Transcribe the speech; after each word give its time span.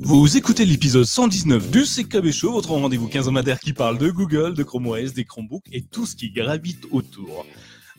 Vous 0.00 0.36
écoutez 0.36 0.64
l'épisode 0.64 1.04
119 1.04 1.70
du 1.70 1.84
CKB 1.84 2.30
Show, 2.30 2.52
votre 2.52 2.70
rendez-vous 2.70 3.08
quinzomadaire 3.08 3.60
qui 3.60 3.72
parle 3.72 3.98
de 3.98 4.10
Google, 4.10 4.54
de 4.54 4.62
Chrome 4.62 4.86
OS, 4.86 5.12
des 5.12 5.24
Chromebooks 5.24 5.68
et 5.72 5.82
tout 5.82 6.06
ce 6.06 6.16
qui 6.16 6.30
gravite 6.30 6.86
autour. 6.90 7.46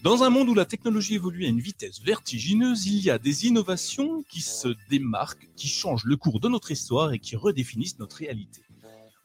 Dans 0.03 0.23
un 0.23 0.29
monde 0.29 0.49
où 0.49 0.53
la 0.53 0.65
technologie 0.65 1.15
évolue 1.15 1.45
à 1.45 1.49
une 1.49 1.59
vitesse 1.59 2.01
vertigineuse, 2.01 2.87
il 2.87 3.01
y 3.01 3.09
a 3.09 3.17
des 3.17 3.45
innovations 3.45 4.23
qui 4.29 4.41
se 4.41 4.69
démarquent, 4.89 5.49
qui 5.55 5.67
changent 5.67 6.05
le 6.05 6.17
cours 6.17 6.39
de 6.39 6.49
notre 6.49 6.71
histoire 6.71 7.13
et 7.13 7.19
qui 7.19 7.35
redéfinissent 7.35 7.99
notre 7.99 8.17
réalité. 8.17 8.61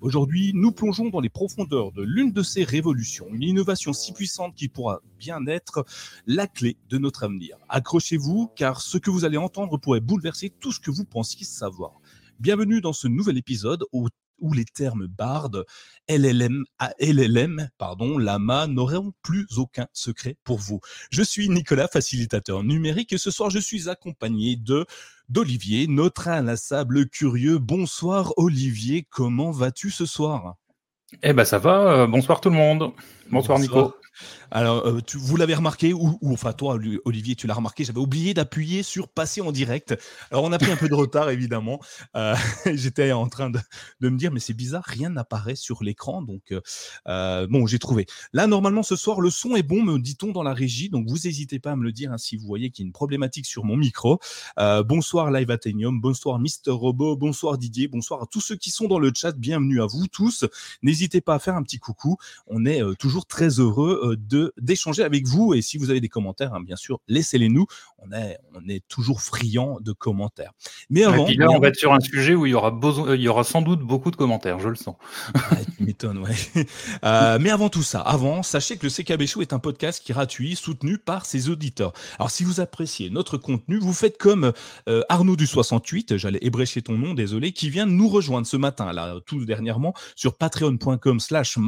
Aujourd'hui, 0.01 0.53
nous 0.55 0.73
plongeons 0.73 1.09
dans 1.09 1.21
les 1.21 1.31
profondeurs 1.31 1.91
de 1.91 2.03
l'une 2.03 2.31
de 2.31 2.43
ces 2.43 2.65
révolutions, 2.65 3.29
une 3.33 3.43
innovation 3.43 3.95
si 3.95 4.13
puissante 4.13 4.55
qui 4.55 4.69
pourra 4.69 5.01
bien 5.19 5.47
être 5.47 5.87
la 6.27 6.47
clé 6.47 6.77
de 6.91 6.99
notre 6.99 7.25
avenir. 7.25 7.57
Accrochez-vous, 7.71 8.51
car 8.55 8.83
ce 8.83 8.99
que 8.99 9.11
vous 9.11 9.25
allez 9.25 9.39
entendre 9.39 9.79
pourrait 9.79 10.01
bouleverser 10.01 10.53
tout 10.61 10.71
ce 10.71 10.81
que 10.81 10.91
vous 10.91 11.07
pensiez 11.07 11.47
savoir. 11.47 11.99
Bienvenue 12.39 12.83
dans 12.83 12.93
ce 12.93 13.09
nouvel 13.09 13.39
épisode 13.39 13.85
où, 13.93 14.09
où 14.41 14.53
les 14.53 14.67
termes 14.67 15.07
BARD, 15.07 15.65
LLM, 16.07 16.65
ah, 16.79 16.93
LLM, 17.01 17.71
pardon, 17.79 18.19
Lama 18.19 18.67
n'auront 18.67 19.15
plus 19.23 19.47
aucun 19.57 19.87
secret 19.95 20.37
pour 20.45 20.59
vous. 20.59 20.81
Je 21.11 21.23
suis 21.23 21.49
Nicolas, 21.49 21.89
facilitateur 21.89 22.63
numérique, 22.63 23.15
et 23.15 23.19
ce 23.19 23.31
soir 23.31 23.49
je 23.49 23.59
suis 23.59 23.89
accompagné 23.89 24.57
de 24.57 24.85
d'Olivier, 25.31 25.87
notre 25.87 26.29
inlassable 26.29 27.09
curieux. 27.09 27.59
Bonsoir 27.59 28.35
Olivier, 28.37 29.07
comment 29.09 29.51
vas-tu 29.51 29.91
ce 29.91 30.05
soir? 30.05 30.57
Eh 31.23 31.33
ben 31.33 31.47
ça 31.47 31.59
va, 31.59 32.03
euh, 32.03 32.07
bonsoir 32.07 32.43
tout 32.43 32.51
le 32.51 32.57
monde. 32.57 32.93
Bonsoir, 33.31 33.59
Nico. 33.59 33.95
Alors, 34.51 34.87
euh, 34.87 35.01
vous 35.15 35.37
l'avez 35.37 35.55
remarqué, 35.55 35.93
ou, 35.93 36.19
enfin 36.25 36.53
toi, 36.53 36.79
Olivier, 37.05 37.35
tu 37.35 37.47
l'as 37.47 37.55
remarqué, 37.55 37.85
j'avais 37.85 37.99
oublié 37.99 38.35
d'appuyer 38.35 38.83
sur 38.83 39.09
passer 39.09 39.41
en 39.41 39.53
direct. 39.53 39.97
Alors, 40.31 40.45
on 40.45 40.53
a 40.53 40.59
pris 40.59 40.71
un 40.71 40.77
peu 40.77 40.89
de 40.89 40.95
retard, 40.95 41.31
évidemment. 41.31 41.81
Euh, 42.15 42.35
j'étais 42.75 43.13
en 43.13 43.29
train 43.29 43.51
de, 43.51 43.59
me 44.01 44.17
dire, 44.17 44.33
mais 44.33 44.41
c'est 44.41 44.55
bizarre, 44.55 44.85
rien 44.87 45.11
n'apparaît 45.11 45.57
sur 45.57 45.83
l'écran. 45.83 46.23
Donc, 46.23 46.55
euh, 47.09 47.47
bon, 47.49 47.67
j'ai 47.67 47.79
trouvé. 47.79 48.07
Là, 48.33 48.47
normalement, 48.47 48.83
ce 48.83 48.97
soir, 48.97 49.21
le 49.21 49.31
son 49.31 49.57
est 49.57 49.63
bon, 49.63 49.83
me 49.83 49.99
dit-on 49.99 50.33
dans 50.33 50.43
la 50.43 50.55
régie. 50.55 50.89
Donc, 50.89 51.09
vous 51.09 51.19
n'hésitez 51.25 51.59
pas 51.59 51.73
à 51.73 51.77
me 51.77 51.85
le 51.85 51.93
dire 51.93 52.13
hein, 52.13 52.19
si 52.19 52.37
vous 52.37 52.47
voyez 52.47 52.71
qu'il 52.71 52.85
y 52.85 52.87
a 52.87 52.89
une 52.89 52.93
problématique 52.93 53.47
sur 53.47 53.65
mon 53.65 53.77
micro. 53.77 54.21
bonsoir, 54.57 55.31
Live 55.31 55.51
Athenium. 55.51 56.01
Bonsoir, 56.01 56.39
Mister 56.39 56.71
Robot. 56.71 57.17
Bonsoir, 57.17 57.59
Didier. 57.59 57.89
Bonsoir 57.89 58.23
à 58.23 58.27
tous 58.27 58.41
ceux 58.41 58.57
qui 58.57 58.71
sont 58.71 58.87
dans 58.87 58.99
le 58.99 59.11
chat. 59.15 59.33
Bienvenue 59.33 59.83
à 59.83 59.87
vous 59.87 60.07
tous. 60.07 60.45
N'hésitez 60.83 61.21
pas 61.21 61.35
à 61.35 61.39
faire 61.39 61.57
un 61.57 61.63
petit 61.63 61.79
coucou. 61.79 62.17
On 62.47 62.65
est 62.65 62.81
toujours 62.99 63.27
très 63.27 63.49
heureux 63.49 64.17
de 64.17 64.36
d'échanger 64.59 65.03
avec 65.03 65.27
vous. 65.27 65.55
Et 65.55 65.63
si 65.63 65.79
vous 65.79 65.91
avez 65.91 66.01
des 66.01 66.09
commentaires, 66.09 66.55
hein, 66.55 66.61
bien 66.61 66.77
sûr, 66.77 67.01
laissez-les 67.09 67.49
nous. 67.49 67.67
On 67.99 68.13
est, 68.13 68.39
on 68.55 68.69
est 68.69 68.87
toujours 68.89 69.21
friand 69.21 69.79
de 69.81 69.93
commentaires. 69.93 70.53
Mais 70.91 71.05
avant, 71.05 71.27
là, 71.37 71.51
on 71.51 71.59
va 71.59 71.69
être 71.69 71.77
sur 71.77 71.93
un 71.93 72.01
sujet 72.01 72.35
où 72.35 72.47
il 72.47 72.51
y 72.51 72.55
aura 72.55 72.71
besoin, 72.71 73.15
il 73.15 73.21
y 73.21 73.29
aura 73.29 73.45
sans 73.45 73.63
doute 73.63 73.81
beaucoup 73.81 74.11
de 74.11 74.17
commentaires, 74.17 74.59
je 74.59 74.69
le 74.69 74.77
sens. 74.77 74.97
m'étonne, 75.81 76.19
ouais. 76.19 76.35
Euh, 77.05 77.39
mais 77.41 77.51
avant 77.51 77.69
tout 77.69 77.83
ça, 77.83 78.01
avant, 78.01 78.43
sachez 78.43 78.77
que 78.77 78.87
le 78.87 78.91
CKB 78.91 79.27
Show 79.27 79.43
est 79.43 79.53
un 79.53 79.59
podcast 79.59 80.03
qui 80.03 80.13
est 80.13 80.15
gratuit, 80.15 80.57
soutenu 80.57 80.99
par 80.99 81.27
ses 81.27 81.51
auditeurs. 81.51 81.93
Alors, 82.19 82.31
si 82.31 82.43
vous 82.43 82.61
appréciez 82.61 83.11
notre 83.11 83.37
contenu, 83.37 83.79
vous 83.79 83.93
faites 83.93 84.19
comme 84.19 84.53
euh, 84.89 85.03
Arnaud 85.09 85.37
du 85.37 85.47
68, 85.47 86.17
j'allais 86.17 86.39
ébrécher 86.43 86.83
ton 86.83 86.99
nom, 86.99 87.15
désolé, 87.15 87.53
qui 87.53 87.71
vient 87.71 87.87
nous 87.87 88.09
rejoindre 88.09 88.47
ce 88.47 88.57
matin, 88.57 88.93
là, 88.93 89.17
tout 89.27 89.45
dernièrement, 89.45 89.95
sur 90.15 90.37
patreon.com 90.37 91.21
slash 91.21 91.59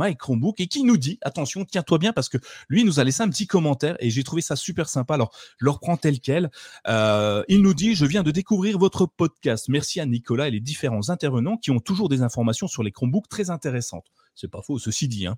et 0.58 0.66
qui 0.66 0.82
nous 0.82 0.97
dit, 0.97 1.19
attention, 1.22 1.64
tiens-toi 1.64 1.98
bien 1.98 2.12
parce 2.12 2.28
que 2.28 2.38
lui, 2.69 2.84
nous 2.84 3.01
a 3.01 3.05
laissé 3.05 3.23
un 3.23 3.28
petit 3.28 3.47
commentaire 3.47 3.97
et 4.01 4.11
j'ai 4.11 4.25
trouvé 4.25 4.42
ça 4.42 4.56
super 4.56 4.89
sympa. 4.89 5.14
Alors, 5.14 5.33
je 5.59 5.64
le 5.64 5.70
reprends 5.70 5.97
tel 5.97 6.20
quel. 6.20 6.51
Euh, 6.87 7.42
il 7.48 7.62
nous 7.62 7.75
dit, 7.75 7.95
je 7.95 8.06
viens 8.06 8.23
de 8.23 8.31
découvrir 8.31 8.78
votre 8.78 9.06
podcast. 9.06 9.69
Merci 9.69 10.00
à 10.00 10.06
Nicolas 10.06 10.48
et 10.48 10.50
les 10.50 10.61
différents 10.61 11.11
intervenants 11.11 11.56
qui 11.56 11.70
ont 11.70 11.81
toujours 11.81 12.09
des 12.09 12.23
informations 12.23 12.69
sur 12.69 12.83
les 12.83 12.92
Chromebooks 12.92 13.28
très 13.28 13.50
intéressantes. 13.50 14.06
C'est 14.41 14.48
pas 14.48 14.62
faux, 14.62 14.78
ceci 14.78 15.08
dit. 15.08 15.27
Hein. 15.27 15.36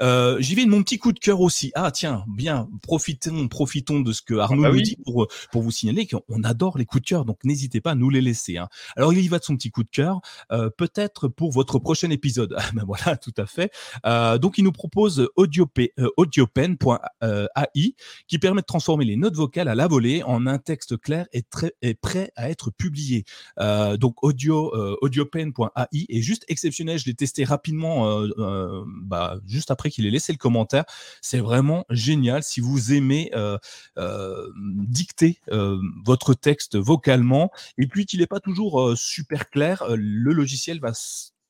Euh, 0.00 0.40
J'y 0.40 0.54
vais 0.54 0.64
de 0.64 0.70
mon 0.70 0.82
petit 0.84 0.98
coup 0.98 1.12
de 1.12 1.18
cœur 1.18 1.40
aussi. 1.40 1.72
Ah 1.74 1.90
tiens, 1.90 2.24
bien, 2.28 2.68
profitons, 2.80 3.48
profitons 3.48 4.00
de 4.00 4.12
ce 4.12 4.22
que 4.22 4.34
Arnaud 4.34 4.64
ah 4.64 4.68
bah 4.68 4.76
nous 4.76 4.82
dit 4.82 4.96
pour, 5.04 5.26
pour 5.50 5.62
vous 5.62 5.72
signaler 5.72 6.06
qu'on 6.06 6.42
adore 6.44 6.78
les 6.78 6.84
coups 6.84 7.02
de 7.02 7.08
cœur, 7.08 7.24
donc 7.24 7.38
n'hésitez 7.42 7.80
pas 7.80 7.92
à 7.92 7.94
nous 7.96 8.08
les 8.08 8.20
laisser. 8.20 8.56
Hein. 8.56 8.68
Alors 8.96 9.12
il 9.12 9.20
y 9.20 9.26
va 9.26 9.40
de 9.40 9.44
son 9.44 9.56
petit 9.56 9.72
coup 9.72 9.82
de 9.82 9.90
cœur, 9.90 10.20
euh, 10.52 10.70
peut-être 10.70 11.26
pour 11.26 11.50
votre 11.50 11.80
prochain 11.80 12.10
épisode. 12.10 12.54
Ah 12.66 12.70
ben 12.74 12.84
voilà, 12.84 13.16
tout 13.16 13.34
à 13.36 13.46
fait. 13.46 13.70
Euh, 14.06 14.38
donc 14.38 14.58
il 14.58 14.64
nous 14.64 14.72
propose 14.72 15.28
audiopen.ai 15.36 15.92
euh, 17.22 17.46
qui 18.26 18.38
permet 18.40 18.60
de 18.60 18.66
transformer 18.66 19.04
les 19.04 19.16
notes 19.16 19.36
vocales 19.36 19.68
à 19.68 19.76
la 19.76 19.86
volée 19.86 20.24
en 20.24 20.48
un 20.48 20.58
texte 20.58 20.96
clair 21.00 21.26
et, 21.32 21.42
très, 21.42 21.72
et 21.80 21.94
prêt 21.94 22.32
à 22.34 22.50
être 22.50 22.72
publié. 22.72 23.24
donc 24.00 24.24
audio 24.24 24.72
audiopen.ai 25.00 26.06
est 26.08 26.22
juste 26.22 26.44
exceptionnel. 26.48 26.98
Je 26.98 27.04
l'ai 27.06 27.14
testé 27.14 27.44
rapidement 27.44 28.20
euh, 28.38 28.84
bah, 28.86 29.38
juste 29.46 29.70
après 29.70 29.90
qu'il 29.90 30.06
ait 30.06 30.10
laissé 30.10 30.32
le 30.32 30.38
commentaire. 30.38 30.84
C'est 31.20 31.40
vraiment 31.40 31.84
génial. 31.90 32.42
Si 32.42 32.60
vous 32.60 32.92
aimez 32.92 33.30
euh, 33.34 33.58
euh, 33.98 34.48
dicter 34.56 35.40
votre 36.04 36.34
texte 36.34 36.76
vocalement 36.76 37.50
et 37.78 37.86
puis 37.86 38.06
qu'il 38.06 38.20
n'est 38.20 38.26
pas 38.26 38.40
toujours 38.40 38.92
super 38.96 39.50
clair, 39.50 39.84
le 39.88 40.32
logiciel 40.32 40.80
va 40.80 40.92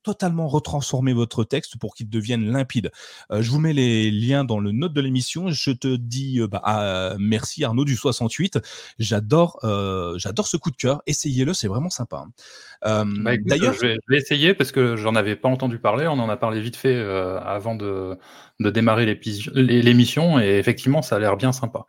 totalement 0.07 0.47
retransformer 0.47 1.11
votre 1.11 1.43
texte 1.43 1.77
pour 1.77 1.93
qu'il 1.93 2.09
devienne 2.09 2.49
limpide. 2.49 2.91
Euh, 3.29 3.41
je 3.41 3.51
vous 3.51 3.59
mets 3.59 3.73
les 3.73 4.09
liens 4.09 4.45
dans 4.45 4.57
le 4.57 4.71
note 4.71 4.93
de 4.93 5.01
l'émission. 5.01 5.49
Je 5.49 5.71
te 5.71 5.97
dis 5.97 6.39
euh, 6.39 6.47
bah, 6.47 6.61
ah, 6.63 7.15
merci 7.19 7.65
Arnaud 7.65 7.83
du 7.83 7.97
68. 7.97 8.57
J'adore, 8.99 9.59
euh, 9.65 10.17
j'adore 10.17 10.47
ce 10.47 10.55
coup 10.55 10.71
de 10.71 10.77
cœur. 10.77 11.01
Essayez-le, 11.07 11.53
c'est 11.53 11.67
vraiment 11.67 11.89
sympa. 11.89 12.23
Bah, 12.83 13.03
d'ailleurs, 13.37 13.73
je 13.73 13.97
vais, 14.07 14.17
essayer 14.17 14.53
parce 14.53 14.71
que 14.71 14.95
j'en 14.95 15.15
avais 15.15 15.35
pas 15.35 15.49
entendu 15.49 15.77
parler. 15.77 16.07
On 16.07 16.19
en 16.19 16.29
a 16.29 16.37
parlé 16.37 16.61
vite 16.61 16.77
fait 16.77 16.95
avant 16.95 17.75
de, 17.75 18.17
de 18.59 18.71
démarrer 18.71 19.19
l'émission 19.53 20.39
et 20.39 20.57
effectivement 20.57 21.01
ça 21.03 21.17
a 21.17 21.19
l'air 21.19 21.37
bien 21.37 21.51
sympa. 21.51 21.85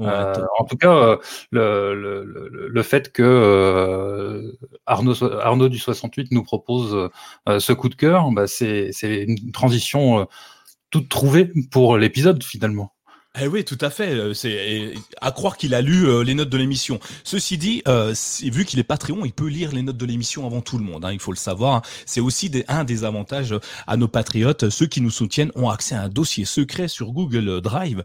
Euh, 0.00 0.34
en 0.58 0.64
tout 0.64 0.76
cas, 0.76 0.94
euh, 0.94 1.16
le, 1.50 1.94
le, 1.94 2.68
le, 2.68 2.82
fait 2.82 3.12
que 3.12 3.22
euh, 3.22 4.52
Arnaud, 4.86 5.20
Arnaud 5.24 5.68
du 5.68 5.78
68 5.78 6.30
nous 6.30 6.44
propose 6.44 7.10
ce 7.62 7.72
coup 7.72 7.88
de 7.88 7.94
cœur, 7.94 8.30
bah 8.32 8.46
c'est 8.46 8.92
une 9.02 9.52
transition 9.52 10.26
toute 10.90 11.08
trouvée 11.08 11.50
pour 11.70 11.96
l'épisode 11.96 12.42
finalement. 12.44 12.92
Eh 13.40 13.46
oui, 13.46 13.64
tout 13.64 13.78
à 13.80 13.88
fait. 13.88 14.10
Euh, 14.10 14.34
c'est 14.34 14.92
à 15.22 15.32
croire 15.32 15.56
qu'il 15.56 15.72
a 15.74 15.80
lu 15.80 16.06
euh, 16.06 16.22
les 16.22 16.34
notes 16.34 16.50
de 16.50 16.58
l'émission. 16.58 17.00
Ceci 17.24 17.56
dit, 17.56 17.82
euh, 17.88 18.14
vu 18.42 18.66
qu'il 18.66 18.78
est 18.78 18.84
Patreon, 18.84 19.24
il 19.24 19.32
peut 19.32 19.46
lire 19.46 19.72
les 19.72 19.80
notes 19.80 19.96
de 19.96 20.04
l'émission 20.04 20.44
avant 20.44 20.60
tout 20.60 20.76
le 20.76 20.84
monde. 20.84 21.06
Hein, 21.06 21.12
il 21.14 21.18
faut 21.18 21.32
le 21.32 21.38
savoir. 21.38 21.80
C'est 22.04 22.20
aussi 22.20 22.50
des, 22.50 22.62
un 22.68 22.84
des 22.84 23.04
avantages 23.04 23.54
à 23.86 23.96
nos 23.96 24.06
patriotes. 24.06 24.68
Ceux 24.68 24.84
qui 24.84 25.00
nous 25.00 25.10
soutiennent 25.10 25.50
ont 25.54 25.70
accès 25.70 25.94
à 25.94 26.02
un 26.02 26.08
dossier 26.10 26.44
secret 26.44 26.88
sur 26.88 27.12
Google 27.12 27.62
Drive 27.62 28.02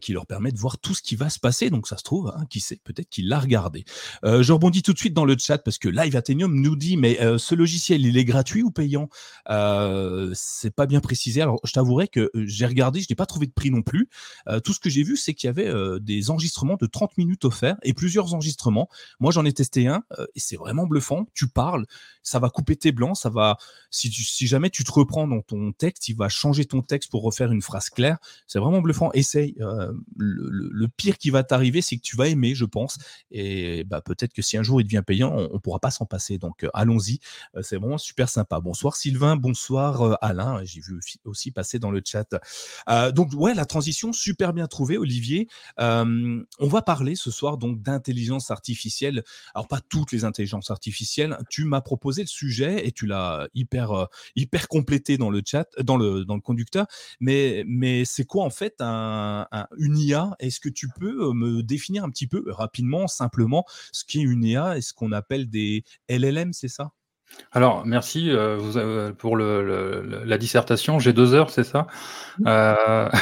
qui 0.00 0.12
leur 0.12 0.26
permet 0.26 0.52
de 0.52 0.58
voir 0.58 0.78
tout 0.78 0.94
ce 0.94 1.00
qui 1.02 1.16
va 1.16 1.30
se 1.30 1.38
passer. 1.38 1.70
Donc 1.70 1.88
ça 1.88 1.96
se 1.96 2.02
trouve, 2.02 2.32
hein, 2.36 2.44
qui 2.50 2.60
sait, 2.60 2.78
peut-être 2.84 3.08
qu'il 3.08 3.28
l'a 3.28 3.38
regardé. 3.38 3.84
je 4.24 4.52
rebondis 4.52 4.82
tout 4.82 4.92
de 4.92 4.98
suite 4.98 5.14
dans 5.14 5.24
le 5.24 5.36
chat 5.38 5.58
parce 5.58 5.78
que 5.78 5.88
Live 5.88 6.16
Athenium 6.16 6.54
nous 6.60 6.76
dit 6.76 6.96
mais 6.96 7.18
ce 7.38 7.54
logiciel, 7.54 8.04
il 8.04 8.18
est 8.18 8.24
gratuit 8.24 8.62
ou 8.62 8.70
payant? 8.70 9.08
C'est 10.34 10.74
pas 10.74 10.86
bien 10.86 11.00
précisé. 11.00 11.40
Alors 11.40 11.60
je 11.64 11.72
t'avouerai 11.72 12.08
que 12.08 12.30
j'ai 12.34 12.66
regardé, 12.66 13.00
je 13.00 13.06
n'ai 13.08 13.16
pas 13.16 13.26
trouvé 13.26 13.46
de 13.46 13.52
prix 13.52 13.70
non 13.70 13.82
plus 13.82 14.08
tout 14.60 14.72
ce 14.72 14.80
que 14.80 14.90
j'ai 14.90 15.02
vu, 15.02 15.16
c'est 15.16 15.34
qu'il 15.34 15.48
y 15.48 15.50
avait 15.50 15.68
euh, 15.68 15.98
des 15.98 16.30
enregistrements 16.30 16.76
de 16.80 16.86
30 16.86 17.16
minutes 17.18 17.44
offerts 17.44 17.76
et 17.82 17.92
plusieurs 17.92 18.34
enregistrements. 18.34 18.88
Moi, 19.20 19.32
j'en 19.32 19.44
ai 19.44 19.52
testé 19.52 19.86
un 19.86 20.02
euh, 20.18 20.26
et 20.34 20.40
c'est 20.40 20.56
vraiment 20.56 20.86
bluffant. 20.86 21.26
Tu 21.34 21.48
parles, 21.48 21.86
ça 22.22 22.38
va 22.38 22.50
couper 22.50 22.76
tes 22.76 22.92
blancs, 22.92 23.16
ça 23.16 23.30
va. 23.30 23.56
Si, 23.90 24.10
jamais 24.46 24.70
tu 24.70 24.84
te 24.84 24.92
reprends 24.92 25.26
dans 25.26 25.40
ton 25.40 25.72
texte, 25.72 26.08
il 26.08 26.16
va 26.16 26.28
changer 26.28 26.64
ton 26.64 26.82
texte 26.82 27.10
pour 27.10 27.22
refaire 27.22 27.52
une 27.52 27.62
phrase 27.62 27.90
claire. 27.90 28.18
C'est 28.46 28.58
vraiment 28.58 28.80
bluffant. 28.80 29.10
Essaye. 29.12 29.56
Euh, 29.60 29.92
le, 30.16 30.88
pire 30.96 31.18
qui 31.18 31.30
va 31.30 31.44
t'arriver, 31.44 31.82
c'est 31.82 31.96
que 31.96 32.02
tu 32.02 32.16
vas 32.16 32.28
aimer, 32.28 32.54
je 32.54 32.64
pense. 32.64 32.98
Et 33.30 33.84
bah, 33.84 34.00
peut-être 34.00 34.32
que 34.32 34.42
si 34.42 34.56
un 34.56 34.62
jour 34.62 34.80
il 34.80 34.84
devient 34.84 35.02
payant, 35.06 35.32
on, 35.32 35.54
ne 35.54 35.58
pourra 35.58 35.78
pas 35.78 35.90
s'en 35.90 36.06
passer. 36.06 36.38
Donc 36.38 36.66
allons-y. 36.74 37.20
c'est 37.62 37.76
vraiment 37.76 37.98
super 37.98 38.28
sympa. 38.28 38.60
Bonsoir 38.60 38.96
Sylvain, 38.96 39.36
bonsoir 39.36 40.18
Alain. 40.22 40.64
J'ai 40.64 40.80
vu 40.80 41.00
aussi 41.24 41.50
passer 41.50 41.78
dans 41.78 41.90
le 41.90 42.02
chat. 42.04 42.34
donc 43.12 43.32
ouais, 43.34 43.54
la 43.54 43.64
transition 43.64 44.12
super 44.12 44.47
bien 44.52 44.66
trouvé, 44.66 44.98
Olivier. 44.98 45.48
on 45.78 46.44
va 46.60 46.82
parler 46.82 47.14
ce 47.14 47.30
soir 47.30 47.58
donc 47.58 47.82
d'intelligence 47.82 48.50
artificielle. 48.50 49.22
Alors 49.54 49.68
pas 49.68 49.80
toutes 49.88 50.12
les 50.12 50.24
intelligences 50.24 50.70
artificielles. 50.70 51.36
Tu 51.50 51.64
m'as 51.64 51.80
proposé 51.80 52.22
le 52.22 52.28
sujet 52.28 52.86
et 52.86 52.92
tu 52.92 53.06
l'as 53.06 53.48
hyper 53.54 54.08
hyper 54.36 54.68
complété 54.68 55.18
dans 55.18 55.30
le 55.30 55.42
chat, 55.44 55.68
dans 55.80 55.96
le 55.96 56.24
dans 56.24 56.34
le 56.34 56.40
conducteur. 56.40 56.86
Mais 57.20 57.64
mais 57.66 58.04
c'est 58.04 58.24
quoi 58.24 58.44
en 58.44 58.50
fait 58.50 58.74
un, 58.80 59.46
une 59.78 59.98
IA 59.98 60.34
Est-ce 60.38 60.60
que 60.60 60.68
tu 60.68 60.88
peux 60.88 61.32
me 61.32 61.62
définir 61.62 62.04
un 62.04 62.10
petit 62.10 62.26
peu 62.26 62.44
rapidement, 62.48 63.06
simplement, 63.06 63.64
ce 63.92 64.04
qu'est 64.04 64.20
une 64.20 64.44
IA 64.44 64.76
et 64.76 64.80
ce 64.80 64.92
qu'on 64.92 65.12
appelle 65.12 65.48
des 65.48 65.84
LLM, 66.08 66.52
c'est 66.52 66.68
ça? 66.68 66.92
Alors, 67.52 67.84
merci 67.84 68.30
euh, 68.30 68.56
vous, 68.56 68.78
euh, 68.78 69.12
pour 69.12 69.36
le, 69.36 70.24
la 70.24 70.38
dissertation. 70.38 70.98
J'ai 70.98 71.12
deux 71.12 71.34
heures, 71.34 71.50
c'est 71.50 71.64
ça? 71.64 71.86
Euh... 72.46 73.08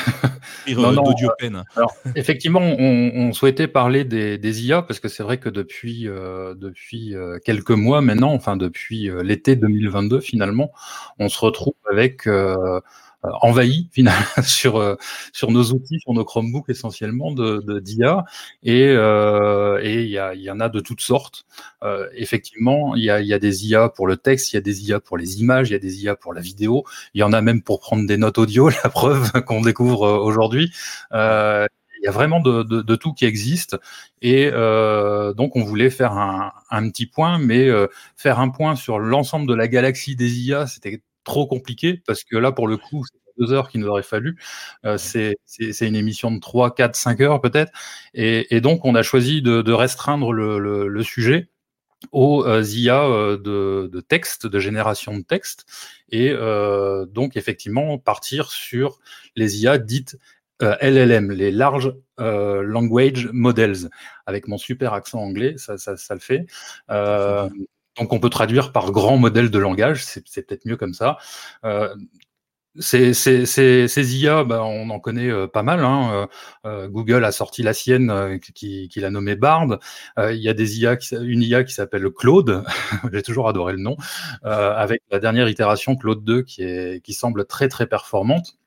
non, 0.75 0.93
non, 0.93 1.05
Alors, 1.77 1.95
effectivement, 2.17 2.61
on, 2.61 3.33
souhaitait 3.33 3.69
parler 3.69 4.05
des, 4.05 4.39
des, 4.39 4.67
IA 4.67 4.83
parce 4.83 5.01
que 5.01 5.09
c'est 5.09 5.23
vrai 5.23 5.39
que 5.39 5.49
depuis, 5.49 6.09
euh, 6.09 6.55
depuis 6.55 7.15
quelques 7.45 7.71
mois 7.71 8.01
maintenant, 8.01 8.33
enfin 8.33 8.57
depuis 8.57 9.11
l'été 9.23 9.57
2022 9.57 10.21
finalement, 10.21 10.73
on 11.19 11.29
se 11.29 11.39
retrouve 11.39 11.75
avec 11.91 12.27
euh, 12.27 12.81
envahi 13.23 13.89
finalement 13.93 14.43
sur 14.43 14.77
euh, 14.77 14.97
sur 15.33 15.51
nos 15.51 15.65
outils, 15.73 16.01
sur 16.01 16.13
nos 16.13 16.25
Chromebooks 16.25 16.69
essentiellement 16.69 17.33
de 17.33 17.81
d'IA 17.81 18.25
et 18.63 18.89
euh, 18.89 19.81
et 19.83 20.03
il 20.03 20.09
y, 20.09 20.19
a, 20.19 20.35
y 20.35 20.51
en 20.51 20.61
a 20.61 20.69
de 20.69 20.81
toutes 20.81 21.01
sortes. 21.01 21.45
effectivement, 22.15 22.95
il 22.97 23.05
y 23.05 23.11
a, 23.11 23.21
y 23.21 23.33
a 23.33 23.39
des 23.39 23.67
IA 23.67 23.89
pour 23.89 24.07
le 24.07 24.17
texte, 24.17 24.53
il 24.53 24.57
y 24.57 24.59
a 24.59 24.61
des 24.61 24.89
IA 24.89 25.01
pour 25.01 25.19
les 25.19 25.41
images, 25.41 25.71
il 25.71 25.73
y 25.73 25.77
a 25.77 25.79
des 25.79 26.03
IA 26.03 26.17
pour 26.17 26.35
la 26.35 26.41
vidéo, 26.41 26.85
il 27.15 27.21
y 27.21 27.23
en 27.23 27.33
a 27.33 27.41
même 27.41 27.63
pour 27.63 27.81
prendre 27.81 28.07
des 28.07 28.17
notes 28.17 28.39
audio, 28.39 28.69
la 28.85 28.91
preuve 28.91 29.31
qu'on 29.47 29.61
découvre 29.63 30.09
aujourd'hui. 30.23 30.73
il 31.13 32.05
y 32.05 32.09
a 32.09 32.11
vraiment 32.11 32.41
de, 32.41 32.63
de, 32.63 32.83
de, 32.83 32.97
tout 32.97 33.13
qui 33.15 33.25
existe 33.25 33.77
et 34.23 34.51
euh, 34.53 35.33
donc 35.35 35.57
on 35.57 35.65
voulait 35.65 35.91
faire 35.91 36.13
un, 36.13 36.53
un 36.71 36.91
petit 36.91 37.07
point, 37.07 37.39
mais 37.39 37.69
faire 38.17 38.41
un 38.41 38.49
point 38.51 38.77
sur 38.77 38.99
l'ensemble 38.99 39.47
de 39.49 39.55
la 39.55 39.69
galaxie 39.69 40.17
des 40.17 40.41
IA, 40.41 40.67
c'était 40.67 41.03
trop 41.27 41.47
compliqué 41.47 42.03
parce 42.07 42.25
que 42.25 42.37
là, 42.37 42.53
pour 42.53 42.69
le 42.69 42.79
coup, 42.79 43.05
c'est 43.05 43.19
deux 43.39 43.53
heures 43.53 43.69
qu'il 43.69 43.81
nous 43.83 43.89
aurait 43.89 44.03
fallu. 44.03 44.39
Euh, 44.87 44.97
c'est 44.97 45.37
une 45.87 45.97
émission 45.97 46.31
de 46.31 46.41
3, 46.41 46.75
4, 46.75 46.97
5 46.97 47.21
heures 47.21 47.41
peut-être. 47.43 47.71
Et, 48.15 48.61
donc, 48.63 48.87
on 48.87 48.95
a 48.95 49.03
choisi 49.03 49.43
de, 49.43 49.73
restreindre 49.73 50.33
le, 50.33 51.03
sujet 51.03 51.51
aux 52.13 52.45
euh, 52.47 52.63
IA 52.63 53.05
euh, 53.05 53.37
de, 53.37 54.01
texte, 54.01 54.47
de 54.47 54.59
génération 54.59 55.17
de 55.17 55.23
texte, 55.23 55.67
et 56.11 56.33
donc 57.11 57.37
effectivement 57.37 57.99
partir 57.99 58.51
sur 58.51 58.99
les 59.35 59.63
IA 59.63 59.79
dites 59.79 60.17
LLM, 60.61 61.33
les 61.33 61.51
Large 61.51 61.95
Language 62.19 63.29
Models, 63.33 63.91
avec 64.25 64.49
mon 64.49 64.57
super 64.57 64.95
accent 64.95 65.21
anglais, 65.21 65.55
ça, 65.59 65.77
ça 65.77 66.15
le 66.15 66.21
fait. 66.21 66.47
Donc 67.99 68.13
on 68.13 68.21
peut 68.21 68.31
traduire 68.31 68.73
par 68.73 68.93
grand 68.93 69.17
modèle 69.17 69.51
de 69.51 69.59
langage, 69.59 70.05
c'est 70.05 70.23
peut-être 70.23 70.67
mieux 70.67 70.77
comme 70.77 70.95
ça. 70.95 71.19
Euh, 71.65 71.95
ces, 72.79 74.17
IA, 74.17 74.45
bah, 74.45 74.63
on 74.63 74.91
en 74.91 75.01
connaît 75.01 75.31
euh, 75.31 75.47
pas 75.47 75.63
mal. 75.63 75.81
Hein. 75.81 76.29
Euh, 76.67 76.89
Google 76.89 77.25
a 77.25 77.33
sorti 77.33 77.63
la 77.63 77.73
sienne, 77.73 78.39
qui, 78.55 78.89
qui 78.89 79.01
l'a 79.01 79.11
nommée 79.11 79.35
Bard. 79.37 79.79
Il 80.19 80.37
y 80.37 80.49
a 80.49 80.55
des 80.55 80.81
IA, 80.81 80.99
une 81.13 81.43
IA 81.43 81.65
qui 81.65 81.73
s'appelle 81.73 82.11
Claude. 82.11 82.65
J'ai 83.13 83.23
toujours 83.23 83.49
adoré 83.49 83.73
le 83.73 83.81
nom. 83.81 83.97
avec 84.43 85.03
la 85.11 85.19
dernière 85.21 85.49
itération 85.49 85.97
Claude 85.97 86.23
2, 86.25 86.43
qui 86.43 86.63
est 86.63 87.03
qui 87.03 87.15
semble 87.15 87.47
très 87.47 87.69
très 87.69 87.87
performante. 87.87 88.59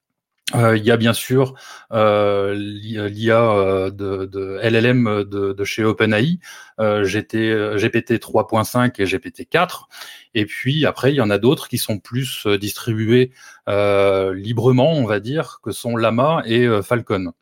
Euh, 0.55 0.77
il 0.77 0.83
y 0.83 0.91
a 0.91 0.97
bien 0.97 1.13
sûr 1.13 1.53
euh, 1.91 2.55
l'IA 2.55 3.51
euh, 3.51 3.91
de, 3.91 4.25
de, 4.25 4.59
LLM 4.63 5.23
de, 5.23 5.53
de 5.53 5.63
chez 5.63 5.83
OpenAI, 5.83 6.39
GT, 6.79 7.75
GPT 7.77 8.13
3.5 8.13 8.99
et 8.99 9.05
GPT 9.05 9.47
4. 9.49 9.89
Et 10.33 10.45
puis 10.45 10.85
après, 10.85 11.11
il 11.11 11.15
y 11.15 11.21
en 11.21 11.29
a 11.29 11.37
d'autres 11.37 11.67
qui 11.67 11.77
sont 11.77 11.99
plus 11.99 12.47
distribués 12.59 13.31
librement, 13.67 14.93
on 14.93 15.05
va 15.05 15.19
dire, 15.19 15.59
que 15.63 15.71
sont 15.71 15.95
Lama 15.95 16.41
et 16.45 16.67
Falcon. 16.81 17.33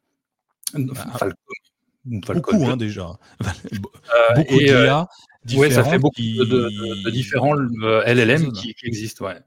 Ah. 0.75 1.17
Falcon. 1.17 1.35
Beaucoup 2.05 2.65
hein, 2.65 2.77
déjà. 2.77 3.17
beaucoup 4.35 4.57
d'IA 4.59 5.07
oui, 5.55 5.71
ça 5.71 5.83
fait 5.83 5.99
beaucoup 5.99 6.21
de, 6.21 7.09
différents 7.09 7.55
LLM 7.55 8.51
qui, 8.51 8.73
qui, 8.73 8.87
existent. 8.87 9.25
Ouais. 9.25 9.37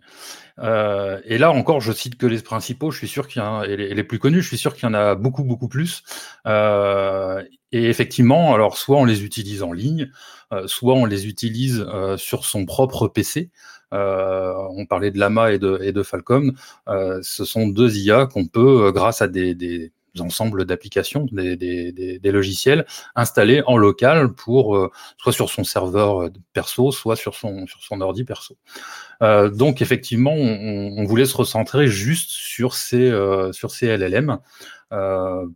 Euh, 0.58 1.20
et 1.24 1.38
là 1.38 1.50
encore, 1.50 1.80
je 1.80 1.92
cite 1.92 2.16
que 2.16 2.26
les 2.26 2.40
principaux. 2.40 2.90
Je 2.90 2.98
suis 2.98 3.08
sûr 3.08 3.28
qu'il 3.28 3.42
y 3.42 3.44
en 3.44 3.60
a, 3.60 3.66
et 3.66 3.76
les, 3.76 4.04
plus 4.04 4.18
connus. 4.18 4.42
Je 4.42 4.48
suis 4.48 4.58
sûr 4.58 4.74
qu'il 4.74 4.84
y 4.84 4.90
en 4.90 4.94
a 4.94 5.14
beaucoup, 5.14 5.44
beaucoup 5.44 5.68
plus. 5.68 6.02
Euh, 6.46 7.42
et 7.72 7.88
effectivement, 7.88 8.54
alors 8.54 8.76
soit 8.76 8.98
on 8.98 9.04
les 9.04 9.24
utilise 9.24 9.62
en 9.62 9.72
ligne, 9.72 10.10
euh, 10.52 10.66
soit 10.66 10.94
on 10.94 11.04
les 11.04 11.26
utilise 11.28 11.84
euh, 11.88 12.16
sur 12.16 12.44
son 12.44 12.66
propre 12.66 13.08
PC. 13.08 13.50
Euh, 13.92 14.54
on 14.76 14.86
parlait 14.86 15.10
de 15.10 15.18
Lama 15.18 15.52
et 15.52 15.58
de, 15.58 15.78
et 15.82 15.92
de 15.92 16.02
Falcom. 16.02 16.52
ce 16.86 17.44
sont 17.44 17.68
deux 17.68 17.96
IA 17.98 18.26
qu'on 18.26 18.46
peut, 18.46 18.92
grâce 18.92 19.22
à 19.22 19.28
des, 19.28 19.54
des 19.54 19.92
ensembles 20.18 20.64
d'applications, 20.64 21.26
des, 21.30 22.20
logiciels 22.24 22.86
installés 23.14 23.62
en 23.66 23.76
local 23.76 24.32
pour 24.32 24.76
euh, 24.76 24.90
soit 25.18 25.32
sur 25.32 25.50
son 25.50 25.64
serveur 25.64 26.22
euh, 26.22 26.28
perso, 26.52 26.90
soit 26.92 27.16
sur 27.16 27.34
son 27.34 28.00
ordi 28.00 28.24
perso. 28.24 28.56
Euh, 29.22 29.50
donc 29.50 29.82
effectivement, 29.82 30.34
on, 30.34 31.04
voulait 31.04 31.26
se 31.26 31.36
recentrer 31.36 31.86
juste 31.86 32.30
sur 32.30 32.74
ces 32.74 33.10
LLM 33.10 34.38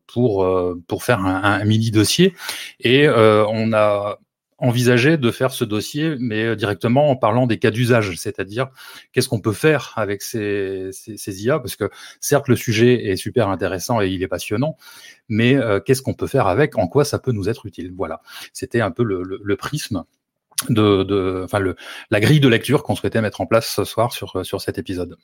pour 0.07 0.47
pour 0.87 1.05
faire 1.05 1.21
un, 1.21 1.43
un, 1.43 1.65
mini 1.65 1.91
dossier 1.91 2.35
et 2.81 3.09
on 3.09 3.73
a 3.73 4.19
envisager 4.59 5.17
de 5.17 5.31
faire 5.31 5.53
ce 5.53 5.65
dossier, 5.65 6.17
mais 6.19 6.45
euh, 6.45 6.57
directement 6.57 7.11
en 7.11 7.17
parlant 7.17 7.47
des 7.47 7.59
cas 7.59 7.71
d'usage, 7.71 8.17
c'est-à-dire 8.17 8.69
qu'est-ce 9.13 9.29
qu'on 9.29 9.41
peut 9.41 9.53
faire 9.53 9.93
avec 9.97 10.23
ces, 10.23 10.91
ces, 10.93 11.45
IA, 11.45 11.59
parce 11.59 11.77
que 11.77 11.91
certes 12.21 12.49
le 12.49 12.57
sujet 12.57 13.07
est 13.07 13.17
super 13.17 13.49
intéressant 13.49 14.01
et 14.01 14.09
il 14.09 14.23
est 14.23 14.29
passionnant, 14.29 14.77
mais 15.29 15.55
euh, 15.57 15.81
qu'est-ce 15.81 16.03
qu'on 16.03 16.15
peut 16.15 16.27
faire 16.27 16.47
avec, 16.47 16.79
en 16.79 16.87
quoi 16.87 17.05
ça 17.05 17.19
peut 17.19 17.33
nous 17.33 17.49
être 17.49 17.67
utile? 17.67 17.93
Voilà, 17.97 18.21
c'était 18.53 18.81
un 18.81 18.91
peu 18.91 19.03
le, 19.03 19.57
prisme 19.57 20.05
de, 20.69 21.03
de, 21.03 21.43
enfin 21.45 21.59
le, 21.59 21.75
la 22.11 22.21
grille 22.21 22.41
de 22.41 22.49
lecture 22.49 22.83
qu'on 22.83 22.95
souhaitait 22.95 23.21
mettre 23.21 23.41
en 23.41 23.47
place 23.47 23.73
ce 23.75 23.85
soir 23.85 24.13
sur, 24.13 24.45
sur 24.47 24.61
cet 24.61 24.79
épisode. 24.79 25.17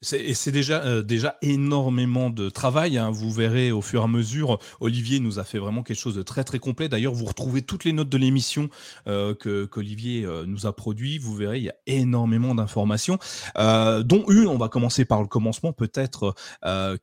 C'est 0.00 0.52
déjà, 0.52 0.84
euh, 0.84 1.02
déjà 1.02 1.38
énormément 1.42 2.30
de 2.30 2.50
travail. 2.50 2.98
Hein. 2.98 3.10
Vous 3.10 3.32
verrez 3.32 3.72
au 3.72 3.82
fur 3.82 4.02
et 4.02 4.04
à 4.04 4.06
mesure. 4.06 4.60
Olivier 4.78 5.18
nous 5.18 5.40
a 5.40 5.44
fait 5.44 5.58
vraiment 5.58 5.82
quelque 5.82 5.98
chose 5.98 6.14
de 6.14 6.22
très 6.22 6.44
très 6.44 6.60
complet. 6.60 6.88
D'ailleurs, 6.88 7.14
vous 7.14 7.24
retrouvez 7.24 7.62
toutes 7.62 7.84
les 7.84 7.92
notes 7.92 8.08
de 8.08 8.16
l'émission 8.16 8.68
euh, 9.08 9.34
que 9.34 9.64
qu'Olivier 9.64 10.24
euh, 10.24 10.44
nous 10.46 10.66
a 10.66 10.72
produit. 10.72 11.18
Vous 11.18 11.34
verrez, 11.34 11.58
il 11.58 11.64
y 11.64 11.68
a 11.68 11.74
énormément 11.86 12.54
d'informations, 12.54 13.18
dont 13.56 14.24
une. 14.28 14.46
On 14.46 14.56
va 14.56 14.68
commencer 14.68 15.04
par 15.04 15.20
le 15.20 15.26
commencement, 15.26 15.72
peut-être. 15.72 16.34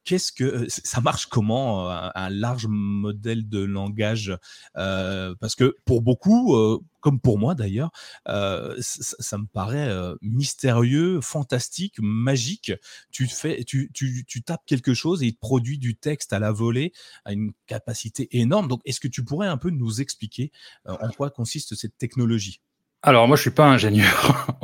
Qu'est-ce 0.06 0.32
que 0.32 0.66
ça 0.70 1.02
marche 1.02 1.26
Comment 1.26 1.90
un, 1.90 2.30
large 2.30 2.68
modèle 2.70 3.50
de 3.50 3.60
langage 3.60 4.38
Parce 4.74 5.56
que 5.56 5.76
pour 5.84 6.02
beaucoup 6.02 6.82
comme 7.06 7.20
pour 7.20 7.38
moi 7.38 7.54
d'ailleurs, 7.54 7.92
ça, 8.26 9.38
me 9.38 9.46
paraît 9.46 9.94
mystérieux, 10.24 11.22
fantastique, 11.22 11.98
magique. 12.00 12.74
Tu, 13.12 13.28
fais, 13.28 13.64
tu, 13.64 13.92
tu, 13.94 14.26
tu, 14.26 14.42
tapes 14.42 14.64
quelque 14.66 14.96
chose 14.96 15.22
et 15.22 15.28
il 15.28 15.36
te 15.36 15.40
produit 15.40 15.78
du 15.78 15.96
texte 15.96 16.34
à 16.34 16.40
la 16.40 16.52
volée 16.52 16.94
à 17.24 17.34
une 17.34 17.52
capacité 17.68 18.28
énorme. 18.40 18.68
Donc, 18.68 18.82
est-ce 18.86 19.00
que 19.00 19.08
tu 19.08 19.24
pourrais 19.24 19.46
un 19.46 19.58
peu 19.58 19.70
nous 19.70 20.02
expliquer 20.02 20.52
en 20.86 21.12
quoi 21.12 21.30
consiste 21.30 21.76
cette 21.76 21.96
technologie? 22.00 22.60
Alors 23.04 23.28
moi 23.28 23.38
je 23.38 23.42
suis 23.44 23.52
pas 23.52 23.68
ingénieur 23.68 24.48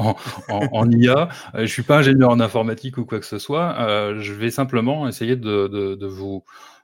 en, 0.49 0.89
IA, 0.89 1.29
je 1.53 1.65
suis 1.67 1.83
pas 1.83 1.99
ingénieur 1.99 2.31
en 2.31 2.39
informatique 2.39 2.97
ou 2.97 3.05
quoi 3.05 3.19
que 3.19 3.25
ce 3.27 3.37
soit. 3.37 4.15
Je 4.17 4.33
vais 4.33 4.49
simplement 4.49 5.07
essayer 5.07 5.35
de 5.35 6.07
vous 6.07 6.43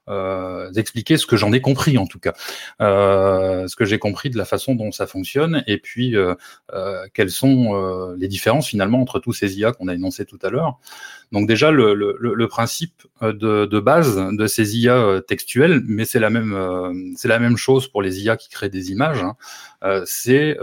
euh, 0.10 0.72
expliquer 0.74 1.18
ce 1.18 1.26
que 1.26 1.36
j'en 1.36 1.52
ai 1.52 1.60
compris 1.60 1.98
en 1.98 2.08
tout 2.08 2.20
cas, 2.20 2.34
euh, 2.82 3.68
ce 3.68 3.76
que 3.76 3.84
j'ai 3.84 4.00
compris 4.00 4.30
de 4.30 4.38
la 4.38 4.46
façon 4.46 4.74
dont 4.74 4.94
ça 4.94 5.06
fonctionne 5.06 5.64
et 5.68 5.78
puis 5.78 6.16
euh, 6.16 6.36
quelles 7.14 7.30
sont 7.30 8.16
les 8.18 8.30
différences 8.30 8.68
finalement 8.68 9.02
entre 9.02 9.20
tous 9.20 9.34
ces 9.34 9.60
IA 9.60 9.74
qu'on 9.74 9.90
a 9.90 9.94
énoncés 9.94 10.26
tout 10.26 10.40
à 10.44 10.50
l'heure. 10.50 10.80
Donc 11.34 11.46
déjà 11.46 11.72
le, 11.72 12.48
principe 12.48 13.04
de, 13.22 13.66
de, 13.66 13.80
base 13.82 14.16
de 14.32 14.48
ces 14.48 14.78
IA 14.78 15.22
textuelles, 15.28 15.82
mais 15.86 16.06
c'est 16.06 16.20
la 16.20 16.30
même 16.30 17.14
c'est 17.18 17.28
la 17.28 17.40
même 17.40 17.58
chose 17.58 17.90
pour 17.90 18.02
les 18.02 18.24
IA 18.24 18.38
qui 18.38 18.48
créent 18.48 18.70
des 18.70 18.92
images. 18.92 19.24
Hein, 19.24 20.04
c'est 20.06 20.58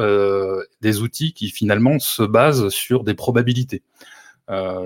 des 0.80 1.00
outils 1.02 1.34
qui 1.34 1.50
finalement 1.50 1.98
se 1.98 2.22
basent 2.22 2.68
sur 2.70 3.04
des 3.04 3.14
probabilités, 3.14 3.82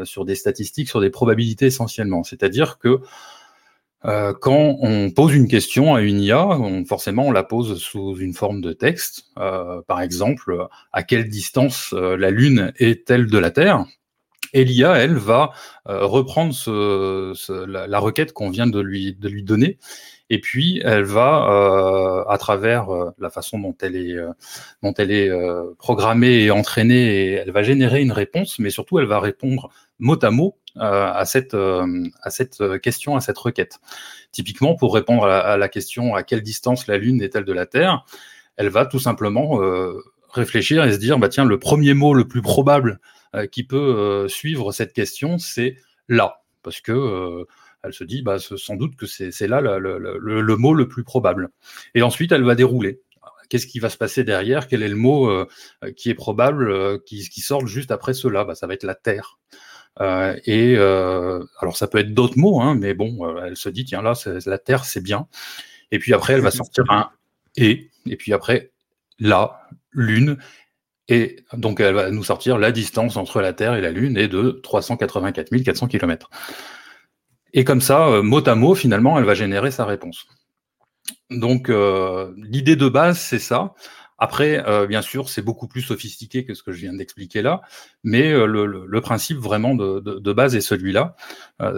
sur 0.03 0.25
des 0.25 0.35
statistiques, 0.35 0.88
sur 0.88 1.00
des 1.00 1.11
probabilités 1.11 1.67
essentiellement. 1.67 2.25
C'est-à-dire 2.25 2.79
que 2.79 3.00
euh, 4.05 4.33
quand 4.33 4.76
on 4.81 5.11
pose 5.11 5.35
une 5.35 5.49
question 5.49 5.95
à 5.95 6.02
une 6.02 6.21
IA, 6.21 6.47
on, 6.47 6.85
forcément 6.85 7.26
on 7.26 7.33
la 7.33 7.43
pose 7.43 7.78
sous 7.78 8.17
une 8.19 8.35
forme 8.35 8.61
de 8.61 8.73
texte. 8.73 9.25
Euh, 9.38 9.83
par 9.87 10.00
exemple, 10.00 10.69
à 10.93 11.02
quelle 11.02 11.28
distance 11.28 11.93
euh, 11.95 12.17
la 12.17 12.31
Lune 12.31 12.73
est-elle 12.76 13.26
de 13.26 13.38
la 13.38 13.50
Terre? 13.50 13.85
Et 14.55 14.64
l'IA, 14.64 14.97
elle, 14.97 15.17
va 15.17 15.50
reprendre 15.85 16.55
ce, 16.55 17.67
la, 17.67 17.99
requête 17.99 18.33
qu'on 18.33 18.49
vient 18.49 18.67
de 18.67 18.81
lui, 18.81 19.12
de 19.12 19.28
lui 19.28 19.43
donner 19.43 19.76
et 20.31 20.40
puis 20.40 20.81
elle 20.85 21.02
va, 21.02 22.25
à 22.26 22.38
travers 22.38 22.87
la 23.19 23.28
façon 23.28 23.59
dont 23.59 23.76
elle 23.83 23.95
est, 23.95 24.17
dont 24.83 24.95
elle 24.95 25.11
est 25.11 25.31
programmée 25.76 26.45
et 26.45 26.50
entraînée, 26.50 27.33
elle 27.33 27.50
va 27.50 27.62
générer 27.62 28.00
une 28.00 28.12
réponse, 28.12 28.59
mais 28.59 28.71
surtout 28.71 28.99
elle 28.99 29.07
va 29.07 29.21
répondre 29.21 29.69
mot 29.99 30.19
à 30.23 30.31
mot 30.31 30.57
euh, 30.57 30.67
à, 30.80 31.25
cette, 31.25 31.54
euh, 31.54 32.04
à 32.23 32.30
cette 32.30 32.78
question, 32.80 33.16
à 33.16 33.20
cette 33.20 33.38
requête. 33.38 33.78
Typiquement, 34.32 34.75
pour 34.75 34.94
répondre 34.94 35.25
à 35.25 35.56
la, 35.56 35.68
question 35.68 36.14
à 36.14 36.23
quelle 36.23 36.42
distance 36.42 36.87
la 36.87 36.99
Lune 36.99 37.23
est-elle 37.23 37.44
de 37.44 37.52
la 37.52 37.66
Terre, 37.66 38.04
elle 38.56 38.68
va 38.68 38.87
tout 38.87 38.99
simplement 38.99 39.62
euh, 39.62 39.99
réfléchir 40.30 40.85
et 40.85 40.92
se 40.92 40.99
dire, 40.99 41.18
bah 41.18 41.28
tiens, 41.28 41.44
le 41.44 41.58
premier 41.58 41.94
mot 41.94 42.14
le 42.14 42.26
plus 42.26 42.42
probable 42.42 43.00
qui 43.52 43.62
peut 43.62 44.26
suivre 44.26 44.73
cette 44.73 44.94
question, 44.94 45.37
c'est 45.37 45.76
là, 46.08 46.40
parce 46.62 46.80
que 46.80 47.44
elle 47.82 47.92
se 47.92 48.02
dit, 48.02 48.23
bah, 48.23 48.38
sans 48.38 48.75
doute 48.75 48.97
que 48.97 49.04
c'est 49.04 49.47
là 49.47 49.61
le, 49.61 50.56
mot 50.56 50.73
le 50.73 50.88
plus 50.88 51.04
probable. 51.04 51.50
Et 51.94 52.00
ensuite, 52.00 52.32
elle 52.32 52.42
va 52.42 52.54
dérouler. 52.54 53.02
Qu'est-ce 53.50 53.66
qui 53.66 53.80
va 53.80 53.90
se 53.90 53.99
passer 53.99 54.25
derrière? 54.25 54.66
Quel 54.66 54.82
est 54.82 54.88
le 54.88 54.97
mot 54.97 55.30
qui 55.94 56.08
est 56.08 56.14
probable, 56.14 57.02
qui, 57.04 57.28
qui 57.28 57.42
sort 57.42 57.66
juste 57.66 57.90
après 57.90 58.14
cela? 58.14 58.44
Bah, 58.44 58.54
Ça 58.54 58.66
va 58.66 58.75
être 58.75 58.85
la 58.85 58.94
Terre. 58.94 59.38
Et 60.00 60.76
alors, 60.76 61.76
ça 61.76 61.87
peut 61.87 61.99
être 61.99 62.14
d'autres 62.14 62.38
mots, 62.38 62.61
hein, 62.61 62.75
mais 62.75 62.95
bon, 62.95 63.37
elle 63.38 63.57
se 63.57 63.69
dit, 63.69 63.85
tiens, 63.85 64.02
là, 64.02 64.14
la 64.47 64.59
Terre, 64.59 64.85
c'est 64.85 65.02
bien. 65.02 65.26
Et 65.90 65.99
puis 65.99 66.14
après, 66.14 66.35
elle 66.35 66.43
va 66.43 66.50
sortir 66.50 66.85
un 66.88 67.11
et, 67.57 67.90
et 68.07 68.17
puis 68.17 68.33
après, 68.33 68.71
la, 69.19 69.61
lune, 69.90 70.38
et 71.09 71.45
donc 71.55 71.81
elle 71.81 71.95
va 71.95 72.11
nous 72.11 72.25
sortir 72.25 72.59
la 72.59 72.71
distance 72.71 73.17
entre 73.17 73.40
la 73.40 73.52
Terre 73.52 73.75
et 73.75 73.81
la 73.81 73.90
Lune 73.90 74.17
est 74.17 74.28
de 74.28 74.61
384 74.62 75.57
400 75.64 75.88
km. 75.88 76.31
Et 77.55 77.64
comme 77.64 77.81
ça, 77.81 78.09
euh, 78.09 78.23
mot 78.23 78.47
à 78.47 78.55
mot, 78.55 78.75
finalement, 78.75 79.19
elle 79.19 79.25
va 79.25 79.35
générer 79.35 79.71
sa 79.71 79.87
réponse. 79.87 80.26
Donc 81.31 81.71
euh, 81.71 82.33
l'idée 82.37 82.76
de 82.76 82.88
base, 82.88 83.19
c'est 83.19 83.38
ça. 83.38 83.75
Après, 84.18 84.66
euh, 84.66 84.87
bien 84.87 85.02
sûr, 85.02 85.28
c'est 85.28 85.42
beaucoup 85.42 85.68
plus 85.68 85.82
sophistiqué 85.82 86.44
que 86.44 86.54
ce 86.54 86.62
que 86.62 86.72
je 86.72 86.80
viens 86.80 86.92
d'expliquer 86.92 87.42
là, 87.42 87.60
mais 88.02 88.32
le, 88.32 89.00
principe 89.00 89.38
vraiment 89.38 89.75
de, 89.75 90.32
base 90.32 90.56
est 90.56 90.60
celui-là, 90.60 91.16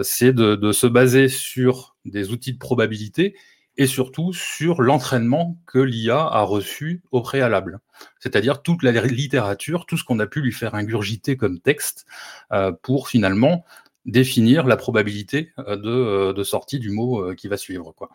c'est 0.01 0.33
de, 0.33 0.71
se 0.71 0.87
baser 0.87 1.27
sur 1.29 1.95
des 2.05 2.31
outils 2.31 2.53
de 2.53 2.57
probabilité 2.59 3.35
et 3.77 3.87
surtout 3.87 4.33
sur 4.33 4.81
l'entraînement 4.81 5.57
que 5.65 5.79
l'IA 5.79 6.19
a 6.19 6.41
reçu 6.41 7.03
au 7.11 7.21
préalable. 7.21 7.79
C'est-à-dire 8.19 8.61
toute 8.61 8.83
la 8.83 8.91
littérature, 8.91 9.85
tout 9.85 9.97
ce 9.97 10.03
qu'on 10.03 10.19
a 10.19 10.27
pu 10.27 10.41
lui 10.41 10.51
faire 10.51 10.75
ingurgiter 10.75 11.37
comme 11.37 11.59
texte 11.59 12.05
euh, 12.51 12.71
pour 12.71 13.07
finalement 13.07 13.65
définir 14.05 14.65
la 14.65 14.77
probabilité 14.77 15.51
euh, 15.59 15.77
euh, 15.85 16.33
de, 16.33 16.43
sortie 16.43 16.79
du 16.79 16.89
mot 16.89 17.33
qui 17.35 17.47
va 17.47 17.57
suivre. 17.57 17.93
Quoi. 17.93 18.09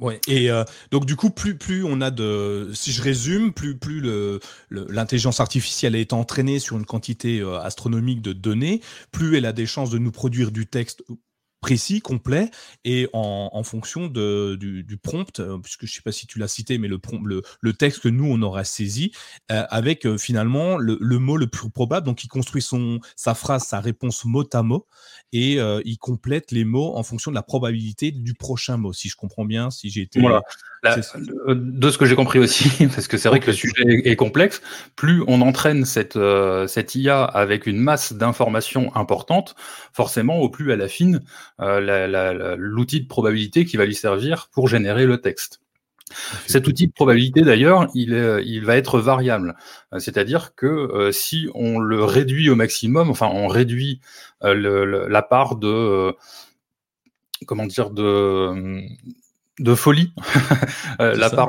Ouais, 0.00 0.20
et 0.26 0.48
donc 0.90 1.06
du 1.06 1.14
coup, 1.14 1.30
plus, 1.30 1.56
plus 1.56 1.84
on 1.84 2.00
a 2.00 2.10
de, 2.10 2.70
si 2.74 2.90
je 2.90 3.00
résume, 3.00 3.52
plus, 3.52 3.78
plus 3.78 4.02
l'intelligence 4.70 5.38
artificielle 5.38 5.94
est 5.94 6.12
entraînée 6.12 6.58
sur 6.58 6.76
une 6.76 6.84
quantité 6.84 7.42
astronomique 7.62 8.20
de 8.20 8.32
données, 8.32 8.80
plus 9.12 9.36
elle 9.36 9.46
a 9.46 9.52
des 9.52 9.66
chances 9.66 9.90
de 9.90 9.98
nous 9.98 10.10
produire 10.10 10.50
du 10.50 10.66
texte 10.66 11.04
précis, 11.64 12.02
complet, 12.02 12.50
et 12.84 13.08
en, 13.14 13.62
fonction 13.62 14.08
de, 14.08 14.54
du, 14.54 14.98
prompt, 14.98 15.40
euh, 15.40 15.56
puisque 15.56 15.86
je 15.86 15.92
ne 15.92 15.94
sais 15.94 16.02
pas 16.02 16.12
si 16.12 16.26
tu 16.26 16.38
l'as 16.38 16.46
cité, 16.46 16.76
mais 16.76 16.88
le, 16.88 17.00
le, 17.24 17.40
le, 17.58 17.72
texte 17.72 18.00
que 18.00 18.10
nous, 18.10 18.26
on 18.26 18.42
aura 18.42 18.64
saisi, 18.64 19.12
euh, 19.50 19.64
avec 19.70 20.04
euh, 20.04 20.18
finalement 20.18 20.76
le, 20.76 20.98
mot 21.18 21.38
le 21.38 21.46
plus 21.46 21.70
probable. 21.70 22.04
Donc, 22.04 22.22
il 22.22 22.28
construit 22.28 22.60
son, 22.60 23.00
sa 23.16 23.32
phrase, 23.32 23.62
sa 23.62 23.80
réponse 23.80 24.26
mot 24.26 24.44
à 24.52 24.62
mot, 24.62 24.84
et 25.32 25.54
il 25.84 25.96
complète 25.98 26.52
les 26.52 26.64
mots 26.64 26.96
en 26.96 27.02
fonction 27.02 27.30
de 27.30 27.34
la 27.34 27.42
probabilité 27.42 28.10
du 28.10 28.34
prochain 28.34 28.76
mot, 28.76 28.92
si 28.92 29.08
je 29.08 29.16
comprends 29.16 29.46
bien, 29.46 29.70
si 29.70 29.88
j'ai 29.88 30.02
été... 30.02 30.20
Voilà. 30.20 30.42
de 31.48 31.90
ce 31.90 31.96
que 31.96 32.04
j'ai 32.04 32.14
compris 32.14 32.40
aussi, 32.40 32.86
parce 32.94 33.08
que 33.08 33.16
c'est 33.16 33.30
vrai 33.30 33.40
que 33.40 33.46
le 33.46 33.56
sujet 33.56 33.84
est, 33.86 34.16
complexe, 34.16 34.60
plus 34.96 35.24
on 35.26 35.40
entraîne 35.40 35.86
cette, 35.86 36.18
cette 36.68 36.94
IA 36.94 37.24
avec 37.24 37.66
une 37.66 37.78
masse 37.78 38.12
d'informations 38.12 38.94
importantes, 38.94 39.54
forcément, 39.94 40.40
au 40.40 40.50
plus 40.50 40.70
elle 40.70 40.82
affine 40.82 41.22
l'outil 41.58 43.00
de 43.00 43.06
probabilité 43.06 43.64
qui 43.64 43.76
va 43.76 43.86
lui 43.86 43.94
servir 43.94 44.48
pour 44.52 44.68
générer 44.68 45.06
le 45.06 45.20
texte. 45.20 45.60
Cet 46.46 46.68
outil 46.68 46.86
de 46.86 46.92
probabilité, 46.92 47.42
d'ailleurs, 47.42 47.88
il, 47.94 48.12
il, 48.44 48.64
va 48.64 48.76
être 48.76 49.00
variable. 49.00 49.56
Euh, 49.92 49.98
c'est-à-dire 49.98 50.54
que 50.54 50.66
euh, 50.66 51.12
si 51.12 51.48
on 51.54 51.78
le 51.78 52.04
réduit 52.04 52.50
au 52.50 52.56
maximum, 52.56 53.08
enfin, 53.08 53.28
on 53.32 53.48
réduit 53.48 54.00
la 54.42 55.22
part 55.22 55.56
de, 55.56 56.14
comment 57.46 57.66
dire, 57.66 57.90
de, 57.90 58.82
de 59.60 59.74
folie, 59.74 60.12
euh, 61.00 61.14
la 61.14 61.30
part 61.30 61.48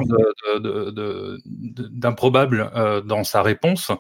d'improbable 1.46 2.72
euh, 2.76 3.02
dans 3.02 3.24
sa 3.24 3.42
réponse, 3.42 3.92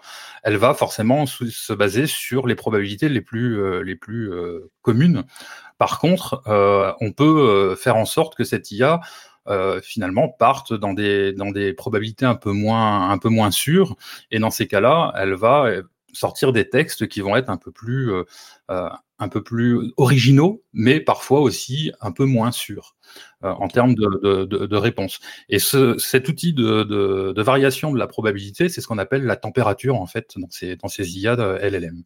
elle 0.43 0.57
va 0.57 0.75
forcément 0.75 1.25
se 1.25 1.73
baser 1.73 2.05
sur 2.05 2.45
les 2.45 2.55
probabilités 2.55 3.09
les 3.09 3.21
plus, 3.21 3.59
euh, 3.59 3.81
les 3.81 3.95
plus 3.95 4.31
communes. 4.81 5.23
Par 5.77 5.99
contre, 5.99 6.41
on 7.01 7.11
peut 7.11 7.75
faire 7.75 7.95
en 7.97 8.05
sorte 8.05 8.35
que 8.35 8.43
cette 8.43 8.71
IA 8.71 9.01
finalement 9.81 10.29
parte 10.29 10.73
dans 10.73 10.93
des, 10.93 11.33
dans 11.33 11.51
des 11.51 11.73
probabilités 11.73 12.25
un 12.25 12.35
peu 12.35 12.51
moins, 12.51 13.09
un 13.09 13.17
peu 13.17 13.29
moins 13.29 13.51
sûres. 13.51 13.95
Et 14.31 14.39
dans 14.39 14.51
ces 14.51 14.67
cas-là, 14.67 15.13
elle 15.17 15.33
va 15.33 15.69
sortir 16.15 16.53
des 16.53 16.69
textes 16.69 17.07
qui 17.07 17.21
vont 17.21 17.35
être 17.35 17.49
un 17.49 17.57
peu 17.57 17.71
plus, 17.71 18.11
un 19.19 19.29
peu 19.29 19.43
plus 19.43 19.93
originaux, 19.97 20.63
mais 20.73 20.99
parfois 20.99 21.39
aussi 21.41 21.91
un 22.01 22.11
peu 22.11 22.25
moins 22.25 22.51
sûrs 22.51 22.95
euh, 23.43 23.49
en 23.49 23.67
termes 23.67 23.95
de, 23.95 24.75
réponse. 24.75 25.19
Et 25.49 25.59
ce, 25.59 25.97
cet 25.97 26.27
outil 26.27 26.53
de, 26.53 27.41
variation 27.41 27.91
de 27.93 27.99
la 27.99 28.07
probabilité, 28.07 28.69
c'est 28.69 28.81
ce 28.81 28.87
qu'on 28.87 28.97
appelle 28.97 29.23
la 29.23 29.37
température 29.37 29.95
en 29.95 30.05
fait 30.05 30.33
dans 30.37 30.49
ces, 30.49 30.75
dans 30.75 30.89
IA 30.97 31.35
LLM. 31.35 32.03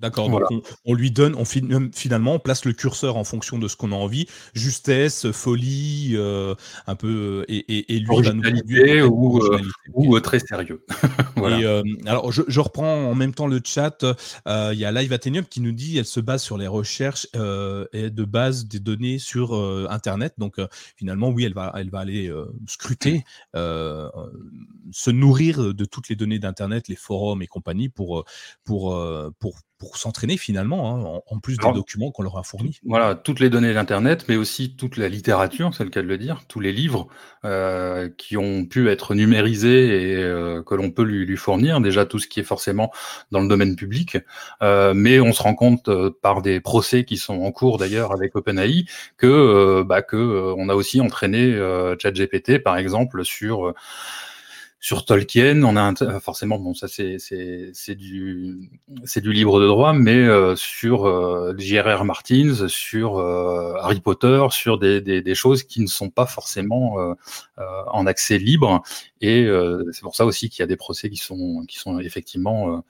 D'accord, 0.00 0.30
donc 0.30 0.64
on, 0.86 0.94
lui 0.94 1.10
donne, 1.10 1.34
on 1.34 1.44
finalement, 1.44 2.34
on 2.34 2.38
place 2.38 2.64
le 2.64 2.72
curseur 2.72 3.18
en 3.18 3.24
fonction 3.24 3.58
de 3.58 3.68
ce 3.68 3.76
qu'on 3.76 3.92
a 3.92 3.94
envie, 3.94 4.26
justesse, 4.54 5.30
folie, 5.30 6.12
euh, 6.14 6.54
un 6.86 6.94
peu, 6.94 7.44
et, 7.48 7.94
et, 7.94 7.98
lui 7.98 8.22
va 8.22 8.32
nous 8.32 8.42
ou, 9.10 9.44
euh, 9.44 9.60
ou 9.92 10.16
euh, 10.16 10.20
très 10.20 10.38
sérieux. 10.38 10.82
et, 11.36 11.66
alors, 12.06 12.32
je, 12.32 12.60
reprends 12.60 13.10
en 13.10 13.14
même 13.14 13.34
temps 13.34 13.46
le 13.46 13.60
chat. 13.62 14.06
Il 14.46 14.78
y 14.78 14.86
a 14.86 14.92
Live 14.92 15.12
Athenium 15.12 15.44
qui 15.44 15.60
nous 15.60 15.72
dit, 15.72 15.98
elle 15.98 16.06
se 16.06 16.20
base 16.20 16.42
sur 16.42 16.56
les 16.56 16.66
recherches 16.66 17.26
et 17.34 18.10
de 18.10 18.24
base 18.24 18.66
des 18.66 18.80
données 18.80 19.18
sur 19.18 19.54
Internet. 19.90 20.32
Donc, 20.38 20.56
finalement, 20.96 21.28
oui, 21.28 21.44
elle 21.44 21.54
va, 21.54 21.72
elle 21.76 21.90
va 21.90 21.98
aller 21.98 22.32
scruter, 22.66 23.24
se 23.54 25.10
nourrir 25.10 25.74
de 25.74 25.84
toutes 25.84 26.08
les 26.08 26.16
données 26.16 26.38
d'Internet, 26.38 26.88
les 26.88 26.96
forums 26.96 27.42
et 27.42 27.46
compagnie 27.46 27.90
pour, 27.90 28.24
pour, 28.64 28.98
pour 29.38 29.50
pour 29.50 29.58
s'entraîner 29.96 30.36
finalement, 30.36 30.94
hein, 31.16 31.22
en, 31.26 31.38
plus 31.38 31.56
des 31.56 31.72
documents 31.72 32.10
qu'on 32.10 32.22
leur 32.22 32.36
a 32.38 32.42
fournis. 32.42 32.80
Voilà, 32.84 33.14
toutes 33.14 33.40
les 33.40 33.50
données 33.50 33.72
d'Internet, 33.72 34.26
mais 34.28 34.36
aussi 34.36 34.76
toute 34.76 34.96
la 34.96 35.08
littérature, 35.08 35.74
c'est 35.74 35.84
le 35.84 35.90
cas 35.90 36.02
de 36.02 36.06
le 36.06 36.18
dire, 36.18 36.42
tous 36.48 36.60
les 36.60 36.72
livres 36.72 37.08
euh, 37.44 38.08
qui 38.18 38.36
ont 38.36 38.66
pu 38.66 38.90
être 38.90 39.14
numérisés 39.14 40.12
et 40.12 40.16
euh, 40.16 40.62
que 40.62 40.74
l'on 40.74 40.90
peut 40.90 41.02
lui, 41.02 41.36
fournir, 41.36 41.80
déjà 41.80 42.04
tout 42.04 42.18
ce 42.18 42.28
qui 42.28 42.40
est 42.40 42.44
forcément 42.44 42.92
dans 43.30 43.40
le 43.40 43.48
domaine 43.48 43.76
public, 43.76 44.18
euh, 44.62 44.92
mais 44.94 45.20
on 45.20 45.32
se 45.32 45.42
rend 45.42 45.54
compte 45.54 45.88
par 46.22 46.42
des 46.42 46.60
procès 46.60 47.04
qui 47.04 47.16
sont 47.16 47.40
en 47.42 47.52
cours 47.52 47.78
d'ailleurs 47.78 48.12
avec 48.12 48.36
OpenAI 48.36 48.84
que, 49.16 49.82
bah, 49.82 50.02
que 50.02 50.54
on 50.56 50.68
a 50.68 50.74
aussi 50.74 51.00
entraîné 51.00 51.56
ChatGPT 51.98 52.62
par 52.62 52.76
exemple 52.76 53.24
sur 53.24 53.74
sur 54.82 55.04
Tolkien, 55.04 55.62
on 55.62 55.76
a 55.76 55.92
euh, 56.02 56.20
forcément 56.20 56.58
bon 56.58 56.72
ça 56.72 56.88
c'est 56.88 57.18
c'est 57.18 57.94
du 57.94 58.70
c'est 59.04 59.20
du 59.20 59.30
libre 59.30 59.60
de 59.60 59.66
droit, 59.66 59.92
mais 59.92 60.16
euh, 60.16 60.56
sur 60.56 61.06
euh, 61.06 61.54
J.R.R. 61.58 62.06
Martins, 62.06 62.66
sur 62.66 63.18
euh, 63.18 63.74
Harry 63.78 64.00
Potter, 64.00 64.46
sur 64.50 64.78
des, 64.78 65.02
des, 65.02 65.20
des, 65.20 65.34
choses 65.34 65.64
qui 65.64 65.82
ne 65.82 65.86
sont 65.86 66.08
pas 66.08 66.24
forcément 66.24 66.96
en 67.58 68.06
accès 68.06 68.38
libre, 68.38 68.82
et 69.20 69.46
c'est 69.92 70.00
pour 70.00 70.16
ça 70.16 70.24
aussi 70.24 70.48
qu'il 70.48 70.60
y 70.60 70.64
a 70.64 70.66
des 70.66 70.76
procès 70.76 71.10
qui 71.10 71.18
sont 71.18 71.64
qui 71.68 71.78
sont 71.78 71.98
effectivement 71.98 72.82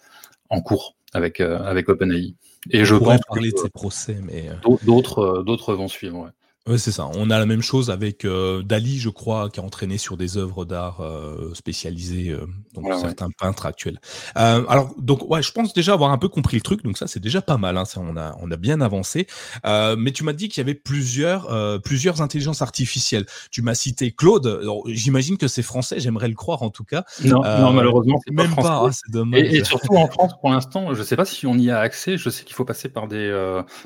en 0.48 0.60
cours 0.60 0.94
avec 1.12 1.40
avec 1.40 1.88
OpenAI. 1.88 2.34
Et 2.70 2.84
je 2.84 2.94
pense 2.94 3.20
parler 3.26 3.50
de 3.50 3.58
ces 3.58 3.70
procès, 3.70 4.16
mais 4.22 4.48
d'autres 4.84 5.42
d'autres 5.42 5.74
vont 5.74 5.88
suivre. 5.88 6.18
Ouais. 6.20 6.30
Oui, 6.66 6.78
c'est 6.78 6.92
ça. 6.92 7.08
On 7.14 7.30
a 7.30 7.38
la 7.38 7.46
même 7.46 7.62
chose 7.62 7.90
avec 7.90 8.26
euh, 8.26 8.62
Dali, 8.62 8.98
je 8.98 9.08
crois, 9.08 9.48
qui 9.48 9.60
a 9.60 9.62
entraîné 9.62 9.96
sur 9.96 10.18
des 10.18 10.36
œuvres 10.36 10.66
d'art 10.66 11.00
euh, 11.00 11.54
spécialisées, 11.54 12.28
euh, 12.28 12.46
donc 12.74 12.84
certains 13.00 13.30
peintres 13.30 13.64
actuels. 13.64 13.98
alors, 14.34 14.94
donc, 14.98 15.28
ouais, 15.30 15.42
je 15.42 15.52
pense 15.52 15.72
déjà 15.72 15.94
avoir 15.94 16.12
un 16.12 16.18
peu 16.18 16.28
compris 16.28 16.58
le 16.58 16.62
truc, 16.62 16.84
donc 16.84 16.98
ça, 16.98 17.06
c'est 17.06 17.18
déjà 17.18 17.40
pas 17.40 17.56
mal. 17.56 17.78
Hein, 17.78 17.86
ça, 17.86 18.00
on 18.00 18.14
a, 18.14 18.36
on 18.42 18.50
a 18.50 18.58
bien 18.58 18.82
avancé. 18.82 19.26
mais 19.64 20.12
tu 20.12 20.22
m'as 20.22 20.34
dit 20.34 20.50
qu'il 20.50 20.60
y 20.60 20.64
avait 20.64 20.74
plusieurs, 20.74 21.80
plusieurs 21.82 22.20
intelligences 22.20 22.60
artificielles. 22.60 23.24
Tu 23.50 23.62
m'as 23.62 23.74
cité 23.74 24.12
Claude. 24.12 24.60
J'imagine 24.86 25.38
que 25.38 25.48
c'est 25.48 25.62
français. 25.62 25.98
J'aimerais 25.98 26.28
le 26.28 26.34
croire, 26.34 26.62
en 26.62 26.70
tout 26.70 26.84
cas. 26.84 27.04
Non, 27.24 27.42
non 27.42 27.72
malheureusement, 27.72 28.20
c'est 28.26 28.34
même 28.34 28.54
pas. 28.54 28.84
Ah, 28.86 28.90
c'est 28.92 29.10
dommage. 29.10 29.40
Et, 29.40 29.64
surtout 29.64 29.96
en 29.96 30.08
France, 30.08 30.32
pour 30.38 30.50
l'instant, 30.50 30.94
je 30.94 31.02
sais 31.02 31.16
pas 31.16 31.24
si 31.24 31.46
on 31.46 31.54
y 31.54 31.70
a 31.70 31.80
accès. 31.80 32.18
Je 32.18 32.28
sais 32.28 32.44
qu'il 32.44 32.54
faut 32.54 32.66
passer 32.66 32.90
par 32.90 33.08
des, 33.08 33.30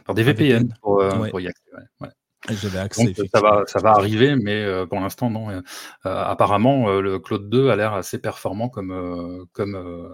par 0.04 0.16
des 0.16 0.24
VPN, 0.24 0.74
Pour, 0.82 1.02
pour, 1.30 1.40
y 1.40 1.46
accéder. 1.46 1.70
Ouais. 2.00 2.08
Accès, 2.48 3.14
ça 3.32 3.40
va, 3.40 3.62
ça 3.66 3.78
va 3.80 3.90
arriver, 3.92 4.36
mais 4.36 4.62
euh, 4.62 4.86
pour 4.86 5.00
l'instant 5.00 5.30
non. 5.30 5.48
Euh, 5.50 5.60
apparemment, 6.04 6.88
euh, 6.88 7.00
le 7.00 7.18
Claude 7.18 7.48
2 7.48 7.70
a 7.70 7.76
l'air 7.76 7.94
assez 7.94 8.18
performant 8.18 8.68
comme 8.68 9.46
comme 9.52 10.10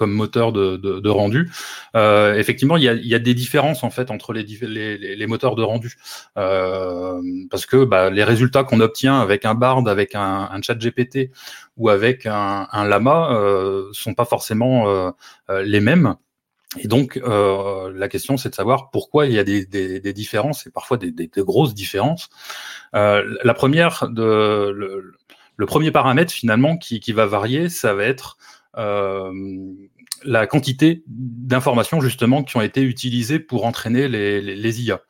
comme 0.00 0.12
moteur 0.12 0.50
de, 0.52 0.78
de, 0.78 0.98
de 0.98 1.10
rendu. 1.10 1.50
Euh, 1.94 2.34
effectivement, 2.36 2.78
il 2.78 2.84
y, 2.84 2.88
a, 2.88 2.94
il 2.94 3.06
y, 3.06 3.14
a, 3.14 3.18
des 3.18 3.34
différences 3.34 3.84
en 3.84 3.90
fait 3.90 4.10
entre 4.10 4.32
les, 4.32 4.44
les, 4.44 4.96
les 5.14 5.26
moteurs 5.26 5.56
de 5.56 5.62
rendu, 5.62 5.98
euh, 6.38 7.20
parce 7.50 7.66
que 7.66 7.84
bah, 7.84 8.08
les 8.08 8.24
résultats 8.24 8.64
qu'on 8.64 8.80
obtient 8.80 9.20
avec 9.20 9.44
un 9.44 9.54
Bard, 9.54 9.86
avec 9.86 10.14
un, 10.14 10.48
un 10.50 10.62
Chat 10.62 10.76
GPT 10.76 11.30
ou 11.76 11.90
avec 11.90 12.24
un, 12.24 12.66
un 12.72 12.84
Lama 12.86 13.30
euh, 13.34 13.90
sont 13.92 14.14
pas 14.14 14.24
forcément 14.24 15.12
les 15.50 15.80
mêmes. 15.80 16.16
Et 16.78 16.86
donc, 16.86 17.16
euh, 17.16 17.92
la 17.94 18.08
question, 18.08 18.36
c'est 18.36 18.50
de 18.50 18.54
savoir 18.54 18.90
pourquoi 18.90 19.26
il 19.26 19.32
y 19.32 19.40
a 19.40 19.44
des, 19.44 20.12
différences, 20.12 20.68
et 20.68 20.70
parfois 20.70 20.98
des, 20.98 21.30
grosses 21.38 21.74
différences. 21.74 22.30
Euh, 22.94 23.24
la 23.42 23.54
première, 23.54 24.06
le, 24.08 25.16
premier 25.66 25.90
paramètre, 25.90 26.32
finalement, 26.32 26.76
qui, 26.76 27.12
va 27.12 27.26
varier, 27.26 27.68
ça 27.68 27.92
va 27.94 28.04
être 28.04 28.38
euh, 28.76 29.32
la 30.22 30.46
quantité 30.46 31.02
d'informations, 31.08 32.00
justement, 32.00 32.44
qui 32.44 32.56
ont 32.56 32.62
été 32.62 32.82
utilisées 32.82 33.40
pour 33.40 33.66
entraîner 33.66 34.06
les, 34.06 34.40
les 34.40 34.82
IA. 34.82 35.00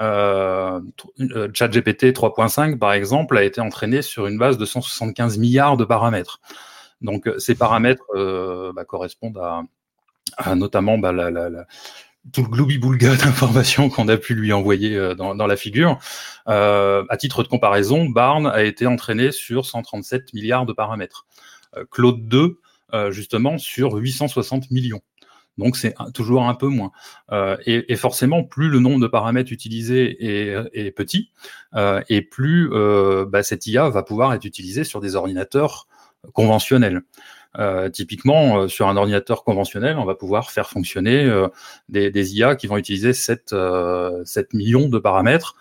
ChatGPT 0.00 2.12
3.5, 2.12 2.76
par 2.76 2.92
exemple, 2.92 3.38
a 3.38 3.44
été 3.44 3.60
entraîné 3.60 4.02
sur 4.02 4.26
une 4.26 4.38
base 4.38 4.58
de 4.58 4.64
175 4.64 5.38
milliards 5.38 5.76
de 5.76 5.84
paramètres. 5.84 6.40
Donc, 7.02 7.30
ces 7.38 7.54
paramètres 7.54 8.02
bah, 8.74 8.84
correspondent 8.84 9.38
à 9.38 9.62
notamment 10.54 10.98
bah, 10.98 11.12
tout 12.32 12.42
le 12.42 12.48
gloubi-boulga 12.48 13.16
d'informations 13.24 13.88
qu'on 13.88 14.08
a 14.08 14.16
pu 14.16 14.34
lui 14.34 14.52
envoyer 14.52 14.96
euh, 14.96 15.14
dans, 15.14 15.46
la 15.46 15.56
figure. 15.56 15.98
Euh, 16.48 17.04
à 17.08 17.16
titre 17.16 17.42
de 17.42 17.48
comparaison, 17.48 18.06
Barn 18.06 18.46
a 18.46 18.62
été 18.62 18.86
entraîné 18.86 19.32
sur 19.32 19.66
137 19.66 20.34
milliards 20.34 20.66
de 20.66 20.72
paramètres. 20.72 21.26
Euh, 21.76 21.84
Claude 21.90 22.26
2, 22.26 22.60
euh, 22.94 23.10
justement, 23.10 23.58
sur 23.58 23.94
860 23.94 24.70
millions. 24.70 25.00
Donc 25.56 25.76
c'est 25.76 25.94
toujours 26.14 26.44
un 26.44 26.54
peu 26.54 26.68
moins. 26.68 26.92
Et, 27.66 27.96
forcément, 27.96 28.44
plus 28.44 28.68
le 28.68 28.78
nombre 28.78 29.00
de 29.00 29.08
paramètres 29.08 29.52
utilisés 29.52 30.16
est, 30.20 30.92
petit, 30.92 31.32
et 32.08 32.22
plus 32.22 32.70
bah, 33.26 33.42
cette 33.42 33.66
IA 33.66 33.88
va 33.88 34.04
pouvoir 34.04 34.32
être 34.34 34.44
utilisée 34.44 34.84
sur 34.84 35.00
des 35.00 35.16
ordinateurs 35.16 35.88
conventionnels. 36.32 37.02
Euh, 37.58 37.88
typiquement, 37.88 38.60
euh, 38.62 38.68
sur 38.68 38.88
un 38.88 38.96
ordinateur 38.96 39.42
conventionnel, 39.42 39.98
on 39.98 40.04
va 40.04 40.14
pouvoir 40.14 40.50
faire 40.50 40.68
fonctionner 40.70 41.24
euh, 41.24 41.48
des, 41.88 42.10
des, 42.10 42.36
IA 42.36 42.54
qui 42.54 42.68
vont 42.68 42.76
utiliser 42.76 43.12
7, 43.12 43.54
7 44.24 44.54
millions 44.54 44.88
de 44.88 44.98
paramètres, 44.98 45.56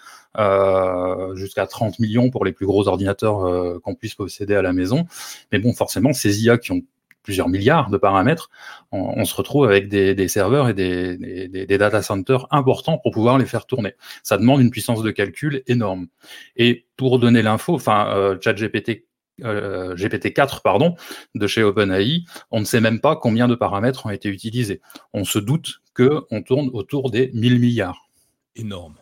jusqu'à 1.33 1.65
30 1.65 1.97
millions 1.99 2.29
pour 2.29 2.45
les 2.45 2.51
plus 2.51 2.67
gros 2.67 2.87
ordinateurs 2.87 3.81
qu'on 3.81 3.95
puisse 3.95 4.13
posséder 4.13 4.53
à 4.53 4.61
la 4.61 4.71
maison. 4.71 5.07
Mais 5.51 5.57
bon, 5.57 5.73
forcément, 5.73 6.13
ces 6.13 6.43
IA 6.43 6.59
qui 6.59 6.71
ont 6.71 6.81
plusieurs 7.27 7.49
milliards 7.49 7.89
de 7.89 7.97
paramètres, 7.97 8.49
on, 8.93 9.25
se 9.25 9.35
retrouve 9.35 9.65
avec 9.65 9.89
des, 9.89 10.15
des 10.15 10.29
serveurs 10.29 10.69
et 10.69 10.73
des, 10.73 11.17
des, 11.17 11.65
des, 11.65 11.77
data 11.77 12.01
centers 12.01 12.47
importants 12.51 12.99
pour 12.99 13.11
pouvoir 13.11 13.37
les 13.37 13.45
faire 13.45 13.65
tourner. 13.65 13.95
Ça 14.23 14.37
demande 14.37 14.61
une 14.61 14.71
puissance 14.71 15.03
de 15.03 15.11
calcul 15.11 15.61
énorme. 15.67 16.07
Et 16.55 16.85
pour 16.95 17.19
donner 17.19 17.41
l'info, 17.41 17.75
enfin, 17.75 18.07
euh, 18.15 18.37
ChatGPT 18.39 19.06
euh, 19.43 19.95
GPT-4 19.95 20.61
pardon, 20.61 20.95
de 21.35 21.47
chez 21.47 21.63
OpenAI, 21.63 22.23
on 22.51 22.59
ne 22.59 22.65
sait 22.65 22.81
même 22.81 22.99
pas 22.99 23.15
combien 23.15 23.47
de 23.47 23.55
paramètres 23.55 24.05
ont 24.05 24.09
été 24.09 24.29
utilisés. 24.29 24.81
On 25.13 25.23
se 25.23 25.39
doute 25.39 25.81
qu'on 25.95 26.41
tourne 26.43 26.69
autour 26.73 27.11
des 27.11 27.31
1000 27.33 27.59
milliards. 27.59 28.09
Énorme. 28.55 28.97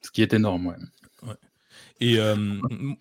Ce 0.00 0.10
qui 0.10 0.22
est 0.22 0.32
énorme, 0.32 0.66
ouais. 0.66 0.76
Et 2.00 2.18
euh, 2.18 2.36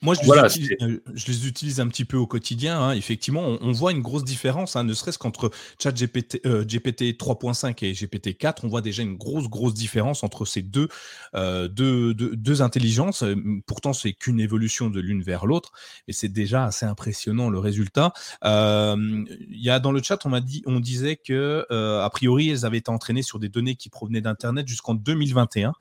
moi, 0.01 0.15
je 0.15 0.21
les, 0.21 0.45
utilise, 0.45 0.71
euh, 0.81 0.99
je 1.13 1.27
les, 1.27 1.47
utilise, 1.47 1.79
un 1.81 1.87
petit 1.87 2.05
peu 2.05 2.15
au 2.15 2.27
quotidien. 2.27 2.79
Hein. 2.79 2.93
Effectivement, 2.93 3.57
on, 3.59 3.71
voit 3.73 3.91
une 3.91 4.01
grosse 4.01 4.23
différence, 4.23 4.77
hein, 4.77 4.85
ne 4.85 4.93
serait-ce 4.93 5.17
qu'entre 5.17 5.51
ChatGPT 5.81 6.39
euh, 6.45 6.63
GPT 6.63 7.17
3.5 7.17 7.83
et 7.83 7.91
GPT 7.91 8.37
4, 8.37 8.63
on 8.63 8.69
voit 8.69 8.81
déjà 8.81 9.03
une 9.03 9.17
grosse, 9.17 9.49
grosse 9.49 9.73
différence 9.73 10.23
entre 10.23 10.45
ces 10.45 10.61
deux, 10.61 10.87
euh, 11.35 11.67
deux, 11.67 12.13
deux, 12.13 12.35
deux, 12.37 12.61
intelligences. 12.61 13.23
Pourtant, 13.65 13.91
c'est 13.91 14.13
qu'une 14.13 14.39
évolution 14.39 14.89
de 14.89 15.01
l'une 15.01 15.23
vers 15.23 15.45
l'autre, 15.45 15.71
et 16.07 16.13
c'est 16.13 16.29
déjà 16.29 16.63
assez 16.63 16.85
impressionnant 16.85 17.49
le 17.49 17.59
résultat. 17.59 18.13
Il 18.43 19.25
y 19.49 19.69
a 19.69 19.79
dans 19.79 19.91
le 19.91 20.01
chat, 20.01 20.25
on 20.25 20.29
m'a 20.29 20.41
dit, 20.41 20.63
on 20.65 20.79
disait 20.79 21.17
que 21.17 21.65
a 21.69 22.09
priori, 22.09 22.49
elles 22.49 22.65
avaient 22.65 22.77
été 22.77 22.91
entraînées 22.91 23.23
sur 23.23 23.39
des 23.39 23.49
données 23.49 23.75
qui 23.75 23.89
provenaient 23.89 24.21
d'Internet 24.21 24.67
jusqu'en 24.67 24.95
2021 24.95 25.73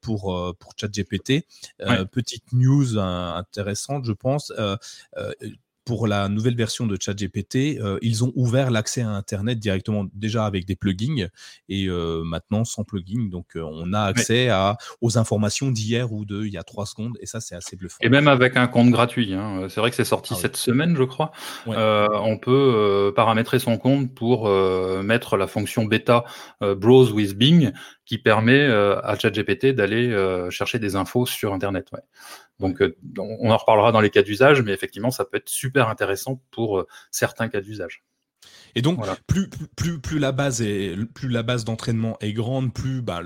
pour 0.00 0.54
pour 0.60 0.72
ChatGPT. 0.78 1.46
Ouais. 1.84 2.03
Euh, 2.04 2.06
petite 2.06 2.52
news 2.52 2.96
euh, 2.96 3.32
intéressante, 3.34 4.04
je 4.04 4.12
pense. 4.12 4.52
Euh, 5.84 5.94
pour 5.94 6.06
la 6.06 6.28
nouvelle 6.28 6.56
version 6.56 6.86
de 6.86 6.96
ChatGPT, 6.98 7.78
euh, 7.80 7.98
ils 8.02 8.24
ont 8.24 8.32
ouvert 8.34 8.70
l'accès 8.70 9.02
à 9.02 9.10
Internet 9.10 9.58
directement 9.58 10.06
déjà 10.14 10.46
avec 10.46 10.64
des 10.64 10.76
plugins 10.76 11.28
et 11.68 11.86
euh, 11.86 12.22
maintenant 12.24 12.64
sans 12.64 12.84
plugins. 12.84 13.28
Donc 13.30 13.52
on 13.54 13.92
a 13.92 14.00
accès 14.00 14.48
à, 14.48 14.76
aux 15.00 15.18
informations 15.18 15.70
d'hier 15.70 16.12
ou 16.12 16.24
de 16.24 16.44
il 16.44 16.52
y 16.52 16.58
a 16.58 16.62
trois 16.62 16.86
secondes 16.86 17.16
et 17.20 17.26
ça 17.26 17.40
c'est 17.40 17.54
assez 17.54 17.76
bluffant. 17.76 17.98
Et 18.00 18.08
même 18.08 18.28
avec 18.28 18.56
un 18.56 18.66
compte 18.66 18.90
gratuit. 18.90 19.34
Hein. 19.34 19.66
C'est 19.68 19.80
vrai 19.80 19.90
que 19.90 19.96
c'est 19.96 20.04
sorti 20.04 20.34
ah 20.36 20.40
cette 20.40 20.56
semaine, 20.56 20.96
je 20.96 21.04
crois. 21.04 21.32
on 21.66 22.38
peut 22.38 23.12
paramétrer 23.14 23.58
son 23.58 23.76
compte 23.78 24.14
pour 24.14 24.48
mettre 25.02 25.36
la 25.36 25.46
fonction 25.46 25.84
bêta 25.84 26.24
Browse 26.60 27.12
with 27.12 27.36
Bing 27.36 27.72
qui 28.06 28.18
permet 28.18 28.60
euh, 28.60 29.00
à 29.02 29.18
ChatGPT 29.18 29.66
d'aller 29.66 30.10
euh, 30.10 30.50
chercher 30.50 30.78
des 30.78 30.96
infos 30.96 31.26
sur 31.26 31.54
Internet. 31.54 31.88
Ouais. 31.92 32.00
Donc, 32.60 32.80
euh, 32.82 32.96
on 33.18 33.50
en 33.50 33.56
reparlera 33.56 33.92
dans 33.92 34.00
les 34.00 34.10
cas 34.10 34.22
d'usage, 34.22 34.62
mais 34.62 34.72
effectivement, 34.72 35.10
ça 35.10 35.24
peut 35.24 35.36
être 35.36 35.48
super 35.48 35.88
intéressant 35.88 36.40
pour 36.50 36.84
certains 37.10 37.48
cas 37.48 37.60
d'usage. 37.60 38.04
Et 38.74 38.82
donc, 38.82 39.04
plus, 39.26 39.48
plus, 39.76 40.00
plus 40.00 40.18
la 40.18 40.32
base 40.32 40.60
est, 40.60 40.96
plus 41.14 41.28
la 41.28 41.42
base 41.42 41.64
d'entraînement 41.64 42.16
est 42.20 42.32
grande, 42.32 42.74
plus 42.74 43.02
bah, 43.02 43.22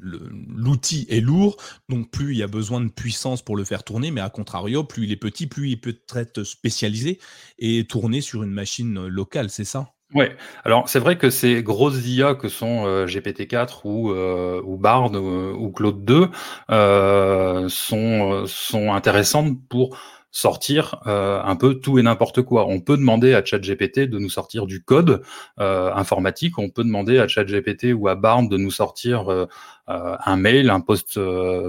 l'outil 0.00 1.06
le, 1.08 1.16
est 1.16 1.20
lourd, 1.20 1.56
donc 1.88 2.10
plus 2.10 2.32
il 2.32 2.38
y 2.38 2.42
a 2.42 2.46
besoin 2.46 2.80
de 2.80 2.88
puissance 2.90 3.42
pour 3.42 3.56
le 3.56 3.64
faire 3.64 3.84
tourner, 3.84 4.10
mais 4.10 4.22
à 4.22 4.30
contrario, 4.30 4.84
plus 4.84 5.04
il 5.04 5.12
est 5.12 5.16
petit, 5.16 5.46
plus 5.46 5.70
il 5.70 5.80
peut 5.80 5.98
être 6.14 6.42
spécialisé 6.44 7.20
et 7.58 7.86
tourner 7.86 8.20
sur 8.20 8.42
une 8.42 8.50
machine 8.50 9.06
locale, 9.06 9.50
c'est 9.50 9.64
ça? 9.64 9.95
Ouais, 10.14 10.36
alors 10.64 10.88
c'est 10.88 11.00
vrai 11.00 11.18
que 11.18 11.30
ces 11.30 11.62
grosses 11.64 12.06
IA 12.06 12.34
que 12.36 12.48
sont 12.48 12.86
euh, 12.86 13.06
GPT-4 13.08 13.84
ou, 13.84 14.12
euh, 14.12 14.62
ou 14.64 14.76
Bard 14.78 15.10
euh, 15.14 15.52
ou, 15.52 15.72
Claude 15.72 16.04
2 16.04 16.28
sont, 17.68 18.44
sont 18.46 18.92
intéressantes 18.92 19.58
pour 19.68 19.98
sortir 20.36 21.00
un 21.06 21.56
peu 21.56 21.74
tout 21.74 21.98
et 21.98 22.02
n'importe 22.02 22.42
quoi. 22.42 22.66
On 22.66 22.80
peut 22.80 22.96
demander 22.96 23.34
à 23.34 23.44
ChatGPT 23.44 24.00
de 24.00 24.18
nous 24.18 24.28
sortir 24.28 24.66
du 24.66 24.82
code 24.82 25.22
informatique, 25.56 26.58
on 26.58 26.68
peut 26.68 26.84
demander 26.84 27.18
à 27.18 27.26
ChatGPT 27.26 27.94
ou 27.94 28.08
à 28.08 28.14
Bard 28.14 28.48
de 28.48 28.56
nous 28.56 28.70
sortir 28.70 29.46
un 29.86 30.36
mail, 30.36 30.70
un 30.70 30.80
post 30.80 31.18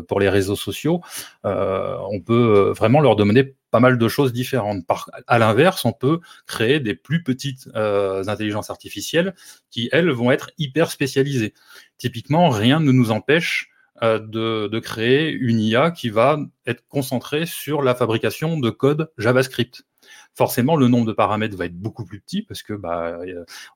pour 0.07 0.19
les 0.19 0.29
réseaux 0.29 0.55
sociaux. 0.55 1.01
on 1.43 2.21
peut 2.25 2.73
vraiment 2.75 2.99
leur 2.99 3.15
demander 3.15 3.55
pas 3.71 3.79
mal 3.79 3.97
de 3.97 4.07
choses 4.07 4.33
différentes. 4.33 4.85
Par, 4.85 5.09
à 5.27 5.39
l'inverse, 5.39 5.85
on 5.85 5.91
peut 5.91 6.19
créer 6.45 6.79
des 6.79 6.95
plus 6.95 7.23
petites 7.23 7.69
euh, 7.75 8.23
intelligences 8.27 8.69
artificielles 8.69 9.35
qui, 9.69 9.89
elles, 9.91 10.09
vont 10.09 10.31
être 10.31 10.51
hyper 10.57 10.89
spécialisées. 10.91 11.53
Typiquement, 11.97 12.49
rien 12.49 12.79
ne 12.79 12.91
nous 12.91 13.11
empêche 13.11 13.69
euh, 13.69 13.76
de, 14.01 14.67
de, 14.67 14.79
créer 14.79 15.31
une 15.31 15.59
IA 15.59 15.91
qui 15.91 16.09
va 16.09 16.39
être 16.65 16.83
concentrée 16.87 17.45
sur 17.45 17.81
la 17.81 17.95
fabrication 17.95 18.59
de 18.59 18.69
code 18.69 19.11
JavaScript 19.17 19.83
forcément 20.37 20.75
le 20.75 20.87
nombre 20.87 21.07
de 21.07 21.13
paramètres 21.13 21.57
va 21.57 21.65
être 21.65 21.77
beaucoup 21.77 22.05
plus 22.05 22.19
petit 22.19 22.43
parce 22.43 22.61
que 22.61 22.73
bah, 22.73 23.19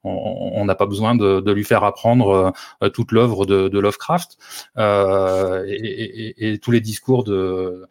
on 0.03 0.63
n'a 0.63 0.75
pas 0.75 0.85
besoin 0.85 1.15
de, 1.15 1.51
lui 1.51 1.63
faire 1.63 1.83
apprendre 1.83 2.53
euh, 2.83 2.89
toute 2.89 3.11
l'œuvre 3.11 3.45
de, 3.45 3.79
Lovecraft 3.79 4.37
euh, 4.77 5.65
et, 5.67 6.59
tous 6.61 6.71
les 6.71 6.81
discours 6.81 7.23
de 7.23 7.87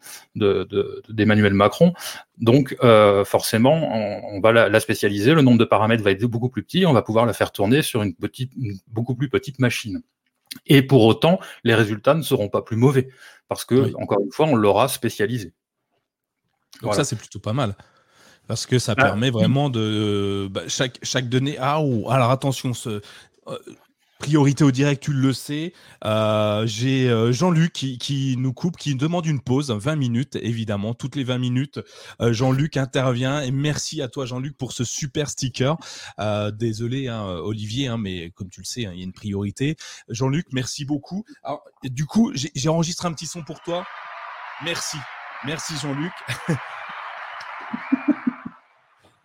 d'Emmanuel 1.09 1.53
Macron. 1.53 1.93
Donc 2.37 2.75
euh, 2.83 3.25
forcément, 3.25 3.73
on, 4.33 4.39
va 4.39 4.51
la, 4.51 4.79
spécialiser. 4.79 5.33
Le 5.33 5.41
nombre 5.41 5.57
de 5.57 5.65
paramètres 5.65 6.03
va 6.03 6.11
être 6.11 6.23
beaucoup 6.23 6.49
plus 6.49 6.63
petit. 6.63 6.85
On 6.85 6.93
va 6.93 7.01
pouvoir 7.01 7.25
la 7.25 7.33
faire 7.33 7.51
tourner 7.51 7.81
sur 7.81 8.01
une 8.01 8.15
petite, 8.15 8.53
beaucoup 8.87 9.15
plus 9.15 9.29
petite 9.29 9.59
machine. 9.59 10.01
Et 10.65 10.81
pour 10.81 11.05
autant, 11.05 11.39
les 11.63 11.75
résultats 11.75 12.13
ne 12.13 12.21
seront 12.21 12.49
pas 12.49 12.61
plus 12.61 12.77
mauvais 12.77 13.09
parce 13.47 13.65
que, 13.65 13.93
encore 13.95 14.21
une 14.21 14.31
fois, 14.31 14.47
on 14.47 14.55
l'aura 14.55 14.87
spécialisé. 14.87 15.53
Donc 16.81 16.95
ça, 16.95 17.03
c'est 17.03 17.15
plutôt 17.15 17.39
pas 17.39 17.53
mal. 17.53 17.75
Parce 18.47 18.65
que 18.65 18.79
ça 18.79 18.93
ah, 18.97 19.01
permet 19.01 19.29
vraiment 19.29 19.69
de. 19.69 20.47
Bah, 20.49 20.63
chaque, 20.67 20.99
chaque 21.03 21.29
donnée. 21.29 21.57
Ah, 21.59 21.77
alors 22.09 22.31
attention, 22.31 22.73
ce, 22.73 23.01
euh, 23.47 23.57
priorité 24.21 24.63
au 24.63 24.69
direct, 24.69 25.01
tu 25.01 25.13
le 25.13 25.33
sais. 25.33 25.73
Euh, 26.05 26.67
j'ai 26.67 27.09
euh, 27.09 27.31
Jean-Luc 27.31 27.73
qui, 27.73 28.35
nous 28.37 28.53
coupe, 28.53 28.77
qui 28.77 28.93
demande 28.93 29.25
une 29.25 29.41
pause, 29.41 29.71
20 29.71 29.95
minutes, 29.95 30.35
évidemment. 30.35 30.93
Toutes 30.93 31.15
les 31.15 31.23
20 31.23 31.39
minutes, 31.39 31.79
Jean-Luc 32.19 32.77
intervient. 32.77 33.41
Et 33.41 33.49
merci 33.49 33.99
à 34.01 34.07
toi, 34.07 34.27
Jean-Luc, 34.27 34.55
pour 34.57 34.73
ce 34.73 34.83
super 34.83 35.27
sticker. 35.27 35.75
désolé, 36.53 37.07
hein, 37.07 37.25
Olivier, 37.43 37.87
hein, 37.87 37.97
mais 37.97 38.29
comme 38.29 38.49
tu 38.49 38.61
le 38.61 38.65
sais, 38.65 38.85
hein, 38.85 38.91
il 38.93 38.99
y 38.99 39.01
a 39.01 39.05
une 39.05 39.13
priorité. 39.13 39.75
Jean-Luc, 40.07 40.47
merci 40.51 40.85
beaucoup. 40.85 41.25
Du 41.83 42.05
coup, 42.05 42.31
j'ai 42.35 42.69
enregistré 42.69 43.07
un 43.07 43.13
petit 43.13 43.27
son 43.27 43.41
pour 43.41 43.61
toi. 43.61 43.85
Merci. 44.63 44.97
Merci, 45.43 45.73
Jean-Luc. 45.81 46.13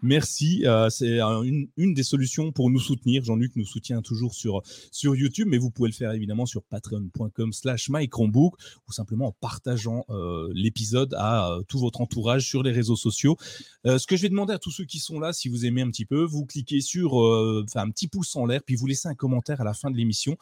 Merci. 0.02 0.62
Euh, 0.66 0.90
c'est 0.90 1.20
une, 1.20 1.68
une, 1.76 1.94
des 1.94 2.02
solutions 2.02 2.52
pour 2.52 2.70
nous 2.70 2.80
soutenir. 2.80 3.24
Jean-Luc 3.24 3.56
nous 3.56 3.64
soutient 3.64 4.02
toujours 4.02 4.34
sur, 4.34 4.62
YouTube, 4.92 5.48
mais 5.50 5.58
vous 5.58 5.70
pouvez 5.70 5.88
le 5.88 5.94
faire 5.94 6.12
évidemment 6.12 6.46
sur 6.46 6.62
patreon.com 6.64 7.52
slash 7.52 7.88
mychromebook 7.88 8.54
ou 8.88 8.92
simplement 8.92 9.28
en 9.28 9.32
partageant 9.32 10.04
euh, 10.10 10.50
l'épisode 10.54 11.14
à 11.16 11.50
euh, 11.50 11.62
tout 11.62 11.78
votre 11.78 12.00
entourage 12.00 12.46
sur 12.46 12.62
les 12.62 12.72
réseaux 12.72 12.96
sociaux. 12.96 13.36
ce 13.84 14.06
que 14.06 14.16
je 14.16 14.22
vais 14.22 14.28
demander 14.28 14.52
à 14.52 14.58
tous 14.58 14.70
ceux 14.70 14.84
qui 14.84 14.98
sont 14.98 15.18
là, 15.18 15.32
si 15.32 15.48
vous 15.48 15.64
aimez 15.64 15.82
un 15.82 15.90
petit 15.90 16.04
peu, 16.04 16.24
vous 16.24 16.44
cliquez 16.44 16.80
sur 16.80 17.14
un 17.16 17.90
petit 17.90 18.08
pouce 18.08 18.36
en 18.36 18.46
l'air, 18.46 18.62
puis 18.64 18.76
vous 18.76 18.86
laissez 18.86 19.08
un 19.08 19.14
commentaire 19.14 19.60
à 19.60 19.64
la 19.64 19.74
fin 19.74 19.90
de 19.90 19.96
l'émission 19.96 20.36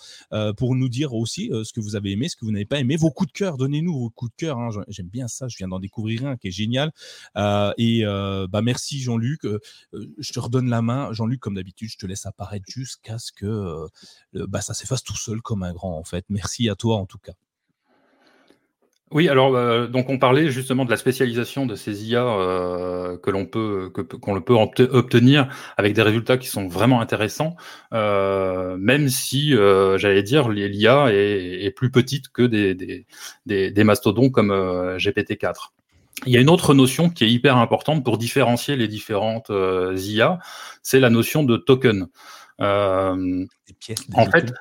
pour 0.57 0.75
nous 0.75 0.89
dire 0.89 1.15
aussi 1.15 1.51
ce 1.63 1.73
que 1.73 1.81
vous 1.81 1.97
avez 1.97 2.13
aimé, 2.13 2.29
ce 2.29 2.37
que 2.37 2.45
vous 2.45 2.53
n'avez 2.53 2.65
pas 2.65 2.81
aimé, 2.81 2.97
vos 2.97 3.11
coups 3.11 3.33
de 3.33 3.39
cœur. 3.39 3.57
Donnez-nous 3.57 3.99
vos 3.99 4.11
coups 4.11 4.33
de 4.33 4.37
cœur. 4.37 4.59
Hein. 4.59 4.71
J'aime 4.89 5.09
bien 5.09 5.29
ça. 5.29 5.49
Je 5.49 5.57
viens 5.57 5.69
d'en 5.69 5.79
découvrir 5.79 6.27
un 6.27 6.37
qui 6.37 6.49
est 6.49 6.53
génial. 6.53 6.93
et 7.37 8.03
bah, 8.05 8.63
merci 8.63 9.01
Jean-Luc. 9.01 9.44
Je 10.19 10.33
te 10.33 10.41
redonne 10.41 10.69
la 10.69 10.83
main, 10.83 11.13
Jean-Luc, 11.13 11.41
comme 11.41 11.55
d'habitude, 11.55 11.91
je 11.91 11.99
te 11.99 12.07
laisse 12.07 12.27
apparaître 12.27 12.67
jusqu'à 12.69 13.19
ce 13.19 13.33
que 13.33 13.87
bah, 14.33 14.61
ça 14.61 14.75
s'efface 14.75 15.03
tout 15.03 15.17
seul 15.17 15.41
comme 15.43 15.63
un 15.63 15.73
grand, 15.73 15.97
en 15.99 16.05
fait. 16.05 16.25
Merci 16.29 16.69
à 16.69 16.75
toi, 16.75 16.97
en 16.97 17.07
tout 17.07 17.19
cas. 17.19 17.35
Oui, 19.15 19.29
alors 19.29 19.55
euh, 19.55 19.87
donc 19.87 20.09
on 20.11 20.19
parlait 20.19 20.51
justement 20.51 20.85
de 20.85 20.91
la 20.91 20.97
spécialisation 20.97 21.67
de 21.67 21.77
ces 21.77 22.09
IA 22.09 22.25
que 23.23 23.31
l'on 23.31 23.47
peut 23.47 23.93
qu'on 24.21 24.41
peut 24.43 24.55
obtenir 24.91 25.49
avec 25.77 25.95
des 25.95 26.03
résultats 26.03 26.37
qui 26.37 26.49
sont 26.49 26.67
vraiment 26.67 27.01
intéressants, 27.01 27.55
même 27.93 29.09
si 29.09 29.53
j'allais 29.97 30.23
dire 30.25 30.49
l'IA 30.49 31.13
est, 31.13 31.71
plus 31.77 31.91
petite 31.91 32.29
que 32.29 32.43
des 33.47 33.85
mastodons 33.85 34.31
comme 34.31 34.51
GPT-4. 34.97 35.71
Il 36.27 36.33
y 36.33 36.37
a 36.37 36.41
une 36.41 36.51
autre 36.51 36.75
notion 36.75 37.11
qui 37.11 37.25
est 37.25 37.31
hyper 37.31 37.57
importante 37.57 38.05
pour 38.05 38.19
différencier 38.19 38.77
les 38.77 38.89
différentes 38.89 39.51
euh, 39.51 39.97
IA, 39.99 40.39
c'est 40.83 41.01
la 41.01 41.11
notion 41.11 41.43
de 41.43 41.57
token. 41.57 42.07
Euh, 42.61 43.45
en 44.15 44.27
fait, 44.27 44.53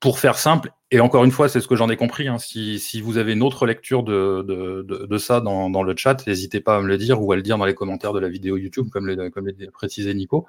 pour 0.00 0.18
faire 0.18 0.38
simple, 0.38 0.70
et 0.90 1.00
encore 1.00 1.24
une 1.24 1.30
fois, 1.30 1.48
c'est 1.48 1.60
ce 1.60 1.68
que 1.68 1.76
j'en 1.76 1.88
ai 1.88 1.96
compris, 1.96 2.28
hein, 2.28 2.38
si, 2.38 2.78
si, 2.78 3.00
vous 3.00 3.18
avez 3.18 3.32
une 3.32 3.42
autre 3.42 3.66
lecture 3.66 4.02
de, 4.02 4.42
de, 4.46 5.06
de, 5.06 5.18
ça 5.18 5.40
dans, 5.40 5.70
dans, 5.70 5.82
le 5.82 5.94
chat, 5.96 6.26
n'hésitez 6.26 6.60
pas 6.60 6.76
à 6.76 6.80
me 6.80 6.86
le 6.86 6.98
dire 6.98 7.22
ou 7.22 7.32
à 7.32 7.36
le 7.36 7.42
dire 7.42 7.58
dans 7.58 7.64
les 7.64 7.74
commentaires 7.74 8.12
de 8.12 8.20
la 8.20 8.28
vidéo 8.28 8.56
YouTube, 8.56 8.88
comme 8.90 9.06
l'a 9.06 9.30
comme 9.30 9.50
précisé 9.72 10.14
Nico. 10.14 10.46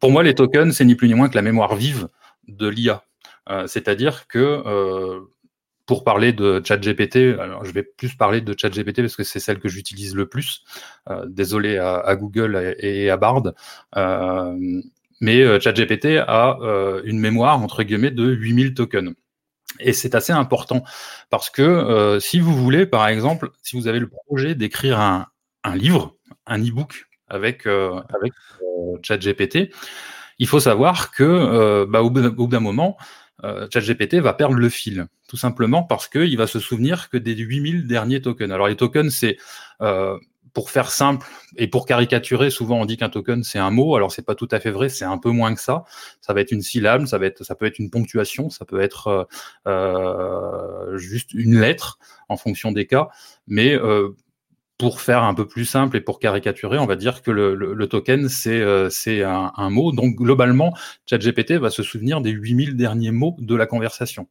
Pour 0.00 0.10
moi, 0.10 0.22
les 0.22 0.34
tokens, 0.34 0.74
c'est 0.74 0.84
ni 0.84 0.94
plus 0.94 1.08
ni 1.08 1.14
moins 1.14 1.28
que 1.28 1.36
la 1.36 1.42
mémoire 1.42 1.76
vive 1.76 2.08
de 2.48 2.66
l'IA. 2.66 3.04
Euh, 3.50 3.66
C'est-à-dire 3.66 4.26
que 4.26 5.20
pour 5.86 6.04
parler 6.04 6.32
de 6.32 6.62
ChatGPT, 6.64 7.36
je 7.62 7.70
vais 7.72 7.82
plus 7.82 8.14
parler 8.14 8.40
de 8.40 8.54
ChatGPT 8.56 9.02
parce 9.02 9.16
que 9.16 9.24
c'est 9.24 9.40
celle 9.40 9.58
que 9.58 9.68
j'utilise 9.68 10.14
le 10.14 10.26
plus. 10.26 10.62
Euh, 11.10 11.26
désolé 11.28 11.76
à, 11.78 12.16
Google 12.16 12.74
et 12.78 13.10
à 13.10 13.16
Bard. 13.16 13.52
Euh, 13.96 14.80
mais 15.20 15.42
euh, 15.42 15.60
ChatGPT 15.60 16.18
a 16.26 16.58
une 17.04 17.18
mémoire 17.18 17.62
entre 17.62 17.82
guillemets 17.82 18.10
de 18.10 18.24
8000 18.24 18.74
tokens. 18.74 19.14
Et 19.80 19.92
c'est 19.92 20.14
assez 20.14 20.32
important 20.32 20.84
parce 21.30 21.50
que 21.50 22.18
si 22.20 22.38
vous 22.38 22.54
voulez, 22.54 22.86
par 22.86 23.08
exemple, 23.08 23.50
si 23.62 23.76
vous 23.76 23.88
avez 23.88 23.98
le 23.98 24.08
projet 24.08 24.54
d'écrire 24.54 25.00
un, 25.00 25.26
livre, 25.74 26.16
un 26.46 26.62
e-book 26.62 27.06
avec, 27.28 27.66
avec 27.66 28.32
ChatGPT, 29.02 29.70
il 30.38 30.46
faut 30.46 30.60
savoir 30.60 31.10
que 31.10 31.84
bah, 31.86 32.02
au 32.02 32.10
bout 32.10 32.46
d'un 32.46 32.60
moment, 32.60 32.96
euh, 33.42 33.66
ChatGPT 33.72 34.16
va 34.16 34.32
perdre 34.32 34.54
le 34.54 34.68
fil, 34.68 35.06
tout 35.28 35.36
simplement 35.36 35.82
parce 35.82 36.08
qu'il 36.08 36.36
va 36.36 36.46
se 36.46 36.60
souvenir 36.60 37.10
que 37.10 37.16
des 37.16 37.34
8000 37.34 37.86
derniers 37.86 38.22
tokens. 38.22 38.52
Alors 38.52 38.68
les 38.68 38.76
tokens, 38.76 39.12
c'est 39.14 39.36
euh, 39.82 40.16
pour 40.52 40.70
faire 40.70 40.90
simple 40.90 41.26
et 41.56 41.66
pour 41.66 41.84
caricaturer, 41.84 42.48
souvent 42.48 42.80
on 42.80 42.84
dit 42.84 42.96
qu'un 42.96 43.08
token 43.08 43.42
c'est 43.42 43.58
un 43.58 43.72
mot. 43.72 43.96
Alors 43.96 44.12
c'est 44.12 44.24
pas 44.24 44.36
tout 44.36 44.48
à 44.52 44.60
fait 44.60 44.70
vrai, 44.70 44.88
c'est 44.88 45.04
un 45.04 45.18
peu 45.18 45.30
moins 45.30 45.52
que 45.54 45.60
ça. 45.60 45.82
Ça 46.20 46.32
va 46.32 46.40
être 46.40 46.52
une 46.52 46.62
syllabe, 46.62 47.06
ça 47.06 47.18
va 47.18 47.26
être, 47.26 47.42
ça 47.42 47.56
peut 47.56 47.66
être 47.66 47.80
une 47.80 47.90
ponctuation, 47.90 48.50
ça 48.50 48.64
peut 48.64 48.80
être 48.80 49.26
euh, 49.66 50.96
juste 50.96 51.34
une 51.34 51.58
lettre 51.58 51.98
en 52.28 52.36
fonction 52.36 52.70
des 52.70 52.86
cas. 52.86 53.08
Mais 53.48 53.76
pour 54.78 55.00
faire 55.00 55.22
un 55.22 55.34
peu 55.34 55.46
plus 55.46 55.64
simple 55.64 55.96
et 55.96 56.00
pour 56.00 56.18
caricaturer, 56.18 56.78
on 56.78 56.86
va 56.86 56.96
dire 56.96 57.22
que 57.22 57.30
le, 57.30 57.86
token, 57.86 58.28
c'est 58.28 58.60
euh, 58.60 58.88
un, 59.28 59.70
mot. 59.70 59.92
Donc, 59.92 60.16
globalement, 60.16 60.74
ChatGPT 61.06 61.52
va 61.52 61.70
se 61.70 61.82
souvenir 61.82 62.20
des 62.20 62.30
8000 62.30 62.76
derniers 62.76 63.12
mots 63.12 63.36
de 63.38 63.54
la 63.54 63.66
conversation. 63.66 64.28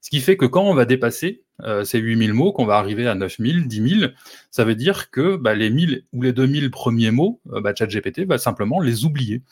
Ce 0.00 0.08
qui 0.08 0.20
fait 0.20 0.36
que 0.36 0.46
quand 0.46 0.62
on 0.62 0.74
va 0.74 0.84
dépasser 0.84 1.42
euh, 1.62 1.84
ces 1.84 1.98
8000 1.98 2.32
mots, 2.32 2.52
qu'on 2.52 2.64
va 2.64 2.76
arriver 2.76 3.06
à 3.06 3.14
9000, 3.14 3.66
10 3.66 3.98
000, 4.00 4.12
ça 4.50 4.64
veut 4.64 4.76
dire 4.76 5.10
que 5.10 5.36
bah, 5.36 5.54
les 5.54 5.68
1000 5.68 6.04
ou 6.12 6.22
les 6.22 6.32
2000 6.32 6.70
premiers 6.70 7.10
mots, 7.10 7.40
euh, 7.52 7.60
bah, 7.60 7.74
ChatGPT 7.74 8.20
va 8.20 8.38
simplement 8.38 8.80
les 8.80 9.04
oublier. 9.04 9.42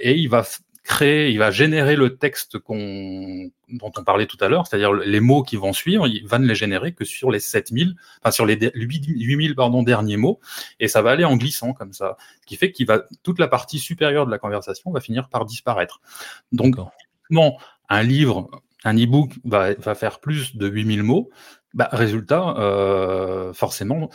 Et 0.00 0.16
il 0.16 0.28
va 0.28 0.44
créer, 0.84 1.30
il 1.30 1.38
va 1.38 1.50
générer 1.50 1.96
le 1.96 2.16
texte 2.18 2.58
qu'on, 2.58 3.50
dont 3.70 3.90
on 3.96 4.04
parlait 4.04 4.26
tout 4.26 4.36
à 4.40 4.48
l'heure, 4.48 4.66
c'est-à-dire 4.66 4.92
les 4.92 5.20
mots 5.20 5.42
qui 5.42 5.56
vont 5.56 5.72
suivre, 5.72 6.06
il 6.06 6.26
va 6.26 6.38
ne 6.38 6.46
les 6.46 6.54
générer 6.54 6.92
que 6.92 7.06
sur 7.06 7.30
les 7.30 7.40
7000, 7.40 7.96
enfin 8.20 8.30
sur 8.30 8.44
les 8.44 8.70
8000 8.74 9.54
pardon, 9.56 9.82
derniers 9.82 10.18
mots, 10.18 10.40
et 10.80 10.86
ça 10.86 11.00
va 11.00 11.10
aller 11.12 11.24
en 11.24 11.36
glissant 11.36 11.72
comme 11.72 11.94
ça, 11.94 12.18
ce 12.42 12.46
qui 12.46 12.56
fait 12.56 12.70
qu'il 12.70 12.86
va, 12.86 13.04
toute 13.22 13.38
la 13.38 13.48
partie 13.48 13.78
supérieure 13.78 14.26
de 14.26 14.30
la 14.30 14.38
conversation 14.38 14.90
va 14.92 15.00
finir 15.00 15.30
par 15.30 15.46
disparaître. 15.46 16.02
Donc, 16.52 16.76
non, 17.30 17.56
un 17.88 18.02
livre, 18.02 18.50
un 18.84 18.94
e-book 18.94 19.32
va, 19.44 19.72
va 19.72 19.94
faire 19.94 20.20
plus 20.20 20.54
de 20.54 20.68
8000 20.68 21.02
mots, 21.02 21.30
bah, 21.72 21.88
résultat, 21.90 22.56
euh, 22.58 23.54
forcément, 23.54 24.10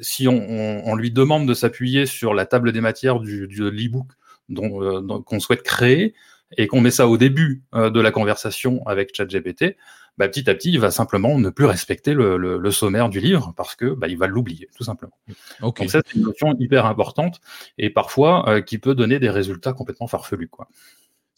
si 0.00 0.28
on, 0.28 0.86
on, 0.86 0.94
lui 0.94 1.10
demande 1.10 1.46
de 1.46 1.52
s'appuyer 1.54 2.06
sur 2.06 2.32
la 2.32 2.46
table 2.46 2.72
des 2.72 2.80
matières 2.80 3.20
du, 3.20 3.48
du 3.48 3.68
l'e-book 3.70 4.06
euh, 4.12 4.27
qu'on 4.54 5.40
souhaite 5.40 5.62
créer 5.62 6.14
et 6.56 6.66
qu'on 6.66 6.80
met 6.80 6.90
ça 6.90 7.08
au 7.08 7.16
début 7.16 7.62
euh, 7.74 7.90
de 7.90 8.00
la 8.00 8.10
conversation 8.10 8.86
avec 8.86 9.14
ChatGPT, 9.14 9.76
bah, 10.16 10.28
petit 10.28 10.50
à 10.50 10.54
petit, 10.54 10.70
il 10.70 10.80
va 10.80 10.90
simplement 10.90 11.38
ne 11.38 11.48
plus 11.48 11.66
respecter 11.66 12.12
le, 12.12 12.70
sommaire 12.70 13.08
du 13.08 13.20
livre 13.20 13.52
parce 13.56 13.76
que 13.76 13.94
bah, 13.94 14.08
il 14.08 14.18
va 14.18 14.26
l'oublier, 14.26 14.68
tout 14.76 14.82
simplement. 14.82 15.16
Donc 15.60 15.78
ça, 15.88 16.00
c'est 16.04 16.16
une 16.16 16.22
notion 16.22 16.56
hyper 16.58 16.86
importante 16.86 17.40
et 17.76 17.90
parfois 17.90 18.48
euh, 18.48 18.60
qui 18.60 18.78
peut 18.78 18.94
donner 18.94 19.20
des 19.20 19.30
résultats 19.30 19.72
complètement 19.72 20.08
farfelus. 20.08 20.48
Quoi. 20.48 20.68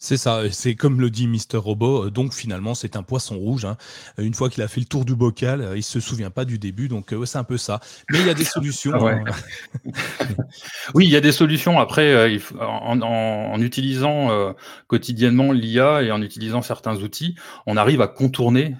C'est 0.03 0.17
ça, 0.17 0.41
c'est 0.49 0.73
comme 0.73 0.99
le 0.99 1.11
dit 1.11 1.27
Mister 1.27 1.57
Robot. 1.57 2.07
Euh, 2.07 2.09
donc 2.09 2.33
finalement, 2.33 2.73
c'est 2.73 2.95
un 2.95 3.03
poisson 3.03 3.37
rouge. 3.37 3.65
Hein. 3.65 3.77
Euh, 4.17 4.23
une 4.23 4.33
fois 4.33 4.49
qu'il 4.49 4.63
a 4.63 4.67
fait 4.67 4.79
le 4.79 4.87
tour 4.87 5.05
du 5.05 5.13
bocal, 5.13 5.61
euh, 5.61 5.77
il 5.77 5.83
se 5.83 5.99
souvient 5.99 6.31
pas 6.31 6.43
du 6.43 6.57
début. 6.57 6.87
Donc 6.87 7.13
c'est 7.25 7.37
un 7.37 7.43
peu 7.43 7.57
ça. 7.57 7.79
Mais 8.09 8.19
il 8.19 8.25
y 8.25 8.31
a 8.31 8.33
des 8.33 8.43
solutions. 8.43 9.07
Hein. 9.07 9.23
oui, 10.95 11.05
il 11.05 11.11
y 11.11 11.15
a 11.15 11.21
des 11.21 11.31
solutions. 11.31 11.79
Après, 11.79 12.41
en, 12.59 13.61
utilisant 13.61 14.55
quotidiennement 14.87 15.51
l'IA 15.51 16.01
et 16.01 16.11
en 16.11 16.23
utilisant 16.23 16.63
certains 16.63 16.95
outils, 16.95 17.35
on 17.67 17.77
arrive 17.77 18.01
à 18.01 18.07
contourner 18.07 18.75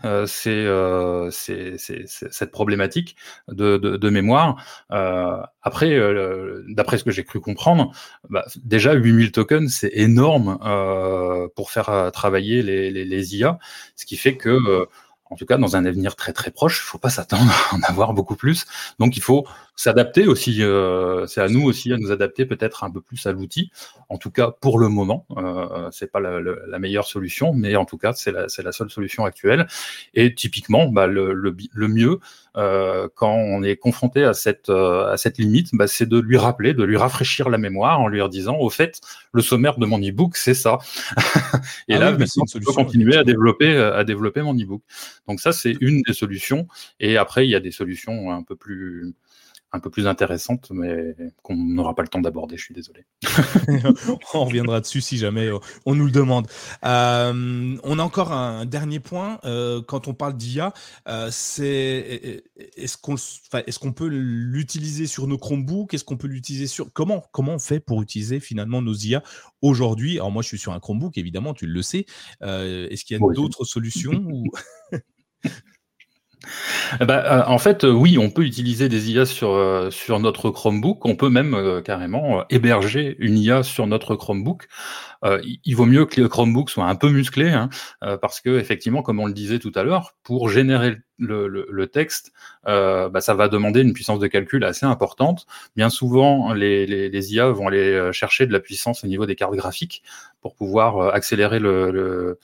cette 1.29 2.51
problématique 2.51 3.15
de, 3.47 4.09
mémoire. 4.09 4.55
après, 5.61 5.99
d'après 6.69 6.97
ce 6.97 7.03
que 7.03 7.11
j'ai 7.11 7.23
cru 7.23 7.39
comprendre, 7.39 7.91
bah, 8.31 8.43
déjà 8.63 8.93
8000 8.93 9.31
tokens, 9.31 9.71
c'est 9.71 9.91
énorme. 9.93 10.57
Euh, 11.10 11.10
pour 11.55 11.71
faire 11.71 11.89
euh, 11.89 12.09
travailler 12.09 12.61
les, 12.61 12.91
les, 12.91 13.35
IA, 13.35 13.59
ce 13.95 14.05
qui 14.05 14.17
fait 14.17 14.37
que 14.37 14.49
euh, 14.49 14.85
en 15.25 15.35
tout 15.35 15.45
cas 15.45 15.57
dans 15.57 15.75
un 15.75 15.85
avenir 15.85 16.15
très 16.15 16.33
très 16.33 16.51
proche, 16.51 16.81
il 16.83 16.87
faut 16.87 16.97
pas 16.97 17.09
s'attendre 17.09 17.51
à 17.71 17.75
en 17.75 17.81
avoir 17.83 18.13
beaucoup 18.13 18.35
plus. 18.35 18.65
Donc 18.99 19.17
il 19.17 19.23
faut 19.23 19.45
s'adapter 19.81 20.27
aussi. 20.27 20.61
Euh, 20.61 21.25
c'est 21.25 21.41
à 21.41 21.47
nous 21.47 21.63
aussi 21.63 21.91
à 21.91 21.97
nous 21.97 22.11
adapter 22.11 22.45
peut-être 22.45 22.83
un 22.83 22.91
peu 22.91 23.01
plus 23.01 23.25
à 23.25 23.31
l'outil. 23.31 23.71
En 24.09 24.17
tout 24.17 24.29
cas 24.29 24.51
pour 24.51 24.77
le 24.77 24.89
moment, 24.89 25.25
euh, 25.37 25.89
c'est 25.91 26.11
pas 26.11 26.19
la, 26.19 26.39
la, 26.39 26.79
meilleure 26.79 27.07
solution, 27.07 27.53
mais 27.53 27.75
en 27.75 27.85
tout 27.85 27.97
cas 27.97 28.13
c'est 28.13 28.31
la, 28.31 28.45
la, 28.63 28.71
seule 28.71 28.89
solution 28.91 29.25
actuelle. 29.25 29.67
Et 30.13 30.35
typiquement, 30.35 30.87
bah, 30.87 31.07
le, 31.07 31.33
le, 31.33 31.55
le 31.73 31.87
mieux, 31.87 32.19
euh, 32.57 33.07
quand 33.15 33.33
on 33.33 33.63
est 33.63 33.77
confronté 33.77 34.23
à 34.23 34.33
cette, 34.33 34.69
euh, 34.69 35.11
à 35.11 35.17
cette 35.17 35.37
limite, 35.37 35.69
bah, 35.73 35.87
c'est 35.87 36.07
de 36.07 36.19
lui 36.19 36.37
rappeler, 36.37 36.73
de 36.73 36.83
lui 36.83 36.97
rafraîchir 36.97 37.49
la 37.49 37.57
mémoire 37.57 38.01
en 38.01 38.07
lui 38.07 38.21
disant, 38.29 38.57
au 38.57 38.69
fait, 38.69 38.99
le 39.31 39.41
sommaire 39.41 39.77
de 39.77 39.85
mon 39.85 39.99
e-book, 39.99 40.35
c'est 40.35 40.53
ça. 40.53 40.79
et 41.87 41.95
ah 41.95 41.99
là, 41.99 42.11
oui, 42.13 42.25
je 42.25 42.59
peux 42.59 42.73
continuer 42.73 43.15
à 43.15 43.23
développer, 43.23 43.73
euh, 43.73 43.97
à 43.97 44.03
développer 44.03 44.41
mon 44.41 44.53
e-book. 44.53 44.81
Donc 45.27 45.39
ça, 45.39 45.53
c'est 45.53 45.75
une 45.79 46.01
des 46.01 46.13
solutions. 46.13 46.67
Et 46.99 47.17
après, 47.17 47.47
il 47.47 47.49
y 47.49 47.55
a 47.55 47.61
des 47.61 47.71
solutions 47.71 48.31
un 48.31 48.43
peu 48.43 48.55
plus 48.55 49.13
un 49.73 49.79
peu 49.79 49.89
plus 49.89 50.07
intéressante, 50.07 50.69
mais 50.71 51.15
qu'on 51.43 51.55
n'aura 51.55 51.95
pas 51.95 52.01
le 52.01 52.09
temps 52.09 52.19
d'aborder, 52.19 52.57
je 52.57 52.63
suis 52.63 52.73
désolé. 52.73 53.05
on 54.33 54.45
reviendra 54.45 54.81
dessus 54.81 54.99
si 54.99 55.17
jamais 55.17 55.47
euh, 55.47 55.59
on 55.85 55.95
nous 55.95 56.05
le 56.05 56.11
demande. 56.11 56.47
Euh, 56.83 57.77
on 57.83 57.99
a 57.99 58.03
encore 58.03 58.33
un 58.33 58.65
dernier 58.65 58.99
point. 58.99 59.39
Euh, 59.45 59.81
quand 59.81 60.07
on 60.07 60.13
parle 60.13 60.35
d'IA, 60.35 60.73
c'est 61.29 62.43
est-ce 62.75 62.97
qu'on 63.79 63.93
peut 63.93 64.07
l'utiliser 64.07 65.07
sur 65.07 65.27
nos 65.27 65.37
Chromebooks? 65.37 65.93
Est-ce 65.93 66.03
qu'on 66.03 66.17
peut 66.17 66.27
l'utiliser 66.27 66.67
sur 66.67 66.91
comment 66.91 67.23
comment 67.31 67.53
on 67.53 67.59
fait 67.59 67.79
pour 67.79 68.01
utiliser 68.01 68.39
finalement 68.41 68.81
nos 68.81 68.93
IA 68.93 69.23
aujourd'hui? 69.61 70.15
Alors 70.15 70.31
moi, 70.31 70.43
je 70.43 70.49
suis 70.49 70.59
sur 70.59 70.73
un 70.73 70.79
Chromebook, 70.79 71.17
évidemment, 71.17 71.53
tu 71.53 71.65
le 71.65 71.81
sais. 71.81 72.05
est-ce 72.41 73.05
qu'il 73.05 73.17
y 73.17 73.23
a 73.23 73.33
d'autres 73.33 73.63
solutions 73.63 74.21
ou... 74.31 74.43
Eh 76.99 77.05
ben, 77.05 77.19
euh, 77.19 77.43
en 77.45 77.57
fait, 77.57 77.83
euh, 77.83 77.91
oui, 77.91 78.17
on 78.17 78.29
peut 78.29 78.43
utiliser 78.43 78.89
des 78.89 79.11
IA 79.11 79.25
sur, 79.25 79.51
euh, 79.51 79.89
sur 79.91 80.19
notre 80.19 80.49
Chromebook. 80.49 81.05
On 81.05 81.15
peut 81.15 81.29
même 81.29 81.81
carrément 81.83 82.43
héberger 82.49 83.15
une 83.19 83.37
IA 83.37 83.63
sur 83.63 83.87
notre 83.87 84.15
Chromebook. 84.15 84.67
il 85.23 85.75
vaut 85.75 85.85
mieux 85.85 86.05
que 86.05 86.19
le 86.19 86.27
Chromebook 86.27 86.69
soit 86.69 86.85
un 86.85 86.95
peu 86.95 87.09
musclé, 87.09 87.49
hein, 87.49 87.69
parce 88.21 88.41
que 88.41 88.57
effectivement, 88.59 89.03
comme 89.03 89.19
on 89.19 89.27
le 89.27 89.33
disait 89.33 89.59
tout 89.59 89.71
à 89.75 89.83
l'heure, 89.83 90.15
pour 90.23 90.49
générer 90.49 90.97
le, 91.19 91.85
texte, 91.85 92.31
bah, 92.65 93.21
ça 93.21 93.35
va 93.35 93.47
demander 93.47 93.81
une 93.81 93.93
puissance 93.93 94.19
de 94.19 94.27
calcul 94.27 94.63
assez 94.63 94.85
importante. 94.85 95.45
Bien 95.75 95.89
souvent, 95.89 96.53
les, 96.53 96.87
les, 96.87 97.33
IA 97.33 97.49
vont 97.49 97.67
aller 97.67 98.09
chercher 98.11 98.47
de 98.47 98.53
la 98.53 98.59
puissance 98.59 99.03
au 99.03 99.07
niveau 99.07 99.25
des 99.27 99.35
cartes 99.35 99.55
graphiques 99.55 100.01
pour 100.41 100.55
pouvoir 100.55 101.13
accélérer 101.13 101.59
le 101.59 102.37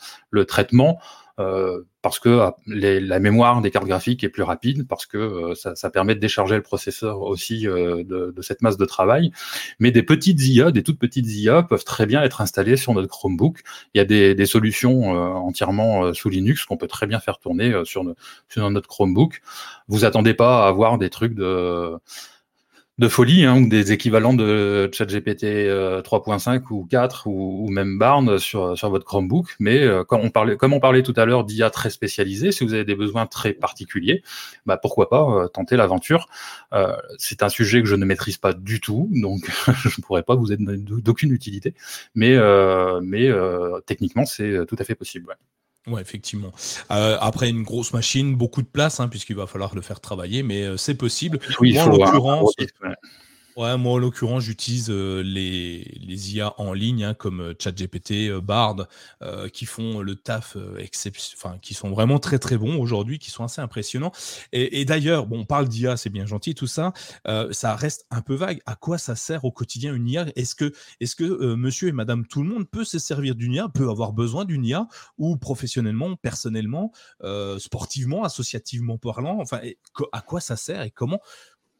traitement. 0.48 1.00
Euh, 1.40 1.84
parce 2.02 2.20
que 2.20 2.40
ah, 2.40 2.56
la 2.66 3.20
mémoire 3.20 3.62
des 3.62 3.70
cartes 3.70 3.86
graphiques 3.86 4.24
est 4.24 4.30
plus 4.30 4.44
rapide, 4.44 4.88
parce 4.88 5.06
que 5.06 5.18
euh, 5.18 5.56
ça, 5.56 5.90
permet 5.90 6.16
de 6.16 6.20
décharger 6.20 6.56
le 6.56 6.62
processeur 6.64 7.22
aussi 7.22 7.68
euh, 7.68 8.04
de, 8.04 8.42
cette 8.42 8.62
masse 8.62 8.78
de 8.78 8.86
travail. 8.86 9.32
Mais 9.80 9.92
des 9.92 10.04
petites 10.04 10.42
IA, 10.42 10.72
des 10.72 10.84
toutes 10.84 11.00
petites 11.00 11.28
IA, 11.28 11.64
peuvent 11.64 11.84
très 11.84 12.06
bien 12.06 12.24
être 12.24 12.42
installées 12.42 12.78
sur 12.78 12.94
notre 12.94 13.10
Chromebook. 13.10 13.62
Il 13.94 13.98
y 13.98 14.02
a 14.02 14.06
des, 14.06 14.46
solutions 14.46 15.10
entièrement 15.10 16.14
sous 16.14 16.30
Linux 16.30 16.64
qu'on 16.66 16.78
peut 16.78 16.88
très 16.88 17.06
bien 17.06 17.20
faire 17.20 17.38
tourner 17.38 17.74
sur, 17.84 18.04
sur 18.48 18.70
notre 18.70 18.88
Chromebook. 18.88 19.42
Vous 19.90 20.06
attendez 20.06 20.34
pas 20.34 20.64
à 20.66 20.70
avoir 20.70 20.98
des 20.98 21.10
trucs 21.10 21.34
de 21.34 21.98
de 23.00 23.08
folie, 23.08 23.46
hein, 23.46 23.62
ou 23.62 23.70
des 23.70 23.92
équivalents 23.92 24.34
de 24.34 24.90
ChatGPT 24.92 25.44
3.5 25.44 26.56
euh, 26.56 26.62
ou 26.72 26.86
4 26.86 27.28
ou, 27.28 27.70
même 27.70 28.00
Barn 28.00 28.40
sur, 28.40 28.76
sur 28.76 28.90
votre 28.90 29.06
Chromebook. 29.06 29.56
Mais 29.60 29.84
euh, 29.84 30.04
on 30.10 30.32
parlait, 30.32 30.58
comme 30.58 30.74
on 30.74 30.80
parlait 30.80 31.04
tout 31.04 31.14
à 31.16 31.26
l'heure 31.26 31.44
d'IA 31.44 31.70
très 31.70 31.92
spécialisée, 31.92 32.52
si 32.52 32.64
vous 32.64 32.74
avez 32.74 32.86
des 32.86 32.96
besoins 32.96 33.28
très 33.28 33.54
particuliers, 33.54 34.24
bah 34.66 34.78
pourquoi 34.78 35.10
pas 35.10 35.22
euh, 35.22 35.48
tenter 35.48 35.78
l'aventure. 35.78 36.28
c'est 37.18 37.44
un 37.44 37.50
sujet 37.50 37.82
que 37.82 37.88
je 37.88 37.96
ne 37.96 38.06
maîtrise 38.06 38.38
pas 38.38 38.54
du 38.54 38.80
tout, 38.80 39.10
donc 39.12 39.48
je 39.84 39.90
ne 39.90 40.04
pourrais 40.04 40.24
pas 40.24 40.36
vous 40.36 40.52
être 40.52 40.62
d'aucune 40.64 41.32
utilité. 41.32 41.76
Mais, 42.16 42.36
mais 43.02 43.30
techniquement, 43.86 44.26
c'est 44.26 44.66
tout 44.68 44.76
à 44.80 44.84
fait 44.84 44.96
possible. 44.96 45.38
Effectivement. 45.98 46.52
Euh, 46.92 47.18
après 47.22 47.50
une 47.50 47.64
grosse 47.64 47.94
machine, 47.94 48.36
beaucoup 48.36 48.62
de 48.62 48.68
place, 48.68 49.00
hein, 49.00 49.08
puisqu'il 49.08 49.36
va 49.36 49.48
falloir 49.48 49.74
le 49.76 49.82
faire 49.82 50.02
travailler, 50.02 50.44
mais 50.44 50.64
euh, 50.64 50.78
c'est 50.78 50.96
possible. 50.96 51.40
Oui, 51.62 51.80
en 51.80 51.88
l'occurrence, 51.90 52.54
Ouais, 53.58 53.76
moi 53.76 53.94
en 53.94 53.98
l'occurrence, 53.98 54.44
j'utilise 54.44 54.92
euh, 54.92 55.24
les, 55.24 55.80
les 56.00 56.36
IA 56.36 56.54
en 56.62 56.74
ligne 56.74 57.04
hein, 57.04 57.14
comme 57.16 57.42
euh, 57.42 57.54
ChatGPT, 57.58 58.30
euh, 58.30 58.40
Bard, 58.40 58.86
qui 59.52 59.66
font 59.66 60.02
le 60.02 60.16
taf 60.16 60.56
enfin 61.36 61.58
qui 61.60 61.74
sont 61.74 61.90
vraiment 61.90 62.20
très 62.20 62.38
très 62.38 62.56
bons 62.56 62.78
aujourd'hui, 62.80 63.18
qui 63.18 63.32
sont 63.32 63.44
assez 63.44 63.60
impressionnants. 63.60 64.12
Et, 64.52 64.86
d'ailleurs, 64.86 65.26
bon, 65.26 65.40
on 65.40 65.46
parle 65.46 65.68
d'IA, 65.68 65.98
c'est 65.98 66.12
bien 66.12 66.28
gentil 66.28 66.54
tout 66.54 66.68
ça, 66.68 66.94
ça 67.52 67.76
reste 67.76 68.06
un 68.12 68.22
peu 68.22 68.36
vague. 68.36 68.62
À 68.68 68.76
quoi 68.76 68.98
ça 69.00 69.16
sert 69.16 69.44
au 69.44 69.52
quotidien 69.52 69.94
une 69.96 70.08
IA 70.08 70.28
Est-ce 70.36 70.54
que, 70.54 70.72
est-ce 71.00 71.16
que 71.16 71.56
Monsieur 71.56 71.88
et 71.88 71.92
Madame 71.92 72.28
tout 72.28 72.44
le 72.44 72.50
monde 72.50 72.70
peut 72.70 72.84
se 72.84 73.00
servir 73.00 73.34
d'une 73.36 73.54
IA, 73.54 73.70
peut 73.70 73.90
avoir 73.90 74.14
besoin 74.14 74.46
d'une 74.46 74.66
IA, 74.66 74.88
ou 75.18 75.36
professionnellement, 75.38 76.16
personnellement, 76.16 76.92
sportivement, 77.58 78.24
associativement 78.24 78.98
parlant 78.98 79.40
Enfin, 79.42 79.62
à 80.12 80.22
quoi 80.22 80.42
ça 80.42 80.56
sert 80.56 80.84
et 80.84 80.92
comment 80.92 81.20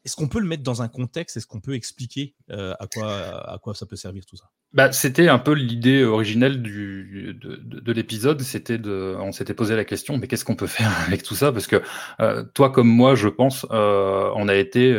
est-ce 0.04 0.16
qu'on 0.16 0.28
peut 0.28 0.40
le 0.40 0.46
mettre 0.46 0.62
dans 0.62 0.82
un 0.82 0.88
contexte? 0.88 1.36
Est-ce 1.36 1.46
qu'on 1.46 1.60
peut 1.60 1.74
expliquer 1.74 2.34
euh, 2.50 2.74
à, 2.78 2.86
quoi, 2.86 3.52
à 3.52 3.58
quoi 3.58 3.74
ça 3.74 3.86
peut 3.86 3.96
servir 3.96 4.24
tout 4.26 4.36
ça? 4.36 4.50
Bah, 4.72 4.92
C'était 4.92 5.28
un 5.28 5.38
peu 5.38 5.52
l'idée 5.52 6.04
originelle 6.04 6.62
du, 6.62 7.36
de, 7.40 7.56
de, 7.56 7.92
l'épisode. 7.92 8.40
C'était 8.42 8.78
de, 8.78 9.16
on 9.18 9.32
s'était 9.32 9.54
posé 9.54 9.76
la 9.76 9.84
question, 9.84 10.18
mais 10.18 10.26
qu'est-ce 10.26 10.44
qu'on 10.44 10.56
peut 10.56 10.66
faire 10.66 10.92
avec 11.06 11.22
tout 11.22 11.34
ça? 11.34 11.52
Parce 11.52 11.66
que 11.66 11.82
euh, 12.20 12.44
toi 12.54 12.70
comme 12.70 12.88
moi, 12.88 13.14
je 13.14 13.28
pense, 13.28 13.66
euh, 13.70 14.30
on 14.36 14.48
a 14.48 14.54
été, 14.54 14.94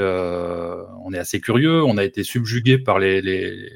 on 1.04 1.14
est 1.14 1.20
assez 1.20 1.40
curieux, 1.40 1.84
on 1.84 1.98
a 1.98 2.04
été 2.04 2.24
subjugué 2.24 2.78
par 2.78 3.00
les, 3.00 3.22
les, 3.22 3.70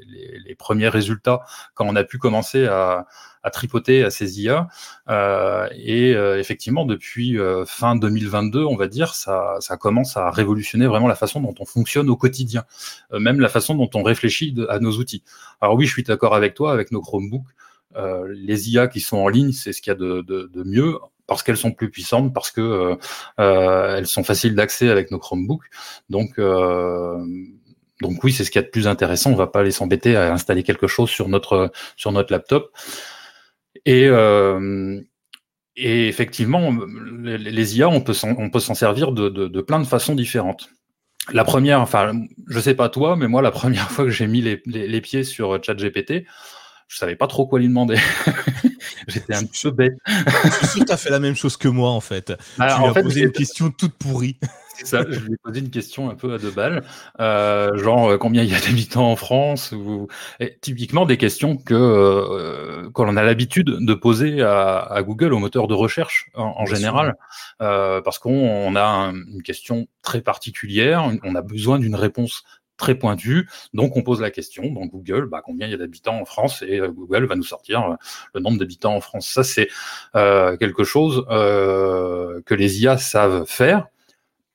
les 0.46 0.56
premiers 0.56 0.90
résultats 0.90 1.42
quand 1.74 1.86
on 1.88 1.96
a 1.96 2.04
pu 2.04 2.18
commencer 2.18 2.66
à 2.66 3.08
à 3.44 3.50
tripoter 3.50 4.04
à 4.04 4.10
ces 4.10 4.42
IA. 4.42 4.68
Euh, 5.10 5.68
et 5.76 6.16
euh, 6.16 6.40
effectivement, 6.40 6.86
depuis 6.86 7.38
euh, 7.38 7.66
fin 7.66 7.96
2022, 7.96 8.64
on 8.64 8.76
va 8.76 8.88
dire, 8.88 9.14
ça, 9.14 9.58
ça 9.60 9.78
commence 9.78 10.18
à 10.18 10.32
révolutionner 10.32 10.88
vraiment 10.88 11.08
la 11.08 11.16
façon 11.16 11.42
dont 11.42 11.54
on 11.60 11.66
fonctionne 11.66 12.10
au 12.10 12.16
quotidien, 12.16 12.64
même 13.12 13.40
la 13.40 13.50
façon 13.50 13.76
dont 13.76 13.90
on 13.94 14.04
réfléchit 14.04 14.56
à 14.70 14.80
nos 14.80 14.94
outils. 14.94 15.24
Alors 15.62 15.76
oui, 15.76 15.86
je 15.86 15.92
suis 15.92 16.04
d'accord 16.04 16.36
avec 16.36 16.54
toi, 16.54 16.72
avec 16.72 16.92
nos 16.92 17.02
Chromebooks. 17.02 17.44
les 18.34 18.72
IA 18.72 18.88
qui 18.88 19.02
sont 19.02 19.18
en 19.18 19.28
ligne, 19.28 19.52
c'est 19.52 19.74
ce 19.74 19.82
qu'il 19.82 19.92
y 19.92 19.96
a 19.96 20.00
de, 20.00 20.22
de, 20.22 20.64
mieux 20.64 20.98
parce 21.28 21.44
qu'elles 21.44 21.58
sont 21.58 21.72
plus 21.72 21.90
puissantes, 21.90 22.34
parce 22.34 22.52
que 22.52 22.98
elles 23.38 24.08
sont 24.08 24.24
faciles 24.24 24.56
d'accès 24.56 24.90
avec 24.90 25.12
nos 25.12 25.20
Chromebooks. 25.20 25.66
Donc, 26.10 26.40
donc 28.02 28.24
oui, 28.24 28.32
c'est 28.32 28.44
ce 28.44 28.52
qu'il 28.52 28.60
y 28.60 28.64
a 28.64 28.66
de 28.66 28.72
plus 28.72 28.88
intéressant. 28.88 29.32
On 29.32 29.36
va 29.36 29.48
pas 29.48 29.60
aller 29.60 29.72
s'embêter 29.72 30.16
à 30.16 30.34
installer 30.34 30.64
quelque 30.64 30.88
chose 30.88 31.10
sur 31.10 31.28
notre 31.30 31.72
sur 31.96 32.12
notre 32.12 32.32
laptop. 32.32 32.72
Et, 33.86 34.08
euh, 34.08 35.02
et 35.76 36.08
effectivement, 36.08 36.72
les, 37.24 37.78
IA, 37.78 37.90
on 37.90 38.02
peut 38.02 38.14
s'en 38.14 38.76
servir 38.76 39.12
de, 39.12 39.30
de, 39.30 39.48
de, 39.48 39.62
plein 39.62 39.80
de 39.80 39.86
façons 39.88 40.16
différentes. 40.16 40.70
La 41.32 41.44
première, 41.44 41.80
enfin, 41.80 42.12
je 42.48 42.60
sais 42.60 42.76
pas 42.76 42.90
toi, 42.90 43.16
mais 43.16 43.28
moi, 43.28 43.42
la 43.42 43.52
première 43.62 43.90
fois 43.90 44.06
que 44.06 44.12
j'ai 44.12 44.28
mis 44.28 44.42
les, 44.42 45.02
pieds 45.02 45.24
sur 45.24 45.62
ChatGPT, 45.64 46.26
je 46.88 46.98
savais 46.98 47.16
pas 47.16 47.28
trop 47.28 47.48
quoi 47.48 47.60
lui 47.60 47.68
demander. 47.68 47.98
J'étais 49.08 49.36
un 49.36 49.44
peu 49.44 49.72
bête. 49.72 49.94
je 50.08 50.50
suis 50.50 50.68
sûr 50.68 50.80
que 50.82 50.86
tu 50.86 50.92
as 50.92 50.98
fait 50.98 51.10
la 51.10 51.20
même 51.20 51.36
chose 51.36 51.58
que 51.58 51.68
moi, 51.68 51.90
en 51.90 52.02
fait. 52.02 52.34
Bah, 52.58 52.74
tu 52.76 52.82
lui 52.82 52.88
as 52.88 53.04
posé 53.04 53.22
une 53.22 53.32
question 53.32 53.70
toute 53.72 53.94
pourrie. 53.94 54.38
C'est 54.76 54.88
ça, 54.88 55.06
je 55.08 55.20
lui 55.20 55.34
ai 55.34 55.38
posé 55.44 55.60
une 55.60 55.70
question 55.70 56.10
un 56.10 56.16
peu 56.16 56.34
à 56.34 56.40
deux 56.40 56.50
balles, 56.50 56.84
euh, 57.20 57.78
genre 57.78 58.10
euh, 58.10 58.18
combien 58.18 58.42
il 58.42 58.52
y 58.52 58.56
a 58.56 58.60
d'habitants 58.60 59.12
en 59.12 59.16
France, 59.16 59.72
ou 59.72 60.08
typiquement 60.62 61.06
des 61.06 61.18
questions 61.18 61.58
que 61.58 61.76
euh, 61.76 62.90
qu'on 62.92 63.16
a 63.16 63.24
l'habitude 63.24 63.68
de 63.68 63.94
poser 63.94 64.42
à, 64.42 64.80
à, 64.80 65.04
Google, 65.04 65.34
au 65.34 65.40
moteur 65.40 65.68
de 65.68 65.76
recherche 65.76 66.30
en, 66.34 66.66
général, 66.66 67.16
euh, 67.62 68.02
parce 68.02 68.18
qu'on 68.18 68.76
a 68.76 69.14
une 69.28 69.44
question 69.44 69.88
très 70.02 70.22
particulière, 70.22 71.08
on 71.24 71.36
a 71.36 71.42
besoin 71.42 71.78
d'une 71.78 71.96
réponse 71.96 72.44
très 72.84 72.96
pointue, 72.96 73.48
donc 73.74 73.96
on 73.96 74.04
pose 74.04 74.20
la 74.20 74.30
question 74.30 74.72
dans 74.72 74.86
Google, 74.86 75.26
bah, 75.26 75.42
combien 75.44 75.68
il 75.68 75.72
y 75.72 75.74
a 75.74 75.78
d'habitants 75.78 76.20
en 76.20 76.26
France, 76.26 76.62
et 76.68 76.80
Google 76.80 77.26
va 77.26 77.36
nous 77.36 77.44
sortir 77.44 77.98
le 78.34 78.42
nombre 78.42 78.60
d'habitants 78.60 78.96
en 78.96 79.02
France. 79.02 79.30
Ça, 79.30 79.44
c'est 79.44 79.70
quelque 80.14 80.84
chose 80.84 81.26
que 81.30 82.54
les 82.54 82.82
IA 82.82 82.98
savent 82.98 83.46
faire 83.46 83.88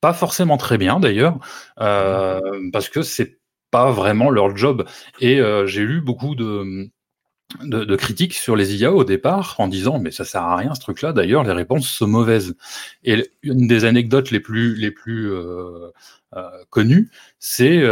pas 0.01 0.13
forcément 0.13 0.57
très 0.57 0.79
bien 0.79 1.01
d'ailleurs, 1.01 1.39
euh, 1.81 2.41
parce 2.73 2.89
que 2.89 3.03
c'est 3.03 3.39
pas 3.71 3.91
vraiment 3.91 4.31
leur 4.31 4.57
job. 4.57 4.87
Et 5.21 5.41
euh, 5.41 5.67
j'ai 5.67 5.83
lu 5.83 6.01
beaucoup 6.01 6.35
de, 6.35 6.91
de, 7.63 7.97
critiques 7.97 8.35
sur 8.35 8.57
les 8.57 8.77
IA 8.77 8.93
au 8.93 9.05
départ 9.05 9.55
en 9.59 9.69
disant 9.69 9.99
mais 9.99 10.11
ça 10.11 10.25
sert 10.25 10.43
à 10.43 10.57
rien 10.57 10.75
ce 10.75 10.81
truc-là. 10.81 11.13
D'ailleurs, 11.13 11.45
les 11.45 11.53
réponses 11.53 11.89
sont 11.89 12.07
mauvaises. 12.07 12.55
Et 13.05 13.31
une 13.43 13.67
des 13.67 13.85
anecdotes 13.85 14.31
les 14.31 14.41
plus 14.41 14.75
les 14.75 14.91
plus 14.91 15.33
euh, 15.33 15.91
connues, 16.71 17.11
c'est 17.39 17.83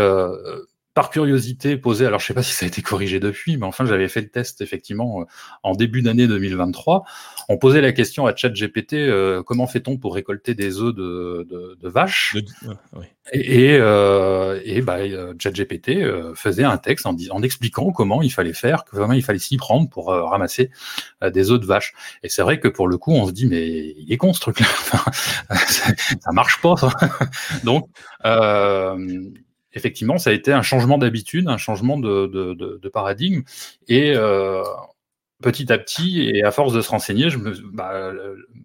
par 0.96 1.10
curiosité 1.10 1.76
posée, 1.76 2.06
alors 2.06 2.20
je 2.20 2.26
sais 2.26 2.32
pas 2.32 2.42
si 2.42 2.54
ça 2.54 2.64
a 2.64 2.68
été 2.68 2.80
corrigé 2.80 3.20
depuis, 3.20 3.58
mais 3.58 3.66
enfin 3.66 3.84
j'avais 3.84 4.08
fait 4.08 4.22
le 4.22 4.30
test 4.30 4.62
effectivement 4.62 5.20
euh, 5.20 5.24
en 5.62 5.74
début 5.74 6.00
d'année 6.00 6.26
2023. 6.26 7.04
On 7.50 7.58
posait 7.58 7.82
la 7.82 7.92
question 7.92 8.26
à 8.26 8.34
ChatGPT 8.34 8.94
euh, 8.94 9.42
comment 9.42 9.66
fait-on 9.66 9.98
pour 9.98 10.14
récolter 10.14 10.54
des 10.54 10.80
œufs 10.80 10.94
de, 10.94 11.46
de, 11.50 11.76
de 11.78 11.88
vaches 11.90 12.34
Et, 13.30 13.76
euh, 13.78 14.58
et 14.64 14.80
bah, 14.80 15.00
euh, 15.00 15.34
ChatGPT 15.38 15.98
faisait 16.34 16.64
un 16.64 16.78
texte 16.78 17.04
en, 17.04 17.14
en 17.30 17.42
expliquant 17.42 17.92
comment 17.92 18.22
il 18.22 18.32
fallait 18.32 18.54
faire, 18.54 18.84
comment 18.86 19.12
il 19.12 19.22
fallait 19.22 19.38
s'y 19.38 19.58
prendre 19.58 19.90
pour 19.90 20.06
ramasser 20.06 20.70
des 21.30 21.50
œufs 21.50 21.60
de 21.60 21.66
vaches. 21.66 21.92
Et 22.22 22.30
c'est 22.30 22.40
vrai 22.40 22.58
que 22.58 22.68
pour 22.68 22.88
le 22.88 22.96
coup, 22.96 23.12
on 23.12 23.26
se 23.26 23.32
dit 23.32 23.44
mais 23.44 23.94
il 23.98 24.10
est 24.10 24.16
con 24.16 24.32
ce 24.32 24.40
truc-là, 24.40 24.66
ça 25.50 26.32
marche 26.32 26.58
pas. 26.62 26.76
Donc 27.64 27.90
effectivement, 29.76 30.18
ça 30.18 30.30
a 30.30 30.32
été 30.32 30.52
un 30.52 30.62
changement 30.62 30.98
d'habitude, 30.98 31.48
un 31.48 31.58
changement 31.58 31.98
de, 31.98 32.88
paradigme. 32.92 33.42
Et 33.88 34.14
euh, 34.16 34.62
petit 35.42 35.70
à 35.70 35.78
petit, 35.78 36.30
et 36.30 36.42
à 36.42 36.50
force 36.50 36.72
de 36.72 36.80
se 36.80 36.88
renseigner, 36.88 37.28
je 37.28 37.38
me, 37.38 37.52
bah, 37.72 38.12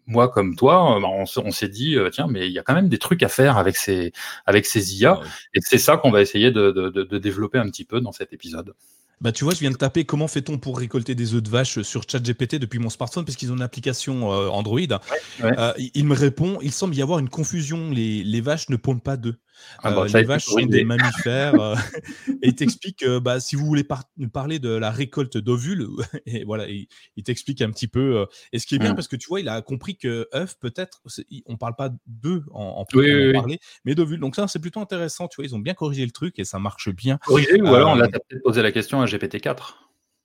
moi 0.08 0.30
comme 0.30 0.56
toi, 0.56 1.00
bah, 1.02 1.08
on, 1.10 1.52
s'est 1.52 1.67
dit, 1.67 1.95
euh, 1.95 2.10
tiens, 2.10 2.28
mais 2.30 2.47
il 2.47 2.54
y 2.54 2.60
a 2.60 2.63
quand 2.63 2.74
même 2.74 2.89
des 2.89 2.97
trucs 2.97 3.21
à 3.24 3.28
faire 3.28 3.58
avec 3.58 3.76
ces, 3.76 4.13
avec 4.45 4.65
ces 4.65 5.00
IA. 5.00 5.19
Et 5.54 5.60
c'est 5.62 5.78
ça 5.78 5.97
qu'on 5.97 6.12
va 6.12 6.21
essayer 6.21 6.52
de, 6.52 7.17
développer 7.17 7.60
un 7.60 7.69
petit 7.69 7.86
peu 7.86 8.00
dans 8.00 8.13
cet 8.13 8.34
épisode. 8.34 8.74
Bah, 9.19 9.32
tu 9.32 9.43
vois, 9.43 9.54
je 9.54 9.60
viens 9.60 9.69
de 9.69 9.76
taper 9.76 10.04
comment 10.04 10.28
fait-on 10.28 10.58
pour 10.58 10.80
récolter 10.80 11.13
des 11.13 11.36
œufs 11.36 11.43
de 11.43 11.50
vache 11.50 11.82
sur 11.82 12.02
ChatGPT 12.10 12.56
depuis 12.56 12.80
mon 12.80 12.89
smartphone, 12.89 13.24
parce 13.24 13.38
qu'ils 13.38 13.52
ont 13.52 13.56
une 13.56 13.62
application 13.62 14.34
euh, 14.34 14.47
Android. 14.47 14.80
il 14.80 16.06
me 16.06 16.15
répond 16.15 16.58
il 16.63 16.71
semble 16.71 16.95
y 16.95 17.04
avoir 17.04 17.19
une 17.19 17.30
confusion. 17.30 17.91
Les, 17.91 18.24
les 18.24 18.41
vaches 18.41 18.69
ne 18.69 18.78
pondent 18.78 19.04
pas 19.04 19.17
d'œufs. 19.17 19.36
Ah 19.84 19.91
bah, 19.91 20.06
les 20.08 20.24
vaches 20.24 20.45
sont 20.45 20.65
des 20.65 20.84
mammifères. 20.84 21.54
et 22.41 22.50
il 22.50 22.56
t'explique, 22.56 23.06
bah, 23.06 23.39
si 23.39 23.56
vous 23.56 23.65
voulez 23.65 23.86
parler 24.32 24.60
de 24.60 24.69
la 24.69 24.91
récolte 24.91 25.38
d'ovules, 25.38 25.88
et 26.26 26.43
voilà, 26.43 26.67
il, 26.67 26.88
t'explique 27.24 27.62
un 27.62 27.71
petit 27.71 27.88
peu. 27.88 28.26
et 28.52 28.60
ce 28.60 28.65
qui 28.65 28.76
est 28.76 28.80
bien, 28.80 28.93
mmh. 28.93 28.95
parce 28.95 29.08
que 29.08 29.15
tu 29.15 29.28
vois, 29.28 29.39
il 29.39 29.50
a 29.50 29.62
compris 29.62 29.97
que 29.97 30.28
œuf, 30.34 30.58
peut-être, 30.60 31.02
on 31.45 31.58
parle 31.58 31.76
pas 31.76 31.89
d'œufs 32.08 32.43
en, 32.52 32.63
en, 32.63 32.86
parler, 32.86 33.60
mais 33.86 33.95
d'ovules. 33.95 34.19
Donc 34.19 34.36
ça, 34.36 34.47
c'est 34.47 34.60
plutôt 34.60 34.80
intéressant. 34.80 35.28
Tu 35.28 35.38
vois, 35.38 35.45
ils 35.45 35.56
ont 35.56 35.60
bien 35.60 35.74
corrigé 35.74 36.06
le 36.06 36.12
truc 36.12 36.39
et 36.39 36.45
ça 36.45 36.60
marche 36.60 36.89
bien. 36.89 37.17
Corrigé, 37.26 37.62
ou 37.62 37.67
alors 37.67 37.91
on 37.91 38.00
a 38.00 38.08
peut-être 38.08 38.43
posé 38.43 38.62
la 38.62 38.71
question 38.71 39.02
à 39.02 39.06
GPT-4. 39.06 39.56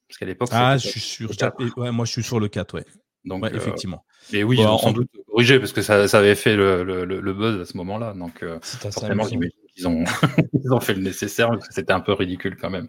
Parce 0.08 0.18
qu'à 0.18 0.26
l'époque. 0.26 0.48
Ah, 0.52 0.76
je 0.76 0.88
suis 0.88 1.00
sûr. 1.00 1.30
Ouais, 1.76 1.90
moi, 1.90 2.04
je 2.04 2.12
suis 2.12 2.22
sur 2.22 2.40
le 2.40 2.48
4, 2.48 2.74
ouais. 2.74 2.84
Donc, 3.26 3.44
euh, 3.44 3.50
effectivement. 3.52 4.04
Et 4.32 4.44
oui, 4.44 4.56
ils 4.60 4.66
ont 4.66 4.78
sans 4.78 4.92
doute 4.92 5.10
corrigé 5.28 5.58
parce 5.58 5.72
que 5.72 5.82
ça, 5.82 6.06
ça 6.08 6.18
avait 6.18 6.36
fait 6.36 6.56
le, 6.56 6.84
le, 6.84 7.04
le, 7.04 7.34
buzz 7.34 7.60
à 7.60 7.64
ce 7.64 7.76
moment-là. 7.76 8.14
Donc, 8.14 8.42
euh, 8.42 8.58
forcément, 8.62 9.26
ils 9.76 9.88
ont, 9.88 10.04
ils 10.64 10.72
ont 10.72 10.80
fait 10.80 10.94
le 10.94 11.02
nécessaire 11.02 11.50
parce 11.50 11.66
que 11.68 11.74
c'était 11.74 11.92
un 11.92 12.00
peu 12.00 12.12
ridicule 12.12 12.56
quand 12.56 12.70
même. 12.70 12.88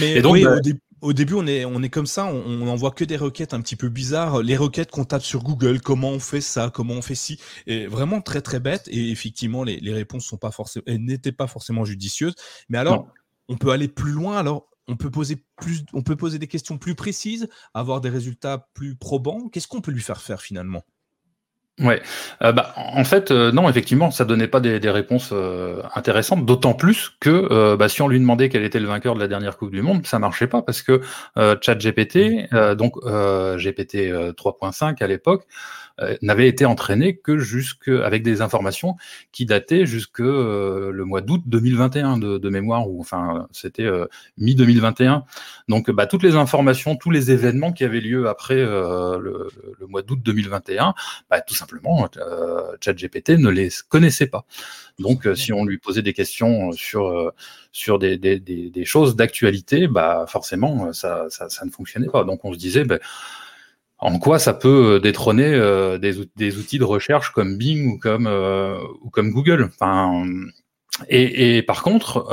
Mais, 0.00 0.22
donc, 0.22 0.32
oui, 0.32 0.44
bah 0.44 0.56
au, 1.02 1.12
début, 1.12 1.34
on 1.34 1.46
est, 1.46 1.66
on 1.66 1.82
est 1.82 1.90
comme 1.90 2.06
ça, 2.06 2.26
on 2.26 2.64
n'envoie 2.64 2.90
que 2.90 3.04
des 3.04 3.18
requêtes 3.18 3.52
un 3.52 3.60
petit 3.60 3.76
peu 3.76 3.90
bizarres. 3.90 4.42
Les 4.42 4.56
requêtes 4.56 4.90
qu'on 4.90 5.04
tape 5.04 5.22
sur 5.22 5.42
Google, 5.42 5.80
comment 5.80 6.10
on 6.10 6.20
fait 6.20 6.40
ça, 6.40 6.70
comment 6.72 6.94
on 6.94 7.02
fait 7.02 7.14
ci, 7.14 7.38
et 7.66 7.86
vraiment 7.86 8.22
très 8.22 8.40
très 8.40 8.60
bête. 8.60 8.88
Et 8.90 9.10
effectivement, 9.10 9.62
les, 9.62 9.78
les 9.78 9.92
réponses 9.92 10.24
sont 10.24 10.38
pas 10.38 10.50
forcément, 10.50 10.84
n'étaient 10.88 11.32
pas 11.32 11.46
forcément 11.46 11.84
judicieuses. 11.84 12.34
Mais 12.70 12.78
alors, 12.78 13.08
on 13.48 13.56
peut 13.56 13.70
aller 13.70 13.88
plus 13.88 14.12
loin. 14.12 14.38
Alors, 14.38 14.69
on 14.88 14.96
peut 14.96 15.10
poser 15.10 15.44
plus, 15.56 15.84
on 15.92 16.02
peut 16.02 16.16
poser 16.16 16.38
des 16.38 16.48
questions 16.48 16.78
plus 16.78 16.94
précises, 16.94 17.48
avoir 17.74 18.00
des 18.00 18.08
résultats 18.08 18.68
plus 18.74 18.96
probants. 18.96 19.48
Qu'est-ce 19.48 19.68
qu'on 19.68 19.80
peut 19.80 19.92
lui 19.92 20.02
faire 20.02 20.20
faire 20.20 20.42
finalement? 20.42 20.84
Ouais, 21.80 22.02
euh, 22.42 22.52
bah, 22.52 22.74
en 22.76 23.04
fait, 23.04 23.30
euh, 23.30 23.52
non, 23.52 23.68
effectivement, 23.68 24.10
ça 24.10 24.26
donnait 24.26 24.48
pas 24.48 24.60
des, 24.60 24.78
réponses 24.90 25.30
euh, 25.32 25.82
intéressantes, 25.94 26.44
d'autant 26.44 26.74
plus 26.74 27.12
que 27.20 27.74
bah, 27.74 27.88
si 27.88 28.02
on 28.02 28.08
lui 28.08 28.20
demandait 28.20 28.50
quel 28.50 28.64
était 28.64 28.80
le 28.80 28.86
vainqueur 28.86 29.14
de 29.14 29.20
la 29.20 29.28
dernière 29.28 29.56
Coupe 29.56 29.70
du 29.70 29.80
Monde, 29.80 30.06
ça 30.06 30.18
marchait 30.18 30.46
pas 30.46 30.60
parce 30.62 30.82
que 30.82 31.00
ChatGPT, 31.36 32.50
donc 32.76 32.96
GPT 33.02 34.12
3.5 34.36 35.02
à 35.02 35.06
l'époque, 35.06 35.46
euh, 36.00 36.16
n'avait 36.22 36.48
été 36.48 36.64
entraîné 36.64 37.16
que 37.16 37.38
jusque 37.38 37.88
avec 37.88 38.22
des 38.22 38.40
informations 38.40 38.96
qui 39.32 39.44
dataient 39.44 39.84
jusque 39.84 40.20
euh, 40.20 40.90
le 40.92 41.04
mois 41.04 41.20
d'août 41.20 41.42
2021 41.46 42.16
de, 42.16 42.38
de, 42.38 42.48
mémoire 42.48 42.88
ou 42.88 43.00
enfin 43.00 43.48
c'était 43.52 43.84
euh, 43.84 44.06
mi 44.38 44.54
2021. 44.54 45.24
Donc 45.68 45.90
bah, 45.90 46.06
toutes 46.06 46.22
les 46.22 46.36
informations, 46.36 46.96
tous 46.96 47.10
les 47.10 47.30
événements 47.30 47.72
qui 47.72 47.84
avaient 47.84 48.00
lieu 48.00 48.28
après 48.28 48.56
le, 48.56 49.48
le, 49.78 49.86
mois 49.86 50.02
d'août 50.02 50.20
2021, 50.22 50.94
bah, 51.28 51.40
tout 51.40 51.54
simplement 51.54 52.08
ChatGPT 52.80 53.30
ne 53.30 53.50
les 53.50 53.68
connaissait 53.88 54.26
pas. 54.26 54.44
Donc, 54.98 55.26
si 55.34 55.52
on 55.52 55.64
lui 55.64 55.78
posait 55.78 56.02
des 56.02 56.12
questions 56.12 56.72
sur 56.72 57.32
sur 57.72 57.98
des, 57.98 58.18
des, 58.18 58.38
des, 58.38 58.84
choses 58.84 59.16
d'actualité, 59.16 59.86
bah 59.86 60.26
forcément 60.28 60.92
ça, 60.92 61.26
ça, 61.30 61.48
ça, 61.48 61.64
ne 61.64 61.70
fonctionnait 61.70 62.08
pas. 62.08 62.24
Donc, 62.24 62.44
on 62.44 62.52
se 62.52 62.58
disait, 62.58 62.84
bah, 62.84 62.98
en 64.00 64.18
quoi 64.18 64.38
ça 64.38 64.54
peut 64.54 64.94
euh, 64.94 65.00
détrôner 65.00 65.52
euh, 65.52 65.98
des, 65.98 66.58
outils 66.58 66.78
de 66.78 66.84
recherche 66.84 67.32
comme 67.32 67.56
Bing 67.56 67.86
ou 67.86 67.98
comme, 67.98 68.26
euh, 68.26 68.78
Google. 69.14 69.70
Et, 71.08 71.62
par 71.62 71.82
contre, 71.82 72.30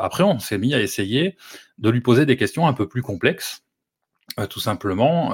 après, 0.00 0.22
on 0.22 0.38
s'est 0.38 0.58
mis 0.58 0.74
à 0.74 0.80
essayer 0.80 1.36
de 1.78 1.90
lui 1.90 2.00
poser 2.00 2.26
des 2.26 2.36
questions 2.36 2.68
un 2.68 2.72
peu 2.72 2.88
plus 2.88 3.02
complexes, 3.02 3.64
tout 4.48 4.60
simplement. 4.60 5.32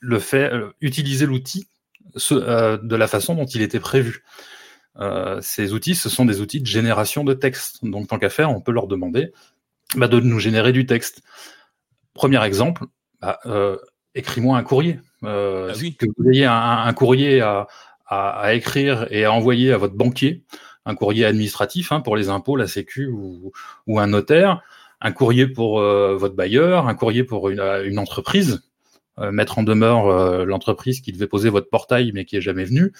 le 0.00 0.18
fait, 0.18 0.52
utiliser 0.82 1.24
l'outil 1.24 1.66
de 2.14 2.96
la 2.96 3.06
façon 3.06 3.34
dont 3.34 3.46
il 3.46 3.62
était 3.62 3.80
prévu. 3.80 4.22
ces 5.40 5.72
outils, 5.72 5.94
ce 5.94 6.10
sont 6.10 6.26
des 6.26 6.42
outils 6.42 6.60
de 6.60 6.66
génération 6.66 7.24
de 7.24 7.32
texte. 7.32 7.82
Donc, 7.82 8.08
tant 8.08 8.18
qu'à 8.18 8.28
faire, 8.28 8.50
on 8.50 8.60
peut 8.60 8.72
leur 8.72 8.86
demander 8.86 9.32
bah, 9.96 10.08
de 10.08 10.20
nous 10.20 10.38
générer 10.38 10.72
du 10.72 10.84
texte. 10.84 11.22
Premier 12.12 12.44
exemple, 12.44 12.84
bah, 13.20 13.38
euh, 13.46 13.76
écris-moi 14.14 14.56
un 14.56 14.62
courrier. 14.62 15.00
Euh, 15.24 15.72
ah 15.74 15.78
Que 15.98 16.06
vous 16.16 16.30
ayez 16.30 16.46
un, 16.46 16.92
courrier 16.94 17.40
à, 17.40 17.66
à, 18.06 18.54
écrire 18.54 19.06
et 19.10 19.24
à 19.24 19.32
envoyer 19.32 19.72
à 19.72 19.76
votre 19.76 19.94
banquier, 19.94 20.42
un 20.86 20.94
courrier 20.94 21.26
administratif 21.26 21.92
hein, 21.92 22.00
pour 22.00 22.16
les 22.16 22.30
impôts, 22.30 22.56
la 22.56 22.66
Sécu 22.66 23.06
ou, 23.06 23.52
ou 23.86 24.00
un 24.00 24.06
notaire, 24.06 24.62
un 25.00 25.12
courrier 25.12 25.46
pour 25.46 25.80
euh, 25.80 26.16
votre 26.16 26.34
bailleur, 26.34 26.88
un 26.88 26.94
courrier 26.94 27.24
pour 27.24 27.50
une, 27.50 27.60
une 27.60 27.98
entreprise, 27.98 28.62
mettre 29.32 29.58
en 29.58 29.62
demeure 29.62 30.46
l'entreprise 30.46 31.02
qui 31.02 31.12
devait 31.12 31.26
poser 31.26 31.50
votre 31.50 31.68
portail 31.68 32.10
mais 32.14 32.24
qui 32.24 32.38
est 32.38 32.40
jamais 32.40 32.64
venue, 32.64 32.90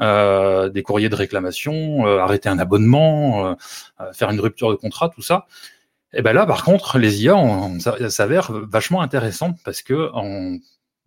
des 0.00 0.82
courriers 0.82 1.08
de 1.08 1.14
réclamation, 1.14 2.04
arrêter 2.04 2.48
un 2.48 2.58
abonnement, 2.58 3.56
faire 4.12 4.30
une 4.30 4.40
rupture 4.40 4.70
de 4.70 4.74
contrat, 4.74 5.08
tout 5.08 5.22
ça. 5.22 5.46
Et 6.14 6.22
ben 6.22 6.32
là, 6.32 6.46
par 6.46 6.64
contre, 6.64 6.98
les 6.98 7.24
IA 7.24 7.36
s'avèrent 8.08 8.52
vachement 8.52 9.02
intéressantes 9.02 9.58
parce 9.64 9.82
que 9.82 10.10
en 10.14 10.56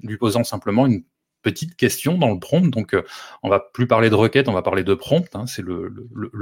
lui 0.04 0.18
posant 0.18 0.44
simplement 0.44 0.86
une 0.86 1.04
petite 1.42 1.76
question 1.76 2.18
dans 2.18 2.30
le 2.30 2.40
prompt, 2.40 2.70
donc 2.70 2.94
euh, 2.94 3.04
on 3.44 3.50
va 3.50 3.60
plus 3.60 3.88
parler 3.88 4.10
de 4.10 4.16
requête, 4.16 4.48
on 4.48 4.54
va 4.54 4.62
parler 4.62 4.84
de 4.84 4.94
prompt, 4.94 5.36
hein, 5.36 5.48
c'est 5.48 5.64
le, 5.64 5.90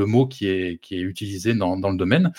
mot 0.06 0.28
qui 0.28 0.48
est, 0.50 0.82
qui 0.82 0.96
est 0.96 1.02
utilisé 1.02 1.54
dans, 1.54 1.78
dans 1.78 1.90
le 1.90 1.98
domaine. 1.98 2.34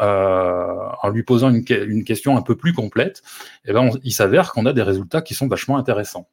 Euh, 0.00 0.88
en 1.04 1.08
lui 1.08 1.22
posant 1.22 1.50
une, 1.50 1.64
une, 1.68 2.02
question 2.02 2.36
un 2.36 2.42
peu 2.42 2.56
plus 2.56 2.72
complète, 2.72 3.22
et 3.64 3.72
ben 3.72 3.90
il 4.02 4.10
s'avère 4.10 4.50
qu'on 4.50 4.66
a 4.66 4.72
des 4.72 4.82
résultats 4.82 5.22
qui 5.22 5.34
sont 5.34 5.46
vachement 5.46 5.76
intéressants. 5.76 6.28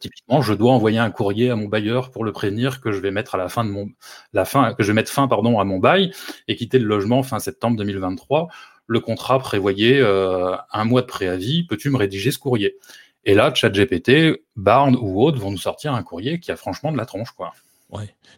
Typiquement, 0.00 0.40
je 0.40 0.54
dois 0.54 0.72
envoyer 0.72 0.98
un 0.98 1.10
courrier 1.10 1.50
à 1.50 1.56
mon 1.56 1.68
bailleur 1.68 2.10
pour 2.10 2.24
le 2.24 2.32
prévenir 2.32 2.80
que 2.80 2.90
je 2.90 3.00
vais 3.00 3.10
mettre 3.10 3.34
à 3.34 3.38
la 3.38 3.50
fin 3.50 3.64
de 3.64 3.70
mon 3.70 3.90
la 4.32 4.46
fin 4.46 4.72
que 4.72 4.82
je 4.82 4.88
vais 4.88 4.94
mettre 4.94 5.12
fin 5.12 5.28
pardon 5.28 5.60
à 5.60 5.64
mon 5.64 5.78
bail 5.78 6.10
et 6.48 6.56
quitter 6.56 6.78
le 6.78 6.86
logement 6.86 7.22
fin 7.22 7.38
septembre 7.38 7.76
2023. 7.76 8.48
Le 8.86 9.00
contrat 9.00 9.38
prévoyait 9.38 10.00
euh, 10.00 10.56
un 10.72 10.84
mois 10.84 11.02
de 11.02 11.06
préavis. 11.06 11.66
Peux-tu 11.66 11.90
me 11.90 11.98
rédiger 11.98 12.30
ce 12.30 12.38
courrier? 12.38 12.76
Et 13.24 13.34
là, 13.34 13.52
ChatGPT, 13.52 14.42
Barn 14.56 14.96
ou 14.96 15.22
autres 15.22 15.38
vont 15.38 15.50
nous 15.50 15.58
sortir 15.58 15.92
un 15.92 16.02
courrier 16.02 16.40
qui 16.40 16.50
a 16.50 16.56
franchement 16.56 16.90
de 16.90 16.96
la 16.96 17.04
tronche, 17.04 17.32
quoi. 17.32 17.52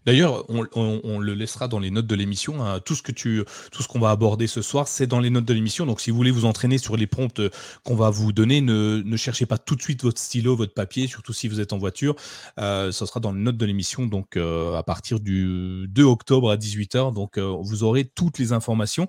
D'ailleurs, 0.07 0.45
on, 0.49 1.19
le 1.19 1.35
laissera 1.35 1.67
dans 1.69 1.81
les 1.81 1.91
notes 1.91 2.07
de 2.07 2.15
l'émission. 2.15 2.65
Hein. 2.65 2.81
Tout 2.81 2.95
ce 2.95 3.03
que 3.03 3.13
tu, 3.13 3.45
tout 3.73 3.83
ce 3.83 3.89
qu'on 3.89 3.99
va 3.99 4.11
aborder 4.11 4.47
ce 4.47 4.63
soir, 4.63 4.87
c'est 4.87 5.07
dans 5.07 5.19
les 5.21 5.31
notes 5.31 5.45
de 5.45 5.53
l'émission. 5.53 5.87
Donc, 5.87 6.01
si 6.01 6.11
vous 6.11 6.17
voulez 6.17 6.31
vous 6.31 6.45
entraîner 6.45 6.79
sur 6.79 6.97
les 6.97 7.07
prompts 7.07 7.41
qu'on 7.85 7.97
va 7.97 8.11
vous 8.11 8.33
donner, 8.33 8.61
ne, 8.61 9.17
cherchez 9.17 9.47
pas 9.47 9.59
tout 9.59 9.77
de 9.77 9.83
suite 9.83 10.03
votre 10.03 10.21
stylo, 10.21 10.57
votre 10.57 10.73
papier, 10.73 11.07
surtout 11.07 11.33
si 11.33 11.49
vous 11.49 11.61
êtes 11.61 11.73
en 11.73 11.79
voiture. 11.79 12.15
Euh, 12.59 12.93
ça 12.93 13.07
sera 13.07 13.21
dans 13.21 13.33
les 13.33 13.41
notes 13.41 13.57
de 13.57 13.67
l'émission, 13.67 14.07
donc 14.07 14.37
euh, 14.37 14.77
à 14.77 14.83
partir 14.83 15.21
du 15.21 15.87
2 15.89 16.05
octobre 16.05 16.51
à 16.51 16.57
18h. 16.57 17.13
Donc, 17.13 17.37
euh, 17.37 17.57
vous 17.61 17.83
aurez 17.83 18.05
toutes 18.05 18.39
les 18.39 18.53
informations. 18.53 19.09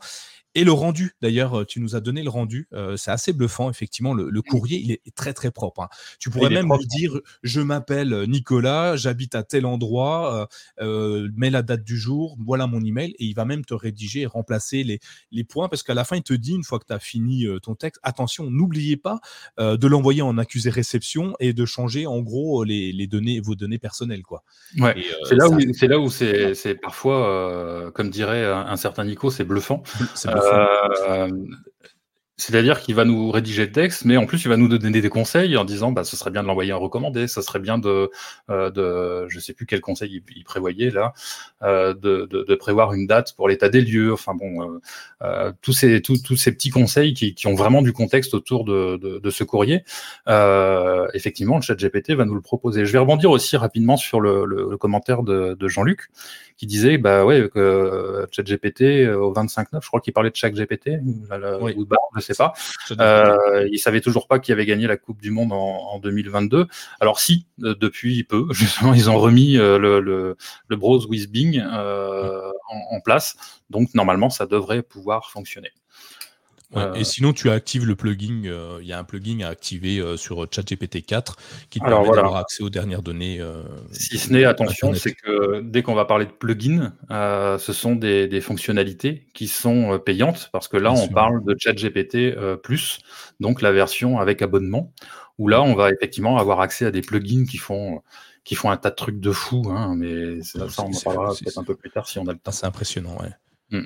Et 0.55 0.63
le 0.63 0.71
rendu, 0.71 1.15
d'ailleurs, 1.21 1.65
tu 1.65 1.79
nous 1.79 1.95
as 1.95 2.01
donné 2.01 2.23
le 2.23 2.29
rendu. 2.29 2.67
Euh, 2.73 2.97
c'est 2.97 3.11
assez 3.11 3.33
bluffant, 3.33 3.69
effectivement. 3.69 4.13
Le, 4.13 4.29
le, 4.29 4.41
courrier, 4.41 4.79
il 4.79 4.91
est 4.91 5.01
très 5.15 5.33
très 5.33 5.51
propre. 5.51 5.81
Hein. 5.83 5.89
Tu 6.19 6.29
pourrais 6.29 6.49
même 6.49 6.71
lui 6.77 6.85
dire 6.87 7.19
Je 7.43 7.61
m'appelle 7.61 8.25
Nicolas, 8.27 8.95
j'habite 8.95 9.35
à 9.35 9.43
tel 9.43 9.65
endroit, 9.65 10.49
euh, 10.81 10.81
euh, 10.81 11.29
mets 11.35 11.49
la 11.49 11.61
date 11.61 11.83
du 11.83 11.97
jour, 11.97 12.37
voilà 12.39 12.67
mon 12.67 12.83
email, 12.83 13.11
et 13.19 13.25
il 13.25 13.33
va 13.33 13.45
même 13.45 13.63
te 13.63 13.73
rédiger 13.73 14.21
et 14.21 14.25
remplacer 14.25 14.83
les, 14.83 14.99
les 15.31 15.43
points, 15.43 15.69
parce 15.69 15.83
qu'à 15.83 15.93
la 15.93 16.03
fin, 16.03 16.17
il 16.17 16.23
te 16.23 16.33
dit, 16.33 16.53
une 16.53 16.63
fois 16.63 16.79
que 16.79 16.85
tu 16.85 16.93
as 16.93 16.99
fini 16.99 17.45
euh, 17.45 17.59
ton 17.59 17.75
texte, 17.75 17.99
attention, 18.03 18.49
n'oubliez 18.49 18.97
pas 18.97 19.19
euh, 19.59 19.77
de 19.77 19.87
l'envoyer 19.87 20.21
en 20.21 20.37
accusé 20.37 20.69
réception 20.69 21.33
et 21.39 21.53
de 21.53 21.65
changer 21.65 22.07
en 22.07 22.19
gros 22.19 22.63
les, 22.63 22.91
les 22.91 23.07
données, 23.07 23.39
vos 23.39 23.55
données 23.55 23.79
personnelles. 23.79 24.23
Quoi. 24.23 24.43
Ouais, 24.77 24.95
c'est 25.27 25.35
là, 25.35 25.49
où, 25.49 25.57
là 25.57 25.99
où 25.99 26.09
c'est 26.09 26.75
parfois, 26.81 27.91
comme 27.93 28.09
dirait 28.09 28.45
un, 28.45 28.65
un 28.67 28.75
certain 28.75 29.05
Nico, 29.05 29.29
c'est 29.29 29.43
bluffant. 29.43 29.83
Euh, 30.41 31.29
c'est-à-dire 32.37 32.81
qu'il 32.81 32.95
va 32.95 33.05
nous 33.05 33.29
rédiger 33.29 33.67
le 33.67 33.71
texte, 33.71 34.03
mais 34.03 34.17
en 34.17 34.25
plus 34.25 34.43
il 34.43 34.47
va 34.47 34.57
nous 34.57 34.67
donner 34.67 34.99
des 34.99 35.09
conseils 35.09 35.55
en 35.57 35.63
disant 35.63 35.91
bah 35.91 36.03
ce 36.03 36.17
serait 36.17 36.31
bien 36.31 36.41
de 36.41 36.47
l'envoyer 36.47 36.73
en 36.73 36.79
recommandé, 36.79 37.27
ça 37.27 37.43
serait 37.43 37.59
bien 37.59 37.77
de, 37.77 38.09
euh, 38.49 39.25
je 39.27 39.39
sais 39.39 39.53
plus 39.53 39.67
quel 39.67 39.79
conseil 39.79 40.23
il, 40.35 40.43
prévoyait 40.43 40.89
là, 40.89 41.13
euh, 41.61 41.93
de, 41.93 42.55
prévoir 42.55 42.93
une 42.93 43.05
date 43.05 43.35
pour 43.35 43.47
l'état 43.47 43.69
des 43.69 43.81
lieux. 43.81 44.11
Enfin 44.11 44.33
bon, 44.33 44.79
tous 45.61 45.73
ces 45.73 46.01
petits 46.01 46.71
conseils 46.71 47.13
qui, 47.13 47.47
ont 47.47 47.53
vraiment 47.53 47.83
du 47.83 47.93
contexte 47.93 48.33
autour 48.33 48.65
de, 48.65 49.29
ce 49.29 49.43
courrier. 49.43 49.83
Effectivement, 51.13 51.57
le 51.57 51.61
chat 51.61 51.75
GPT 51.75 52.13
va 52.13 52.25
nous 52.25 52.35
le 52.35 52.41
proposer. 52.41 52.85
Je 52.85 52.91
vais 52.91 52.99
rebondir 52.99 53.29
aussi 53.29 53.55
rapidement 53.55 53.97
sur 53.97 54.19
le, 54.19 54.77
commentaire 54.77 55.21
de 55.21 55.67
Jean-Luc 55.67 56.09
qui 56.61 56.67
disait 56.67 56.99
bah 56.99 57.25
ouais 57.25 57.49
que 57.51 58.27
ChatGPT 58.29 58.83
euh, 58.83 59.15
au 59.15 59.33
25.9, 59.33 59.81
je 59.81 59.87
crois 59.87 59.99
qu'il 59.99 60.13
parlait 60.13 60.29
de 60.29 60.35
ChatGPT 60.35 60.99
ou, 61.03 61.25
oui. 61.59 61.73
ou 61.75 61.85
de 61.85 61.95
je 62.17 62.21
sais 62.21 62.35
pas. 62.35 62.53
Euh, 62.99 63.67
il 63.71 63.79
savait 63.79 63.99
toujours 63.99 64.27
pas 64.27 64.37
qui 64.37 64.51
avait 64.51 64.67
gagné 64.67 64.85
la 64.85 64.95
Coupe 64.95 65.23
du 65.23 65.31
Monde 65.31 65.53
en, 65.53 65.57
en 65.57 65.97
2022. 65.97 66.67
Alors 66.99 67.19
si 67.19 67.47
euh, 67.63 67.73
depuis 67.73 68.23
peu, 68.25 68.45
justement, 68.51 68.93
ils 68.93 69.09
ont 69.09 69.17
remis 69.17 69.57
euh, 69.57 69.79
le, 69.79 70.01
le, 70.01 70.37
le 70.67 70.75
Browse 70.75 71.07
with 71.07 71.31
Bing 71.31 71.59
euh, 71.59 72.51
en, 72.69 72.95
en, 72.95 73.01
place, 73.01 73.35
donc 73.71 73.95
normalement 73.95 74.29
ça 74.29 74.45
devrait 74.45 74.83
pouvoir 74.83 75.31
fonctionner. 75.31 75.71
Et 76.95 77.03
sinon, 77.03 77.33
tu 77.33 77.49
actives 77.49 77.85
le 77.85 77.95
plugin. 77.95 78.77
Il 78.81 78.87
y 78.87 78.93
a 78.93 78.99
un 78.99 79.03
plugin 79.03 79.45
à 79.45 79.49
activer 79.49 80.01
sur 80.17 80.47
ChatGPT 80.49 81.05
4 81.05 81.35
qui 81.69 81.79
te 81.79 81.85
permet 81.85 82.09
d'avoir 82.09 82.37
accès 82.37 82.63
aux 82.63 82.69
dernières 82.69 83.01
données. 83.01 83.41
si 83.91 84.17
ce 84.17 84.31
n'est, 84.31 84.45
attention, 84.45 84.93
c'est 84.93 85.13
que 85.13 85.61
dès 85.61 85.83
qu'on 85.83 85.95
va 85.95 86.05
parler 86.05 86.25
de 86.25 86.31
plugin, 86.31 86.93
ce 87.09 87.73
sont 87.73 87.95
des, 87.95 88.41
fonctionnalités 88.41 89.27
qui 89.33 89.47
sont 89.47 89.99
payantes 89.99 90.49
parce 90.51 90.67
que 90.67 90.77
là, 90.77 90.91
on 90.91 91.07
parle 91.07 91.43
de 91.43 91.55
ChatGPT 91.57 92.35
plus, 92.63 92.99
donc 93.39 93.61
la 93.61 93.71
version 93.71 94.19
avec 94.19 94.41
abonnement, 94.41 94.93
où 95.37 95.47
là, 95.47 95.61
on 95.61 95.75
va 95.75 95.91
effectivement 95.91 96.37
avoir 96.37 96.61
accès 96.61 96.85
à 96.85 96.91
des 96.91 97.01
plugins 97.01 97.45
qui 97.45 97.57
font 97.57 98.01
qui 98.43 98.55
font 98.55 98.71
un 98.71 98.77
tas 98.77 98.89
de 98.89 98.95
trucs 98.95 99.19
de 99.19 99.31
fou, 99.31 99.63
hein, 99.69 99.95
mais 99.95 100.41
ça, 100.41 100.65
on 100.79 100.83
en 100.83 100.99
parlera 101.03 101.33
peut-être 101.33 101.57
un 101.57 101.63
peu 101.63 101.75
plus 101.75 101.91
tard 101.91 102.07
si 102.07 102.17
on 102.19 102.25
a 102.27 102.33
le 102.33 102.39
temps. 102.39 102.51
C'est 102.51 102.65
impressionnant, 102.65 103.17
ouais. 103.19 103.79
Mm. 103.79 103.85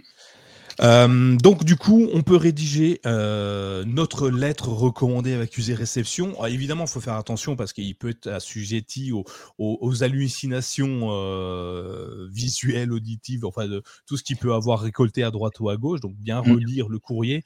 Euh, 0.82 1.36
donc 1.38 1.64
du 1.64 1.76
coup, 1.76 2.10
on 2.14 2.22
peut 2.22 2.36
rédiger 2.36 3.00
euh, 3.06 3.84
notre 3.86 4.30
lettre 4.30 4.70
recommandée 4.70 5.34
avec 5.34 5.46
accusé 5.46 5.74
réception. 5.74 6.44
évidemment, 6.46 6.86
il 6.86 6.90
faut 6.90 7.00
faire 7.00 7.16
attention 7.16 7.56
parce 7.56 7.72
qu'il 7.72 7.96
peut 7.96 8.10
être 8.10 8.28
assujetti 8.28 9.12
aux, 9.12 9.24
aux, 9.58 10.04
hallucinations 10.04 11.08
euh, 11.12 12.28
visuelles, 12.32 12.92
auditives, 12.92 13.46
enfin 13.46 13.68
de 13.68 13.84
tout 14.06 14.18
ce 14.18 14.24
qu'il 14.24 14.38
peut 14.38 14.54
avoir 14.54 14.80
récolté 14.80 15.24
à 15.24 15.32
droite 15.32 15.60
ou 15.60 15.70
à 15.70 15.78
gauche. 15.78 16.02
Donc 16.02 16.16
bien 16.16 16.42
mm. 16.42 16.52
relire 16.52 16.90
le 16.90 17.00
courrier. 17.00 17.44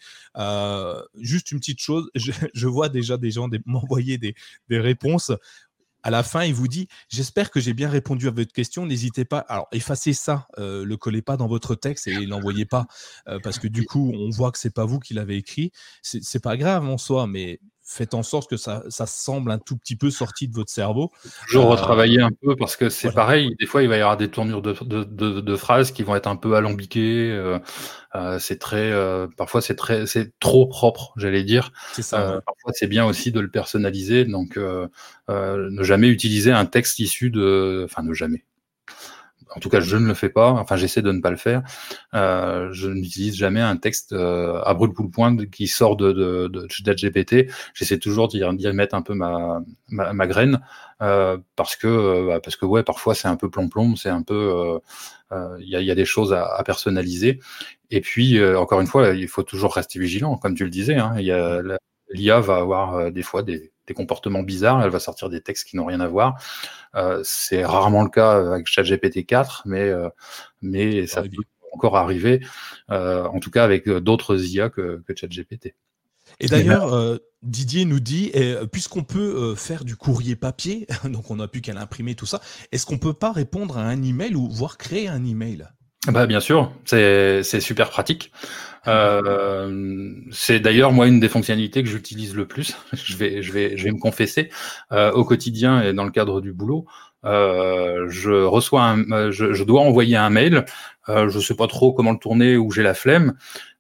juste 1.19 1.51
une 1.51 1.59
petite 1.59 1.81
chose, 1.81 2.09
je, 2.15 2.67
vois 2.67 2.89
déjà 2.89 3.17
des 3.17 3.31
gens 3.31 3.47
m'envoyer 3.65 4.17
des, 4.17 4.33
des 4.69 4.79
réponses 4.79 5.31
à 6.03 6.09
la 6.11 6.23
fin, 6.23 6.43
il 6.43 6.53
vous 6.53 6.67
dit 6.67 6.87
J'espère 7.09 7.51
que 7.51 7.59
j'ai 7.59 7.73
bien 7.73 7.89
répondu 7.89 8.27
à 8.27 8.31
votre 8.31 8.53
question. 8.53 8.85
N'hésitez 8.85 9.25
pas. 9.25 9.39
Alors, 9.39 9.67
effacez 9.71 10.13
ça, 10.13 10.47
euh, 10.57 10.85
le 10.85 10.97
collez 10.97 11.21
pas 11.21 11.37
dans 11.37 11.47
votre 11.47 11.75
texte 11.75 12.07
et 12.07 12.25
l'envoyez 12.25 12.65
pas, 12.65 12.87
euh, 13.27 13.39
parce 13.43 13.59
que 13.59 13.67
du 13.67 13.85
coup, 13.85 14.11
on 14.15 14.29
voit 14.29 14.51
que 14.51 14.57
c'est 14.57 14.73
pas 14.73 14.85
vous 14.85 14.99
qui 14.99 15.13
l'avez 15.13 15.37
écrit. 15.37 15.71
C'est 16.01 16.41
pas 16.41 16.57
grave 16.57 16.87
en 16.87 16.97
soi, 16.97 17.27
mais 17.27 17.59
faites 17.89 18.13
en 18.13 18.21
sorte 18.21 18.47
que 18.47 18.55
ça, 18.55 18.83
ça, 18.89 19.07
semble 19.07 19.49
un 19.49 19.57
tout 19.57 19.75
petit 19.75 19.95
peu 19.95 20.11
sorti 20.11 20.47
de 20.47 20.53
votre 20.53 20.71
cerveau. 20.71 21.11
Toujours 21.47 21.65
euh, 21.65 21.69
retravailler 21.71 22.21
un 22.21 22.29
peu 22.29 22.55
parce 22.55 22.75
que 22.75 22.87
c'est 22.87 23.11
pareil. 23.11 23.55
Des 23.59 23.65
fois, 23.65 23.81
il 23.81 23.89
va 23.89 23.97
y 23.97 24.01
avoir 24.01 24.15
des 24.15 24.29
tournures 24.29 24.61
de, 24.61 24.75
de, 24.83 25.41
de, 25.41 25.55
phrases 25.55 25.91
qui 25.91 26.03
vont 26.03 26.15
être 26.15 26.27
un 26.27 26.35
peu 26.35 26.53
alambiquées. 26.55 27.31
Euh, 27.31 27.57
euh, 28.13 28.37
c'est 28.37 28.59
très, 28.59 28.93
parfois 29.37 29.61
c'est 29.61 29.75
très, 29.75 30.05
c'est 30.05 30.37
trop 30.39 30.67
propre, 30.67 31.13
j'allais 31.17 31.43
dire. 31.43 31.71
Ça, 31.93 32.41
Parfois, 32.45 32.71
c'est 32.73 32.87
bien 32.87 33.05
aussi 33.05 33.31
de 33.31 33.39
le 33.39 33.49
personnaliser. 33.49 34.23
Donc, 34.25 34.57
ne 35.27 35.83
jamais 35.83 36.09
utiliser 36.09 36.51
un 36.51 36.67
texte 36.67 36.99
issu 36.99 37.31
de, 37.31 37.87
enfin, 37.89 38.03
ne 38.03 38.13
jamais 38.13 38.45
en 39.55 39.59
tout 39.59 39.69
cas, 39.69 39.79
je 39.79 39.97
ne 39.97 40.07
le 40.07 40.13
fais 40.13 40.29
pas. 40.29 40.51
Enfin, 40.51 40.75
j'essaie 40.75 41.01
de 41.01 41.11
ne 41.11 41.21
pas 41.21 41.31
le 41.31 41.37
faire. 41.37 41.63
Euh, 42.13 42.69
je 42.71 42.89
n'utilise 42.89 43.35
jamais 43.35 43.61
un 43.61 43.77
texte 43.77 44.13
euh, 44.13 44.61
à 44.63 44.73
brûle 44.73 44.91
le 44.97 45.09
point 45.09 45.35
qui 45.47 45.67
sort 45.67 45.95
de, 45.95 46.11
de. 46.11 46.67
J'essaie 47.73 47.97
toujours 47.99 48.27
d'y 48.27 48.43
mettre 48.73 48.95
un 48.95 49.01
peu 49.01 49.13
ma, 49.13 49.61
ma, 49.87 50.13
ma 50.13 50.27
graine 50.27 50.59
euh, 51.01 51.37
parce 51.55 51.75
que 51.75 51.87
euh, 51.87 52.25
bah, 52.27 52.39
parce 52.41 52.55
que 52.57 52.65
ouais, 52.65 52.83
parfois 52.83 53.15
c'est 53.15 53.27
un 53.29 53.37
peu 53.37 53.49
plomb-plomb, 53.49 53.95
c'est 53.95 54.09
un 54.09 54.21
peu 54.21 54.79
euh, 55.31 55.57
il 55.59 55.69
y 55.69 55.75
a, 55.75 55.81
y, 55.81 55.91
a, 55.91 55.95
des 55.95 56.05
choses 56.05 56.33
à, 56.33 56.45
à 56.45 56.63
personnaliser. 56.63 57.39
Et 57.91 58.01
puis 58.01 58.43
encore 58.55 58.81
une 58.81 58.87
fois, 58.87 59.09
il 59.15 59.27
faut 59.27 59.43
toujours 59.43 59.73
rester 59.75 59.99
vigilant, 59.99 60.37
comme 60.37 60.55
tu 60.55 60.63
le 60.63 60.69
disais. 60.69 60.95
Hein, 60.95 61.15
L'IA 62.11 62.39
va 62.39 62.57
avoir 62.57 63.11
des 63.11 63.23
fois 63.23 63.43
des 63.43 63.71
des 63.89 63.93
comportements 63.93 64.43
bizarres, 64.43 64.81
elle 64.83 64.91
va 64.91 64.99
sortir 64.99 65.29
des 65.29 65.41
textes 65.41 65.67
qui 65.67 65.75
n'ont 65.75 65.85
rien 65.85 65.99
à 65.99 66.07
voir. 66.07 66.41
Euh, 66.95 67.21
c'est 67.23 67.65
rarement 67.65 68.03
le 68.03 68.09
cas 68.09 68.53
avec 68.53 68.67
ChatGPT 68.67 69.25
4, 69.25 69.63
mais, 69.65 69.89
euh, 69.89 70.09
mais 70.61 71.07
ça 71.07 71.23
peut 71.23 71.43
encore 71.73 71.97
arriver, 71.97 72.41
euh, 72.89 73.25
en 73.25 73.39
tout 73.39 73.51
cas 73.51 73.63
avec 73.63 73.89
d'autres 73.89 74.39
IA 74.45 74.69
que, 74.69 75.03
que 75.05 75.13
ChatGPT. 75.15 75.75
Et 76.39 76.47
d'ailleurs, 76.47 77.19
Didier 77.41 77.85
nous 77.85 77.99
dit, 77.99 78.31
puisqu'on 78.71 79.03
peut 79.03 79.55
faire 79.55 79.83
du 79.83 79.95
courrier 79.95 80.35
papier, 80.35 80.87
donc 81.05 81.31
on 81.31 81.37
n'a 81.37 81.47
plus 81.47 81.61
qu'à 81.61 81.73
l'imprimer, 81.73 82.15
tout 82.15 82.27
ça, 82.27 82.39
est-ce 82.71 82.85
qu'on 82.85 82.99
peut 82.99 83.13
pas 83.13 83.31
répondre 83.31 83.77
à 83.77 83.81
un 83.81 84.01
email 84.03 84.35
ou 84.35 84.47
voire 84.49 84.77
créer 84.77 85.07
un 85.07 85.25
email? 85.25 85.67
Bah, 86.07 86.25
bien 86.25 86.39
sûr, 86.39 86.71
c'est 86.85 87.43
super 87.59 87.89
pratique. 87.89 88.31
Euh, 88.87 90.13
c'est 90.31 90.59
d'ailleurs 90.59 90.93
moi 90.93 91.07
une 91.07 91.19
des 91.19 91.27
fonctionnalités 91.27 91.83
que 91.83 91.89
j'utilise 91.89 92.35
le 92.35 92.47
plus. 92.47 92.77
je 92.93 93.17
vais, 93.17 93.41
je 93.41 93.51
vais, 93.51 93.77
je 93.77 93.83
vais 93.83 93.91
me 93.91 93.99
confesser 93.99 94.49
euh, 94.91 95.11
au 95.11 95.25
quotidien 95.25 95.81
et 95.81 95.93
dans 95.93 96.05
le 96.05 96.11
cadre 96.11 96.41
du 96.41 96.53
boulot. 96.53 96.85
Euh, 97.25 98.07
je 98.09 98.31
reçois, 98.31 98.83
un, 98.83 99.31
je, 99.31 99.53
je, 99.53 99.63
dois 99.63 99.81
envoyer 99.81 100.15
un 100.15 100.29
mail. 100.29 100.65
Euh, 101.09 101.29
je 101.29 101.39
sais 101.39 101.55
pas 101.55 101.67
trop 101.67 101.91
comment 101.93 102.11
le 102.11 102.17
tourner 102.17 102.57
ou 102.57 102.71
j'ai 102.71 102.83
la 102.83 102.93
flemme. 102.93 103.35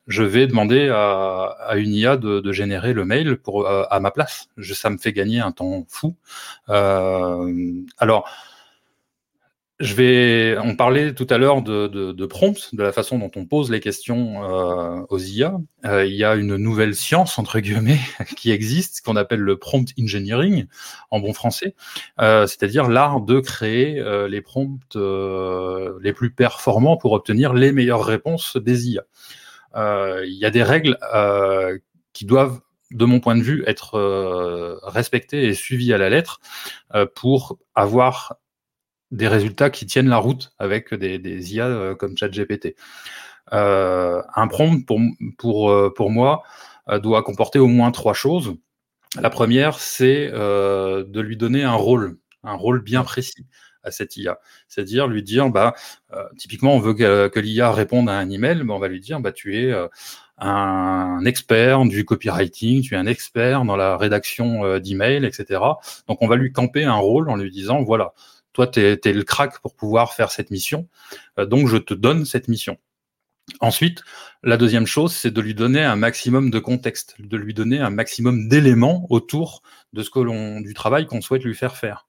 Je 0.07 0.23
vais 0.23 0.47
demander 0.47 0.89
à, 0.89 1.55
à 1.67 1.77
une 1.77 1.93
IA 1.93 2.17
de, 2.17 2.51
générer 2.51 2.93
le 2.93 3.05
mail 3.05 3.37
pour 3.37 3.67
euh, 3.67 3.83
à 3.89 3.99
ma 3.99 4.11
place. 4.11 4.49
Ça 4.61 4.89
me 4.89 4.97
fait 4.97 5.13
gagner 5.13 5.39
un 5.39 5.51
temps 5.51 5.85
fou. 5.87 6.15
alors 6.67 8.27
je 9.79 9.93
vais, 9.93 10.57
on 10.61 10.75
parlait 10.75 11.13
tout 11.13 11.27
à 11.29 11.37
l'heure 11.37 11.61
de, 11.61 11.87
de, 11.87 12.11
de 12.11 12.25
prompt, 12.25 12.75
de 12.75 12.83
la 12.83 12.91
façon 12.91 13.17
dont 13.17 13.31
on 13.37 13.45
pose 13.45 13.71
les 13.71 13.79
questions 13.79 14.43
euh, 14.43 15.05
aux 15.07 15.19
IA. 15.19 15.57
Euh, 15.85 16.05
il 16.05 16.15
y 16.15 16.25
a 16.25 16.35
une 16.35 16.57
nouvelle 16.57 16.93
science 16.93 17.39
entre 17.39 17.61
guillemets 17.61 17.99
qui 18.35 18.51
existe, 18.51 19.01
qu'on 19.05 19.15
appelle 19.15 19.39
le 19.39 19.57
prompt 19.57 19.93
engineering 19.97 20.67
en 21.11 21.21
bon 21.21 21.31
français, 21.31 21.75
euh, 22.19 22.45
c'est-à-dire 22.45 22.89
l'art 22.89 23.21
de 23.21 23.39
créer 23.39 23.99
euh, 23.99 24.27
les 24.27 24.41
prompts 24.41 24.97
euh, 24.97 25.97
les 26.01 26.11
plus 26.11 26.31
performants 26.31 26.97
pour 26.97 27.13
obtenir 27.13 27.53
les 27.53 27.71
meilleures 27.71 28.03
réponses 28.03 28.57
des 28.57 28.89
IA. 28.89 29.03
Euh, 29.77 30.25
il 30.27 30.37
y 30.37 30.45
a 30.45 30.49
des 30.49 30.63
règles 30.63 30.97
qui 32.11 32.25
doivent 32.25 32.59
de 32.91 33.05
mon 33.05 33.21
point 33.21 33.37
de 33.37 33.43
vue, 33.43 33.63
être 33.65 34.79
respectées 34.83 35.47
et 35.47 35.53
suivies 35.53 35.93
à 35.93 35.97
la 35.97 36.09
lettre 36.09 36.41
pour 37.13 37.59
avoir 37.75 38.39
des 39.11 39.27
résultats 39.27 39.69
qui 39.69 39.85
tiennent 39.85 40.09
la 40.09 40.17
route 40.17 40.51
avec 40.59 40.93
des, 40.93 41.19
des 41.19 41.55
IA 41.55 41.67
euh, 41.67 41.95
comme 41.95 42.17
ChatGPT. 42.17 42.75
Euh, 43.53 44.21
un 44.35 44.47
prompt, 44.47 44.85
pour, 44.85 44.99
pour, 45.37 45.71
euh, 45.71 45.93
pour 45.93 46.09
moi, 46.09 46.43
doit 47.03 47.21
comporter 47.21 47.59
au 47.59 47.67
moins 47.67 47.91
trois 47.91 48.15
choses. 48.15 48.55
La 49.21 49.29
première, 49.29 49.77
c'est 49.77 50.27
de 50.31 51.21
lui 51.21 51.37
donner 51.37 51.63
un 51.63 51.75
rôle, 51.75 52.17
un 52.43 52.55
rôle 52.55 52.81
bien 52.81 53.03
précis 53.03 53.45
à 53.83 53.91
cette 53.91 54.17
IA. 54.17 54.39
C'est-à-dire 54.67 55.07
lui 55.07 55.21
dire, 55.21 55.49
bah, 55.51 55.75
euh, 56.13 56.23
typiquement, 56.39 56.73
on 56.73 56.79
veut 56.79 56.95
que, 56.95 57.27
que 57.27 57.39
l'IA 57.39 57.71
réponde 57.71 58.09
à 58.09 58.13
un 58.13 58.27
email, 58.27 58.63
bah, 58.63 58.73
on 58.73 58.79
va 58.79 58.87
lui 58.87 58.99
dire, 58.99 59.19
bah, 59.19 59.31
tu 59.31 59.55
es 59.55 59.71
un 60.39 61.23
expert 61.25 61.85
du 61.85 62.05
copywriting, 62.05 62.81
tu 62.81 62.95
es 62.95 62.97
un 62.97 63.05
expert 63.05 63.65
dans 63.65 63.75
la 63.75 63.95
rédaction 63.95 64.79
d'email, 64.79 65.25
etc. 65.25 65.61
Donc, 66.07 66.21
on 66.21 66.27
va 66.27 66.37
lui 66.37 66.51
camper 66.51 66.85
un 66.85 66.95
rôle 66.95 67.29
en 67.29 67.35
lui 67.35 67.51
disant, 67.51 67.83
voilà, 67.83 68.13
toi, 68.59 68.67
tu 68.67 68.81
es, 68.81 69.13
le 69.13 69.23
crack 69.23 69.59
pour 69.61 69.73
pouvoir 69.73 70.13
faire 70.13 70.31
cette 70.31 70.51
mission, 70.51 70.89
euh, 71.37 71.45
donc 71.45 71.69
je 71.69 71.77
te 71.77 71.93
donne 71.93 72.25
cette 72.25 72.49
mission. 72.49 72.77
Ensuite, 73.61 74.03
la 74.43 74.57
deuxième 74.57 74.85
chose, 74.85 75.15
c'est 75.15 75.31
de 75.31 75.39
lui 75.39 75.55
donner 75.55 75.81
un 75.81 75.95
maximum 75.95 76.51
de 76.51 76.59
contexte, 76.59 77.15
de 77.19 77.37
lui 77.37 77.53
donner 77.53 77.79
un 77.79 77.89
maximum 77.89 78.49
d'éléments 78.49 79.07
autour 79.09 79.63
de 79.93 80.03
ce 80.03 80.09
que 80.09 80.19
l'on, 80.19 80.59
du 80.59 80.73
travail 80.73 81.05
qu'on 81.05 81.21
souhaite 81.21 81.43
lui 81.43 81.55
faire 81.55 81.77
faire. 81.77 82.05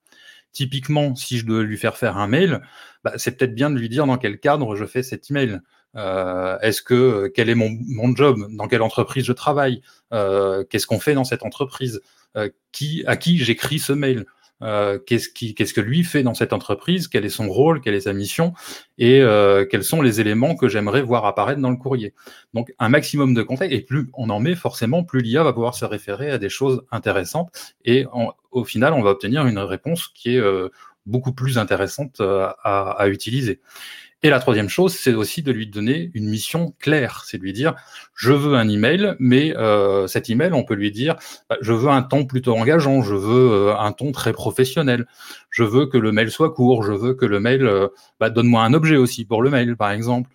Typiquement, 0.51 1.15
si 1.15 1.37
je 1.37 1.45
dois 1.45 1.63
lui 1.63 1.77
faire 1.77 1.95
faire 1.95 2.17
un 2.17 2.27
mail, 2.27 2.61
bah, 3.05 3.13
c'est 3.15 3.37
peut-être 3.37 3.55
bien 3.55 3.69
de 3.69 3.79
lui 3.79 3.87
dire 3.87 4.05
dans 4.05 4.17
quel 4.17 4.37
cadre 4.37 4.75
je 4.75 4.85
fais 4.85 5.03
cet 5.03 5.31
email. 5.31 5.61
Euh, 5.95 6.59
est-ce 6.59 6.81
que 6.81 7.31
quel 7.33 7.49
est 7.49 7.55
mon, 7.55 7.69
mon, 7.87 8.13
job? 8.13 8.45
Dans 8.49 8.67
quelle 8.67 8.81
entreprise 8.81 9.23
je 9.23 9.33
travaille? 9.33 9.81
Euh, 10.11 10.65
Qu'est-ce 10.69 10.85
qu'on 10.85 10.99
fait 10.99 11.13
dans 11.13 11.23
cette 11.23 11.43
entreprise? 11.43 12.01
À 12.35 13.17
qui 13.17 13.37
j'écris 13.37 13.79
ce 13.79 13.93
mail? 13.93 14.25
Euh, 14.61 14.99
qu'est-ce, 14.99 15.29
qui, 15.29 15.55
qu'est-ce 15.55 15.73
que 15.73 15.81
lui 15.81 16.03
fait 16.03 16.23
dans 16.23 16.33
cette 16.33 16.53
entreprise, 16.53 17.07
quel 17.07 17.25
est 17.25 17.29
son 17.29 17.49
rôle, 17.49 17.81
quelle 17.81 17.95
est 17.95 18.01
sa 18.01 18.13
mission, 18.13 18.53
et 18.97 19.21
euh, 19.21 19.65
quels 19.65 19.83
sont 19.83 20.01
les 20.01 20.21
éléments 20.21 20.55
que 20.55 20.67
j'aimerais 20.67 21.01
voir 21.01 21.25
apparaître 21.25 21.61
dans 21.61 21.69
le 21.69 21.77
courrier? 21.77 22.13
Donc 22.53 22.73
un 22.79 22.89
maximum 22.89 23.33
de 23.33 23.43
contexte, 23.43 23.75
et 23.75 23.81
plus 23.81 24.09
on 24.13 24.29
en 24.29 24.39
met 24.39 24.55
forcément, 24.55 25.03
plus 25.03 25.21
l'IA 25.21 25.43
va 25.43 25.53
pouvoir 25.53 25.75
se 25.75 25.85
référer 25.85 26.31
à 26.31 26.37
des 26.37 26.49
choses 26.49 26.83
intéressantes, 26.91 27.75
et 27.85 28.05
au 28.51 28.63
final, 28.63 28.93
on 28.93 29.01
va 29.01 29.11
obtenir 29.11 29.45
une 29.47 29.59
réponse 29.59 30.07
qui 30.07 30.35
est 30.35 30.39
euh, 30.39 30.69
beaucoup 31.05 31.33
plus 31.33 31.57
intéressante 31.57 32.21
à, 32.21 32.91
à 32.91 33.07
utiliser. 33.07 33.59
Et 34.23 34.29
la 34.29 34.39
troisième 34.39 34.69
chose, 34.69 34.93
c'est 34.93 35.13
aussi 35.13 35.41
de 35.41 35.51
lui 35.51 35.65
donner 35.65 36.11
une 36.13 36.29
mission 36.29 36.75
claire. 36.79 37.23
C'est 37.25 37.37
de 37.37 37.43
lui 37.43 37.53
dire, 37.53 37.75
je 38.13 38.33
veux 38.33 38.55
un 38.55 38.69
email, 38.69 39.15
mais 39.19 39.57
euh, 39.57 40.05
cet 40.05 40.29
email, 40.29 40.53
on 40.53 40.63
peut 40.63 40.75
lui 40.75 40.91
dire, 40.91 41.15
bah, 41.49 41.57
je 41.61 41.73
veux 41.73 41.89
un 41.89 42.03
ton 42.03 42.25
plutôt 42.25 42.55
engageant, 42.55 43.01
je 43.01 43.15
veux 43.15 43.51
euh, 43.51 43.75
un 43.77 43.91
ton 43.93 44.11
très 44.11 44.31
professionnel, 44.31 45.07
je 45.49 45.63
veux 45.63 45.87
que 45.87 45.97
le 45.97 46.11
mail 46.11 46.29
soit 46.29 46.53
court, 46.53 46.83
je 46.83 46.93
veux 46.93 47.15
que 47.15 47.25
le 47.25 47.39
mail, 47.39 47.65
euh, 47.65 47.87
bah, 48.19 48.29
donne-moi 48.29 48.61
un 48.63 48.73
objet 48.73 48.97
aussi 48.97 49.25
pour 49.25 49.41
le 49.41 49.49
mail, 49.49 49.75
par 49.75 49.89
exemple. 49.91 50.29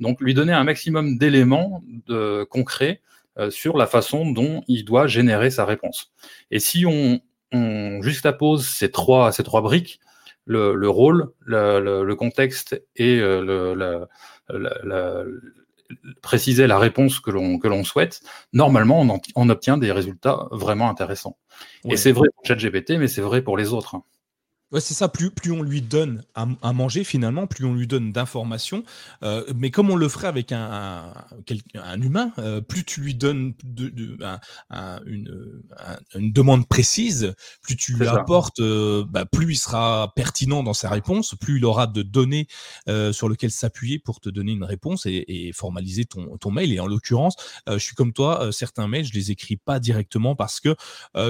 Donc, 0.00 0.20
lui 0.20 0.34
donner 0.34 0.52
un 0.52 0.64
maximum 0.64 1.16
d'éléments 1.18 1.82
concrets 2.48 3.00
euh, 3.38 3.48
sur 3.48 3.76
la 3.76 3.86
façon 3.86 4.30
dont 4.30 4.62
il 4.66 4.84
doit 4.84 5.06
générer 5.06 5.50
sa 5.50 5.64
réponse. 5.64 6.12
Et 6.50 6.58
si 6.58 6.84
on, 6.84 7.20
on 7.52 8.02
juxtapose 8.02 8.66
ces 8.66 8.90
trois, 8.90 9.30
ces 9.30 9.44
trois 9.44 9.62
briques, 9.62 10.00
le, 10.50 10.88
rôle, 10.88 11.32
le, 11.40 12.04
le, 12.04 12.16
contexte 12.16 12.82
et 12.96 13.20
euh, 13.20 14.06
préciser 16.22 16.66
la 16.66 16.78
réponse 16.78 17.20
que 17.20 17.30
l'on 17.30 17.58
que 17.58 17.68
l'on 17.68 17.84
souhaite, 17.84 18.20
normalement 18.52 19.00
on, 19.00 19.20
on, 19.36 19.48
obtient 19.48 19.78
des 19.78 19.92
résultats 19.92 20.48
vraiment 20.50 20.90
intéressants. 20.90 21.38
Et 21.84 21.96
c'est 21.96 22.12
vrai 22.12 22.28
pour 22.34 22.44
ChatGPT, 22.44 22.92
mais 22.98 23.08
c'est 23.08 23.22
vrai 23.22 23.42
pour 23.42 23.56
les 23.56 23.72
autres. 23.72 23.96
Ouais, 24.72 24.80
c'est 24.80 24.94
ça, 24.94 25.08
plus, 25.08 25.32
plus 25.32 25.50
on 25.50 25.62
lui 25.62 25.82
donne 25.82 26.22
à, 26.34 26.72
manger 26.72 27.02
finalement, 27.02 27.48
plus 27.48 27.64
on 27.64 27.74
lui 27.74 27.88
donne 27.88 28.12
d'informations. 28.12 28.84
Euh, 29.24 29.44
mais 29.56 29.72
comme 29.72 29.90
on 29.90 29.96
le 29.96 30.08
ferait 30.08 30.28
avec 30.28 30.52
un, 30.52 31.12
un, 31.74 32.00
humain, 32.00 32.32
euh, 32.38 32.60
plus 32.60 32.84
tu 32.84 33.00
lui 33.00 33.14
donnes 33.16 33.54
de, 33.64 33.92
une, 35.06 35.62
une, 36.14 36.32
demande 36.32 36.68
précise, 36.68 37.34
plus 37.62 37.74
tu 37.76 37.94
lui 37.94 38.06
apportes, 38.06 38.60
euh, 38.60 39.04
bah, 39.08 39.24
plus 39.24 39.54
il 39.54 39.56
sera 39.56 40.12
pertinent 40.14 40.62
dans 40.62 40.74
sa 40.74 40.88
réponse, 40.88 41.34
plus 41.34 41.56
il 41.56 41.64
aura 41.64 41.88
de 41.88 42.02
données 42.02 42.46
sur 43.12 43.28
lesquelles 43.28 43.50
s'appuyer 43.50 43.98
pour 43.98 44.20
te 44.20 44.28
donner 44.28 44.52
une 44.52 44.64
réponse 44.64 45.04
et, 45.06 45.50
formaliser 45.52 46.04
ton, 46.04 46.36
ton, 46.38 46.52
mail. 46.52 46.72
Et 46.72 46.78
en 46.78 46.86
l'occurrence, 46.86 47.34
je 47.66 47.78
suis 47.78 47.96
comme 47.96 48.12
toi, 48.12 48.52
certains 48.52 48.86
mails, 48.86 49.04
je 49.04 49.14
les 49.14 49.32
écris 49.32 49.56
pas 49.56 49.80
directement 49.80 50.36
parce 50.36 50.60
que 50.60 50.76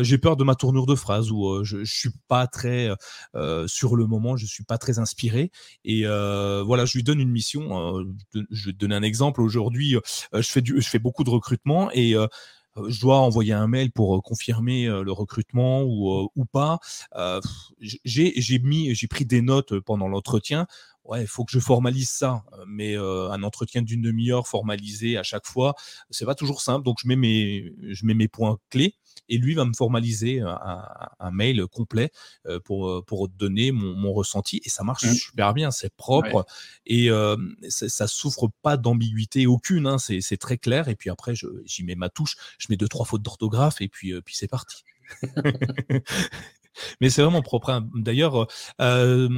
j'ai 0.03 0.19
peur 0.19 0.37
de 0.37 0.45
ma 0.45 0.57
tournure 0.57 0.85
de 0.85 0.95
phrase 0.95 1.31
ou 1.31 1.65
je, 1.65 1.85
je 1.85 1.99
suis 1.99 2.11
pas 2.29 2.47
très 2.47 2.91
euh, 2.91 2.97
sur 3.67 3.97
le 3.97 4.07
moment, 4.07 4.37
je 4.37 4.47
suis 4.47 4.65
pas 4.65 4.79
très 4.79 4.99
inspiré. 4.99 5.51
Et 5.85 6.03
euh, 6.05 6.63
voilà, 6.65 6.85
je 6.85 6.99
lui 6.99 7.03
donne 7.03 7.21
une 7.21 7.31
mission. 7.31 7.99
Euh, 7.99 8.05
je 8.51 8.67
vais 8.67 8.73
te 8.73 8.79
donner 8.79 8.95
un 8.95 9.03
exemple. 9.03 9.41
Aujourd'hui, 9.41 9.97
je 10.33 10.43
fais 10.43 10.61
du, 10.61 10.81
je 10.81 10.89
fais 10.89 10.99
beaucoup 10.99 11.25
de 11.25 11.31
recrutement 11.31 11.91
et 11.93 12.15
je 12.89 13.01
dois 13.01 13.19
envoyer 13.19 13.53
un 13.53 13.67
mail 13.67 13.91
pour 13.93 14.23
confirmer 14.23 14.87
le 14.87 15.13
recrutement 15.13 15.83
ou, 15.83 16.31
ou 16.35 16.45
pas. 16.45 16.79
j'ai 17.81 18.59
mis, 18.59 18.95
j'ai 18.95 19.09
pris 19.09 19.25
des 19.25 19.43
notes 19.43 19.79
pendant 19.81 20.09
l'entretien. 20.09 20.67
Ouais, 21.11 21.23
il 21.23 21.27
faut 21.27 21.45
que 21.45 21.51
je 21.51 21.59
formalise 21.59 22.09
ça, 22.09 22.45
mais 22.69 22.95
un 22.95 23.43
entretien 23.43 23.83
d'une 23.83 24.01
demi-heure 24.01 24.47
formalisé 24.47 25.17
à 25.17 25.25
chaque 25.25 25.45
fois, 25.45 25.75
c'est 26.09 26.25
pas 26.25 26.37
toujours 26.37 26.61
simple. 26.61 26.85
Donc 26.85 26.99
je 27.03 27.09
mets 27.09 27.17
mes, 27.17 27.73
je 27.83 28.07
mets 28.07 28.15
mes 28.15 28.29
points 28.29 28.59
clés 28.71 28.95
et 29.29 29.37
lui 29.37 29.55
va 29.55 29.65
me 29.65 29.73
formaliser 29.73 30.41
un, 30.41 31.31
mail 31.33 31.67
complet 31.67 32.13
pour, 32.65 33.05
pour 33.07 33.29
donner 33.29 33.73
mon, 33.73 34.13
ressenti 34.13 34.61
et 34.65 34.69
ça 34.69 34.85
marche 34.85 35.05
mmh. 35.05 35.15
super 35.15 35.53
bien, 35.53 35.73
c'est 35.73 35.93
propre 35.97 36.47
et 36.87 37.11
ça, 37.69 38.07
souffre 38.07 38.49
pas 38.63 38.77
d'ambiguïté 38.77 39.49
aucune, 39.49 39.89
hein, 39.89 39.99
c'est 39.99 40.37
très 40.37 40.59
clair 40.59 40.87
et 40.87 40.95
puis 40.95 41.11
après 41.11 41.35
j'y 41.65 41.83
mets 41.83 41.97
ma 41.97 42.09
touche, 42.09 42.37
je 42.59 42.69
mets 42.71 42.77
deux 42.77 42.89
trois 42.89 43.05
fautes 43.05 43.23
d'orthographe 43.23 43.81
et 43.81 43.89
puis, 43.89 44.15
puis 44.23 44.37
c'est 44.37 44.49
parti. 44.49 44.85
Mais 47.01 47.11
c'est 47.11 47.23
vraiment 47.23 47.43
propre. 47.43 47.71
Hein. 47.71 47.89
D'ailleurs, 47.95 48.47
euh, 48.81 49.29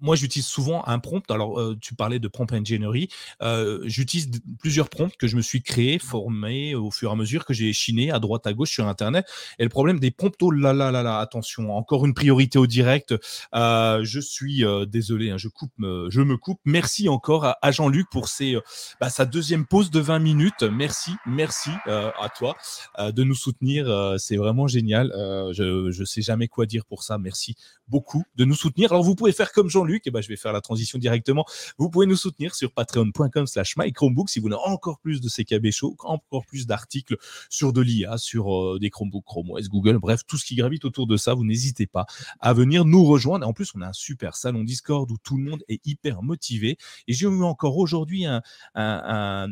moi, 0.00 0.16
j'utilise 0.16 0.46
souvent 0.46 0.86
un 0.86 0.98
prompt. 0.98 1.30
Alors, 1.30 1.60
euh, 1.60 1.76
tu 1.80 1.94
parlais 1.94 2.18
de 2.18 2.28
prompt 2.28 2.52
engineering. 2.52 3.06
Euh, 3.42 3.80
j'utilise 3.84 4.30
plusieurs 4.58 4.88
prompts 4.88 5.16
que 5.16 5.26
je 5.26 5.36
me 5.36 5.42
suis 5.42 5.62
créé, 5.62 5.98
formé 5.98 6.74
au 6.74 6.90
fur 6.90 7.10
et 7.10 7.12
à 7.12 7.16
mesure 7.16 7.44
que 7.44 7.54
j'ai 7.54 7.72
chiné 7.72 8.10
à 8.10 8.18
droite, 8.18 8.46
à 8.46 8.52
gauche 8.52 8.70
sur 8.70 8.86
Internet. 8.86 9.26
Et 9.58 9.62
le 9.62 9.68
problème 9.68 9.98
des 9.98 10.10
prompts, 10.10 10.34
oh 10.42 10.50
là 10.50 10.72
là 10.72 10.90
là 10.90 11.02
là, 11.02 11.18
attention, 11.18 11.74
encore 11.76 12.04
une 12.04 12.14
priorité 12.14 12.58
au 12.58 12.66
direct. 12.66 13.14
je 13.52 14.20
suis 14.20 14.64
désolé, 14.88 15.30
hein, 15.30 15.38
je 15.38 15.48
coupe, 15.48 15.72
je 15.78 16.20
me 16.20 16.36
coupe. 16.36 16.60
Merci 16.64 17.08
encore 17.08 17.56
à, 17.60 17.70
Jean-Luc 17.70 18.08
pour 18.10 18.28
ses, 18.28 18.56
bah, 19.00 19.10
sa 19.10 19.24
deuxième 19.24 19.66
pause 19.66 19.90
de 19.90 20.00
20 20.00 20.18
minutes. 20.18 20.62
Merci, 20.62 21.12
merci 21.26 21.70
à 21.86 22.28
toi 22.36 22.56
de 22.98 23.24
nous 23.24 23.34
soutenir. 23.34 24.14
c'est 24.18 24.36
vraiment 24.36 24.66
génial. 24.66 25.10
je 25.52 25.98
ne 25.98 26.04
sais 26.04 26.22
jamais 26.22 26.48
quoi 26.48 26.66
dire 26.66 26.73
pour 26.84 27.04
ça. 27.04 27.18
Merci 27.18 27.54
beaucoup 27.86 28.24
de 28.34 28.44
nous 28.44 28.54
soutenir. 28.54 28.92
Alors, 28.92 29.04
vous 29.04 29.14
pouvez 29.14 29.32
faire 29.32 29.52
comme 29.52 29.68
Jean-Luc, 29.68 30.06
et 30.06 30.10
ben, 30.10 30.20
je 30.20 30.28
vais 30.28 30.36
faire 30.36 30.52
la 30.52 30.60
transition 30.60 30.98
directement. 30.98 31.44
Vous 31.78 31.90
pouvez 31.90 32.06
nous 32.06 32.16
soutenir 32.16 32.54
sur 32.54 32.72
patreon.com 32.72 33.46
slash 33.46 33.76
mychromebook 33.76 34.28
si 34.28 34.38
vous 34.40 34.44
voulez 34.44 34.58
encore 34.64 34.98
plus 34.98 35.20
de 35.20 35.28
CKB 35.28 35.70
Show, 35.70 35.96
encore 36.00 36.46
plus 36.46 36.66
d'articles 36.66 37.16
sur 37.50 37.72
de 37.72 37.80
l'IA, 37.80 38.18
sur 38.18 38.54
euh, 38.54 38.78
des 38.80 38.90
Chromebooks, 38.90 39.24
Chrome 39.24 39.50
OS, 39.50 39.68
Google, 39.68 39.98
bref, 39.98 40.22
tout 40.26 40.36
ce 40.36 40.44
qui 40.44 40.56
gravite 40.56 40.84
autour 40.84 41.06
de 41.06 41.16
ça. 41.16 41.34
Vous 41.34 41.44
n'hésitez 41.44 41.86
pas 41.86 42.06
à 42.40 42.52
venir 42.52 42.84
nous 42.84 43.04
rejoindre. 43.04 43.46
En 43.46 43.52
plus, 43.52 43.70
on 43.74 43.80
a 43.82 43.88
un 43.88 43.92
super 43.92 44.36
salon 44.36 44.64
Discord 44.64 45.10
où 45.10 45.16
tout 45.22 45.36
le 45.36 45.44
monde 45.44 45.62
est 45.68 45.84
hyper 45.86 46.22
motivé. 46.22 46.78
Et 47.06 47.12
j'ai 47.12 47.26
eu 47.26 47.42
encore 47.42 47.76
aujourd'hui 47.76 48.24
un, 48.26 48.42
un, 48.74 49.48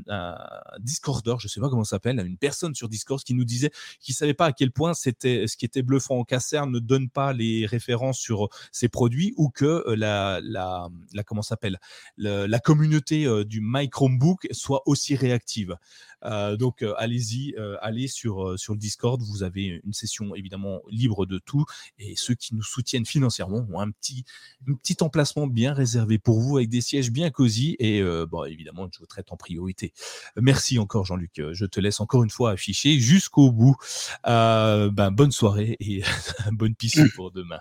Discorder, 0.81 1.35
je 1.39 1.49
sais 1.49 1.61
pas 1.61 1.69
comment 1.69 1.85
ça 1.85 1.97
s'appelle, 1.97 2.19
une 2.25 2.39
personne 2.39 2.75
sur 2.75 2.89
Discord 2.89 3.23
qui 3.23 3.35
nous 3.35 3.45
disait 3.45 3.71
qu'il 4.01 4.15
savait 4.15 4.35
pas 4.35 4.47
à 4.47 4.53
quel 4.53 4.71
point 4.71 4.95
c'était 4.95 5.47
ce 5.47 5.57
qui 5.57 5.65
était 5.65 5.83
bluffant 5.83 6.19
en 6.19 6.25
Casser 6.25 6.63
ne 6.67 6.79
donne 6.79 7.02
pas 7.09 7.33
les 7.33 7.67
références 7.67 8.19
sur 8.19 8.49
ces 8.71 8.89
produits 8.89 9.35
ou 9.37 9.51
que 9.51 9.85
la, 9.95 10.41
la, 10.43 10.89
la 11.13 11.23
comment 11.23 11.43
s'appelle 11.43 11.79
la, 12.17 12.59
communauté 12.59 13.27
du 13.45 13.61
My 13.63 13.89
Chromebook 13.91 14.47
soit 14.53 14.83
aussi 14.87 15.17
réactive. 15.17 15.77
Euh, 16.25 16.57
donc 16.57 16.83
euh, 16.83 16.95
allez-y, 16.99 17.55
euh, 17.59 17.77
allez 17.81 18.07
sur, 18.07 18.59
sur 18.59 18.75
le 18.75 18.79
Discord, 18.79 19.21
vous 19.23 19.43
avez 19.43 19.81
une 19.85 19.93
session 19.93 20.35
évidemment 20.35 20.81
libre 20.89 21.27
de 21.27 21.39
tout 21.39 21.65
et 21.99 22.15
ceux 22.17 22.35
qui 22.35 22.55
nous 22.55 22.63
soutiennent 22.63 23.07
financièrement 23.07 23.67
ont 23.73 23.81
un 23.81 23.91
petit, 23.91 24.25
petit 24.83 24.97
emplacement 25.01 25.47
bien 25.47 25.73
réservé 25.73 26.19
pour 26.19 26.41
vous 26.41 26.59
avec 26.59 26.69
des 26.69 26.81
sièges 26.81 27.11
bien 27.11 27.31
cosy 27.31 27.77
et 27.79 28.03
bon, 28.31 28.45
évidemment 28.45 28.89
je 28.93 28.99
vous 28.99 29.07
traite 29.07 29.33
en 29.33 29.37
priorité. 29.37 29.93
Merci 30.37 30.79
encore 30.79 31.05
Jean-Luc, 31.05 31.41
je 31.53 31.67
te 31.67 31.81
laisse 31.81 32.01
encore 32.01 32.23
une 32.25 32.31
fois 32.31 32.53
afficher 32.53 32.99
jusqu'au 32.99 33.51
bout. 33.51 33.77
ben, 34.25 35.11
bonne 35.11 35.33
soirée 35.33 35.77
et 35.81 36.03
bonne 36.53 36.75
pour 37.15 37.31
demain. 37.31 37.59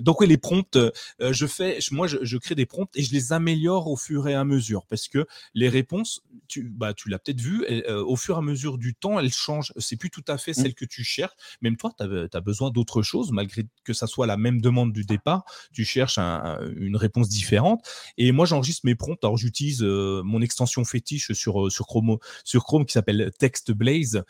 donc 0.00 0.20
oui, 0.20 0.26
les 0.26 0.38
prompts, 0.38 0.78
je 1.20 1.46
fais, 1.46 1.78
moi 1.90 2.06
je, 2.06 2.18
je 2.22 2.38
crée 2.38 2.54
des 2.54 2.66
prompts 2.66 2.90
et 2.94 3.02
je 3.02 3.12
les 3.12 3.32
améliore 3.32 3.88
au 3.88 3.96
fur 3.96 4.28
et 4.28 4.34
à 4.34 4.44
mesure 4.44 4.86
parce 4.88 5.08
que 5.08 5.26
les 5.54 5.68
réponses, 5.68 6.22
tu, 6.48 6.64
bah, 6.64 6.94
tu 6.94 7.08
l'as 7.08 7.18
peut-être 7.18 7.40
vu, 7.40 7.64
euh, 7.68 8.04
au 8.04 8.16
fur 8.16 8.36
et 8.36 8.38
à 8.38 8.42
mesure 8.42 8.78
du 8.78 8.94
temps, 8.94 9.18
elles 9.18 9.32
changent. 9.32 9.72
C'est 9.78 9.96
plus 9.96 10.10
tout 10.10 10.24
à 10.28 10.38
fait 10.38 10.52
mmh. 10.52 10.54
celle 10.54 10.74
que 10.74 10.84
tu 10.84 11.04
cherches. 11.04 11.34
Même 11.60 11.76
toi, 11.76 11.92
tu 11.98 12.04
as, 12.04 12.40
besoin 12.40 12.70
d'autre 12.70 13.02
chose, 13.02 13.32
malgré 13.32 13.66
que 13.84 13.92
ça 13.92 14.06
soit 14.06 14.26
la 14.26 14.36
même 14.36 14.60
demande 14.60 14.92
du 14.92 15.04
départ. 15.04 15.44
Tu 15.72 15.84
cherches 15.84 16.18
une 16.18 16.96
réponse 16.96 17.28
différente. 17.28 17.84
Et 18.18 18.32
moi, 18.32 18.46
j'enregistre 18.46 18.82
mes 18.84 18.94
prompts. 18.94 19.22
Alors, 19.24 19.36
j'utilise 19.36 19.82
euh, 19.82 20.22
mon 20.24 20.40
extension 20.40 20.84
fétiche 20.84 21.32
sur, 21.32 21.66
euh, 21.66 21.70
sur, 21.70 21.86
Chrome, 21.86 22.18
sur 22.44 22.64
Chrome 22.64 22.86
qui 22.86 22.92
s'appelle 22.92 23.30
TextBlaze, 23.38 24.22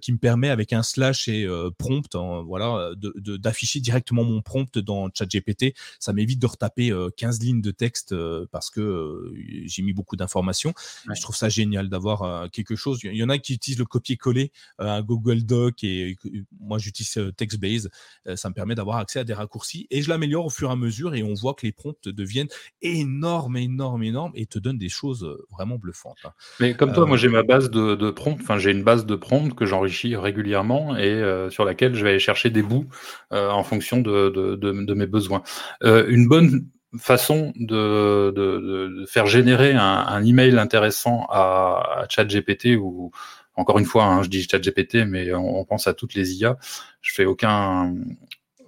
qui 0.00 0.12
me 0.12 0.18
permet 0.18 0.50
avec 0.50 0.72
un 0.72 0.82
slash 0.82 1.28
et 1.28 1.46
prompt, 1.78 2.14
hein, 2.14 2.42
voilà, 2.46 2.90
d'afficher 3.16 3.80
directement 3.80 4.24
mon 4.24 4.42
prompt 4.42 4.78
dans 4.78 5.08
ChatGPT. 5.12 5.74
Ça 5.98 6.12
m'évite 6.12 6.38
de 6.38 6.46
retaper 6.46 6.92
15 7.16 7.40
lignes 7.40 7.62
de 7.62 7.70
texte 7.70 8.14
parce 8.50 8.70
que 8.70 9.32
j'ai 9.64 9.82
mis 9.82 9.92
beaucoup 9.92 10.16
d'informations. 10.16 10.74
Je 11.14 11.20
trouve 11.20 11.36
ça 11.36 11.48
génial 11.48 11.88
d'avoir 11.88 12.50
quelque 12.50 12.76
chose. 12.76 13.00
Il 13.02 13.16
y 13.16 13.24
en 13.24 13.28
a 13.28 13.38
qui 13.38 13.54
utilisent 13.54 13.78
le 13.78 13.84
copier-coller, 13.84 14.52
euh, 14.80 14.86
un 14.86 15.02
Google 15.02 15.42
Doc, 15.42 15.84
et, 15.84 16.16
moi 16.60 16.78
j'utilise 16.78 17.16
euh, 17.18 17.32
TextBase. 17.32 17.90
Euh, 18.26 18.36
ça 18.36 18.48
me 18.48 18.54
permet 18.54 18.74
d'avoir 18.74 18.96
accès 18.96 19.18
à 19.18 19.24
des 19.24 19.34
raccourcis 19.34 19.86
et 19.90 20.02
je 20.02 20.08
l'améliore 20.08 20.46
au 20.46 20.50
fur 20.50 20.70
et 20.70 20.72
à 20.72 20.76
mesure 20.76 21.14
et 21.14 21.22
on 21.22 21.34
voit 21.34 21.54
que 21.54 21.66
les 21.66 21.72
prompts 21.72 22.08
deviennent 22.08 22.48
énormes, 22.80 23.56
énormes, 23.56 24.02
énormes 24.02 24.32
et 24.34 24.46
te 24.46 24.58
donnent 24.58 24.78
des 24.78 24.88
choses 24.88 25.28
vraiment 25.50 25.76
bluffantes. 25.76 26.16
Hein. 26.24 26.32
Mais 26.60 26.74
comme 26.74 26.92
toi, 26.92 27.06
moi 27.06 27.16
j'ai 27.16 27.28
ma 27.28 27.42
base 27.42 27.70
de, 27.70 27.94
de 27.94 28.10
prompts, 28.10 28.38
enfin 28.40 28.58
j'ai 28.58 28.70
une 28.70 28.84
base 28.84 29.06
de 29.06 29.14
prompts 29.16 29.54
que 29.54 29.66
j'enrichis 29.66 30.16
régulièrement 30.16 30.96
et 30.96 31.22
sur 31.50 31.64
laquelle 31.64 31.94
je 31.94 32.04
vais 32.04 32.10
aller 32.10 32.18
chercher 32.18 32.50
des 32.50 32.62
bouts 32.62 32.86
en 33.30 33.62
fonction 33.62 34.00
de, 34.00 34.94
mes 34.94 35.06
besoins. 35.06 35.42
une 35.82 36.28
bonne 36.28 36.66
façon 36.98 37.52
de, 37.56 39.04
faire 39.08 39.26
générer 39.26 39.72
un, 39.72 39.80
un, 39.80 40.24
email 40.24 40.58
intéressant 40.58 41.26
à, 41.30 42.02
à 42.02 42.06
ChatGPT 42.08 42.76
ou 42.78 43.10
encore 43.54 43.78
une 43.78 43.84
fois, 43.84 44.04
hein, 44.04 44.22
je 44.22 44.28
dis 44.28 44.46
ChatGPT, 44.48 45.06
mais 45.06 45.32
on, 45.34 45.64
pense 45.64 45.86
à 45.86 45.94
toutes 45.94 46.14
les 46.14 46.34
IA. 46.36 46.56
Je 47.00 47.12
fais 47.12 47.24
aucun 47.24 47.94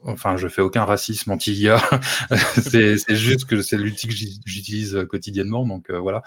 enfin, 0.04 0.36
je 0.36 0.48
fais 0.48 0.62
aucun 0.62 0.84
racisme 0.84 1.30
anti-IA. 1.30 1.80
c'est 2.62 3.14
juste 3.14 3.46
que 3.46 3.62
c'est 3.62 3.76
l'outil 3.76 4.08
que 4.08 4.14
j'utilise 4.14 5.06
quotidiennement, 5.08 5.66
donc 5.66 5.90
euh, 5.90 5.98
voilà. 5.98 6.22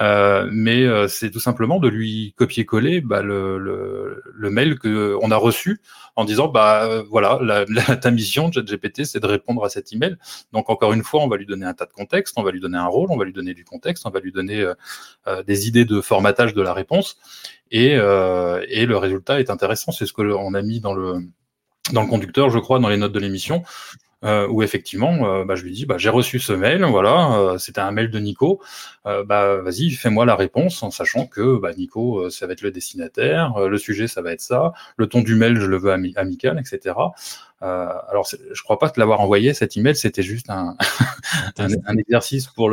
Euh, 0.00 0.48
mais 0.50 0.84
euh, 0.84 1.08
c'est 1.08 1.30
tout 1.30 1.40
simplement 1.40 1.78
de 1.78 1.88
lui 1.88 2.34
copier-coller 2.36 3.00
bah, 3.00 3.22
le, 3.22 4.22
mail 4.50 4.78
que 4.78 5.16
on 5.20 5.30
a 5.30 5.36
reçu 5.36 5.80
en 6.16 6.24
disant 6.24 6.48
bah 6.48 7.02
voilà, 7.10 7.38
ta 8.00 8.10
mission, 8.10 8.50
ChatGPT, 8.50 9.04
c'est 9.04 9.20
de 9.20 9.26
répondre 9.26 9.64
à 9.64 9.68
cet 9.68 9.92
email. 9.92 10.16
Donc 10.52 10.70
encore 10.70 10.92
une 10.92 11.02
fois, 11.02 11.22
on 11.22 11.28
va 11.28 11.36
lui 11.36 11.46
donner 11.46 11.66
un 11.66 11.74
tas 11.74 11.86
de 11.86 11.92
contexte, 11.92 12.34
on 12.38 12.42
va 12.42 12.50
lui 12.50 12.60
donner 12.60 12.78
un 12.78 12.86
rôle, 12.86 13.10
on 13.10 13.16
va 13.16 13.24
lui 13.24 13.32
donner 13.32 13.54
du 13.54 13.64
contexte, 13.64 14.06
on 14.06 14.10
va 14.10 14.20
lui 14.20 14.32
donner 14.32 14.66
des 15.46 15.68
idées 15.68 15.84
de 15.84 16.00
formatage 16.00 16.54
de 16.54 16.62
la 16.62 16.72
réponse. 16.72 17.18
Et, 17.70 17.90
et 17.90 18.86
le 18.86 18.96
résultat 18.96 19.40
est 19.40 19.50
intéressant. 19.50 19.92
C'est 19.92 20.06
ce 20.06 20.12
que 20.12 20.22
on 20.22 20.54
a 20.54 20.62
mis 20.62 20.80
dans 20.80 20.94
le 20.94 21.22
dans 21.92 22.02
le 22.02 22.08
conducteur, 22.08 22.50
je 22.50 22.58
crois, 22.58 22.78
dans 22.78 22.88
les 22.88 22.96
notes 22.96 23.12
de 23.12 23.18
l'émission, 23.18 23.62
euh, 24.24 24.48
où 24.48 24.64
effectivement, 24.64 25.26
euh, 25.26 25.44
bah, 25.44 25.54
je 25.54 25.62
lui 25.62 25.70
dis, 25.70 25.86
bah, 25.86 25.96
j'ai 25.96 26.08
reçu 26.08 26.40
ce 26.40 26.52
mail, 26.52 26.84
voilà, 26.84 27.38
euh, 27.38 27.58
c'était 27.58 27.80
un 27.80 27.92
mail 27.92 28.10
de 28.10 28.18
Nico, 28.18 28.60
bah, 29.04 29.56
vas-y, 29.62 29.90
fais-moi 29.90 30.26
la 30.26 30.34
réponse, 30.34 30.82
en 30.82 30.90
sachant 30.90 31.26
que 31.26 31.60
Nico, 31.76 32.28
ça 32.30 32.46
va 32.46 32.52
être 32.52 32.62
le 32.62 32.72
destinataire, 32.72 33.58
le 33.60 33.78
sujet, 33.78 34.08
ça 34.08 34.20
va 34.20 34.32
être 34.32 34.40
ça, 34.40 34.72
le 34.96 35.06
ton 35.06 35.22
du 35.22 35.34
mail, 35.34 35.58
je 35.58 35.66
le 35.66 35.78
veux 35.78 35.92
amical, 35.92 36.58
etc. 36.58 36.96
alors, 37.60 38.28
je 38.52 38.62
crois 38.62 38.78
pas 38.78 38.90
que 38.90 38.98
l'avoir 39.00 39.20
envoyé, 39.20 39.54
cet 39.54 39.76
email, 39.76 39.96
c'était 39.96 40.22
juste 40.22 40.50
un, 40.50 40.76
exercice 41.98 42.48
pour 42.48 42.70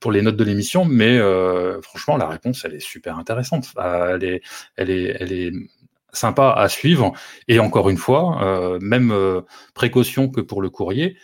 pour 0.00 0.10
les 0.10 0.22
notes 0.22 0.36
de 0.36 0.44
l'émission, 0.44 0.84
mais 0.84 1.18
franchement, 1.82 2.16
la 2.16 2.26
réponse, 2.26 2.64
elle 2.64 2.74
est 2.74 2.80
super 2.80 3.18
intéressante. 3.18 3.72
Elle 3.76 4.24
est, 4.24 4.42
elle 4.76 4.90
est, 4.90 5.16
elle 5.20 5.32
est 5.32 5.52
sympa 6.12 6.52
à 6.52 6.68
suivre. 6.68 7.12
Et 7.48 7.60
encore 7.60 7.90
une 7.90 7.96
fois, 7.96 8.78
même 8.80 9.14
précaution 9.74 10.28
que 10.28 10.40
pour 10.40 10.62
le 10.62 10.70
courrier, 10.70 11.16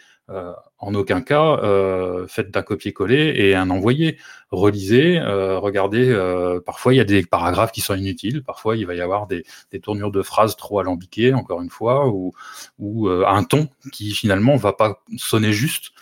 en 0.84 0.94
aucun 0.94 1.22
cas, 1.22 1.58
euh, 1.62 2.26
faites 2.28 2.50
d'un 2.50 2.62
copier-coller 2.62 3.32
et 3.36 3.54
un 3.54 3.70
envoyé. 3.70 4.18
Relisez, 4.50 5.18
euh, 5.18 5.58
regardez, 5.58 6.10
euh, 6.10 6.60
parfois 6.60 6.92
il 6.92 6.98
y 6.98 7.00
a 7.00 7.04
des 7.04 7.24
paragraphes 7.24 7.72
qui 7.72 7.80
sont 7.80 7.94
inutiles, 7.94 8.42
parfois 8.42 8.76
il 8.76 8.86
va 8.86 8.94
y 8.94 9.00
avoir 9.00 9.26
des, 9.26 9.44
tournures 9.82 10.10
de 10.10 10.22
phrases 10.22 10.56
trop 10.56 10.80
alambiquées, 10.80 11.32
encore 11.32 11.62
une 11.62 11.70
fois, 11.70 12.08
ou, 12.08 12.32
ou 12.78 13.08
un 13.08 13.44
ton 13.44 13.68
qui 13.92 14.10
finalement 14.12 14.56
va 14.56 14.74
pas 14.74 15.02
sonner 15.16 15.52
juste. 15.52 15.92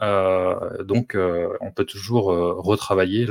Donc 0.00 1.16
on 1.16 1.72
peut 1.72 1.84
toujours 1.84 2.26
retravailler 2.26 3.26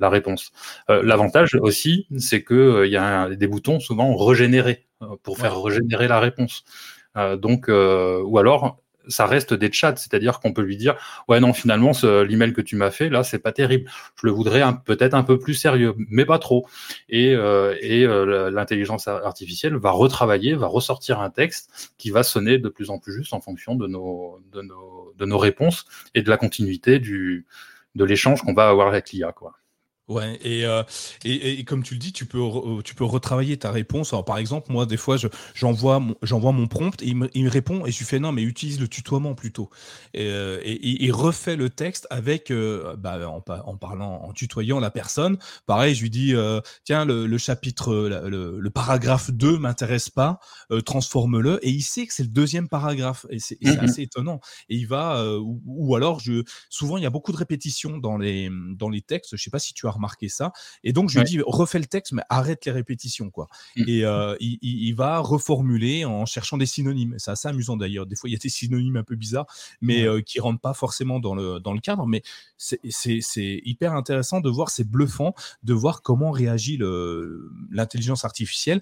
la 0.00 0.08
réponse. 0.08 0.52
L'avantage 0.88 1.54
aussi, 1.56 2.06
c'est 2.18 2.44
qu'il 2.44 2.82
il 2.86 2.90
y 2.92 2.96
a 2.96 3.28
des 3.34 3.46
boutons 3.46 3.80
souvent 3.80 4.16
régénérer 4.16 4.86
pour 5.22 5.38
faire 5.38 5.62
régénérer 5.62 6.08
la 6.08 6.20
réponse. 6.20 6.64
donc, 7.14 7.68
ou 7.68 8.38
alors 8.38 8.78
ça 9.08 9.26
reste 9.26 9.54
des 9.54 9.72
chats, 9.72 9.96
c'est-à-dire 9.96 10.40
qu'on 10.40 10.52
peut 10.52 10.62
lui 10.62 10.76
dire 10.76 10.96
ouais 11.28 11.40
non 11.40 11.52
finalement 11.52 11.92
l'email 12.02 12.52
que 12.52 12.60
tu 12.60 12.76
m'as 12.76 12.90
fait 12.90 13.08
là 13.08 13.22
c'est 13.24 13.38
pas 13.38 13.52
terrible, 13.52 13.90
je 14.20 14.26
le 14.26 14.32
voudrais 14.32 14.62
peut-être 14.84 15.14
un 15.14 15.22
peu 15.22 15.38
plus 15.38 15.54
sérieux, 15.54 15.94
mais 16.08 16.24
pas 16.24 16.38
trop. 16.38 16.66
Et, 17.08 17.34
euh, 17.34 17.74
euh, 17.82 18.50
l'intelligence 18.50 19.08
artificielle 19.08 19.76
va 19.76 19.90
retravailler, 19.90 20.54
va 20.54 20.66
ressortir 20.66 21.20
un 21.20 21.30
texte 21.30 21.92
qui 21.98 22.10
va 22.10 22.22
sonner 22.22 22.58
de 22.58 22.68
plus 22.68 22.90
en 22.90 22.98
plus 22.98 23.12
juste 23.12 23.32
en 23.32 23.40
fonction 23.40 23.74
de 23.74 23.86
nos 23.86 25.38
réponses 25.38 25.86
et 26.14 26.22
de 26.22 26.30
la 26.30 26.36
continuité 26.36 26.98
du 26.98 27.46
de 27.94 28.04
l'échange 28.04 28.42
qu'on 28.42 28.54
va 28.54 28.68
avoir 28.68 28.88
avec 28.88 29.10
l'IA 29.10 29.32
quoi. 29.32 29.54
Ouais, 30.08 30.38
euh, 30.46 30.82
et, 31.26 31.60
et, 31.60 31.64
comme 31.64 31.82
tu 31.82 31.92
le 31.92 32.00
dis, 32.00 32.14
tu 32.14 32.24
peux, 32.24 32.40
euh, 32.40 32.80
tu 32.82 32.94
peux 32.94 33.04
retravailler 33.04 33.58
ta 33.58 33.70
réponse. 33.70 34.14
Alors, 34.14 34.24
par 34.24 34.38
exemple, 34.38 34.72
moi, 34.72 34.86
des 34.86 34.96
fois, 34.96 35.18
j'envoie 35.54 35.98
mon, 36.00 36.14
j'envoie 36.22 36.52
mon 36.52 36.66
prompt 36.66 37.02
et 37.02 37.08
il 37.08 37.16
me, 37.16 37.28
il 37.34 37.44
me, 37.44 37.50
répond 37.50 37.84
et 37.84 37.90
je 37.90 37.98
lui 37.98 38.06
fais 38.06 38.18
non, 38.18 38.32
mais 38.32 38.42
utilise 38.42 38.80
le 38.80 38.88
tutoiement 38.88 39.34
plutôt. 39.34 39.68
Et, 40.14 40.26
euh, 40.30 40.62
il 40.64 41.12
refait 41.12 41.56
le 41.56 41.68
texte 41.68 42.06
avec, 42.08 42.50
bah, 42.50 43.28
en, 43.28 43.44
en, 43.46 43.76
parlant, 43.76 44.22
en 44.22 44.32
tutoyant 44.32 44.80
la 44.80 44.90
personne. 44.90 45.36
Pareil, 45.66 45.94
je 45.94 46.02
lui 46.02 46.10
dis 46.10 46.34
tiens, 46.84 47.04
le, 47.04 47.26
le 47.26 47.38
chapitre, 47.38 47.94
le, 47.94 48.58
le, 48.60 48.70
paragraphe 48.70 49.30
2 49.30 49.58
m'intéresse 49.58 50.08
pas, 50.08 50.40
transforme-le. 50.86 51.58
Et 51.66 51.70
il 51.70 51.82
sait 51.82 52.06
que 52.06 52.14
c'est 52.14 52.22
le 52.22 52.30
deuxième 52.30 52.68
paragraphe. 52.68 53.26
Et 53.28 53.38
c'est 53.40 53.58
mmh 53.62 53.78
assez 53.80 54.02
étonnant. 54.02 54.40
Et 54.70 54.76
il 54.76 54.86
va, 54.86 55.22
ou, 55.38 55.60
ou, 55.66 55.96
alors, 55.96 56.20
je, 56.20 56.44
souvent, 56.70 56.96
il 56.96 57.02
y 57.02 57.06
a 57.06 57.10
beaucoup 57.10 57.32
de 57.32 57.36
répétitions 57.36 57.98
dans 57.98 58.16
les, 58.16 58.48
dans 58.74 58.88
les 58.88 59.02
textes. 59.02 59.36
Je 59.36 59.42
sais 59.42 59.50
pas 59.50 59.58
si 59.58 59.74
tu 59.74 59.86
as 59.86 59.97
remarqué 59.98 60.28
ça. 60.28 60.52
Et 60.82 60.92
donc, 60.92 61.10
je 61.10 61.18
lui 61.18 61.24
dis, 61.24 61.40
refais 61.46 61.78
le 61.78 61.84
texte, 61.84 62.12
mais 62.12 62.22
arrête 62.28 62.64
les 62.64 62.72
répétitions, 62.72 63.30
quoi. 63.30 63.48
Mmh. 63.76 63.84
Et 63.86 64.04
euh, 64.04 64.36
il, 64.40 64.92
va 64.94 65.18
reformuler 65.18 66.04
en 66.04 66.26
cherchant 66.26 66.56
des 66.56 66.66
synonymes. 66.66 67.14
C'est 67.18 67.30
assez 67.30 67.46
amusant 67.48 67.76
d'ailleurs. 67.76 68.06
Des 68.06 68.16
fois, 68.16 68.28
il 68.28 68.32
y 68.32 68.36
a 68.36 68.38
des 68.38 68.48
synonymes 68.48 68.96
un 68.96 69.04
peu 69.04 69.16
bizarres, 69.16 69.46
mais 69.80 70.04
euh, 70.04 70.20
qui 70.20 70.40
rentrent 70.40 70.60
pas 70.60 70.74
forcément 70.74 71.20
dans 71.20 71.34
le, 71.34 71.60
dans 71.60 71.72
le 71.72 71.80
cadre. 71.80 72.06
Mais 72.06 72.22
c'est 72.56 73.60
hyper 73.64 73.92
intéressant 73.92 74.40
de 74.40 74.48
voir, 74.48 74.70
c'est 74.70 74.88
bluffant 74.88 75.34
de 75.62 75.74
voir 75.74 76.02
comment 76.02 76.30
réagit 76.30 76.78
l'intelligence 77.70 78.24
artificielle. 78.24 78.80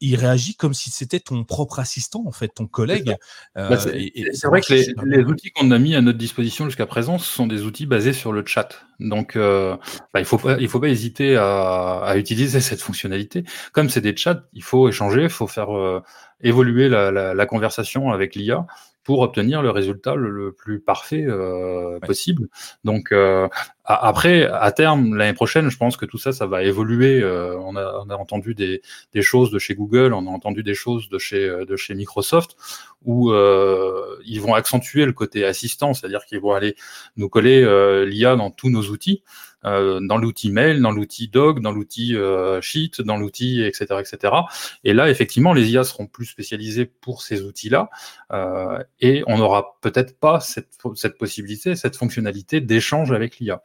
Il 0.00 0.16
réagit 0.16 0.54
comme 0.54 0.74
si 0.74 0.90
c'était 0.90 1.20
ton 1.20 1.44
propre 1.44 1.78
assistant, 1.78 2.24
en 2.26 2.32
fait, 2.32 2.48
ton 2.48 2.66
collègue. 2.66 3.14
Bah, 3.54 3.78
c'est 3.78 4.46
vrai 4.46 4.60
que 4.60 4.72
les, 4.72 5.24
outils 5.24 5.50
qu'on 5.50 5.70
a 5.70 5.78
mis 5.78 5.94
à 5.94 6.00
notre 6.00 6.18
disposition 6.18 6.64
jusqu'à 6.66 6.86
présent, 6.86 7.18
ce 7.18 7.26
sont 7.26 7.46
des 7.46 7.62
outils 7.62 7.86
basés 7.86 8.12
sur 8.12 8.32
le 8.32 8.44
chat. 8.44 8.86
Donc, 9.00 9.36
euh, 9.36 9.76
bah, 10.12 10.20
il 10.20 10.26
faut 10.26 10.29
pas, 10.38 10.56
il 10.58 10.68
faut 10.68 10.80
pas 10.80 10.88
hésiter 10.88 11.36
à, 11.36 12.00
à 12.04 12.16
utiliser 12.16 12.60
cette 12.60 12.80
fonctionnalité. 12.80 13.44
Comme 13.72 13.88
c'est 13.90 14.00
des 14.00 14.16
chats, 14.16 14.44
il 14.52 14.62
faut 14.62 14.88
échanger, 14.88 15.24
il 15.24 15.30
faut 15.30 15.46
faire 15.46 15.76
euh, 15.76 16.02
évoluer 16.40 16.88
la, 16.88 17.10
la, 17.10 17.34
la, 17.34 17.46
conversation 17.46 18.10
avec 18.10 18.34
l'IA 18.34 18.66
pour 19.02 19.20
obtenir 19.20 19.62
le 19.62 19.70
résultat 19.70 20.14
le, 20.14 20.52
plus 20.52 20.80
parfait 20.80 21.24
euh, 21.26 21.98
possible. 22.00 22.48
Donc 22.84 23.12
euh, 23.12 23.48
après, 23.84 24.46
à 24.46 24.70
terme, 24.72 25.16
l'année 25.16 25.32
prochaine, 25.32 25.68
je 25.70 25.76
pense 25.76 25.96
que 25.96 26.06
tout 26.06 26.18
ça, 26.18 26.32
ça 26.32 26.46
va 26.46 26.62
évoluer. 26.62 27.20
Euh, 27.22 27.58
on, 27.58 27.76
a, 27.76 28.02
on, 28.04 28.10
a, 28.10 28.14
entendu 28.14 28.54
des, 28.54 28.82
des, 29.12 29.22
choses 29.22 29.50
de 29.50 29.58
chez 29.58 29.74
Google, 29.74 30.12
on 30.12 30.26
a 30.26 30.30
entendu 30.30 30.62
des 30.62 30.74
choses 30.74 31.08
de 31.08 31.18
chez, 31.18 31.48
de 31.48 31.76
chez 31.76 31.94
Microsoft, 31.94 32.56
où 33.04 33.32
ils 33.32 34.40
vont 34.40 34.54
accentuer 34.54 35.06
le 35.06 35.12
côté 35.12 35.44
assistant, 35.44 35.94
c'est-à-dire 35.94 36.24
qu'ils 36.24 36.40
vont 36.40 36.52
aller 36.52 36.76
nous 37.16 37.28
coller 37.28 37.62
l'IA 38.06 38.36
dans 38.36 38.50
tous 38.50 38.70
nos 38.70 38.82
outils. 38.82 39.22
Euh, 39.66 40.00
dans 40.00 40.16
l'outil 40.16 40.50
mail, 40.50 40.80
dans 40.80 40.90
l'outil 40.90 41.28
dog, 41.28 41.60
dans 41.60 41.72
l'outil 41.72 42.16
euh, 42.16 42.62
sheet, 42.62 43.02
dans 43.02 43.18
l'outil 43.18 43.62
etc., 43.62 44.00
etc. 44.00 44.34
Et 44.84 44.94
là, 44.94 45.10
effectivement, 45.10 45.52
les 45.52 45.70
IA 45.70 45.84
seront 45.84 46.06
plus 46.06 46.24
spécialisées 46.24 46.86
pour 46.86 47.20
ces 47.20 47.42
outils-là, 47.42 47.90
euh, 48.32 48.82
et 49.00 49.22
on 49.26 49.36
n'aura 49.36 49.76
peut-être 49.82 50.18
pas 50.18 50.40
cette, 50.40 50.78
possibilité, 51.18 51.76
cette 51.76 51.96
fonctionnalité 51.96 52.62
d'échange 52.62 53.12
avec 53.12 53.38
l'IA. 53.38 53.62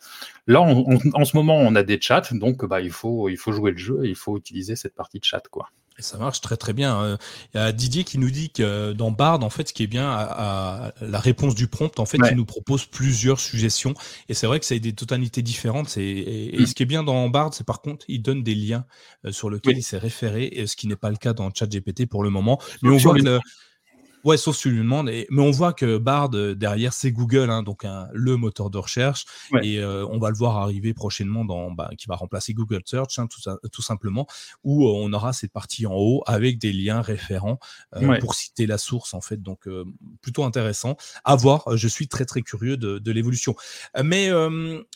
Là, 0.48 0.62
en 0.62 1.26
ce 1.26 1.38
moment, 1.38 1.58
on 1.58 1.76
a 1.76 1.84
des 1.84 2.00
chats, 2.02 2.24
donc 2.32 2.66
bah, 2.66 2.82
il 2.82 2.92
faut 2.92 3.30
il 3.30 3.38
faut 3.38 3.54
jouer 3.54 3.72
le 3.72 3.78
jeu, 3.78 4.02
il 4.04 4.16
faut 4.16 4.38
utiliser 4.38 4.76
cette 4.76 4.96
partie 4.96 5.20
de 5.20 5.24
chat, 5.24 5.44
quoi. 5.50 5.70
Et 5.98 6.02
ça 6.02 6.18
marche 6.18 6.42
très 6.42 6.58
très 6.58 6.74
bien. 6.74 7.18
Il 7.54 7.58
y 7.58 7.60
a 7.60 7.72
Didier 7.72 8.04
qui 8.04 8.18
nous 8.18 8.30
dit 8.30 8.50
que 8.50 8.92
dans 8.92 9.12
Bard, 9.12 9.44
en 9.44 9.50
fait, 9.50 9.70
ce 9.70 9.74
qui 9.74 9.84
est 9.84 9.88
bien 9.88 10.10
à, 10.10 10.92
la 11.00 11.20
réponse 11.20 11.56
du 11.56 11.68
prompt, 11.68 12.00
en 12.00 12.06
fait, 12.06 12.18
il 12.30 12.36
nous 12.36 12.46
propose 12.46 12.86
plusieurs 12.86 13.40
suggestions. 13.40 13.94
Et 14.28 14.34
c'est 14.34 14.46
vrai 14.46 14.60
que 14.60 14.66
ça 14.66 14.76
a 14.76 14.80
des 14.80 14.94
totalités 14.94 15.42
différentes. 15.42 15.96
Et, 15.98 16.58
mm. 16.60 16.66
ce 16.66 16.74
qui 16.74 16.84
est 16.84 16.86
bien 16.86 17.04
dans 17.04 17.30
Bard, 17.30 17.54
c'est 17.54 17.64
par 17.64 17.82
contre, 17.82 18.06
il 18.10 18.22
donne 18.22 18.44
des 18.44 18.56
liens 18.56 18.86
euh, 19.26 19.32
sur 19.32 19.50
lesquels 19.50 19.78
il 19.78 19.84
s'est 19.84 19.98
référé, 19.98 20.66
ce 20.68 20.76
qui 20.76 20.88
n'est 20.88 20.96
pas 20.98 21.10
le 21.10 21.18
cas 21.18 21.34
dans 21.34 21.50
ChatGPT 21.54 22.08
pour 22.08 22.24
le 22.24 22.30
moment. 22.30 22.60
Mais 22.82 22.90
on 22.90 22.98
voit 22.98 23.16
que 23.16 23.40
Ouais, 24.26 24.38
sauf 24.38 24.56
si 24.56 24.64
tu 24.64 24.72
lui 24.72 24.80
demandes. 24.80 25.08
Et, 25.08 25.28
mais 25.30 25.44
on 25.44 25.52
voit 25.52 25.72
que 25.72 26.00
Bard, 26.00 26.32
euh, 26.34 26.56
derrière, 26.56 26.94
c'est 26.94 27.12
Google, 27.12 27.52
hein, 27.52 27.62
donc 27.62 27.86
le 28.12 28.36
moteur 28.38 28.72
de 28.72 28.80
recherche. 28.80 29.26
Et 29.62 29.78
euh, 29.78 30.04
on 30.10 30.18
va 30.18 30.32
le 30.32 30.36
voir 30.36 30.58
arriver 30.58 30.96
prochainement, 30.96 31.46
dans, 31.46 31.70
bah, 31.70 31.92
qui 31.96 32.08
va 32.08 32.16
remplacer 32.16 32.56
Google 32.56 32.82
Search, 32.86 33.20
hein, 33.20 33.28
tout, 33.72 33.82
simplement, 33.84 34.26
où 34.64 34.88
euh, 34.88 34.92
on 34.96 35.14
aura 35.14 35.32
cette 35.32 35.54
partie 35.54 35.86
en 35.86 35.94
haut 35.94 36.24
avec 36.26 36.58
des 36.58 36.74
liens 36.74 37.02
référents 37.02 37.60
pour 38.20 38.34
citer 38.34 38.66
la 38.66 38.80
source, 38.80 39.14
en 39.14 39.22
fait. 39.22 39.44
Donc, 39.44 39.70
plutôt 40.22 40.44
intéressant. 40.44 40.98
À 41.24 41.36
voir. 41.36 41.78
Je 41.78 41.88
suis 41.88 42.08
très, 42.08 42.26
très 42.26 42.42
curieux 42.42 42.78
de, 42.78 42.98
de 42.98 43.12
l'évolution. 43.12 43.56
Mais, 44.04 44.32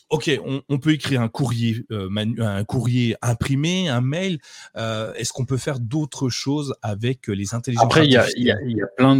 OK, 0.08 0.28
on, 0.44 0.62
on, 0.68 0.78
peut 0.80 0.90
écrire 0.90 1.20
un 1.20 1.28
courrier, 1.28 1.86
un 1.90 2.64
courrier 2.64 3.14
imprimé, 3.22 3.88
un 3.88 4.00
mail. 4.00 4.40
Est-ce 4.74 5.32
qu'on 5.32 5.44
peut 5.44 5.56
faire 5.56 5.78
d'autres 5.78 6.30
choses 6.30 6.74
avec 6.82 7.28
les 7.28 7.54
intelligences 7.54 7.84
Après, 7.84 8.06
il 8.06 8.12
y 8.12 8.16
a 8.82 8.86
plein 8.96 9.19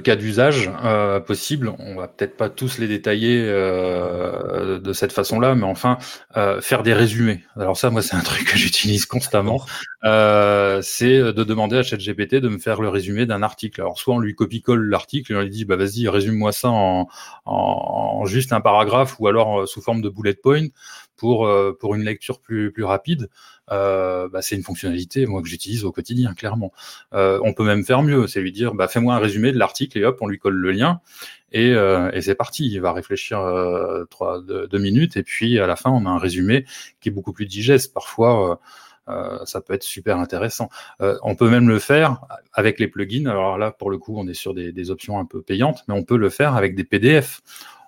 cas 0.00 0.16
d'usage 0.16 0.70
euh, 0.84 1.20
possibles. 1.20 1.72
On 1.78 1.96
va 1.96 2.08
peut-être 2.08 2.36
pas 2.36 2.48
tous 2.48 2.78
les 2.78 2.88
détailler 2.88 3.40
euh, 3.40 4.78
de 4.78 4.92
cette 4.92 5.12
façon-là, 5.12 5.54
mais 5.54 5.64
enfin, 5.64 5.98
euh, 6.36 6.60
faire 6.60 6.82
des 6.82 6.92
résumés. 6.92 7.44
Alors 7.56 7.76
ça, 7.76 7.90
moi, 7.90 8.02
c'est 8.02 8.16
un 8.16 8.20
truc 8.22 8.46
que 8.46 8.56
j'utilise 8.56 9.06
constamment. 9.06 9.64
Euh, 10.04 10.80
c'est 10.82 11.18
de 11.18 11.44
demander 11.44 11.78
à 11.78 11.82
ChatGPT 11.82 12.36
de 12.36 12.48
me 12.48 12.58
faire 12.58 12.80
le 12.80 12.88
résumé 12.88 13.26
d'un 13.26 13.42
article. 13.42 13.80
Alors 13.80 13.98
soit 13.98 14.14
on 14.14 14.18
lui 14.18 14.34
copie-colle 14.34 14.88
l'article 14.88 15.32
et 15.32 15.36
on 15.36 15.40
lui 15.40 15.50
dit, 15.50 15.64
bah 15.64 15.76
vas-y, 15.76 16.08
résume-moi 16.08 16.52
ça 16.52 16.68
en, 16.68 17.08
en, 17.46 18.24
juste 18.26 18.52
un 18.52 18.60
paragraphe 18.60 19.16
ou 19.18 19.28
alors 19.28 19.66
sous 19.66 19.80
forme 19.80 20.02
de 20.02 20.08
bullet 20.10 20.34
point 20.34 20.66
pour, 21.16 21.50
pour 21.78 21.94
une 21.94 22.02
lecture 22.02 22.40
plus, 22.40 22.72
plus 22.72 22.84
rapide 22.84 23.28
euh, 23.70 24.28
bah, 24.28 24.42
c'est 24.42 24.56
une 24.56 24.62
fonctionnalité 24.62 25.26
moi 25.26 25.42
que 25.42 25.48
j'utilise 25.48 25.84
au 25.84 25.92
quotidien, 25.92 26.34
clairement. 26.34 26.72
Euh, 27.14 27.40
on 27.42 27.54
peut 27.54 27.64
même 27.64 27.84
faire 27.84 28.02
mieux, 28.02 28.26
c'est 28.26 28.40
lui 28.40 28.52
dire 28.52 28.74
bah, 28.74 28.88
fais-moi 28.88 29.14
un 29.14 29.18
résumé 29.18 29.52
de 29.52 29.58
l'article 29.58 29.98
et 29.98 30.04
hop, 30.04 30.18
on 30.20 30.26
lui 30.26 30.38
colle 30.38 30.54
le 30.54 30.70
lien 30.70 31.00
et, 31.52 31.72
euh, 31.72 32.10
et 32.12 32.20
c'est 32.20 32.34
parti. 32.34 32.68
Il 32.70 32.80
va 32.80 32.92
réfléchir 32.92 33.40
euh, 33.40 34.04
trois, 34.10 34.42
deux, 34.42 34.66
deux, 34.66 34.78
minutes 34.78 35.16
et 35.16 35.22
puis 35.22 35.58
à 35.58 35.66
la 35.66 35.76
fin, 35.76 35.90
on 35.90 36.06
a 36.06 36.10
un 36.10 36.18
résumé 36.18 36.64
qui 37.00 37.08
est 37.08 37.12
beaucoup 37.12 37.32
plus 37.32 37.46
digeste. 37.46 37.94
Parfois, 37.94 38.60
euh, 39.08 39.44
ça 39.44 39.60
peut 39.60 39.74
être 39.74 39.82
super 39.82 40.18
intéressant. 40.18 40.68
on 41.00 41.34
peut 41.34 41.48
même 41.48 41.68
le 41.68 41.78
faire 41.78 42.20
avec 42.52 42.78
les 42.78 42.88
plugins. 42.88 43.26
Alors 43.26 43.58
là, 43.58 43.70
pour 43.70 43.90
le 43.90 43.98
coup, 43.98 44.14
on 44.18 44.26
est 44.28 44.34
sur 44.34 44.54
des, 44.54 44.72
des 44.72 44.90
options 44.90 45.18
un 45.18 45.24
peu 45.24 45.42
payantes, 45.42 45.84
mais 45.88 45.94
on 45.94 46.04
peut 46.04 46.16
le 46.16 46.30
faire 46.30 46.54
avec 46.56 46.74
des 46.74 46.84
PDF 46.84 47.40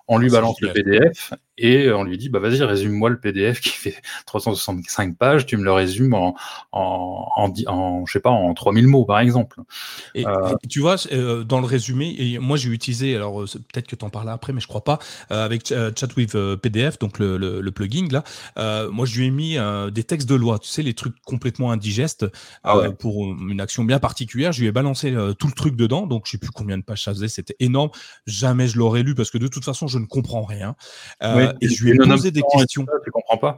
on 0.07 0.17
lui 0.17 0.29
balance 0.29 0.59
le 0.61 0.71
PDF 0.71 1.33
et 1.57 1.91
on 1.91 2.03
lui 2.03 2.17
dit 2.17 2.29
bah 2.29 2.39
vas-y 2.39 2.61
résume-moi 2.63 3.09
le 3.09 3.19
PDF 3.19 3.59
qui 3.61 3.69
fait 3.69 3.95
365 4.25 5.17
pages, 5.17 5.45
tu 5.45 5.57
me 5.57 5.63
le 5.63 5.71
résumes 5.71 6.13
en 6.13 6.35
en, 6.71 7.27
en, 7.35 7.53
en 7.67 8.05
je 8.05 8.11
sais 8.11 8.19
pas 8.19 8.29
en 8.29 8.53
3000 8.53 8.87
mots 8.87 9.05
par 9.05 9.19
exemple. 9.19 9.59
Et, 10.13 10.25
euh, 10.27 10.55
tu 10.69 10.79
vois 10.79 10.95
euh, 11.11 11.43
dans 11.43 11.59
le 11.59 11.65
résumé 11.65 12.15
et 12.17 12.39
moi 12.39 12.57
j'ai 12.57 12.69
utilisé 12.69 13.15
alors 13.15 13.41
euh, 13.41 13.45
peut-être 13.45 13.87
que 13.87 13.95
tu 13.95 14.05
en 14.05 14.09
parles 14.09 14.29
après 14.29 14.53
mais 14.53 14.61
je 14.61 14.67
crois 14.67 14.83
pas 14.83 14.99
avec 15.29 15.67
Chat 15.67 16.15
with 16.15 16.37
PDF 16.61 16.99
donc 16.99 17.19
le, 17.19 17.37
le, 17.37 17.71
plugin 17.71 18.07
là 18.11 18.23
moi 18.89 19.05
je 19.05 19.19
lui 19.19 19.27
ai 19.27 19.31
mis 19.31 19.57
des 19.91 20.03
textes 20.03 20.29
de 20.29 20.35
loi, 20.35 20.59
tu 20.59 20.69
sais 20.69 20.81
les 20.81 20.93
trucs 20.93 21.19
complètement 21.23 21.71
indigestes 21.71 22.25
ah 22.63 22.77
pour 22.99 23.27
une 23.27 23.61
action 23.61 23.83
bien 23.83 23.99
particulière, 23.99 24.51
je 24.51 24.61
lui 24.61 24.67
ai 24.67 24.71
balancé 24.71 25.15
tout 25.39 25.47
le 25.47 25.53
truc 25.53 25.75
dedans 25.75 26.07
donc 26.07 26.25
je 26.25 26.31
sais 26.31 26.37
plus 26.37 26.51
combien 26.51 26.77
de 26.77 26.83
pages 26.83 27.03
ça 27.03 27.13
faisait, 27.13 27.27
c'était 27.27 27.55
énorme, 27.59 27.89
jamais 28.25 28.67
je 28.67 28.77
l'aurais 28.77 29.03
lu 29.03 29.15
parce 29.15 29.31
que 29.31 29.37
de 29.37 29.47
toute 29.47 29.65
façon 29.65 29.87
je 29.87 29.99
ne 29.99 30.05
comprends 30.05 30.43
rien. 30.43 30.75
et 31.61 31.69
je 31.69 31.83
lui 31.83 31.91
ai 31.91 31.97
posé 31.97 32.31
des 32.31 32.41
questions. 32.41 32.85
tu 33.03 33.11
comprends 33.11 33.37
pas 33.37 33.57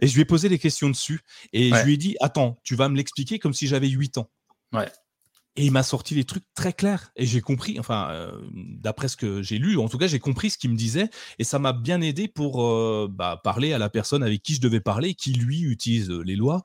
Et 0.00 0.06
je 0.06 0.14
lui 0.14 0.22
ai 0.22 0.24
posé 0.24 0.48
des 0.48 0.58
questions 0.58 0.88
dessus. 0.88 1.20
Et 1.52 1.70
je 1.70 1.84
lui 1.84 1.94
ai 1.94 1.96
dit 1.96 2.16
Attends, 2.20 2.58
tu 2.62 2.74
vas 2.74 2.88
me 2.88 2.96
l'expliquer 2.96 3.38
comme 3.38 3.54
si 3.54 3.66
j'avais 3.66 3.88
8 3.88 4.18
ans. 4.18 4.28
Ouais. 4.72 4.88
Et 5.60 5.66
il 5.66 5.72
m'a 5.72 5.82
sorti 5.82 6.14
les 6.14 6.24
trucs 6.24 6.46
très 6.54 6.72
clairs. 6.72 7.12
Et 7.16 7.26
j'ai 7.26 7.42
compris, 7.42 7.78
enfin, 7.78 8.08
euh, 8.12 8.32
d'après 8.54 9.08
ce 9.08 9.16
que 9.18 9.42
j'ai 9.42 9.58
lu, 9.58 9.76
en 9.76 9.90
tout 9.90 9.98
cas, 9.98 10.06
j'ai 10.06 10.18
compris 10.18 10.48
ce 10.48 10.56
qu'il 10.56 10.70
me 10.70 10.74
disait. 10.74 11.10
Et 11.38 11.44
ça 11.44 11.58
m'a 11.58 11.74
bien 11.74 12.00
aidé 12.00 12.28
pour 12.28 12.64
euh, 12.64 13.08
bah, 13.10 13.38
parler 13.44 13.74
à 13.74 13.78
la 13.78 13.90
personne 13.90 14.22
avec 14.22 14.42
qui 14.42 14.54
je 14.54 14.62
devais 14.62 14.80
parler, 14.80 15.12
qui 15.12 15.34
lui 15.34 15.60
utilise 15.60 16.08
euh, 16.08 16.22
les 16.22 16.34
lois 16.34 16.62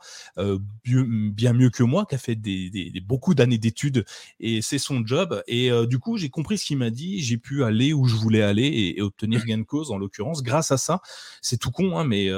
bien 0.86 1.52
mieux 1.52 1.70
que 1.70 1.84
moi, 1.84 2.06
qui 2.06 2.16
a 2.16 2.18
fait 2.18 2.36
des, 2.36 2.93
beaucoup 3.06 3.36
d'années 3.36 3.58
d'études. 3.58 4.06
Et 4.39 4.62
c'est 4.62 4.78
son 4.78 5.06
job. 5.06 5.43
Et 5.48 5.70
du 5.88 6.00
coup, 6.00 6.16
j'ai 6.16 6.30
compris 6.30 6.58
ce 6.58 6.64
qu'il 6.64 6.78
m'a 6.78 6.89
dit. 6.89 7.22
J'ai 7.22 7.38
pu 7.38 7.66
aller 7.66 7.91
où 7.91 8.06
je 8.08 8.16
voulais 8.16 8.43
aller 8.43 8.96
et, 8.96 9.02
obtenir 9.02 9.43
gain 9.46 9.58
de 9.58 9.64
cause, 9.64 9.91
en 9.91 9.98
l'occurrence. 9.98 10.41
Grâce 10.41 10.72
à 10.72 10.78
ça, 10.78 11.02
c'est 11.41 11.58
tout 11.58 11.72
con, 11.72 11.98
hein, 11.98 12.06
mais 12.06 12.30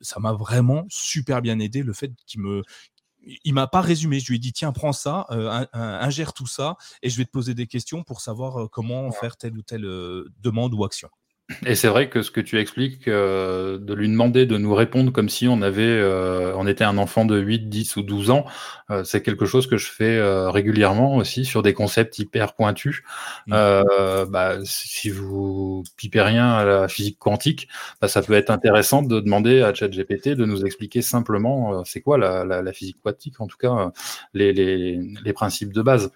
ça 0.00 0.18
m'a 0.18 0.32
vraiment 0.32 0.86
super 0.88 1.42
bien 1.42 1.58
aidé 1.58 1.82
le 1.82 1.92
fait 1.92 2.12
qu'il 2.26 2.40
me, 2.40 2.62
il 3.44 3.54
m'a 3.54 3.66
pas 3.66 3.80
résumé. 3.80 4.20
Je 4.20 4.28
lui 4.28 4.36
ai 4.36 4.38
dit 4.38 4.52
tiens, 4.52 4.72
prends 4.72 4.92
ça, 4.92 5.26
euh, 5.30 5.64
ingère 5.72 6.32
tout 6.32 6.46
ça, 6.46 6.76
et 7.02 7.10
je 7.10 7.16
vais 7.16 7.24
te 7.24 7.30
poser 7.30 7.54
des 7.54 7.66
questions 7.66 8.02
pour 8.02 8.20
savoir 8.20 8.62
euh, 8.62 8.68
comment 8.68 9.10
faire 9.12 9.36
telle 9.36 9.56
ou 9.56 9.62
telle 9.62 9.84
euh, 9.84 10.32
demande 10.40 10.74
ou 10.74 10.84
action. 10.84 11.08
Et 11.64 11.76
c'est 11.76 11.86
vrai 11.86 12.08
que 12.08 12.22
ce 12.22 12.32
que 12.32 12.40
tu 12.40 12.58
expliques, 12.58 13.06
euh, 13.06 13.78
de 13.78 13.94
lui 13.94 14.08
demander 14.08 14.46
de 14.46 14.58
nous 14.58 14.74
répondre 14.74 15.12
comme 15.12 15.28
si 15.28 15.46
on 15.46 15.62
avait, 15.62 15.82
euh, 15.82 16.52
on 16.56 16.66
était 16.66 16.82
un 16.82 16.98
enfant 16.98 17.24
de 17.24 17.38
8, 17.38 17.68
10 17.68 17.96
ou 17.96 18.02
12 18.02 18.30
ans, 18.30 18.46
euh, 18.90 19.04
c'est 19.04 19.22
quelque 19.22 19.46
chose 19.46 19.68
que 19.68 19.76
je 19.76 19.86
fais 19.90 20.20
régulièrement 20.50 21.16
aussi 21.16 21.44
sur 21.44 21.62
des 21.62 21.72
concepts 21.72 22.18
hyper 22.18 22.54
pointus. 22.54 23.02
Mmh. 23.46 23.52
Bah, 24.28 24.56
si 24.64 25.08
vous 25.10 25.84
pipez 25.96 26.20
rien 26.20 26.48
à 26.52 26.64
la 26.64 26.88
physique 26.88 27.18
quantique, 27.18 27.68
bah, 28.00 28.08
ça 28.08 28.22
peut 28.22 28.34
être 28.34 28.50
intéressant 28.50 29.02
de 29.02 29.20
demander 29.20 29.62
à 29.62 29.72
ChatGPT 29.72 30.30
de 30.30 30.44
nous 30.44 30.64
expliquer 30.64 31.00
simplement 31.00 31.84
c'est 31.84 32.00
quoi 32.00 32.18
la, 32.18 32.44
la, 32.44 32.60
la, 32.62 32.72
physique 32.72 32.98
quantique, 33.02 33.40
en 33.40 33.46
tout 33.46 33.56
cas 33.56 33.92
les, 34.34 34.52
les, 34.52 34.98
les 35.24 35.32
principes 35.32 35.72
de 35.72 35.82
base. 35.82 36.10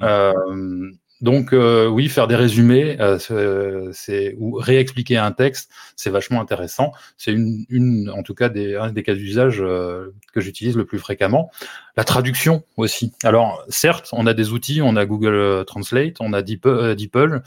Mmh. 0.00 0.90
Donc 1.20 1.52
euh, 1.52 1.86
oui, 1.86 2.08
faire 2.08 2.26
des 2.26 2.34
résumés, 2.34 2.96
euh, 3.00 3.90
c'est 3.92 4.34
ou 4.38 4.56
réexpliquer 4.56 5.16
un 5.16 5.32
texte, 5.32 5.70
c'est 5.96 6.10
vachement 6.10 6.40
intéressant. 6.40 6.92
C'est 7.16 7.32
une, 7.32 8.10
en 8.14 8.22
tout 8.22 8.34
cas 8.34 8.48
des, 8.48 8.74
un 8.74 8.92
des 8.92 9.02
cas 9.02 9.14
d'usage 9.14 9.58
euh, 9.60 10.12
que 10.32 10.40
j'utilise 10.40 10.76
le 10.76 10.84
plus 10.84 10.98
fréquemment. 10.98 11.50
La 11.96 12.04
traduction 12.04 12.64
aussi. 12.76 13.12
Alors 13.22 13.64
certes, 13.68 14.10
on 14.12 14.26
a 14.26 14.34
des 14.34 14.50
outils, 14.50 14.82
on 14.82 14.96
a 14.96 15.06
Google 15.06 15.64
Translate, 15.66 16.16
on 16.20 16.32
a 16.32 16.42
DeepL, 16.42 17.42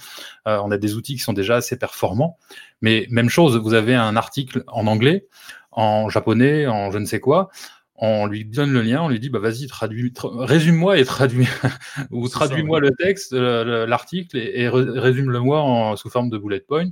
on 0.45 0.71
a 0.71 0.77
des 0.77 0.95
outils 0.95 1.15
qui 1.15 1.21
sont 1.21 1.33
déjà 1.33 1.57
assez 1.57 1.77
performants. 1.77 2.37
Mais 2.81 3.05
même 3.09 3.29
chose, 3.29 3.57
vous 3.57 3.73
avez 3.73 3.95
un 3.95 4.15
article 4.15 4.63
en 4.67 4.87
anglais, 4.87 5.27
en 5.71 6.09
japonais, 6.09 6.67
en 6.67 6.89
je 6.89 6.97
ne 6.97 7.05
sais 7.05 7.19
quoi 7.19 7.49
on 7.97 8.27
lui 8.27 8.45
donne 8.45 8.71
le 8.71 8.81
lien, 8.81 9.01
on 9.01 9.09
lui 9.09 9.19
dit 9.19 9.29
bah 9.29 9.39
vas-y 9.39 9.67
traduis, 9.67 10.13
résume-moi 10.23 10.99
et 10.99 11.05
traduis 11.05 11.47
ou 12.11 12.27
traduis-moi 12.29 12.79
le 12.79 12.91
texte, 12.91 13.33
l'article 13.33 14.37
et, 14.37 14.69
résume-le-moi 14.69 15.95
sous 15.97 16.09
forme 16.09 16.29
de 16.29 16.37
bullet 16.37 16.59
point. 16.59 16.89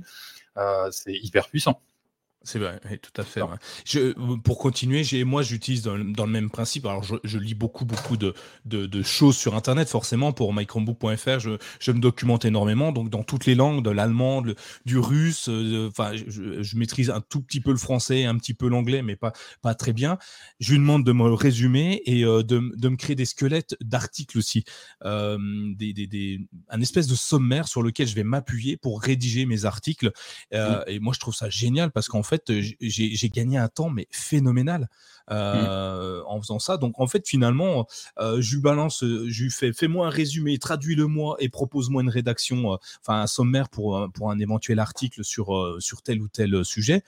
Euh, 0.56 0.88
c'est 0.90 1.14
hyper 1.14 1.48
puissant. 1.48 1.82
C'est 2.46 2.60
vrai, 2.60 2.78
tout 3.02 3.20
à 3.20 3.24
fait. 3.24 3.40
Je, 3.84 4.12
pour 4.36 4.58
continuer, 4.58 5.02
moi 5.24 5.42
j'utilise 5.42 5.82
dans, 5.82 5.96
le 5.96 6.26
même 6.26 6.48
principe. 6.48 6.86
Alors 6.86 7.02
je, 7.02 7.38
lis 7.38 7.54
beaucoup, 7.54 7.84
beaucoup 7.84 8.16
de, 8.16 8.34
de, 8.64 9.02
choses 9.02 9.36
sur 9.36 9.56
Internet, 9.56 9.88
forcément, 9.88 10.32
pour 10.32 10.54
mychromebook.fr. 10.54 11.40
Je, 11.40 11.58
je 11.80 11.90
me 11.90 11.98
documente 11.98 12.44
énormément, 12.44 12.92
donc 12.92 13.10
dans 13.10 13.24
toutes 13.24 13.46
les 13.46 13.56
langues, 13.56 13.82
de 13.82 13.90
l'allemand, 13.90 14.44
du 14.84 14.98
russe. 14.98 15.48
Euh, 15.48 15.88
enfin, 15.88 16.12
je, 16.14 16.76
maîtrise 16.76 17.10
un 17.10 17.20
tout 17.20 17.40
petit 17.40 17.60
peu 17.60 17.72
le 17.72 17.78
français, 17.78 18.26
un 18.26 18.36
petit 18.36 18.54
peu 18.54 18.68
l'anglais, 18.68 19.02
mais 19.02 19.16
pas, 19.16 19.32
pas 19.60 19.74
très 19.74 19.92
bien. 19.92 20.16
Je 20.60 20.70
lui 20.72 20.78
demande 20.78 21.04
de 21.04 21.12
me 21.12 21.32
résumer 21.32 22.00
et 22.06 22.24
euh, 22.24 22.44
de, 22.44 22.62
de, 22.76 22.88
me 22.88 22.96
créer 22.96 23.16
des 23.16 23.24
squelettes 23.24 23.76
d'articles 23.80 24.38
aussi, 24.38 24.64
euh, 25.04 25.36
des, 25.74 25.92
des, 25.92 26.06
des, 26.06 26.46
un 26.68 26.80
espèce 26.80 27.08
de 27.08 27.16
sommaire 27.16 27.66
sur 27.66 27.82
lequel 27.82 28.06
je 28.06 28.14
vais 28.14 28.24
m'appuyer 28.24 28.76
pour 28.76 29.02
rédiger 29.02 29.46
mes 29.46 29.64
articles. 29.64 30.12
Et 30.52 31.00
moi, 31.00 31.12
je 31.12 31.18
trouve 31.18 31.34
ça 31.34 31.50
génial 31.50 31.90
parce 31.90 32.06
qu'en 32.06 32.22
fait, 32.22 32.35
j'ai 32.80 33.28
gagné 33.28 33.58
un 33.58 33.68
temps, 33.68 33.90
mais 33.90 34.08
phénoménal. 34.10 34.88
Mmh. 35.28 35.34
Euh, 35.34 36.22
en 36.26 36.40
faisant 36.40 36.60
ça. 36.60 36.76
Donc 36.76 37.00
en 37.00 37.08
fait 37.08 37.26
finalement, 37.26 37.88
euh, 38.20 38.40
je 38.40 38.54
lui 38.54 38.62
balance, 38.62 39.00
je 39.02 39.42
lui 39.42 39.50
fais 39.50 39.72
fais-moi 39.72 40.06
un 40.06 40.10
résumé, 40.10 40.56
traduis-le-moi 40.56 41.36
et 41.40 41.48
propose-moi 41.48 42.02
une 42.02 42.10
rédaction, 42.10 42.74
euh, 42.74 42.76
enfin 43.00 43.22
un 43.22 43.26
sommaire 43.26 43.68
pour, 43.68 44.08
pour 44.14 44.30
un 44.30 44.38
éventuel 44.38 44.78
article 44.78 45.24
sur, 45.24 45.76
sur 45.80 46.02
tel 46.02 46.22
ou 46.22 46.28
tel 46.28 46.64
sujet. 46.64 47.02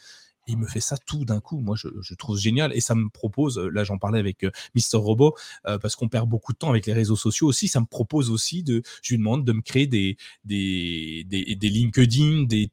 il 0.49 0.59
me 0.59 0.67
fait 0.67 0.81
ça 0.81 0.97
tout 0.97 1.25
d'un 1.25 1.39
coup. 1.39 1.61
Moi, 1.61 1.77
je, 1.77 1.87
je, 2.01 2.15
trouve 2.15 2.37
génial. 2.37 2.73
Et 2.75 2.81
ça 2.81 2.97
me 2.97 3.09
propose, 3.09 3.57
là, 3.57 3.85
j'en 3.85 3.99
parlais 3.99 4.19
avec 4.19 4.45
Mister 4.75 4.97
Robot, 4.97 5.37
parce 5.63 5.95
qu'on 5.95 6.09
perd 6.09 6.29
beaucoup 6.29 6.53
de 6.53 6.59
temps 6.59 6.71
avec 6.71 6.87
les 6.87 6.95
réseaux 6.95 7.17
sociaux 7.17 7.47
aussi. 7.47 7.69
Ça 7.69 7.81
me 7.81 7.87
propose 7.87 8.31
aussi 8.31 8.65
de, 8.65 8.83
je 9.03 9.15
lui 9.15 9.19
demande 9.19 9.45
de 9.45 9.53
me 9.53 9.63
créer 9.63 9.87
des, 9.87 10.17
des, 10.45 11.25
des, 11.29 11.55
des 11.55 11.69
LinkedIn, 11.69 12.45
des 12.45 12.69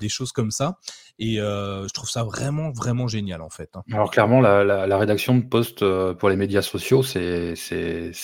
des 0.00 0.08
choses 0.08 0.32
comme 0.32 0.50
ça. 0.50 0.78
Et 1.20 1.40
euh, 1.40 1.88
je 1.88 1.92
trouve 1.92 2.08
ça 2.08 2.22
vraiment, 2.22 2.70
vraiment 2.70 3.08
génial 3.08 3.42
en 3.42 3.50
fait. 3.50 3.70
Hein. 3.74 3.82
Alors 3.92 4.10
clairement, 4.10 4.40
la, 4.40 4.98
rédaction 4.98 5.36
de 5.36 5.42
posts 5.42 5.82
euh, 5.82 6.14
pour 6.14 6.28
les 6.28 6.36
médias 6.36 6.62
sociaux, 6.62 7.02
c'est 7.02 7.54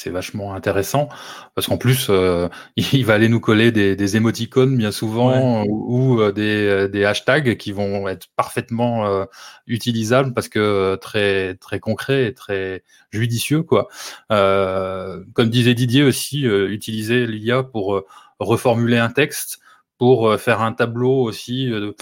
vachement 0.07 0.55
intéressant 0.55 1.09
parce 1.57 1.67
qu'en 1.67 1.77
plus, 1.77 2.07
euh, 2.09 2.49
il 2.77 3.05
va 3.05 3.15
aller 3.15 3.29
nous 3.29 3.41
coller 3.41 3.73
des, 3.73 3.97
des 3.97 4.17
émoticônes 4.17 4.77
bien 4.77 4.93
souvent 4.93 5.65
ou, 5.65 6.31
des, 6.31 6.89
des, 6.89 7.05
hashtags 7.05 7.57
qui 7.57 7.73
vont 7.73 8.07
être 8.07 8.29
parfaitement 8.37 9.27
utilisables 9.67 10.33
parce 10.33 10.49
que 10.49 10.95
très, 10.97 11.55
très 11.57 11.81
concrets 11.81 12.27
et 12.27 12.35
très 12.35 12.85
judicieux. 13.11 13.65
Quoi. 13.65 13.89
comme 14.29 15.51
disait 15.51 15.75
Didier 15.75 16.05
aussi, 16.05 16.43
utiliser 16.43 17.27
l'IA 17.27 17.65
pour 17.65 18.05
reformuler 18.39 18.99
un 18.99 19.11
texte 19.11 19.59
pour 19.99 20.29
euh, 20.29 20.37
faire 20.37 20.61
un 20.61 20.73
tableau 20.73 21.23
aussi. 21.23 21.71
Euh, 21.71 21.93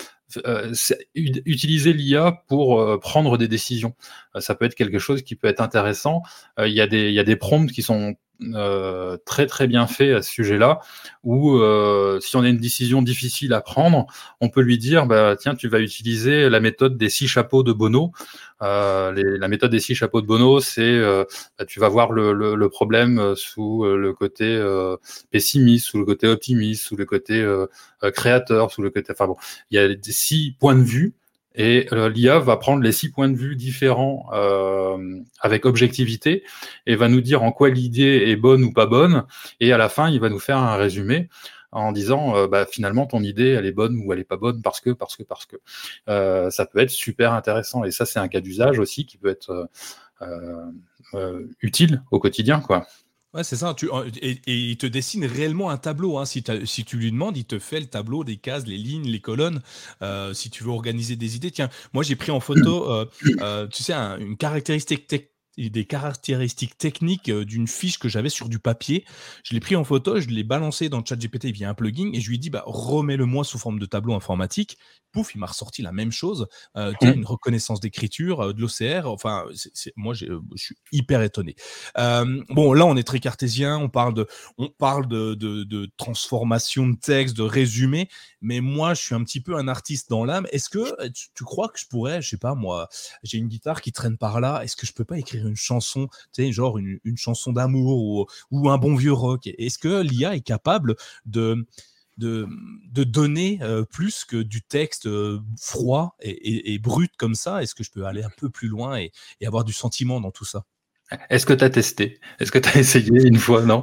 euh, 0.47 0.73
utiliser 1.15 1.93
l'IA 1.93 2.43
pour 2.49 2.99
prendre 3.01 3.37
des 3.37 3.49
décisions. 3.49 3.95
ça 4.39 4.55
peut 4.55 4.65
être 4.65 4.75
quelque 4.75 4.99
chose 4.99 5.21
qui 5.21 5.37
peut 5.37 5.47
être 5.47 5.61
intéressant. 5.61 6.23
Il 6.59 6.73
y, 6.73 6.81
a 6.81 6.87
des, 6.87 7.09
il 7.09 7.15
y 7.15 7.19
a 7.19 7.23
des 7.23 7.37
prompts 7.37 7.71
qui 7.71 7.83
sont 7.83 8.15
euh, 8.55 9.17
très 9.25 9.47
très 9.47 9.67
bien 9.67 9.87
fait 9.87 10.13
à 10.13 10.23
ce 10.23 10.31
sujet-là, 10.31 10.81
où 11.23 11.57
euh, 11.57 12.21
si 12.21 12.37
on 12.37 12.43
a 12.43 12.49
une 12.49 12.59
décision 12.59 13.03
difficile 13.03 13.53
à 13.53 13.61
prendre, 13.61 14.07
on 14.41 14.49
peut 14.49 14.61
lui 14.61 14.79
dire, 14.79 15.07
bah, 15.07 15.37
tiens, 15.39 15.55
tu 15.55 15.69
vas 15.69 15.81
utiliser 15.81 16.49
la 16.49 16.61
méthode 16.61 16.97
des 16.97 17.09
six 17.09 17.29
chapeaux 17.29 17.63
de 17.63 17.73
Bono. 17.73 18.13
Euh, 18.63 19.13
la 19.39 19.49
méthode 19.49 19.71
des 19.71 19.81
six 19.81 19.95
chapeaux 19.95 20.21
de 20.21 20.27
Bono, 20.27 20.61
c'est 20.61 21.01
bah, 21.59 21.65
tu 21.67 21.81
vas 21.81 21.89
voir 21.89 22.13
le, 22.13 22.69
problème 22.69 23.35
sous 23.37 23.85
le 23.85 24.13
côté 24.13 24.61
pessimiste, 25.31 25.87
sous 25.87 25.99
le 25.99 26.05
côté 26.05 26.27
optimiste, 26.29 26.85
sous 26.85 26.97
le 26.97 27.05
côté 27.05 27.45
créateur, 28.15 28.71
sous 28.71 28.83
le 28.83 28.91
côté... 28.91 29.13
Enfin 29.13 29.27
bon, 29.27 29.37
il 29.71 29.81
y 29.81 29.85
a 29.85 29.89
six 30.03 30.57
points 30.59 30.75
de 30.75 30.83
vue 30.83 31.15
et 31.55 31.89
euh, 31.93 32.09
l'IA 32.09 32.39
va 32.39 32.57
prendre 32.57 32.83
les 32.83 32.93
six 32.93 33.11
points 33.11 33.29
de 33.29 33.37
vue 33.37 33.57
différents 33.57 34.29
euh, 34.33 35.21
avec 35.41 35.67
objectivité 35.67 36.45
et 36.87 36.97
va 36.97 37.09
nous 37.09 37.21
dire 37.21 37.43
en 37.43 37.53
quoi 37.53 37.69
l'idée 37.69 38.25
est 38.27 38.37
bonne 38.37 38.65
ou 38.65 38.73
pas 38.73 38.87
bonne. 38.87 39.25
Et 39.61 39.73
à 39.73 39.79
la 39.79 39.89
fin, 39.89 40.09
il 40.09 40.21
va 40.21 40.29
nous 40.29 40.39
faire 40.39 40.59
un 40.59 40.77
résumé 40.77 41.29
en 41.73 41.93
disant 41.93 42.37
euh, 42.37 42.47
bah, 42.47 42.67
finalement 42.67 43.07
ton 43.07 43.23
idée 43.23 43.49
elle 43.49 43.67
est 43.67 43.73
bonne 43.73 44.01
ou 44.05 44.13
elle 44.13 44.19
est 44.19 44.25
pas 44.25 44.37
bonne 44.37 44.63
parce 44.63 44.81
que 44.81 44.91
parce 44.91 45.17
que 45.17 45.23
parce 45.23 45.47
que 45.47 45.57
euh, 46.09 46.51
ça 46.51 46.67
peut 46.67 46.79
être 46.79 46.91
super 46.91 47.33
intéressant 47.33 47.85
et 47.85 47.91
ça 47.91 48.05
c'est 48.05 48.19
un 48.19 48.29
cas 48.29 48.41
d'usage 48.41 48.79
aussi 48.79 49.07
qui 49.07 49.17
peut 49.17 49.31
être 49.31 49.69
euh, 50.21 51.47
utile 51.61 52.03
au 52.11 52.21
quotidien 52.21 52.61
quoi. 52.61 52.87
Ouais, 53.35 53.45
c'est 53.45 53.57
ça. 53.57 53.73
Tu, 53.75 53.89
et, 54.21 54.41
il 54.47 54.77
te 54.77 54.87
dessine 54.87 55.25
réellement 55.25 55.71
un 55.71 55.79
tableau. 55.79 56.19
Hein. 56.19 56.27
Si, 56.27 56.45
si, 56.65 56.85
tu 56.85 56.99
lui 56.99 57.11
demandes, 57.11 57.37
il 57.37 57.47
te 57.47 57.59
fait 57.59 57.81
le 57.81 57.87
tableau 57.87 58.25
des 58.25 58.37
cases, 58.37 58.67
les 58.67 58.77
lignes, 58.77 59.09
les 59.09 59.21
colonnes. 59.21 59.63
Euh, 60.03 60.35
si 60.35 60.51
tu 60.51 60.65
veux 60.65 60.71
organiser 60.71 61.17
des 61.17 61.37
idées, 61.37 61.51
tiens, 61.51 61.71
moi 61.95 62.03
j'ai 62.03 62.17
pris 62.17 62.31
en 62.31 62.41
photo, 62.41 62.91
euh, 62.91 63.07
euh, 63.41 63.67
tu 63.69 63.83
sais, 63.83 63.95
une 63.95 64.37
caractéristique 64.37 65.07
des 65.59 65.85
caractéristiques 65.85 66.79
techniques 66.79 67.31
d'une 67.31 67.67
fiche 67.67 67.99
que 67.99 68.09
j'avais 68.09 68.29
sur 68.29 68.49
du 68.49 68.59
papier. 68.59 69.05
Je 69.45 69.55
l'ai 69.55 69.61
pris 69.61 69.77
en 69.77 69.85
photo, 69.85 70.21
je 70.21 70.29
l'ai 70.29 70.45
balancé 70.45 70.89
dans 70.89 71.05
ChatGPT 71.05 71.47
via 71.47 71.69
un 71.69 71.75
plugin 71.75 72.11
et 72.15 72.21
je 72.21 72.29
lui 72.29 72.37
ai 72.37 72.39
dit 72.39 72.51
bah, 72.51 72.65
remets-le-moi 72.67 73.45
sous 73.45 73.59
forme 73.59 73.79
de 73.79 73.87
tableau 73.87 74.15
informatique 74.15 74.79
pouf, 75.13 75.35
il 75.35 75.39
m'a 75.39 75.47
ressorti 75.47 75.83
la 75.83 75.93
même 75.93 76.11
chose, 76.11 76.49
euh, 76.77 76.93
mmh. 77.01 77.07
une 77.07 77.27
reconnaissance 77.27 77.81
d'écriture, 77.81 78.41
euh, 78.41 78.53
de 78.53 78.61
l'OCR. 78.61 79.07
Enfin, 79.07 79.45
moi, 79.97 80.15
euh, 80.23 80.41
je 80.57 80.65
suis 80.65 80.77
hyper 80.91 81.23
étonné. 81.23 81.55
bon, 81.95 82.73
là, 82.73 82.87
on 82.87 82.97
est 82.97 83.07
très 83.07 83.21
cartésien, 83.21 83.79
on 83.79 83.89
parle 83.89 84.15
de, 84.15 84.27
on 84.59 84.69
parle 84.69 85.07
de, 85.07 85.35
de, 85.35 85.89
transformation 85.97 86.89
de 86.89 86.97
texte, 86.97 87.37
de 87.37 87.43
résumé, 87.43 88.09
mais 88.41 88.61
moi, 88.61 88.95
je 88.95 89.03
suis 89.03 89.15
un 89.15 89.23
petit 89.23 89.41
peu 89.41 89.57
un 89.57 89.69
artiste 89.69 90.09
dans 90.09 90.25
l'âme. 90.25 90.47
Est-ce 90.51 90.69
que 90.69 91.09
tu, 91.11 91.45
crois 91.45 91.69
que 91.69 91.79
je 91.79 91.87
pourrais, 91.87 92.23
je 92.23 92.31
sais 92.31 92.39
pas, 92.39 92.55
moi, 92.55 92.89
j'ai 93.23 93.39
une 93.39 93.49
guitare 93.49 93.83
qui 93.83 93.93
traîne 93.93 94.17
par 94.17 94.41
là, 94.41 94.63
est-ce 94.65 94.77
que 94.77 94.87
je 94.87 94.93
peux 94.93 95.05
pas 95.05 95.19
écrire 95.19 95.42
une 95.47 95.57
chanson, 95.57 96.09
tu 96.33 96.45
sais, 96.45 96.53
genre 96.53 96.79
une, 96.79 96.99
chanson 97.17 97.53
d'amour 97.53 98.27
ou, 98.51 98.71
un 98.71 98.79
bon 98.79 98.95
vieux 98.95 99.13
rock. 99.13 99.47
Est-ce 99.47 99.79
que 99.79 100.03
l'IA 100.03 100.37
est 100.37 100.41
capable 100.41 100.97
de 101.27 101.67
donner 102.17 103.61
plus 103.91 104.25
que 104.25 104.37
du 104.37 104.63
texte 104.63 105.09
froid 105.61 106.17
et, 106.21 106.79
brut 106.79 107.13
comme 107.17 107.35
ça? 107.35 107.63
Est-ce 107.63 107.75
que 107.75 107.85
je 107.85 107.91
peux 107.91 108.07
aller 108.07 108.23
un 108.23 108.31
peu 108.37 108.51
plus 108.51 108.69
loin 108.69 108.99
et, 108.99 109.13
avoir 109.45 109.65
du 109.65 109.73
sentiment 109.73 110.21
dans 110.21 110.31
tout 110.31 110.45
ça? 110.45 110.65
Est-ce 111.31 111.47
que 111.47 111.53
tu 111.53 111.65
as 111.65 111.71
testé? 111.71 112.21
Est-ce 112.41 112.53
que 112.53 112.59
tu 112.59 112.69
as 112.69 112.77
essayé 112.81 113.27
une 113.27 113.39
fois 113.39 113.63
Non? 113.63 113.81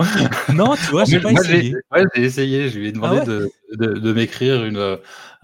Non, 0.54 0.76
tu 0.76 0.92
vois, 0.92 1.06
j'ai 1.06 1.20
pas 1.20 1.32
essayé. 1.32 1.76
J'ai 2.16 2.24
essayé. 2.24 2.70
Je 2.70 2.80
lui 2.80 2.90
ai 2.90 2.92
demandé 2.92 3.20
ah 3.22 3.26
de, 3.26 3.94
de, 4.00 4.14
m'écrire 4.14 4.64
une, 4.66 4.98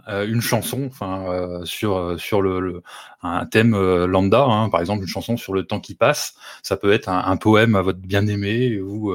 une 0.08 0.42
chanson 0.42 0.88
enfin, 0.88 1.62
sur, 1.64 2.20
sur 2.20 2.42
le, 2.42 2.82
un 3.24 3.46
thème 3.46 3.76
lambda, 4.06 4.44
hein. 4.44 4.70
par 4.70 4.82
exemple 4.82 5.02
une 5.04 5.08
chanson 5.08 5.38
sur 5.38 5.54
le 5.54 5.64
temps 5.64 5.80
qui 5.80 5.96
passe. 5.96 6.36
Ça 6.64 6.78
peut 6.78 6.92
être 6.92 7.10
un, 7.10 7.24
un 7.26 7.38
poème 7.38 7.76
à 7.76 7.82
votre 7.82 8.00
bien-aimé 8.00 8.80
ou 8.80 9.14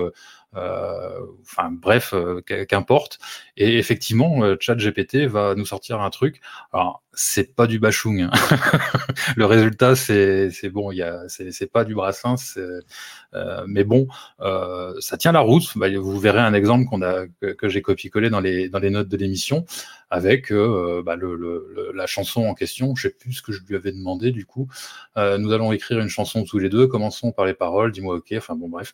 euh, 0.57 1.21
enfin 1.43 1.71
bref, 1.71 2.13
euh, 2.13 2.41
qu'importe. 2.41 3.19
Et 3.57 3.79
effectivement, 3.79 4.43
euh, 4.43 4.57
ChatGPT 4.59 5.27
va 5.27 5.55
nous 5.55 5.67
sortir 5.67 6.01
un 6.01 6.11
truc. 6.11 6.41
Alors 6.73 7.03
c'est 7.13 7.55
pas 7.55 7.67
du 7.67 7.79
bashung. 7.79 8.21
Hein. 8.21 8.31
le 9.37 9.45
résultat, 9.47 9.97
c'est 9.97 10.51
bon, 10.73 10.91
c'est 11.29 11.73
pas 11.73 11.85
du 11.85 11.95
brassin, 11.95 12.37
euh, 13.35 13.65
mais 13.67 13.85
bon, 13.85 14.09
euh, 14.41 14.95
ça 15.01 15.17
tient 15.17 15.33
la 15.33 15.41
route. 15.41 15.77
Bah, 15.77 15.89
vous 15.91 16.19
verrez 16.19 16.41
un 16.41 16.55
exemple 16.55 16.87
a 17.03 17.27
que, 17.41 17.53
que 17.53 17.69
j'ai 17.69 17.83
copié-collé 17.83 18.31
dans 18.31 18.41
les 18.41 18.69
dans 18.69 18.79
les 18.79 18.91
notes 18.91 19.09
de 19.09 19.17
l'émission 19.17 19.65
avec 20.11 20.51
euh, 20.51 21.03
bah, 21.05 21.17
le, 21.17 21.37
le, 21.37 21.93
la 21.95 22.07
chanson 22.07 22.45
en 22.45 22.55
question. 22.55 22.95
Je 22.97 23.03
sais 23.09 23.15
plus 23.15 23.35
ce 23.35 23.43
que 23.43 23.53
je 23.53 23.61
lui 23.67 23.77
avais 23.77 23.93
demandé 23.93 24.33
du 24.33 24.45
coup. 24.45 24.69
Euh, 25.17 25.39
nous 25.39 25.53
allons 25.53 25.73
écrire 25.73 26.01
une 26.01 26.09
chanson 26.09 26.45
tous 26.45 26.59
les 26.59 26.69
deux. 26.69 26.87
Commençons 26.89 27.31
par 27.33 27.47
les 27.47 27.55
paroles. 27.55 27.93
Dis-moi 27.93 28.17
ok. 28.17 28.35
Enfin 28.37 28.57
bon 28.57 28.69
bref, 28.69 28.93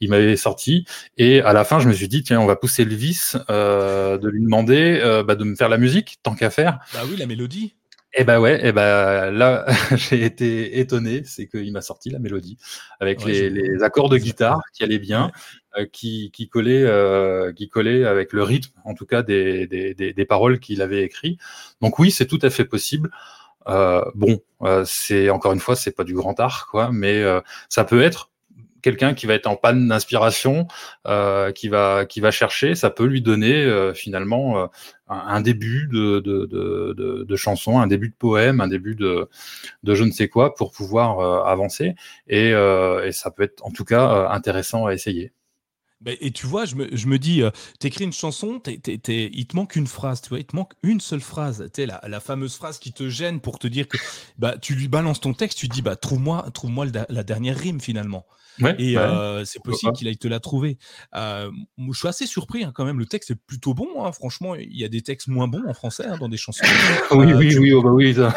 il 0.00 0.10
m'avait 0.10 0.36
sorti 0.36 0.84
et 1.16 1.40
à 1.40 1.52
la 1.52 1.64
fin 1.64 1.80
je 1.80 1.88
me 1.88 1.94
suis 1.94 2.08
dit 2.08 2.22
tiens 2.22 2.40
on 2.40 2.46
va 2.46 2.56
pousser 2.56 2.84
le 2.84 2.94
vice 2.94 3.36
euh, 3.48 4.18
de 4.18 4.28
lui 4.28 4.42
demander 4.42 5.00
euh, 5.02 5.24
bah, 5.24 5.34
de 5.34 5.44
me 5.44 5.56
faire 5.56 5.70
la 5.70 5.78
musique 5.78 6.18
tant 6.22 6.34
qu'à 6.34 6.50
faire. 6.50 6.78
Bah 6.92 7.00
oui 7.08 7.16
la 7.16 7.26
mélodie. 7.26 7.67
Et 8.14 8.22
eh 8.22 8.24
ben 8.24 8.40
ouais, 8.40 8.58
eh 8.62 8.72
ben 8.72 9.30
là 9.30 9.66
j'ai 9.96 10.24
été 10.24 10.80
étonné, 10.80 11.24
c'est 11.24 11.46
qu'il 11.46 11.70
m'a 11.72 11.82
sorti 11.82 12.08
la 12.08 12.18
mélodie 12.18 12.56
avec 13.00 13.22
les, 13.22 13.50
les, 13.50 13.82
accords 13.82 14.08
de 14.08 14.16
guitare 14.16 14.62
qui 14.72 14.82
allaient 14.82 14.98
bien, 14.98 15.30
euh, 15.76 15.84
qui, 15.84 16.30
qui 16.32 16.48
collaient, 16.48 16.84
euh, 16.84 17.52
qui 17.52 17.68
collaient 17.68 18.06
avec 18.06 18.32
le 18.32 18.42
rythme, 18.42 18.72
en 18.84 18.94
tout 18.94 19.04
cas 19.04 19.22
des, 19.22 19.66
des, 19.66 19.92
des, 19.92 20.14
des 20.14 20.24
paroles 20.24 20.58
qu'il 20.58 20.80
avait 20.80 21.02
écrit. 21.02 21.36
Donc 21.82 21.98
oui, 21.98 22.10
c'est 22.10 22.26
tout 22.26 22.38
à 22.40 22.48
fait 22.48 22.64
possible. 22.64 23.10
Euh, 23.68 24.02
bon, 24.14 24.40
euh, 24.62 24.84
c'est 24.86 25.30
encore 25.30 25.52
une 25.52 25.60
fois, 25.60 25.76
c'est 25.76 25.92
pas 25.92 26.04
du 26.04 26.14
grand 26.14 26.38
art, 26.40 26.66
quoi, 26.70 26.90
mais 26.92 27.22
euh, 27.22 27.40
ça 27.68 27.84
peut 27.84 28.02
être 28.02 28.30
quelqu'un 28.82 29.14
qui 29.14 29.26
va 29.26 29.34
être 29.34 29.46
en 29.46 29.56
panne 29.56 29.88
d'inspiration, 29.88 30.66
euh, 31.06 31.52
qui 31.52 31.68
va 31.68 32.06
qui 32.06 32.20
va 32.20 32.30
chercher, 32.30 32.74
ça 32.74 32.90
peut 32.90 33.04
lui 33.04 33.22
donner 33.22 33.54
euh, 33.64 33.94
finalement 33.94 34.58
euh, 34.58 34.66
un, 35.08 35.40
début 35.40 35.88
de, 35.90 36.20
de, 36.20 36.46
de, 36.46 37.24
de, 37.24 37.36
chanson, 37.36 37.80
un 37.80 37.86
début 37.86 38.08
de 38.10 38.14
poème, 38.14 38.60
un 38.60 38.68
début 38.68 38.94
de, 38.94 39.28
de 39.82 39.94
je 39.94 40.04
ne 40.04 40.10
sais 40.10 40.28
quoi 40.28 40.54
pour 40.54 40.72
pouvoir 40.72 41.46
avancer. 41.46 41.94
Et, 42.28 42.50
et, 42.50 43.12
ça 43.12 43.30
peut 43.30 43.44
être 43.44 43.64
en 43.64 43.70
tout 43.70 43.84
cas 43.84 44.28
intéressant 44.30 44.86
à 44.86 44.92
essayer. 44.92 45.32
Ben, 46.00 46.16
et 46.20 46.30
tu 46.30 46.46
vois, 46.46 46.64
je 46.64 46.76
me, 46.76 46.88
je 46.94 47.06
me 47.06 47.18
dis, 47.18 47.42
t'écris 47.80 48.04
une 48.04 48.12
chanson, 48.12 48.60
il 48.66 48.90
te 48.90 49.56
manque 49.56 49.76
une 49.76 49.86
phrase, 49.86 50.20
tu 50.22 50.28
vois, 50.28 50.38
il 50.38 50.44
te 50.44 50.54
manque 50.54 50.74
une 50.82 51.00
seule 51.00 51.20
phrase, 51.20 51.68
tu 51.74 51.86
la, 51.86 52.00
la 52.06 52.20
fameuse 52.20 52.54
phrase 52.54 52.78
qui 52.78 52.92
te 52.92 53.08
gêne 53.08 53.40
pour 53.40 53.58
te 53.58 53.66
dire 53.66 53.88
que 53.88 53.98
bah, 54.38 54.56
tu 54.58 54.74
lui 54.74 54.88
balances 54.88 55.20
ton 55.20 55.34
texte, 55.34 55.58
tu 55.58 55.68
dis, 55.68 55.82
bah, 55.82 55.96
trouve-moi 55.96 56.46
trouve 56.54 56.70
-moi 56.70 57.06
la 57.08 57.24
dernière 57.24 57.58
rime 57.58 57.80
finalement 57.80 58.26
et 58.78 58.98
euh, 58.98 59.44
c'est 59.44 59.62
possible 59.62 59.92
qu'il 59.92 60.08
aille 60.08 60.16
te 60.16 60.28
la 60.28 60.40
trouver. 60.40 60.78
Euh, 61.14 61.50
je 61.78 61.98
suis 61.98 62.08
assez 62.08 62.26
surpris 62.26 62.64
hein, 62.64 62.72
quand 62.74 62.84
même. 62.84 62.98
Le 62.98 63.06
texte 63.06 63.30
est 63.30 63.36
plutôt 63.46 63.74
bon. 63.74 64.04
Hein. 64.04 64.12
Franchement, 64.12 64.54
il 64.54 64.76
y 64.76 64.84
a 64.84 64.88
des 64.88 65.02
textes 65.02 65.28
moins 65.28 65.48
bons 65.48 65.64
en 65.66 65.74
français 65.74 66.06
hein, 66.06 66.16
dans 66.18 66.28
des 66.28 66.36
chansons. 66.36 66.64
oui, 67.12 67.32
oui, 67.34 67.56
oui, 67.56 67.72
oh, 67.72 67.82
bah 67.82 67.90
oui, 67.90 68.14
ça. 68.14 68.34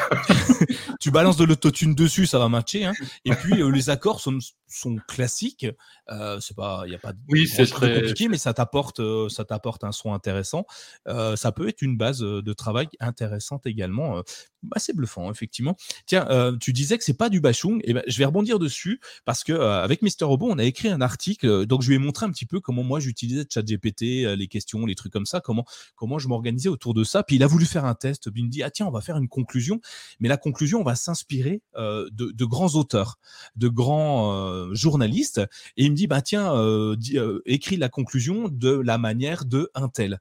tu 0.99 1.12
balances 1.12 1.38
de 1.38 1.45
l'autotune 1.45 1.95
dessus, 1.95 2.26
ça 2.26 2.39
va 2.39 2.49
matcher. 2.49 2.89
Et 3.26 3.32
puis 3.32 3.62
euh, 3.62 3.70
les 3.70 3.89
accords 3.89 4.20
sont, 4.20 4.38
sont 4.72 4.97
classiques. 5.07 5.65
Euh, 6.09 6.39
c'est 6.39 6.55
pas, 6.55 6.84
il 6.86 6.91
y 6.91 6.95
a 6.95 6.99
pas. 6.99 7.13
Oui, 7.30 7.47
c'est 7.47 7.65
très 7.65 7.93
compliqué, 7.95 8.28
mais 8.28 8.38
ça 8.38 8.53
t'apporte, 8.53 8.99
euh, 8.99 9.30
ça 9.30 9.45
t'apporte 9.45 9.84
un 9.84 9.91
son 9.91 10.13
intéressant. 10.13 10.65
Euh, 11.07 11.36
ça 11.36 11.51
peut 11.51 11.67
être 11.67 11.82
une 11.82 11.97
base 11.97 12.19
de 12.19 12.53
travail 12.53 12.88
intéressante 12.99 13.65
également. 13.65 14.22
Bah, 14.63 14.78
c'est 14.78 14.95
bluffant, 14.95 15.32
effectivement. 15.32 15.76
Tiens, 16.05 16.28
tu 16.59 16.74
disais 16.74 16.97
que 16.97 17.03
c'est 17.03 17.17
pas 17.17 17.30
du 17.30 17.41
bashung. 17.41 17.80
Et 17.80 17.91
eh 17.91 17.93
ben, 17.93 18.03
je 18.07 18.17
vais 18.17 18.26
rebondir 18.26 18.59
dessus 18.59 18.99
parce 19.26 19.43
que 19.43 19.53
avec 19.53 20.01
Mister 20.01 20.26
Robot, 20.26 20.49
on 20.51 20.59
a 20.59 20.63
écrit 20.63 20.89
un 20.89 21.01
article. 21.01 21.65
Donc, 21.65 21.82
je 21.82 21.89
lui 21.89 21.95
ai 21.95 21.99
montré 21.99 22.26
un 22.26 22.32
petit 22.32 22.45
peu 22.45 22.59
comment 22.59 22.84
moi 22.84 22.99
j'utilisais 22.99 23.45
ChatGPT, 23.51 24.01
les 24.38 24.47
questions, 24.47 24.86
les 24.86 24.95
trucs 24.95 25.13
comme 25.13 25.26
ça, 25.26 25.41
comment 25.41 25.65
comment 25.95 26.19
je 26.19 26.28
m'organisais 26.28 26.69
autour 26.69 26.93
de 26.93 27.03
ça. 27.03 27.24
Puis 27.24 27.38
il 27.38 27.43
a 27.43 27.47
voulu 27.47 27.65
faire 27.65 27.86
un 27.86 27.95
test. 27.95 28.30
Puis 28.30 28.41
il 28.41 28.45
me 28.45 28.51
dit 28.51 28.63
ah 28.63 28.69
tiens, 28.69 28.88
on 28.88 28.91
va 28.91 29.01
faire 29.01 29.17
une 29.17 29.30
conclusion. 29.30 29.82
Mais 30.19 30.30
la 30.30 30.38
conclusion, 30.38 30.82
on 30.82 30.84
va 30.84 30.95
s'inspirer 30.95 31.61
de, 31.76 32.09
de, 32.11 32.45
grands 32.45 32.76
auteurs, 32.76 33.17
de 33.55 33.67
grands 33.67 34.61
journalistes. 34.72 35.41
Et 35.78 35.86
il 35.86 35.91
me 35.91 35.95
dit 35.95 36.07
bah 36.07 36.22
tiens, 36.22 36.55
euh, 36.55 36.95
euh, 37.16 37.41
écris 37.45 37.78
la 37.78 37.89
conclusion 37.89 38.47
de 38.49 38.72
la 38.72 38.97
manière 38.97 39.45
de 39.45 39.70
un 39.76 39.89
tel. 39.89 40.20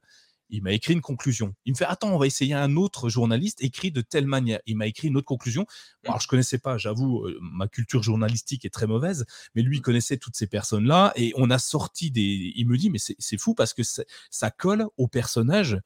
Il 0.51 0.61
m'a 0.63 0.73
écrit 0.73 0.93
une 0.93 1.01
conclusion. 1.01 1.55
Il 1.65 1.73
me 1.73 1.77
fait 1.77 1.85
attends, 1.85 2.13
on 2.13 2.17
va 2.17 2.27
essayer 2.27 2.53
un 2.53 2.75
autre 2.75 3.09
journaliste 3.09 3.63
écrit 3.63 3.91
de 3.91 4.01
telle 4.01 4.27
manière. 4.27 4.59
Il 4.65 4.77
m'a 4.77 4.87
écrit 4.87 5.07
une 5.07 5.17
autre 5.17 5.25
conclusion. 5.25 5.65
Alors 6.05 6.19
je 6.19 6.27
connaissais 6.27 6.57
pas, 6.57 6.77
j'avoue, 6.77 7.25
euh, 7.25 7.39
ma 7.41 7.67
culture 7.67 8.03
journalistique 8.03 8.65
est 8.65 8.69
très 8.69 8.87
mauvaise, 8.87 9.25
mais 9.55 9.61
lui 9.61 9.77
il 9.77 9.81
connaissait 9.81 10.17
toutes 10.17 10.35
ces 10.35 10.47
personnes-là 10.47 11.13
et 11.15 11.33
on 11.35 11.49
a 11.49 11.57
sorti 11.57 12.11
des. 12.11 12.53
Il 12.55 12.67
me 12.67 12.77
dit 12.77 12.89
mais 12.89 12.99
c'est 12.99 13.37
fou 13.37 13.55
parce 13.55 13.73
que 13.73 13.83
ça 13.83 14.51
colle 14.51 14.85
au 14.97 15.07
personnage 15.07 15.79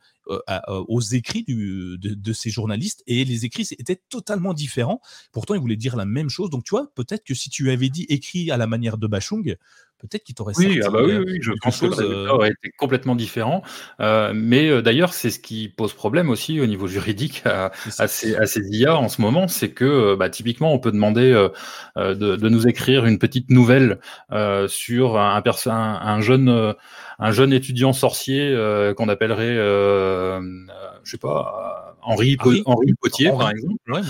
aux 0.87 1.01
écrits 1.01 1.43
du, 1.43 1.97
de, 1.99 2.13
de, 2.13 2.33
ces 2.33 2.49
journalistes 2.49 3.03
et 3.07 3.23
les 3.25 3.45
écrits 3.45 3.67
étaient 3.77 4.01
totalement 4.09 4.53
différents. 4.53 5.01
Pourtant, 5.31 5.53
ils 5.53 5.61
voulaient 5.61 5.75
dire 5.75 5.95
la 5.95 6.05
même 6.05 6.29
chose. 6.29 6.49
Donc, 6.49 6.63
tu 6.63 6.71
vois, 6.71 6.91
peut-être 6.95 7.23
que 7.23 7.33
si 7.33 7.49
tu 7.49 7.69
avais 7.71 7.89
dit 7.89 8.05
écrit 8.09 8.51
à 8.51 8.57
la 8.57 8.67
manière 8.67 8.97
de 8.97 9.07
Bachung, 9.07 9.55
peut-être 9.99 10.23
qu'il 10.23 10.35
t'aurait 10.35 10.53
oui, 10.57 10.81
ah 10.83 10.89
bah 10.89 10.99
oui, 11.03 11.17
oui, 11.17 11.39
je 11.41 11.51
pense 11.61 11.79
que 11.79 11.91
ça 11.91 12.03
aurait 12.03 12.49
été 12.51 12.71
complètement 12.77 13.15
différent. 13.15 13.63
Euh, 13.99 14.33
mais 14.35 14.69
euh, 14.69 14.81
d'ailleurs, 14.81 15.13
c'est 15.13 15.29
ce 15.29 15.39
qui 15.39 15.69
pose 15.69 15.93
problème 15.93 16.29
aussi 16.29 16.59
au 16.59 16.65
niveau 16.65 16.87
juridique 16.87 17.41
à, 17.45 17.71
à, 17.97 18.07
ces, 18.07 18.35
à 18.35 18.45
ces, 18.45 18.61
IA 18.69 18.95
en 18.97 19.09
ce 19.09 19.21
moment, 19.21 19.47
c'est 19.47 19.69
que 19.69 19.85
euh, 19.85 20.15
bah, 20.15 20.29
typiquement, 20.29 20.73
on 20.73 20.79
peut 20.79 20.91
demander 20.91 21.31
de, 21.95 22.13
de, 22.13 22.49
nous 22.49 22.67
écrire 22.67 23.05
une 23.05 23.19
petite 23.19 23.49
nouvelle 23.49 23.99
sur 24.67 25.17
un, 25.17 25.41
un, 25.45 25.71
un, 25.71 26.21
jeune, 26.21 26.75
un 27.19 27.31
jeune 27.31 27.53
étudiant 27.53 27.93
sorcier 27.93 28.55
qu'on 28.97 29.09
appellerait, 29.09 29.55
je 29.55 31.11
sais 31.11 31.17
pas 31.17 31.84
Henri, 32.05 32.37
Henri, 32.65 32.93
Potier, 32.93 33.29
par 33.29 33.49
exemple. 33.49 33.75
Bah, 33.87 34.01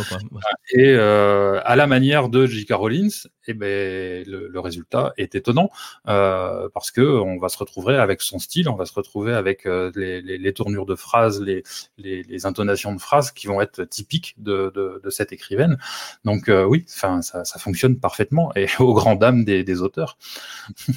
et 0.74 0.90
euh, 0.90 1.60
à 1.64 1.76
la 1.76 1.88
manière 1.88 2.30
de 2.30 2.46
J.K. 2.46 2.74
Rollins, 2.74 3.08
eh 3.48 3.54
ben, 3.54 4.24
le, 4.28 4.48
le, 4.48 4.60
résultat 4.60 5.14
est 5.18 5.36
étonnant 5.36 5.70
euh, 6.08 6.68
parce 6.74 6.92
que 6.92 7.02
on 7.02 7.38
va 7.38 7.50
se 7.50 7.58
retrouver 7.58 7.96
avec 7.96 8.22
son 8.22 8.40
style, 8.40 8.68
on 8.70 8.76
va 8.76 8.86
se 8.86 8.94
retrouver 8.94 9.34
avec 9.34 9.66
euh, 9.66 9.92
les, 9.96 10.22
les, 10.22 10.38
les, 10.38 10.54
tournures 10.54 10.86
de 10.86 10.96
phrases, 10.96 11.42
les, 11.42 11.64
les, 11.98 12.46
intonations 12.46 12.94
de 12.94 13.00
phrases 13.00 13.32
qui 13.32 13.48
vont 13.48 13.62
être 13.62 13.84
typiques 13.84 14.36
de, 14.38 14.72
de, 14.74 15.00
de 15.04 15.10
cette 15.10 15.32
écrivaine. 15.32 15.78
Donc 16.24 16.50
euh, 16.50 16.66
oui, 16.66 16.86
enfin 16.90 17.22
ça, 17.22 17.46
ça, 17.46 17.60
fonctionne 17.60 18.00
parfaitement 18.00 18.52
et 18.56 18.68
aux 18.80 18.94
grand 18.94 19.16
dames 19.16 19.46
des, 19.46 19.64
des 19.64 19.82
auteurs. 19.82 20.18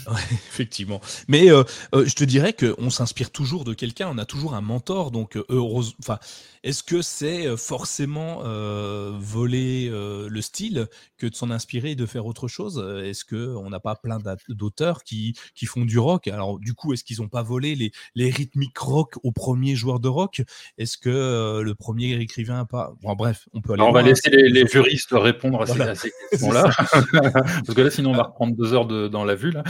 Ouais, 0.08 0.14
effectivement. 0.30 1.00
Mais 1.26 1.50
euh, 1.50 1.64
je 1.92 2.14
te 2.14 2.24
dirais 2.24 2.54
qu'on 2.54 2.88
s'inspire 2.88 3.30
toujours 3.30 3.64
de 3.64 3.74
quelqu'un, 3.74 4.08
on 4.10 4.16
a 4.16 4.24
toujours 4.24 4.54
un 4.54 4.60
mentor, 4.62 5.10
donc 5.10 5.38
heureusement. 5.48 5.96
Enfin, 6.00 6.18
est-ce 6.62 6.82
que 6.88 7.02
c'est 7.02 7.54
forcément 7.58 8.40
euh, 8.44 9.12
voler 9.20 9.90
euh, 9.92 10.26
le 10.30 10.40
style 10.40 10.86
que 11.18 11.26
de 11.26 11.34
s'en 11.34 11.50
inspirer 11.50 11.90
et 11.90 11.96
de 11.96 12.06
faire 12.06 12.24
autre 12.24 12.48
chose? 12.48 12.82
Est-ce 13.04 13.26
qu'on 13.26 13.68
n'a 13.68 13.78
pas 13.78 13.94
plein 13.94 14.18
d'auteurs 14.48 15.04
qui, 15.04 15.36
qui 15.54 15.66
font 15.66 15.84
du 15.84 15.98
rock? 15.98 16.28
Alors 16.28 16.58
du 16.58 16.72
coup, 16.72 16.94
est-ce 16.94 17.04
qu'ils 17.04 17.20
n'ont 17.20 17.28
pas 17.28 17.42
volé 17.42 17.74
les, 17.74 17.92
les 18.14 18.30
rythmiques 18.30 18.78
rock 18.78 19.16
aux 19.22 19.32
premiers 19.32 19.76
joueurs 19.76 20.00
de 20.00 20.08
rock? 20.08 20.40
Est-ce 20.78 20.96
que 20.96 21.10
euh, 21.10 21.62
le 21.62 21.74
premier 21.74 22.14
écrivain 22.14 22.60
a 22.60 22.64
pas 22.64 22.94
bon, 23.02 23.14
Bref, 23.14 23.50
on 23.52 23.60
peut 23.60 23.74
aller. 23.74 23.82
on 23.82 23.92
va 23.92 24.00
laisser 24.00 24.30
les, 24.30 24.48
les, 24.48 24.66
juristes 24.66 25.10
répondre 25.12 25.60
à 25.60 25.66
ces, 25.94 26.10
questions-là, 26.30 26.70
parce 27.12 27.74
que 27.74 27.80
là, 27.82 27.90
sinon, 27.90 28.12
on 28.12 28.16
va 28.16 28.22
reprendre 28.22 28.56
deux 28.56 28.72
heures 28.72 28.86
de, 28.86 29.08
dans 29.08 29.26
la 29.26 29.34
vue. 29.34 29.50
Là. 29.50 29.62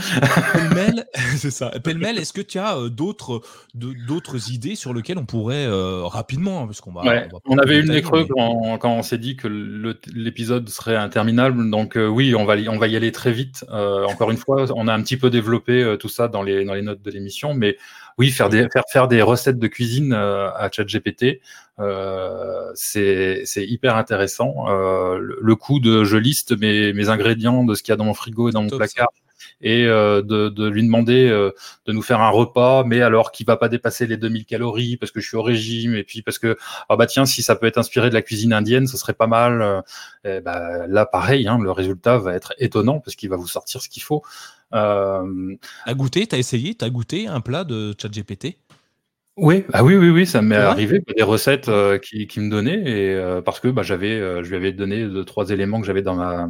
Pêle-mêle, 0.53 1.05
c'est 1.35 1.51
ça. 1.51 1.69
Pêle-mêle, 1.83 2.17
est-ce 2.17 2.31
que 2.31 2.41
tu 2.41 2.59
as 2.59 2.87
d'autres 2.87 3.41
d'autres 3.73 4.51
idées 4.53 4.75
sur 4.75 4.93
lesquelles 4.93 5.17
on 5.17 5.25
pourrait 5.25 5.67
rapidement, 6.07 6.61
hein, 6.61 6.65
on, 7.45 7.57
avait 7.57 7.79
une 7.79 7.87
des 7.87 8.01
creux 8.01 8.25
quand, 8.25 8.79
on 8.83 9.03
s'est 9.03 9.17
dit 9.17 9.35
que 9.35 9.47
l'épisode 10.13 10.67
serait 10.69 10.95
interminable. 10.95 11.69
Donc 11.69 11.97
euh, 11.97 12.07
oui, 12.07 12.35
on 12.35 12.45
va, 12.45 12.55
on 12.67 12.77
va 12.77 12.87
y 12.87 12.95
aller 12.95 13.11
très 13.11 13.31
vite. 13.31 13.65
Euh, 13.69 14.05
encore 14.05 14.31
une 14.31 14.37
fois, 14.37 14.65
on 14.75 14.87
a 14.87 14.93
un 14.93 15.01
petit 15.01 15.17
peu 15.17 15.29
développé 15.29 15.83
euh, 15.83 15.97
tout 15.97 16.09
ça 16.09 16.27
dans 16.27 16.41
les, 16.41 16.65
dans 16.65 16.73
les 16.73 16.81
notes 16.81 17.01
de 17.01 17.11
l'émission, 17.11 17.53
mais 17.53 17.77
oui, 18.17 18.31
faire 18.31 18.49
des, 18.49 18.67
faire, 18.69 18.83
faire 18.91 19.07
des 19.07 19.21
recettes 19.21 19.59
de 19.59 19.67
cuisine 19.67 20.13
à 20.13 20.69
ChatGPT, 20.71 21.41
c'est 22.75 23.45
hyper 23.55 23.95
intéressant. 23.95 24.65
le, 24.67 25.55
coup 25.55 25.79
de 25.79 26.03
je 26.03 26.17
liste 26.17 26.57
mes, 26.59 26.91
mes 26.93 27.09
ingrédients 27.09 27.63
de 27.63 27.75
ce 27.75 27.83
qu'il 27.83 27.91
y 27.91 27.93
a 27.93 27.97
dans 27.97 28.05
mon 28.05 28.13
frigo 28.13 28.49
et 28.49 28.51
dans 28.51 28.63
mon 28.63 28.69
placard 28.69 29.09
et 29.61 29.85
de, 29.85 30.21
de, 30.49 30.67
lui 30.67 30.83
demander 30.83 31.29
de 31.29 31.91
nous 31.91 32.01
faire 32.01 32.21
un 32.21 32.29
repas, 32.29 32.83
mais 32.83 33.01
alors 33.01 33.31
qui 33.31 33.43
va 33.43 33.57
pas 33.57 33.69
dépasser 33.69 34.07
les 34.07 34.17
2000 34.17 34.45
calories 34.45 34.97
parce 34.97 35.11
que 35.11 35.19
je 35.19 35.27
suis 35.27 35.37
au 35.37 35.43
régime 35.43 35.95
et 35.95 36.03
puis 36.03 36.21
parce 36.21 36.39
que 36.39 36.57
ah 36.89 36.95
bah 36.95 37.05
tiens 37.05 37.25
si 37.25 37.41
ça 37.41 37.55
peut 37.55 37.67
être 37.67 37.77
inspiré 37.77 38.09
de 38.09 38.13
la 38.13 38.21
cuisine 38.21 38.53
indienne, 38.53 38.87
ce 38.87 38.97
serait 38.97 39.13
pas 39.13 39.27
mal. 39.27 39.83
bah, 40.23 40.87
là 40.87 41.05
pareil, 41.05 41.47
hein, 41.47 41.59
le 41.61 41.71
résultat 41.71 42.17
va 42.17 42.33
être 42.33 42.53
étonnant 42.57 42.99
parce 42.99 43.15
qu'il 43.15 43.29
va 43.29 43.35
vous 43.35 43.47
sortir 43.47 43.81
ce 43.81 43.89
qu'il 43.89 44.03
faut. 44.03 44.23
Euh... 44.73 45.55
T'as 45.85 45.93
goûté, 45.93 46.27
t'as 46.27 46.37
essayé, 46.37 46.75
t'as 46.75 46.89
goûté 46.89 47.27
un 47.27 47.41
plat 47.41 47.63
de 47.63 47.93
ChatGPT? 47.99 48.57
Oui, 49.41 49.63
ah 49.73 49.83
oui, 49.83 49.95
oui, 49.95 50.09
oui, 50.09 50.25
ça 50.25 50.41
m'est 50.41 50.55
arrivé 50.55 51.01
des 51.15 51.23
recettes 51.23 51.69
euh, 51.69 51.97
qui, 51.97 52.27
qui 52.27 52.39
me 52.41 52.49
donnaient 52.49 52.81
et 52.81 53.13
euh, 53.13 53.41
parce 53.41 53.59
que 53.59 53.69
bah, 53.69 53.83
j'avais, 53.83 54.11
euh, 54.11 54.43
je 54.43 54.49
lui 54.49 54.55
avais 54.57 54.71
donné 54.71 55.05
deux 55.05 55.23
trois 55.23 55.49
éléments 55.49 55.79
que 55.79 55.87
j'avais 55.87 56.01
dans 56.01 56.15
ma, 56.15 56.49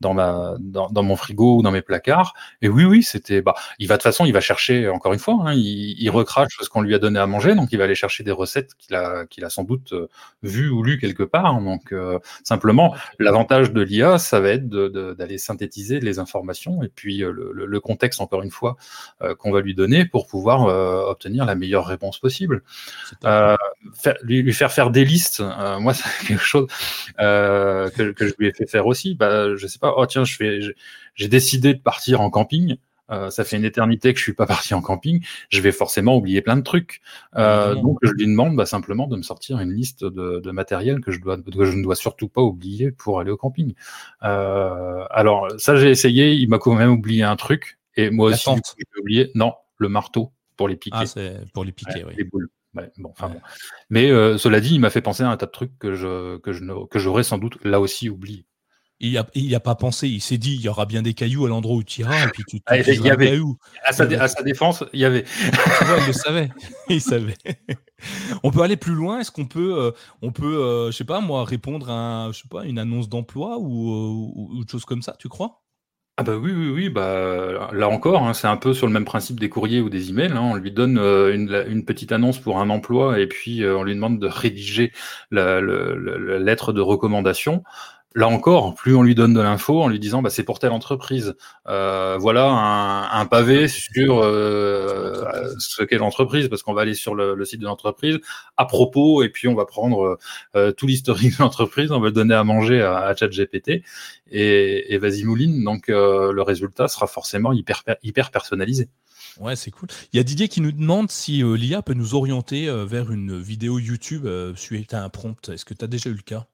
dans 0.00 0.14
ma, 0.14 0.54
dans, 0.58 0.88
dans, 0.90 1.02
mon 1.02 1.16
frigo 1.16 1.58
ou 1.58 1.62
dans 1.62 1.70
mes 1.70 1.82
placards. 1.82 2.34
Et 2.60 2.68
oui, 2.68 2.84
oui, 2.84 3.02
c'était, 3.02 3.40
bah, 3.40 3.54
il 3.78 3.86
va 3.86 3.94
de 3.94 3.98
toute 3.98 4.04
façon, 4.04 4.24
il 4.24 4.32
va 4.32 4.40
chercher 4.40 4.88
encore 4.88 5.12
une 5.12 5.18
fois, 5.18 5.38
hein, 5.44 5.52
il, 5.54 5.94
il, 6.00 6.10
recrache 6.10 6.56
ce 6.60 6.68
qu'on 6.68 6.82
lui 6.82 6.94
a 6.94 6.98
donné 6.98 7.18
à 7.18 7.26
manger, 7.26 7.54
donc 7.54 7.72
il 7.72 7.78
va 7.78 7.84
aller 7.84 7.94
chercher 7.94 8.24
des 8.24 8.32
recettes 8.32 8.74
qu'il 8.78 8.96
a, 8.96 9.26
qu'il 9.26 9.44
a 9.44 9.50
sans 9.50 9.64
doute 9.64 9.94
vues 10.42 10.70
ou 10.70 10.82
lues 10.82 10.98
quelque 10.98 11.22
part. 11.22 11.60
Donc 11.60 11.94
simplement, 12.42 12.94
l'avantage 13.18 13.72
de 13.72 13.82
l'IA, 13.82 14.18
ça 14.18 14.40
va 14.40 14.50
être 14.50 14.68
d'aller 14.68 15.38
synthétiser 15.38 16.00
les 16.00 16.18
informations 16.18 16.82
et 16.82 16.88
puis 16.88 17.18
le, 17.18 17.52
le, 17.52 17.80
contexte 17.80 18.20
encore 18.20 18.42
une 18.42 18.50
fois 18.50 18.76
qu'on 19.38 19.52
va 19.52 19.60
lui 19.60 19.74
donner 19.74 20.04
pour 20.04 20.26
pouvoir 20.26 20.66
obtenir 21.08 21.44
la 21.44 21.54
meilleure 21.54 21.86
réponse 21.86 22.18
possible. 22.24 22.62
Euh, 23.26 23.54
lui, 24.22 24.50
faire 24.54 24.72
faire 24.72 24.90
des 24.90 25.04
listes, 25.04 25.40
euh, 25.40 25.78
moi, 25.78 25.92
c'est 25.94 26.26
quelque 26.26 26.42
chose 26.42 26.68
euh, 27.20 27.90
que, 27.90 28.14
je 28.18 28.32
lui 28.38 28.48
ai 28.48 28.52
fait 28.52 28.66
faire 28.66 28.86
aussi. 28.86 29.14
Bah, 29.14 29.54
je 29.56 29.66
sais 29.66 29.78
pas, 29.78 29.92
oh 29.98 30.06
tiens, 30.06 30.24
je 30.24 30.34
fais, 30.34 30.60
j'ai 31.14 31.28
décidé 31.28 31.74
de 31.74 31.80
partir 31.80 32.22
en 32.22 32.30
camping. 32.30 32.76
ça 33.28 33.44
fait 33.44 33.58
une 33.58 33.66
éternité 33.66 34.14
que 34.14 34.18
je 34.18 34.24
suis 34.24 34.32
pas 34.32 34.46
parti 34.46 34.72
en 34.72 34.80
camping. 34.80 35.22
Je 35.50 35.60
vais 35.60 35.70
forcément 35.70 36.16
oublier 36.16 36.40
plein 36.40 36.56
de 36.56 36.62
trucs. 36.62 37.02
donc, 37.36 37.98
je 38.02 38.12
lui 38.12 38.26
demande 38.26 38.56
bah, 38.56 38.64
simplement 38.64 39.06
de 39.06 39.16
me 39.16 39.22
sortir 39.22 39.60
une 39.60 39.72
liste 39.72 40.06
de, 40.06 40.50
matériel 40.50 41.00
que 41.00 41.12
je, 41.12 41.20
dois, 41.20 41.36
que 41.36 41.64
je 41.66 41.76
ne 41.76 41.82
dois 41.82 41.96
surtout 41.96 42.28
pas 42.28 42.40
oublier 42.40 42.90
pour 42.90 43.20
aller 43.20 43.30
au 43.30 43.36
camping. 43.36 43.74
alors, 44.22 45.48
ça, 45.58 45.76
j'ai 45.76 45.90
essayé. 45.90 46.32
Il 46.32 46.48
m'a 46.48 46.58
quand 46.58 46.74
même 46.74 46.90
oublié 46.90 47.22
un 47.22 47.36
truc. 47.36 47.78
Et 47.96 48.08
moi 48.08 48.30
aussi, 48.30 48.50
j'ai 48.78 49.00
oublié. 49.00 49.30
Non, 49.34 49.52
le 49.76 49.88
marteau 49.90 50.32
pour 50.56 50.68
les 50.68 50.76
piquer. 50.76 50.96
Ah, 51.16 51.44
pour 51.52 51.64
les 51.64 51.72
piquer, 51.72 52.04
oui. 52.04 52.14
Les 52.16 52.24
boules. 52.24 52.48
bon, 52.72 53.10
enfin 53.10 53.28
bon. 53.28 53.40
Mais 53.90 54.10
euh, 54.10 54.38
cela 54.38 54.60
dit, 54.60 54.74
il 54.74 54.80
m'a 54.80 54.90
fait 54.90 55.02
penser 55.02 55.22
à 55.22 55.30
un 55.30 55.36
tas 55.36 55.46
de 55.46 55.50
trucs 55.50 55.78
que 55.78 55.94
je 55.94 56.38
que 56.38 56.52
je 56.52 56.86
que 56.86 56.98
j'aurais 56.98 57.24
sans 57.24 57.38
doute 57.38 57.58
là 57.64 57.80
aussi 57.80 58.08
oublié. 58.08 58.46
Il 59.00 59.10
n'y 59.10 59.18
a, 59.18 59.26
il 59.34 59.52
a 59.54 59.60
pas 59.60 59.74
pensé, 59.74 60.08
il 60.08 60.20
s'est 60.20 60.38
dit 60.38 60.54
il 60.54 60.60
y 60.60 60.68
aura 60.68 60.86
bien 60.86 61.02
des 61.02 61.14
cailloux 61.14 61.44
à 61.44 61.48
l'endroit 61.48 61.76
où 61.76 61.82
tu 61.82 62.02
iras, 62.02 62.26
et 62.26 62.28
puis 62.28 62.44
tu, 62.44 62.60
ah, 62.66 62.78
il 62.78 63.04
y 63.04 63.10
avait, 63.10 63.36
à 63.84 63.92
sa, 63.92 64.04
à 64.04 64.28
sa, 64.28 64.42
défense, 64.44 64.84
il 64.92 65.00
y 65.00 65.04
avait. 65.04 65.24
il 65.52 66.06
le 66.06 66.12
savait, 66.12 66.48
il 66.88 67.00
savait. 67.00 67.36
on 68.44 68.52
peut 68.52 68.62
aller 68.62 68.76
plus 68.76 68.94
loin, 68.94 69.18
est-ce 69.18 69.32
qu'on 69.32 69.46
peut, 69.46 69.76
euh, 69.78 69.90
on 70.22 70.30
peut 70.30 70.62
euh, 70.62 70.92
je 70.92 70.96
sais 70.96 71.04
pas 71.04 71.20
moi, 71.20 71.44
répondre 71.44 71.90
à 71.90 72.30
je 72.32 72.42
sais 72.42 72.48
pas, 72.48 72.64
une 72.64 72.78
annonce 72.78 73.08
d'emploi 73.08 73.58
ou, 73.58 74.30
ou, 74.36 74.60
autre 74.60 74.70
chose 74.70 74.84
comme 74.84 75.02
ça, 75.02 75.16
tu 75.18 75.28
crois? 75.28 75.63
Ah 76.16 76.22
bah 76.22 76.36
oui, 76.36 76.52
oui, 76.52 76.70
oui, 76.70 76.88
bah 76.90 77.70
là 77.72 77.88
encore, 77.88 78.22
hein, 78.22 78.34
c'est 78.34 78.46
un 78.46 78.56
peu 78.56 78.72
sur 78.72 78.86
le 78.86 78.92
même 78.92 79.04
principe 79.04 79.40
des 79.40 79.48
courriers 79.48 79.80
ou 79.80 79.90
des 79.90 80.10
emails. 80.10 80.30
Hein. 80.30 80.42
On 80.42 80.54
lui 80.54 80.70
donne 80.70 80.96
euh, 80.96 81.34
une, 81.34 81.84
petite 81.84 82.12
annonce 82.12 82.38
pour 82.38 82.60
un 82.60 82.70
emploi 82.70 83.18
et 83.18 83.26
puis 83.26 83.64
euh, 83.64 83.76
on 83.76 83.82
lui 83.82 83.96
demande 83.96 84.20
de 84.20 84.28
rédiger 84.28 84.92
la 85.32 85.60
lettre 85.60 86.72
de 86.72 86.80
recommandation. 86.80 87.64
Là 88.16 88.28
encore, 88.28 88.76
plus 88.76 88.94
on 88.94 89.02
lui 89.02 89.16
donne 89.16 89.34
de 89.34 89.40
l'info 89.40 89.82
en 89.82 89.88
lui 89.88 89.98
disant 89.98 90.22
bah, 90.22 90.30
c'est 90.30 90.44
pour 90.44 90.60
telle 90.60 90.70
entreprise. 90.70 91.34
Euh, 91.66 92.16
voilà 92.16 92.46
un, 93.12 93.26
pavé 93.26 93.66
sur 93.66 94.18
euh, 94.18 95.52
ce 95.58 95.82
qu'est 95.82 95.98
l'entreprise, 95.98 96.46
parce 96.46 96.62
qu'on 96.62 96.74
va 96.74 96.82
aller 96.82 96.94
sur 96.94 97.16
le, 97.16 97.44
site 97.44 97.58
de 97.58 97.64
l'entreprise 97.64 98.20
à 98.56 98.66
propos, 98.66 99.24
et 99.24 99.30
puis 99.30 99.48
on 99.48 99.56
va 99.56 99.66
prendre 99.66 100.16
euh, 100.54 100.70
tout 100.70 100.86
l'historique 100.86 101.38
de 101.38 101.42
l'entreprise, 101.42 101.90
on 101.90 101.98
va 101.98 102.06
le 102.06 102.12
donner 102.12 102.34
à 102.34 102.44
manger 102.44 102.82
à, 102.82 102.98
à 102.98 103.16
ChatGPT, 103.16 103.82
et, 104.30 104.94
et 104.94 104.98
vas-y 104.98 105.24
mouline. 105.24 105.64
Donc 105.64 105.88
le 105.88 106.42
résultat 106.42 106.86
sera 106.86 107.08
forcément 107.08 107.52
hyper, 107.52 107.82
hyper 108.04 108.30
personnalisé. 108.30 108.88
Ouais, 109.40 109.56
c'est 109.56 109.72
cool. 109.72 109.88
Il 110.12 110.18
y 110.18 110.20
a 110.20 110.22
Didier 110.22 110.46
qui 110.46 110.60
nous 110.60 110.70
demande 110.70 111.10
si 111.10 111.42
l'IA 111.42 111.82
peut 111.82 111.94
nous 111.94 112.14
orienter 112.14 112.70
vers 112.86 113.10
une 113.10 113.36
vidéo 113.40 113.80
YouTube 113.80 114.28
suite 114.54 114.94
à 114.94 115.02
un 115.02 115.08
prompt. 115.08 115.48
Est-ce 115.48 115.64
que 115.64 115.74
tu 115.74 115.84
as 115.84 115.88
déjà 115.88 116.10
eu 116.10 116.14
le 116.14 116.22
cas? 116.22 116.46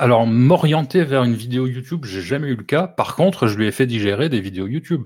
Alors, 0.00 0.28
m'orienter 0.28 1.02
vers 1.02 1.24
une 1.24 1.34
vidéo 1.34 1.66
YouTube, 1.66 2.04
j'ai 2.04 2.20
jamais 2.20 2.46
eu 2.46 2.54
le 2.54 2.62
cas. 2.62 2.86
Par 2.86 3.16
contre, 3.16 3.48
je 3.48 3.58
lui 3.58 3.66
ai 3.66 3.72
fait 3.72 3.86
digérer 3.86 4.28
des 4.28 4.40
vidéos 4.40 4.68
YouTube. 4.68 5.02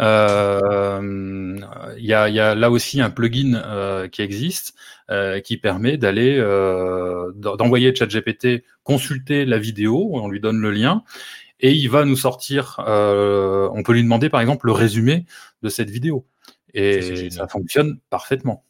Euh, 0.00 1.58
il 1.98 2.04
y, 2.04 2.12
a, 2.12 2.54
là 2.54 2.70
aussi 2.70 3.00
un 3.00 3.10
plugin 3.10 3.54
euh, 3.54 4.06
qui 4.06 4.22
existe 4.22 4.74
euh, 5.10 5.40
qui 5.40 5.56
permet 5.56 5.96
d'aller 5.96 6.36
d'envoyer 7.34 7.92
ChatGPT 7.92 8.62
consulter 8.84 9.44
la 9.44 9.58
vidéo, 9.58 10.10
on 10.12 10.28
lui 10.28 10.38
donne 10.40 10.60
le 10.60 10.70
lien 10.70 11.02
et 11.58 11.72
il 11.72 11.88
va 11.88 12.04
nous 12.04 12.16
sortir. 12.16 12.76
on 12.78 13.82
peut 13.84 13.92
lui 13.94 14.02
demander 14.04 14.28
par 14.28 14.40
exemple 14.40 14.66
le 14.66 14.72
résumé 14.72 15.26
de 15.62 15.68
cette 15.68 15.90
vidéo 15.90 16.24
et 16.72 17.30
ça 17.30 17.48
fonctionne 17.48 17.98
parfaitement. 18.10 18.64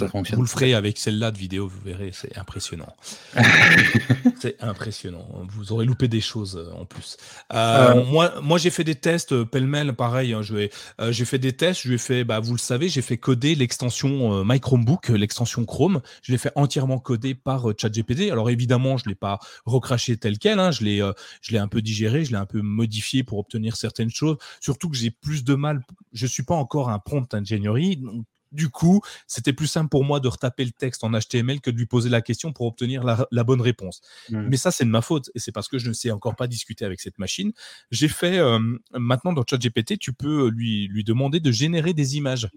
Vous 0.00 0.40
le 0.40 0.48
ferez 0.48 0.72
avec 0.72 0.96
celle-là 0.96 1.30
de 1.30 1.36
vidéo, 1.36 1.68
vous 1.68 1.80
verrez, 1.84 2.12
c'est 2.14 2.38
impressionnant. 2.38 2.96
c'est 4.40 4.56
impressionnant. 4.62 5.28
Vous 5.50 5.70
aurez 5.70 5.84
loupé 5.84 6.08
des 6.08 6.22
choses 6.22 6.56
euh, 6.56 6.72
en 6.74 6.86
plus. 6.86 7.18
Euh, 7.52 7.90
euh. 7.90 8.04
Moi, 8.06 8.40
moi 8.40 8.56
j'ai 8.56 8.70
fait 8.70 8.84
des 8.84 8.94
tests 8.94 9.44
pêle-mêle, 9.44 9.92
pareil. 9.92 10.32
Hein, 10.32 10.40
j'ai 10.42 11.24
fait 11.26 11.38
des 11.38 11.52
tests. 11.52 11.82
Je 11.82 11.88
lui 11.88 11.96
ai 11.96 11.98
fait, 11.98 12.24
bah, 12.24 12.40
vous 12.40 12.52
le 12.52 12.58
savez, 12.58 12.88
j'ai 12.88 13.02
fait 13.02 13.18
coder 13.18 13.54
l'extension 13.54 14.42
My 14.44 14.60
Chromebook, 14.60 15.10
l'extension 15.10 15.66
Chrome. 15.66 16.00
Je 16.22 16.32
l'ai 16.32 16.38
fait 16.38 16.52
entièrement 16.54 16.98
coder 16.98 17.34
par 17.34 17.66
ChatGPT. 17.76 18.30
Alors 18.30 18.48
évidemment, 18.48 18.96
je 18.96 19.10
l'ai 19.10 19.14
pas 19.14 19.40
recraché 19.66 20.16
tel 20.16 20.38
quel. 20.38 20.58
Hein, 20.58 20.70
je 20.70 20.84
l'ai, 20.84 21.58
un 21.58 21.68
peu 21.68 21.82
digéré, 21.82 22.24
je 22.24 22.30
l'ai 22.30 22.38
un 22.38 22.46
peu 22.46 22.62
modifié 22.62 23.24
pour 23.24 23.38
obtenir 23.38 23.76
certaines 23.76 24.10
choses. 24.10 24.38
Surtout 24.60 24.88
que 24.88 24.96
j'ai 24.96 25.10
plus 25.10 25.44
de 25.44 25.54
mal. 25.54 25.82
Je 26.14 26.26
suis 26.26 26.44
pas 26.44 26.54
encore 26.54 26.88
un 26.88 26.98
prompt 26.98 27.34
engineering, 27.34 28.02
donc 28.02 28.24
du 28.52 28.68
coup, 28.68 29.00
c'était 29.26 29.52
plus 29.52 29.66
simple 29.66 29.88
pour 29.88 30.04
moi 30.04 30.20
de 30.20 30.28
retaper 30.28 30.64
le 30.64 30.70
texte 30.70 31.04
en 31.04 31.10
HTML 31.10 31.60
que 31.60 31.70
de 31.70 31.76
lui 31.76 31.86
poser 31.86 32.10
la 32.10 32.20
question 32.20 32.52
pour 32.52 32.66
obtenir 32.66 33.02
la, 33.04 33.44
bonne 33.44 33.60
réponse. 33.60 34.00
Mmh. 34.30 34.42
Mais 34.48 34.56
ça, 34.56 34.70
c'est 34.70 34.84
de 34.84 34.90
ma 34.90 35.02
faute 35.02 35.30
et 35.34 35.38
c'est 35.38 35.52
parce 35.52 35.68
que 35.68 35.78
je 35.78 35.88
ne 35.88 35.94
sais 35.94 36.10
encore 36.10 36.36
pas 36.36 36.46
discuter 36.46 36.84
avec 36.84 37.00
cette 37.00 37.18
machine. 37.18 37.52
J'ai 37.90 38.08
fait 38.08 38.38
euh, 38.38 38.58
maintenant 38.92 39.32
dans 39.32 39.44
ChatGPT, 39.48 39.98
tu 39.98 40.12
peux 40.12 40.48
lui, 40.48 40.86
lui 40.88 41.04
demander 41.04 41.40
de 41.40 41.50
générer 41.50 41.92
des 41.92 42.16
images 42.16 42.48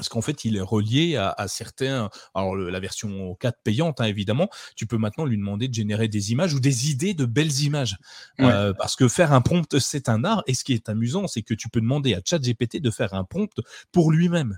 parce 0.00 0.08
qu'en 0.08 0.22
fait, 0.22 0.46
il 0.46 0.56
est 0.56 0.62
relié 0.62 1.16
à, 1.16 1.46
certains. 1.46 2.08
Alors, 2.34 2.56
la 2.56 2.80
version 2.80 3.34
4 3.34 3.58
payante, 3.62 4.00
hein, 4.00 4.06
évidemment, 4.06 4.48
tu 4.74 4.86
peux 4.86 4.96
maintenant 4.96 5.26
lui 5.26 5.36
demander 5.36 5.68
de 5.68 5.74
générer 5.74 6.08
des 6.08 6.32
images 6.32 6.54
ou 6.54 6.60
des 6.60 6.90
idées 6.90 7.12
de 7.12 7.26
belles 7.26 7.60
images. 7.60 7.98
Euh, 8.40 8.72
parce 8.72 8.96
que 8.96 9.08
faire 9.08 9.34
un 9.34 9.42
prompt, 9.42 9.78
c'est 9.78 10.08
un 10.08 10.24
art. 10.24 10.42
Et 10.46 10.54
ce 10.54 10.64
qui 10.64 10.72
est 10.72 10.88
amusant, 10.88 11.26
c'est 11.26 11.42
que 11.42 11.52
tu 11.52 11.68
peux 11.68 11.82
demander 11.82 12.14
à 12.14 12.22
ChatGPT 12.24 12.80
de 12.80 12.90
faire 12.90 13.12
un 13.12 13.24
prompt 13.24 13.52
pour 13.92 14.10
lui-même. 14.10 14.56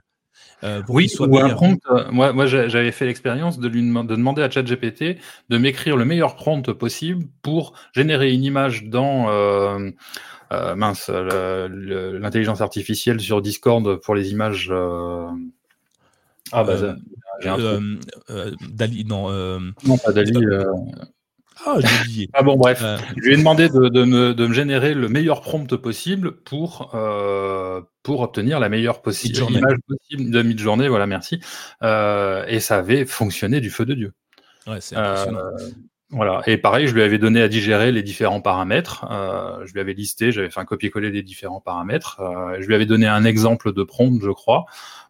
Euh, 0.65 0.83
oui, 0.89 1.13
ou 1.19 1.39
un 1.39 1.49
prompt. 1.51 1.81
Euh, 1.91 2.05
moi, 2.13 2.33
moi 2.33 2.47
j'avais 2.47 2.93
fait 2.93 3.05
l'expérience 3.07 3.59
de, 3.59 3.67
lui 3.67 3.83
de 3.83 4.15
demander 4.15 4.43
à 4.43 4.51
ChatGPT 4.51 5.17
de 5.49 5.59
m'écrire 5.59 5.97
le 5.97 6.05
meilleur 6.05 6.37
prompt 6.37 6.73
possible 6.73 7.25
pour 7.43 7.73
générer 7.93 8.33
une 8.33 8.45
image 8.45 8.85
dans 8.85 9.29
euh, 9.29 9.91
mince 10.77 11.11
l'intelligence 11.11 12.61
artificielle 12.61 13.21
sur 13.21 13.43
Discord 13.43 13.97
pour 13.97 14.15
les 14.15 14.31
images. 14.31 14.73
Ah 16.53 16.65
bah 16.65 16.77
j'ai 17.41 17.49
un 17.49 17.57
Dali, 18.69 19.05
non. 19.05 19.31
non, 19.85 19.99
pas 19.99 20.13
Dali. 20.13 20.33
Ah, 21.65 21.77
ah 22.33 22.43
bon, 22.43 22.57
bref. 22.57 22.83
Je 23.17 23.23
lui 23.23 23.35
ai 23.35 23.37
demandé 23.37 23.69
de, 23.69 23.79
me, 23.79 24.35
de, 24.35 24.47
me, 24.47 24.53
générer 24.53 24.95
le 24.95 25.09
meilleur 25.09 25.41
prompt 25.41 25.77
possible 25.77 26.33
pour, 26.33 26.91
euh, 26.95 27.81
pour 28.03 28.21
obtenir 28.21 28.59
la 28.61 28.69
meilleure 28.69 29.03
possible, 29.03 29.39
image 29.51 29.77
possible 29.87 30.31
de 30.31 30.43
mid-journée. 30.43 30.89
Voilà, 30.89 31.07
merci. 31.07 31.41
Euh, 31.83 32.45
et 32.49 32.61
ça 32.61 32.79
avait 32.79 33.05
fonctionné 33.05 33.61
du 33.61 33.71
feu 33.71 33.85
de 33.85 33.95
Dieu. 33.95 34.13
Ouais, 34.67 34.81
c'est 34.81 34.97
impressionnant. 34.97 35.39
Euh, 35.39 35.69
voilà. 36.13 36.43
Et 36.47 36.59
pareil, 36.59 36.87
je 36.87 36.95
lui 36.95 37.03
avais 37.03 37.17
donné 37.17 37.41
à 37.41 37.49
digérer 37.49 37.91
les 37.91 38.03
différents 38.03 38.43
paramètres. 38.43 39.07
Euh, 39.11 39.65
je 39.65 39.73
lui 39.73 39.81
avais 39.81 39.95
listé, 39.95 40.31
j'avais 40.31 40.51
fait 40.51 40.61
un 40.61 40.67
copier-coller 40.67 41.11
des 41.11 41.23
différents 41.23 41.61
paramètres. 41.61 42.21
Euh, 42.21 42.59
je 42.61 42.67
lui 42.67 42.75
avais 42.75 42.85
donné 42.85 43.07
un 43.07 43.25
exemple 43.25 43.73
de 43.73 43.83
prompt, 43.83 44.21
je 44.23 44.31
crois. 44.31 44.67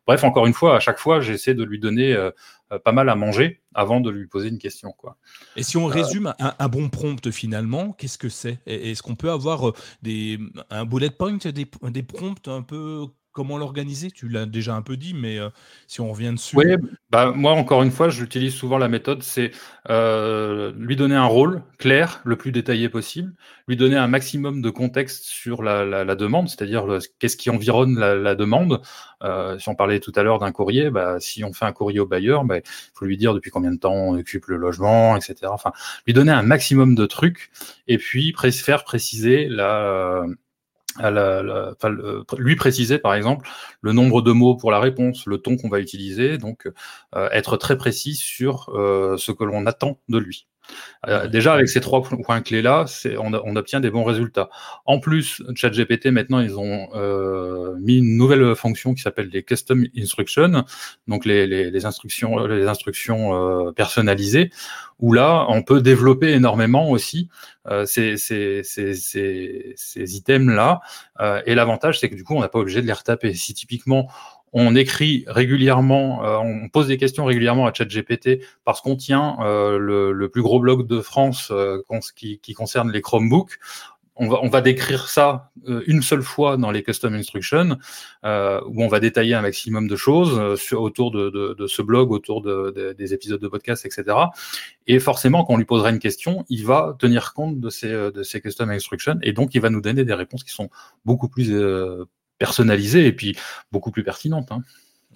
Bref, 0.06 0.22
encore 0.22 0.46
une 0.46 0.52
fois, 0.52 0.76
à 0.76 0.80
chaque 0.80 0.98
fois, 0.98 1.20
j'essaie 1.20 1.54
de 1.54 1.64
lui 1.64 1.80
donner 1.80 2.12
euh, 2.12 2.26
euh, 2.28 2.32
pas 2.78 2.92
mal 2.92 3.08
à 3.08 3.14
manger 3.14 3.62
avant 3.74 4.00
de 4.00 4.10
lui 4.10 4.26
poser 4.26 4.48
une 4.48 4.58
question. 4.58 4.92
Quoi. 4.92 5.16
Et 5.56 5.62
si 5.62 5.76
on 5.76 5.88
euh, 5.88 5.92
résume 5.92 6.34
un, 6.38 6.68
bon 6.68 6.88
prompt 6.88 7.30
finalement, 7.30 7.92
qu'est-ce 7.92 8.18
que 8.18 8.28
c'est? 8.28 8.60
Est-ce 8.66 9.02
qu'on 9.02 9.16
peut 9.16 9.30
avoir 9.30 9.72
des, 10.02 10.38
un 10.70 10.84
bullet 10.84 11.10
point, 11.10 11.36
des, 11.36 11.66
des 11.90 12.02
prompts 12.02 12.48
un 12.48 12.62
peu 12.62 13.06
comment 13.32 13.58
l'organiser? 13.58 14.10
Tu 14.10 14.28
l'as 14.28 14.46
déjà 14.46 14.74
un 14.74 14.82
peu 14.82 14.96
dit, 14.96 15.14
mais 15.14 15.38
euh, 15.38 15.48
si 15.86 16.00
on 16.00 16.10
revient 16.10 16.32
dessus. 16.32 16.56
Oui, 16.56 16.66
bah, 17.10 17.32
moi, 17.34 17.52
encore 17.52 17.82
une 17.82 17.90
fois, 17.90 18.08
j'utilise 18.08 18.54
souvent 18.54 18.78
la 18.78 18.88
méthode 18.88 19.22
c'est 19.22 19.50
euh, 19.90 20.72
lui 20.76 20.96
donner 20.96 21.16
un 21.16 21.26
rôle 21.26 21.62
clair, 21.78 22.20
le 22.24 22.36
plus 22.36 22.52
détaillé 22.52 22.88
possible, 22.88 23.32
lui 23.68 23.76
donner 23.76 23.96
un 23.96 24.06
maximum 24.06 24.62
de 24.62 24.70
contexte 24.70 25.24
sur 25.24 25.62
la, 25.62 26.14
demande, 26.14 26.48
c'est-à-dire 26.48 26.86
qu'est-ce 27.18 27.36
qui 27.36 27.50
environne 27.50 27.98
la, 27.98 28.34
demande. 28.34 28.82
Euh, 29.22 29.58
si 29.58 29.68
on 29.68 29.74
parlait 29.74 30.00
tout 30.00 30.12
à 30.16 30.22
l'heure 30.22 30.38
d'un 30.38 30.52
courrier, 30.52 30.90
bah, 30.90 31.16
si 31.20 31.44
on 31.44 31.52
fait 31.52 31.64
un 31.64 31.72
courrier 31.72 32.00
au 32.00 32.06
bailleur, 32.06 32.44
bah, 32.44 32.58
il 32.58 32.62
faut 32.94 33.04
lui 33.04 33.16
dire 33.16 33.34
depuis 33.34 33.50
combien 33.50 33.72
de 33.72 33.78
temps 33.78 33.94
on 33.94 34.14
occupe 34.18 34.46
le 34.46 34.56
logement, 34.56 35.16
etc. 35.16 35.34
Enfin, 35.46 35.72
lui 36.06 36.12
donner 36.12 36.32
un 36.32 36.42
maximum 36.42 36.94
de 36.94 37.06
trucs 37.06 37.50
et 37.88 37.98
puis 37.98 38.34
faire 38.52 38.84
préciser 38.84 39.48
la 39.48 40.24
à 40.98 41.10
la, 41.10 41.74
lui 42.38 42.56
préciser 42.56 42.98
par 42.98 43.14
exemple 43.14 43.48
le 43.80 43.92
nombre 43.92 44.22
de 44.22 44.32
mots 44.32 44.56
pour 44.56 44.70
la 44.70 44.80
réponse, 44.80 45.26
le 45.26 45.38
ton 45.38 45.56
qu'on 45.56 45.68
va 45.68 45.80
utiliser, 45.80 46.38
donc 46.38 46.68
euh, 47.14 47.28
être 47.32 47.56
très 47.56 47.76
précis 47.76 48.14
sur 48.14 48.70
euh, 48.74 49.16
ce 49.16 49.32
que 49.32 49.44
l'on 49.44 49.66
attend 49.66 49.98
de 50.08 50.18
lui. 50.18 50.46
Euh, 51.08 51.28
déjà, 51.28 51.54
avec 51.54 51.68
ces 51.68 51.80
trois 51.80 52.02
points 52.02 52.40
clés-là, 52.40 52.84
on, 53.18 53.34
on, 53.34 53.56
obtient 53.56 53.80
des 53.80 53.90
bons 53.90 54.04
résultats. 54.04 54.48
En 54.86 55.00
plus, 55.00 55.42
ChatGPT, 55.54 56.06
maintenant, 56.06 56.40
ils 56.40 56.58
ont 56.58 56.88
euh, 56.94 57.74
mis 57.80 57.98
une 57.98 58.16
nouvelle 58.16 58.54
fonction 58.54 58.94
qui 58.94 59.02
s'appelle 59.02 59.28
les 59.32 59.42
Custom 59.42 59.84
Instructions, 59.96 60.64
donc 61.08 61.24
les, 61.24 61.46
les, 61.46 61.70
les 61.70 61.86
instructions, 61.86 62.46
les 62.46 62.68
instructions 62.68 63.34
euh, 63.34 63.72
personnalisées, 63.72 64.50
où 64.98 65.12
là, 65.12 65.46
on 65.48 65.62
peut 65.62 65.82
développer 65.82 66.32
énormément 66.32 66.88
aussi 66.88 67.28
euh, 67.66 67.84
ces, 67.86 68.16
ces, 68.16 68.62
ces, 68.62 69.74
ces 69.74 70.16
items-là. 70.16 70.80
Euh, 71.20 71.42
et 71.46 71.54
l'avantage, 71.54 71.98
c'est 71.98 72.08
que 72.08 72.14
du 72.14 72.24
coup, 72.24 72.34
on 72.34 72.40
n'a 72.40 72.48
pas 72.48 72.60
obligé 72.60 72.82
de 72.82 72.86
les 72.86 72.92
retaper. 72.92 73.34
Si 73.34 73.54
typiquement, 73.54 74.08
on 74.52 74.74
écrit 74.76 75.24
régulièrement, 75.26 76.24
euh, 76.24 76.36
on 76.36 76.68
pose 76.68 76.88
des 76.88 76.98
questions 76.98 77.24
régulièrement 77.24 77.66
à 77.66 77.72
ChatGPT 77.72 78.40
parce 78.64 78.80
qu'on 78.80 78.96
tient 78.96 79.36
euh, 79.40 79.78
le, 79.78 80.28
plus 80.28 80.42
gros 80.42 80.60
blog 80.60 80.86
de 80.86 81.00
France 81.00 81.50
euh, 81.50 81.82
qui, 82.14 82.54
concerne 82.54 82.90
les 82.92 83.00
Chromebooks. 83.00 83.58
On 84.14 84.28
va, 84.28 84.40
on 84.42 84.48
va 84.48 84.60
décrire 84.60 85.08
ça 85.08 85.50
une 85.86 86.02
seule 86.02 86.22
fois 86.22 86.58
dans 86.58 86.70
les 86.70 86.82
custom 86.82 87.14
instructions, 87.14 87.78
où 88.22 88.84
on 88.84 88.86
va 88.86 89.00
détailler 89.00 89.32
un 89.32 89.40
maximum 89.40 89.88
de 89.88 89.96
choses 89.96 90.60
sur, 90.60 90.82
autour 90.82 91.10
de, 91.10 91.66
ce 91.66 91.80
blog, 91.80 92.12
autour 92.12 92.42
des 92.42 93.14
épisodes 93.14 93.40
de 93.40 93.48
podcast, 93.48 93.86
etc. 93.86 94.16
Et 94.86 95.00
forcément, 95.00 95.44
quand 95.44 95.54
on 95.54 95.56
lui 95.56 95.64
posera 95.64 95.88
une 95.88 95.98
question, 95.98 96.44
il 96.50 96.66
va 96.66 96.94
tenir 96.98 97.32
compte 97.32 97.58
de 97.58 97.70
ces, 97.70 97.88
de 97.88 98.22
ces 98.22 98.42
custom 98.42 98.68
instructions, 98.68 99.18
et 99.22 99.32
donc 99.32 99.54
il 99.54 99.62
va 99.62 99.70
nous 99.70 99.80
donner 99.80 100.04
des 100.04 100.14
réponses 100.14 100.44
qui 100.44 100.52
sont 100.52 100.68
beaucoup 101.06 101.28
plus 101.28 101.50
personnalisée 102.42 103.06
et 103.06 103.12
puis 103.12 103.36
beaucoup 103.70 103.92
plus 103.92 104.02
pertinente. 104.02 104.50
Hein. 104.50 104.62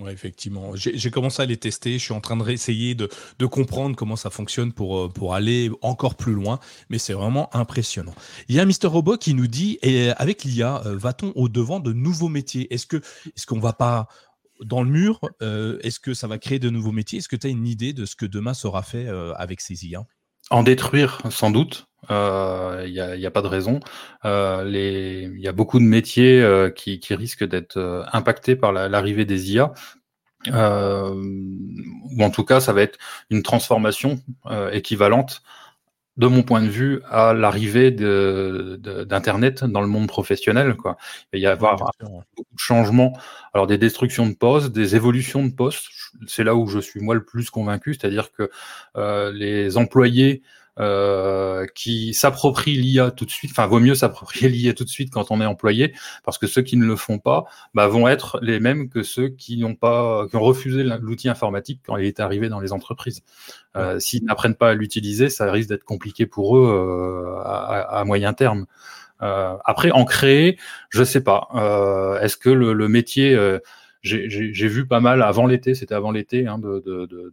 Effectivement. 0.08 0.72
J'ai 0.76 1.10
commencé 1.10 1.42
à 1.42 1.46
les 1.46 1.56
tester. 1.56 1.94
Je 1.98 2.04
suis 2.04 2.12
en 2.12 2.20
train 2.20 2.36
de 2.36 2.42
réessayer 2.42 2.94
de, 2.94 3.08
de, 3.40 3.46
comprendre 3.46 3.96
comment 3.96 4.14
ça 4.14 4.30
fonctionne 4.30 4.72
pour, 4.72 4.96
euh, 4.98 5.08
pour 5.08 5.34
aller 5.34 5.70
encore 5.80 6.14
plus 6.14 6.34
loin. 6.34 6.60
Mais 6.88 6.98
c'est 6.98 7.14
vraiment 7.14 7.48
impressionnant. 7.56 8.14
Il 8.48 8.54
y 8.54 8.60
a 8.60 8.64
Mister 8.64 8.86
Robot 8.86 9.16
qui 9.16 9.34
nous 9.34 9.48
dit 9.48 9.78
et 9.82 10.10
avec 10.10 10.44
l'IA, 10.44 10.82
euh, 10.86 10.96
va-t-on 10.96 11.32
au-devant 11.34 11.80
de 11.80 11.92
nouveaux 11.92 12.28
métiers? 12.28 12.72
Est-ce 12.72 12.86
qu'on 12.86 12.98
est 12.98 13.44
qu'on 13.46 13.58
va 13.58 13.72
pas 13.72 14.06
dans 14.64 14.82
le 14.84 14.90
mur 14.90 15.18
euh, 15.42 15.78
Est-ce 15.82 15.98
que 15.98 16.14
ça 16.14 16.28
va 16.28 16.38
créer 16.38 16.60
de 16.60 16.70
nouveaux 16.70 16.92
métiers? 16.92 17.18
Est-ce 17.18 17.28
que 17.28 17.36
tu 17.36 17.48
as 17.48 17.50
une 17.50 17.66
idée 17.66 17.92
de 17.92 18.04
ce 18.04 18.14
que 18.14 18.26
demain 18.26 18.54
sera 18.54 18.82
fait 18.82 19.08
avec 19.36 19.60
ces 19.62 19.86
IA 19.86 20.04
En 20.50 20.62
détruire, 20.62 21.22
sans 21.30 21.50
doute. 21.50 21.88
Il 22.08 22.14
euh, 22.14 23.16
n'y 23.16 23.26
a, 23.26 23.30
pas 23.30 23.42
de 23.42 23.48
raison. 23.48 23.80
Euh, 24.24 24.64
Il 25.34 25.40
y 25.40 25.48
a 25.48 25.52
beaucoup 25.52 25.78
de 25.78 25.84
métiers 25.84 26.40
euh, 26.42 26.70
qui, 26.70 27.00
qui, 27.00 27.14
risquent 27.14 27.44
d'être 27.44 27.76
euh, 27.76 28.04
impactés 28.12 28.56
par 28.56 28.72
l'arrivée 28.72 29.24
des 29.24 29.52
IA. 29.52 29.72
Euh, 30.48 31.14
ou 31.14 32.22
en 32.22 32.30
tout 32.30 32.44
cas, 32.44 32.60
ça 32.60 32.72
va 32.72 32.82
être 32.82 32.98
une 33.30 33.42
transformation 33.42 34.20
équivalente 34.72 35.42
de 36.16 36.26
mon 36.26 36.42
point 36.42 36.62
de 36.62 36.68
vue, 36.68 37.02
à 37.10 37.34
l'arrivée 37.34 37.90
d'Internet 37.90 39.64
dans 39.64 39.82
le 39.82 39.86
monde 39.86 40.08
professionnel. 40.08 40.76
Quoi. 40.76 40.96
Il 41.32 41.40
va 41.40 41.42
y 41.42 41.46
avoir 41.46 41.76
beaucoup 42.00 42.54
de 42.54 42.58
changements, 42.58 43.12
alors 43.52 43.66
des 43.66 43.78
destructions 43.78 44.26
de 44.26 44.34
postes, 44.34 44.72
des 44.72 44.96
évolutions 44.96 45.44
de 45.44 45.52
postes. 45.52 45.88
C'est 46.26 46.44
là 46.44 46.54
où 46.54 46.66
je 46.66 46.78
suis 46.78 47.00
moi 47.00 47.14
le 47.14 47.24
plus 47.24 47.50
convaincu, 47.50 47.94
c'est-à-dire 47.94 48.32
que 48.32 48.50
euh, 48.96 49.30
les 49.32 49.76
employés 49.76 50.42
euh, 50.78 51.66
qui 51.74 52.12
s'approprient 52.12 52.76
l'IA 52.76 53.10
tout 53.10 53.24
de 53.24 53.30
suite, 53.30 53.50
enfin 53.50 53.66
vaut 53.66 53.80
mieux 53.80 53.94
s'approprier 53.94 54.48
l'IA 54.48 54.74
tout 54.74 54.84
de 54.84 54.88
suite 54.88 55.10
quand 55.10 55.30
on 55.30 55.40
est 55.40 55.46
employé, 55.46 55.94
parce 56.24 56.36
que 56.38 56.46
ceux 56.46 56.62
qui 56.62 56.76
ne 56.76 56.84
le 56.84 56.96
font 56.96 57.18
pas 57.18 57.44
bah, 57.74 57.86
vont 57.86 58.08
être 58.08 58.38
les 58.42 58.60
mêmes 58.60 58.88
que 58.88 59.02
ceux 59.02 59.28
qui 59.28 59.56
n'ont 59.56 59.74
pas, 59.74 60.26
qui 60.28 60.36
ont 60.36 60.42
refusé 60.42 60.84
l'outil 61.00 61.28
informatique 61.28 61.80
quand 61.86 61.96
il 61.96 62.04
est 62.04 62.20
arrivé 62.20 62.48
dans 62.48 62.60
les 62.60 62.72
entreprises. 62.72 63.22
Euh, 63.76 63.98
S'ils 63.98 64.24
n'apprennent 64.24 64.54
pas 64.54 64.70
à 64.70 64.74
l'utiliser, 64.74 65.28
ça 65.28 65.50
risque 65.50 65.68
d'être 65.68 65.84
compliqué 65.84 66.26
pour 66.26 66.58
eux 66.58 66.68
euh, 66.68 67.40
à, 67.42 67.98
à, 67.98 68.04
moyen 68.04 68.32
terme. 68.32 68.66
Euh, 69.22 69.56
après, 69.64 69.90
en 69.90 70.04
créer, 70.04 70.58
je 70.90 71.04
sais 71.04 71.22
pas. 71.22 71.48
Euh, 71.54 72.20
est-ce 72.20 72.36
que 72.36 72.50
le, 72.50 72.72
le 72.72 72.88
métier 72.88 73.36
j'ai 74.06 74.68
vu 74.68 74.86
pas 74.86 75.00
mal 75.00 75.22
avant 75.22 75.46
l'été, 75.46 75.74
c'était 75.74 75.94
avant 75.94 76.10
l'été, 76.10 76.46
hein, 76.46 76.58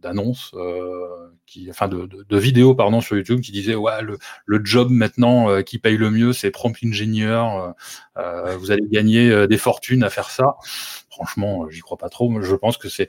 d'annonces, 0.02 0.50
de, 0.52 0.58
de, 0.58 0.62
euh, 0.62 1.30
qui, 1.46 1.68
enfin 1.70 1.88
de, 1.88 2.06
de, 2.06 2.38
vidéos 2.38 2.74
pardon 2.74 3.00
sur 3.00 3.16
YouTube 3.16 3.40
qui 3.40 3.52
disaient 3.52 3.74
ouais 3.74 4.02
le, 4.02 4.18
le 4.46 4.60
job 4.64 4.90
maintenant 4.90 5.50
euh, 5.50 5.62
qui 5.62 5.78
paye 5.78 5.96
le 5.96 6.10
mieux 6.10 6.32
c'est 6.32 6.50
prompt 6.50 6.76
ingénieur, 6.84 7.56
euh, 7.56 7.70
euh, 8.18 8.56
vous 8.56 8.70
allez 8.70 8.86
gagner 8.90 9.46
des 9.46 9.58
fortunes 9.58 10.02
à 10.02 10.10
faire 10.10 10.30
ça. 10.30 10.56
Franchement, 11.10 11.68
j'y 11.70 11.80
crois 11.80 11.96
pas 11.96 12.08
trop. 12.08 12.42
Je 12.42 12.54
pense 12.56 12.76
que 12.76 12.88
c'est 12.88 13.08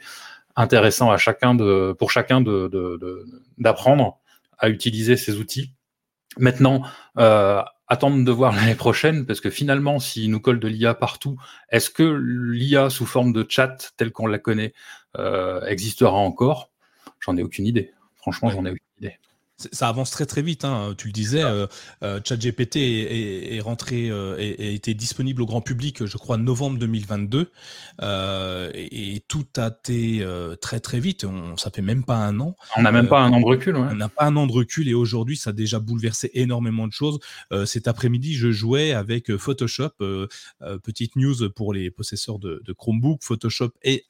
intéressant 0.55 1.11
à 1.11 1.17
chacun 1.17 1.55
de, 1.55 1.93
pour 1.97 2.11
chacun 2.11 2.41
de 2.41 2.69
d'apprendre 3.57 4.19
à 4.57 4.69
utiliser 4.69 5.17
ces 5.17 5.37
outils. 5.37 5.71
Maintenant, 6.37 6.83
euh, 7.17 7.61
attendre 7.87 8.23
de 8.23 8.31
voir 8.31 8.51
l'année 8.55 8.75
prochaine, 8.75 9.25
parce 9.25 9.41
que 9.41 9.49
finalement, 9.49 9.99
s'il 9.99 10.29
nous 10.31 10.39
colle 10.39 10.59
de 10.59 10.67
l'IA 10.67 10.93
partout, 10.93 11.37
est-ce 11.69 11.89
que 11.89 12.03
l'IA 12.03 12.89
sous 12.89 13.05
forme 13.05 13.33
de 13.33 13.45
chat, 13.47 13.93
telle 13.97 14.11
qu'on 14.11 14.27
la 14.27 14.39
connaît, 14.39 14.73
euh, 15.17 15.65
existera 15.65 16.15
encore? 16.15 16.71
J'en 17.19 17.37
ai 17.37 17.43
aucune 17.43 17.65
idée. 17.65 17.93
Franchement, 18.15 18.49
j'en 18.49 18.65
ai 18.65 18.71
aucune 18.71 18.79
idée 18.99 19.17
ça 19.57 19.87
avance 19.87 20.11
très 20.11 20.25
très 20.25 20.41
vite. 20.41 20.65
Hein. 20.65 20.93
Tu 20.97 21.07
le 21.07 21.13
disais, 21.13 21.43
euh, 21.43 21.67
euh 22.03 22.19
ChatGPT 22.23 22.77
est, 22.77 23.55
est, 23.55 23.61
rentré 23.61 24.09
euh, 24.09 24.35
et, 24.37 24.73
été 24.73 24.93
disponible 24.93 25.41
au 25.41 25.45
grand 25.45 25.61
public, 25.61 26.05
je 26.05 26.17
crois, 26.17 26.37
novembre 26.37 26.77
2022, 26.77 27.51
euh, 28.01 28.71
et, 28.73 29.23
tout 29.27 29.45
a 29.57 29.67
été 29.67 30.19
euh, 30.21 30.55
très 30.55 30.79
très 30.79 30.99
vite. 30.99 31.23
On, 31.23 31.55
ça 31.57 31.71
fait 31.71 31.81
même 31.81 32.03
pas 32.03 32.17
un 32.17 32.39
an. 32.39 32.55
On 32.75 32.81
n'a 32.81 32.91
même 32.91 33.07
pas 33.07 33.21
un 33.21 33.31
an 33.31 33.39
de 33.39 33.45
recul. 33.45 33.77
Ouais. 33.77 33.87
On 33.91 33.95
n'a 33.95 34.09
pas 34.09 34.25
un 34.25 34.35
an 34.35 34.45
de 34.45 34.51
recul, 34.51 34.89
et 34.89 34.93
aujourd'hui, 34.93 35.37
ça 35.37 35.51
a 35.51 35.53
déjà 35.53 35.79
bouleversé 35.79 36.29
énormément 36.33 36.87
de 36.87 36.93
choses. 36.93 37.19
cet 37.65 37.87
après-midi, 37.87 38.35
je 38.35 38.51
jouais 38.51 38.91
avec 38.91 39.35
Photoshop. 39.37 39.91
petite 40.83 41.15
news 41.15 41.49
pour 41.55 41.73
les 41.73 41.91
possesseurs 41.91 42.39
de, 42.39 42.61
de 42.65 42.73
Chromebook. 42.73 43.23
Photoshop 43.23 43.71
est 43.83 44.05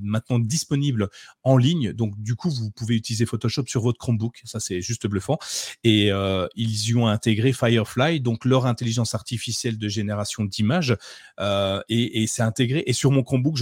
maintenant 0.00 0.38
disponible 0.38 1.08
en 1.42 1.56
ligne, 1.56 1.92
donc 1.92 2.20
du 2.20 2.36
coup, 2.36 2.50
vous 2.50 2.70
pouvez 2.70 2.94
utiliser 2.94 3.26
Photoshop 3.26 3.64
sur 3.66 3.82
votre 3.82 3.98
Chromebook. 3.98 4.42
Ça, 4.44 4.60
c'est 4.60 4.75
juste 4.80 5.06
bluffant. 5.06 5.38
Et 5.84 6.10
euh, 6.12 6.46
ils 6.54 6.88
y 6.88 6.94
ont 6.94 7.06
intégré 7.06 7.52
Firefly, 7.52 8.20
donc 8.20 8.44
leur 8.44 8.66
intelligence 8.66 9.14
artificielle 9.14 9.78
de 9.78 9.88
génération 9.88 10.44
d'images, 10.44 10.96
euh, 11.40 11.80
et, 11.88 12.26
c'est 12.26 12.42
intégré. 12.42 12.82
Et 12.86 12.92
sur 12.92 13.10
mon 13.10 13.22
Chromebook, 13.22 13.56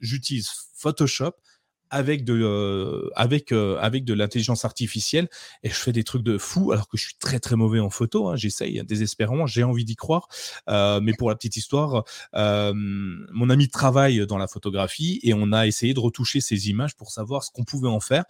j'utilise 0.00 0.50
Photoshop 0.74 1.32
avec 1.92 2.24
de 2.24 2.40
euh, 2.40 3.10
avec 3.16 3.50
avec 3.50 4.04
de 4.04 4.14
l'intelligence 4.14 4.64
artificielle 4.64 5.28
et 5.64 5.70
je 5.70 5.74
fais 5.74 5.90
des 5.90 6.04
trucs 6.04 6.22
de 6.22 6.38
fou 6.38 6.70
alors 6.70 6.86
que 6.86 6.96
je 6.96 7.02
suis 7.02 7.16
très 7.18 7.40
très 7.40 7.56
mauvais 7.56 7.80
en 7.80 7.90
photo 7.90 8.28
hein, 8.28 8.36
j'essaye 8.36 8.80
désespérément 8.84 9.46
j'ai 9.46 9.64
envie 9.64 9.84
d'y 9.84 9.96
croire 9.96 10.28
mais 10.68 11.12
pour 11.18 11.30
la 11.30 11.34
petite 11.34 11.56
histoire 11.56 12.04
mon 12.32 13.50
ami 13.50 13.68
travaille 13.68 14.24
dans 14.24 14.38
la 14.38 14.46
photographie 14.46 15.18
et 15.24 15.34
on 15.34 15.50
a 15.50 15.66
essayé 15.66 15.92
de 15.92 15.98
retoucher 15.98 16.40
ces 16.40 16.68
images 16.68 16.94
pour 16.94 17.10
savoir 17.10 17.42
ce 17.42 17.50
qu'on 17.50 17.64
pouvait 17.64 17.88
en 17.88 17.98
faire 17.98 18.24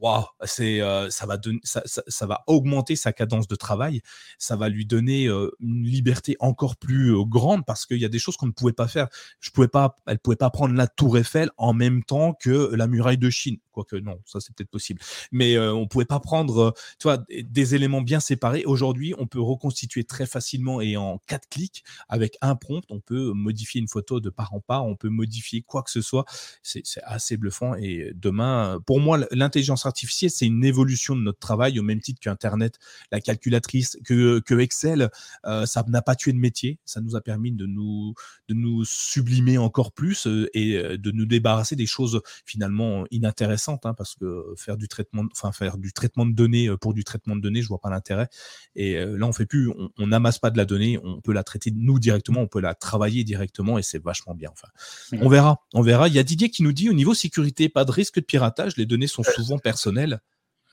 waouh, 0.00 0.24
c'est 0.44 0.80
ça 1.10 1.26
va 1.26 1.38
ça, 1.64 2.26
va 2.26 2.44
augmenter 2.46 2.96
sa 2.96 3.12
cadence 3.12 3.48
de 3.48 3.56
travail, 3.56 4.00
ça 4.38 4.56
va 4.56 4.68
lui 4.68 4.86
donner 4.86 5.24
une 5.60 5.84
liberté 5.84 6.36
encore 6.40 6.76
plus 6.76 7.14
grande 7.26 7.64
parce 7.66 7.86
qu'il 7.86 7.98
y 7.98 8.04
a 8.04 8.08
des 8.08 8.18
choses 8.18 8.36
qu'on 8.36 8.46
ne 8.46 8.52
pouvait 8.52 8.72
pas 8.72 8.88
faire. 8.88 9.08
Je 9.40 9.50
pouvais 9.50 9.68
pas, 9.68 9.96
elle 10.06 10.18
pouvait 10.18 10.36
pas 10.36 10.50
prendre 10.50 10.74
la 10.74 10.86
Tour 10.86 11.18
Eiffel 11.18 11.50
en 11.56 11.72
même 11.72 12.02
temps 12.04 12.34
que 12.34 12.74
la 12.74 12.86
muraille 12.86 13.18
de 13.18 13.30
Chine 13.30 13.58
quoique 13.78 13.96
non, 13.96 14.20
ça 14.24 14.40
c'est 14.40 14.52
peut-être 14.54 14.70
possible. 14.70 15.00
Mais 15.30 15.56
euh, 15.56 15.72
on 15.72 15.86
pouvait 15.86 16.04
pas 16.04 16.18
prendre, 16.18 16.74
vois, 17.02 17.24
des 17.28 17.74
éléments 17.76 18.02
bien 18.02 18.18
séparés. 18.18 18.64
Aujourd'hui, 18.64 19.14
on 19.18 19.26
peut 19.26 19.40
reconstituer 19.40 20.02
très 20.02 20.26
facilement 20.26 20.80
et 20.80 20.96
en 20.96 21.18
quatre 21.26 21.48
clics 21.48 21.84
avec 22.08 22.36
un 22.40 22.56
prompt, 22.56 22.82
on 22.90 23.00
peut 23.00 23.32
modifier 23.32 23.80
une 23.80 23.88
photo 23.88 24.20
de 24.20 24.30
part 24.30 24.52
en 24.52 24.60
part, 24.60 24.84
on 24.84 24.96
peut 24.96 25.08
modifier 25.08 25.62
quoi 25.62 25.82
que 25.82 25.90
ce 25.90 26.00
soit. 26.00 26.24
C'est 26.62 26.82
assez 27.04 27.36
bluffant. 27.36 27.74
Et 27.76 28.10
demain, 28.14 28.80
pour 28.84 29.00
moi, 29.00 29.20
l'intelligence 29.30 29.86
artificielle, 29.86 30.30
c'est 30.30 30.46
une 30.46 30.64
évolution 30.64 31.14
de 31.14 31.20
notre 31.20 31.38
travail 31.38 31.78
au 31.78 31.82
même 31.82 32.00
titre 32.00 32.20
qu'Internet, 32.20 32.78
la 33.12 33.20
calculatrice, 33.20 33.96
que, 34.04 34.40
que 34.40 34.58
Excel. 34.58 35.10
ça 35.44 35.84
n'a 35.86 36.02
pas 36.02 36.16
tué 36.16 36.32
de 36.32 36.38
métier, 36.38 36.78
ça 36.84 37.00
nous 37.00 37.14
a 37.14 37.20
permis 37.20 37.52
de 37.52 37.66
nous, 37.66 38.14
de 38.48 38.54
nous 38.54 38.84
sublimer 38.84 39.58
encore 39.58 39.92
plus 39.92 40.26
et 40.52 40.98
de 40.98 41.10
nous 41.12 41.26
débarrasser 41.26 41.76
des 41.76 41.86
choses 41.86 42.20
finalement 42.44 43.04
inintéressantes, 43.10 43.67
hein, 43.70 43.94
parce 43.94 44.14
que 44.14 44.54
faire 44.56 44.76
du 44.76 44.88
traitement, 44.88 45.24
enfin 45.32 45.52
faire 45.52 45.78
du 45.78 45.92
traitement 45.92 46.26
de 46.26 46.32
données 46.32 46.68
pour 46.80 46.94
du 46.94 47.04
traitement 47.04 47.36
de 47.36 47.40
données, 47.40 47.62
je 47.62 47.68
vois 47.68 47.80
pas 47.80 47.90
l'intérêt. 47.90 48.28
Et 48.74 48.98
là, 49.04 49.26
on 49.26 49.32
fait 49.32 49.46
plus, 49.46 49.72
on 49.98 50.06
n'amasse 50.06 50.38
pas 50.38 50.50
de 50.50 50.56
la 50.56 50.64
donnée, 50.64 50.98
on 51.02 51.20
peut 51.20 51.32
la 51.32 51.44
traiter 51.44 51.70
nous 51.74 51.98
directement, 51.98 52.40
on 52.40 52.46
peut 52.46 52.60
la 52.60 52.74
travailler 52.74 53.24
directement 53.24 53.78
et 53.78 53.82
c'est 53.82 54.02
vachement 54.02 54.34
bien. 54.34 54.50
Enfin, 54.52 54.68
mmh. 55.12 55.22
on 55.22 55.28
verra, 55.28 55.60
on 55.74 55.82
verra. 55.82 56.08
Il 56.08 56.14
y 56.14 56.18
a 56.18 56.22
Didier 56.22 56.50
qui 56.50 56.62
nous 56.62 56.72
dit 56.72 56.90
au 56.90 56.94
niveau 56.94 57.14
sécurité, 57.14 57.68
pas 57.68 57.84
de 57.84 57.92
risque 57.92 58.16
de 58.16 58.24
piratage, 58.24 58.76
les 58.76 58.86
données 58.86 59.06
sont 59.06 59.22
souvent 59.22 59.58
personnelles. 59.58 60.20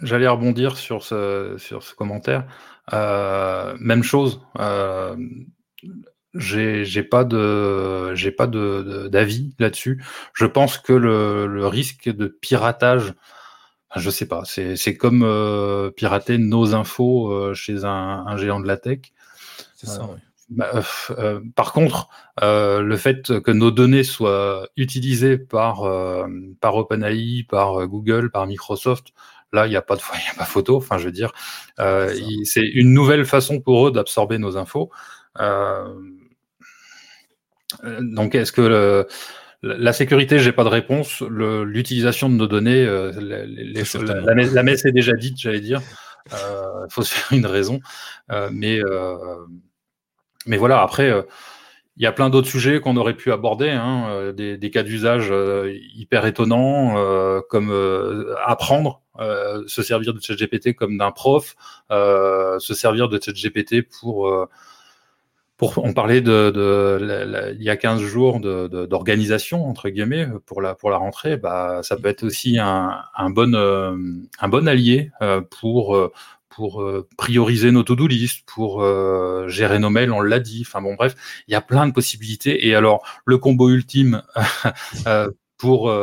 J'allais 0.02 0.28
rebondir 0.28 0.78
sur 0.78 1.04
ce, 1.04 1.56
sur 1.58 1.84
ce 1.84 1.96
commentaire. 1.96 2.46
Euh, 2.94 3.78
même 3.80 4.04
chose. 4.04 4.42
Euh, 4.60 5.16
j'ai 6.36 7.04
pas 7.04 7.24
de 7.24 8.14
j'ai 8.16 8.32
pas 8.32 8.48
de 8.48 9.08
d'avis 9.10 9.54
là-dessus. 9.60 10.04
Je 10.34 10.46
pense 10.46 10.78
que 10.78 10.94
le, 10.94 11.48
le, 11.48 11.68
risque 11.68 12.10
de 12.10 12.28
piratage, 12.28 13.14
je 13.96 14.10
sais 14.10 14.28
pas, 14.28 14.44
c'est 14.46 14.98
comme 14.98 15.24
euh, 15.24 15.92
pirater 15.92 16.38
nos 16.38 16.76
infos 16.76 17.32
euh, 17.32 17.54
chez 17.54 17.86
un, 17.86 18.26
un, 18.28 18.38
géant 18.38 18.60
de 18.60 18.68
la 18.68 18.78
tech. 18.78 19.00
C'est 19.76 19.88
ça. 19.88 20.08
Oui. 20.10 20.20
Bah, 20.50 20.70
euh, 21.18 21.40
par 21.56 21.74
contre, 21.74 22.08
le 22.42 22.96
fait 22.98 23.42
que 23.42 23.52
nos 23.52 23.72
données 23.72 24.04
soient 24.04 24.68
utilisées 24.78 25.38
par 25.38 25.84
par 26.62 26.76
OpenAI, 26.76 27.46
par 27.50 27.88
Google, 27.88 28.30
par 28.30 28.46
Microsoft, 28.46 29.08
là 29.54 29.66
il 29.66 29.72
n'y 29.72 29.76
a 29.76 29.82
pas 29.82 29.96
de 29.96 30.02
il 30.14 30.32
a 30.32 30.38
pas 30.38 30.46
photo. 30.46 30.78
Enfin, 30.78 30.98
je 31.00 31.06
veux 31.06 31.12
dire, 31.12 31.32
c'est 31.78 32.68
une 32.68 32.94
nouvelle 32.94 33.26
façon 33.26 33.60
pour 33.60 33.88
eux 33.88 33.92
d'absorber 33.92 34.38
nos 34.38 34.58
infos. 34.58 34.92
Euh, 35.40 35.94
donc, 38.02 38.36
est-ce 38.36 38.52
que 38.52 39.06
la 39.66 39.94
sécurité, 39.94 40.38
j'ai 40.38 40.52
pas 40.52 40.64
de 40.64 40.70
réponse. 40.70 41.22
L'utilisation 41.22 42.30
de 42.30 42.36
nos 42.36 42.48
données, 42.48 42.86
euh, 42.86 43.12
la, 43.20 44.64
messe 44.64 44.86
est 44.86 44.92
déjà 44.92 45.14
dite, 45.14 45.40
j'allais 45.40 45.60
dire. 45.60 45.82
Il 46.28 46.36
euh, 46.36 46.88
faut 46.90 47.02
se 47.02 47.14
faire 47.14 47.38
une 47.38 47.46
raison. 47.48 47.80
mais, 48.52 48.80
mais 50.46 50.58
voilà, 50.58 50.82
après, 50.82 51.12
il 51.98 52.04
y 52.04 52.06
a 52.06 52.12
plein 52.12 52.30
d'autres 52.30 52.48
sujets 52.48 52.80
qu'on 52.80 52.96
aurait 52.98 53.16
pu 53.16 53.32
aborder, 53.32 53.70
hein, 53.70 54.34
des, 54.34 54.72
cas 54.72 54.84
d'usage 54.84 55.34
hyper 55.96 56.28
étonnants, 56.28 57.42
comme 57.50 57.72
apprendre, 58.46 59.02
se 59.66 59.82
servir 59.82 60.14
de 60.14 60.22
ChatGPT 60.22 60.76
comme 60.76 60.98
d'un 61.00 61.12
prof, 61.12 61.56
se 61.90 62.74
servir 62.74 63.10
de 63.10 63.20
ChatGPT 63.20 63.82
pour 63.82 64.48
on 65.62 65.94
parlait 65.94 66.22
de, 66.22 67.56
il 67.58 67.64
y 67.64 67.70
a 67.70 67.78
15 67.78 68.02
jours 68.02 68.40
d'organisation 68.40 69.68
entre 69.68 69.90
guillemets 69.90 70.28
pour 70.46 70.62
la 70.62 70.76
pour 70.76 70.90
la 70.90 70.98
rentrée 70.98 71.38
bah 71.38 71.80
ça 71.82 71.96
peut 71.96 72.10
être 72.10 72.24
aussi 72.24 72.58
un, 72.60 73.04
bon 73.30 73.56
euh, 73.56 73.96
un 74.40 74.48
bon 74.50 74.68
allié 74.68 75.12
euh, 75.22 75.42
pour 75.42 75.96
euh, 75.96 76.12
pour 76.50 76.86
prioriser 77.18 77.72
nos 77.72 77.84
to-do 77.84 78.08
list, 78.08 78.44
pour 78.46 78.82
gérer 79.50 79.78
nos 79.78 79.90
mails, 79.90 80.14
on 80.14 80.22
l'a 80.22 80.40
dit. 80.40 80.64
Enfin 80.66 80.82
bon, 80.82 80.94
bref, 80.94 81.14
il 81.50 81.52
y 81.52 81.56
a 81.56 81.60
plein 81.60 81.86
de 81.86 81.92
possibilités. 81.92 82.66
Et 82.66 82.76
alors, 82.76 83.06
le 83.26 83.38
combo 83.38 83.70
ultime 83.70 84.24
pour 85.58 85.94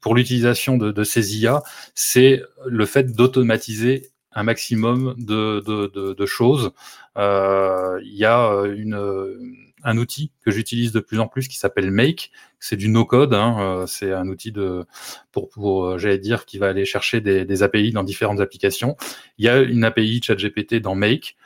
pour 0.00 0.14
l'utilisation 0.16 0.76
de, 0.76 0.90
de, 0.90 1.04
ces 1.04 1.38
IA, 1.38 1.62
c'est 1.94 2.42
le 2.66 2.84
fait 2.84 3.12
d'automatiser 3.14 4.10
un 4.38 4.44
maximum 4.44 5.16
de, 5.18 5.60
de, 5.66 6.14
de, 6.14 6.26
choses. 6.26 6.70
Euh, 7.16 7.98
il 8.04 8.14
y 8.14 8.24
a 8.24 8.52
euh, 8.52 8.72
une, 8.76 9.66
un 9.82 9.98
outil 9.98 10.30
que 10.44 10.52
j'utilise 10.52 10.92
de 10.92 11.00
plus 11.00 11.18
en 11.18 11.26
plus 11.26 11.48
qui 11.48 11.58
s'appelle 11.58 11.90
Make. 11.90 12.30
C'est 12.60 12.76
du 12.76 12.88
no-code. 12.88 13.34
Hein, 13.34 13.56
euh, 13.60 13.86
c'est 13.86 14.12
un 14.12 14.28
outil 14.28 14.52
de 14.52 14.86
pour, 15.32 15.48
pour 15.48 15.98
j'allais 15.98 16.18
dire 16.18 16.46
qui 16.46 16.58
va 16.58 16.68
aller 16.68 16.84
chercher 16.84 17.20
des, 17.20 17.44
des, 17.44 17.62
API 17.64 17.90
dans 17.90 18.04
différentes 18.04 18.38
applications. 18.38 18.96
Il 19.38 19.44
y 19.44 19.48
a 19.48 19.58
une 19.58 19.82
API 19.82 20.22
ChatGPT 20.22 20.76
dans 20.76 20.94
Make. 20.94 21.36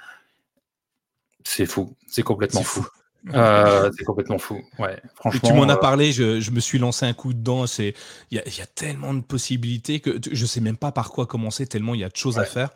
C'est 1.45 1.67
fou. 1.67 1.97
C'est 2.07 2.23
complètement 2.23 2.63
fou. 2.63 2.87
Euh, 3.33 3.91
c'est 3.97 4.05
complètement 4.05 4.39
fou. 4.39 4.61
Ouais, 4.79 5.01
franchement. 5.15 5.49
tu 5.49 5.55
m'en 5.55 5.69
as 5.69 5.75
euh, 5.75 5.77
parlé, 5.77 6.11
je, 6.13 6.41
je, 6.41 6.51
me 6.51 6.59
suis 6.59 6.79
lancé 6.79 7.07
un 7.07 7.13
coup 7.13 7.33
dedans. 7.33 7.67
C'est, 7.67 7.95
il 8.31 8.39
y 8.39 8.41
a, 8.41 8.49
y 8.49 8.61
a, 8.61 8.67
tellement 8.67 9.15
de 9.15 9.21
possibilités 9.21 10.01
que 10.01 10.19
je 10.31 10.47
sais 10.47 10.61
même 10.61 10.77
pas 10.77 10.91
par 10.91 11.11
quoi 11.11 11.27
commencer 11.27 11.67
tellement 11.67 11.95
il 11.95 12.01
y 12.01 12.05
a 12.05 12.09
de 12.09 12.17
choses 12.17 12.39
à 12.39 12.45
faire. 12.45 12.71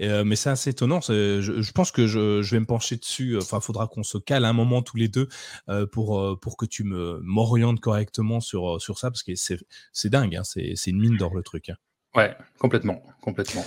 Euh, 0.00 0.24
mais 0.24 0.34
c'est 0.34 0.50
assez 0.50 0.70
étonnant. 0.70 1.00
Je, 1.00 1.40
je, 1.40 1.72
pense 1.72 1.92
que 1.92 2.06
je, 2.06 2.42
je, 2.42 2.54
vais 2.54 2.60
me 2.60 2.66
pencher 2.66 2.96
dessus. 2.96 3.38
Enfin, 3.38 3.60
faudra 3.60 3.86
qu'on 3.86 4.02
se 4.02 4.18
cale 4.18 4.44
un 4.44 4.52
moment 4.52 4.82
tous 4.82 4.96
les 4.96 5.08
deux 5.08 5.28
euh, 5.68 5.86
pour 5.86 6.38
pour 6.40 6.56
que 6.56 6.66
tu 6.66 6.82
me 6.82 7.20
m'orientes 7.22 7.80
correctement 7.80 8.40
sur 8.40 8.80
sur 8.80 8.98
ça 8.98 9.10
parce 9.10 9.22
que 9.22 9.34
c'est 9.36 9.58
c'est 9.92 10.10
dingue. 10.10 10.36
Hein, 10.36 10.42
c'est 10.44 10.86
une 10.86 11.00
mine 11.00 11.16
d'or 11.16 11.34
le 11.34 11.42
truc. 11.42 11.68
Hein. 11.68 11.76
Ouais, 12.14 12.36
complètement, 12.58 13.02
complètement. 13.20 13.64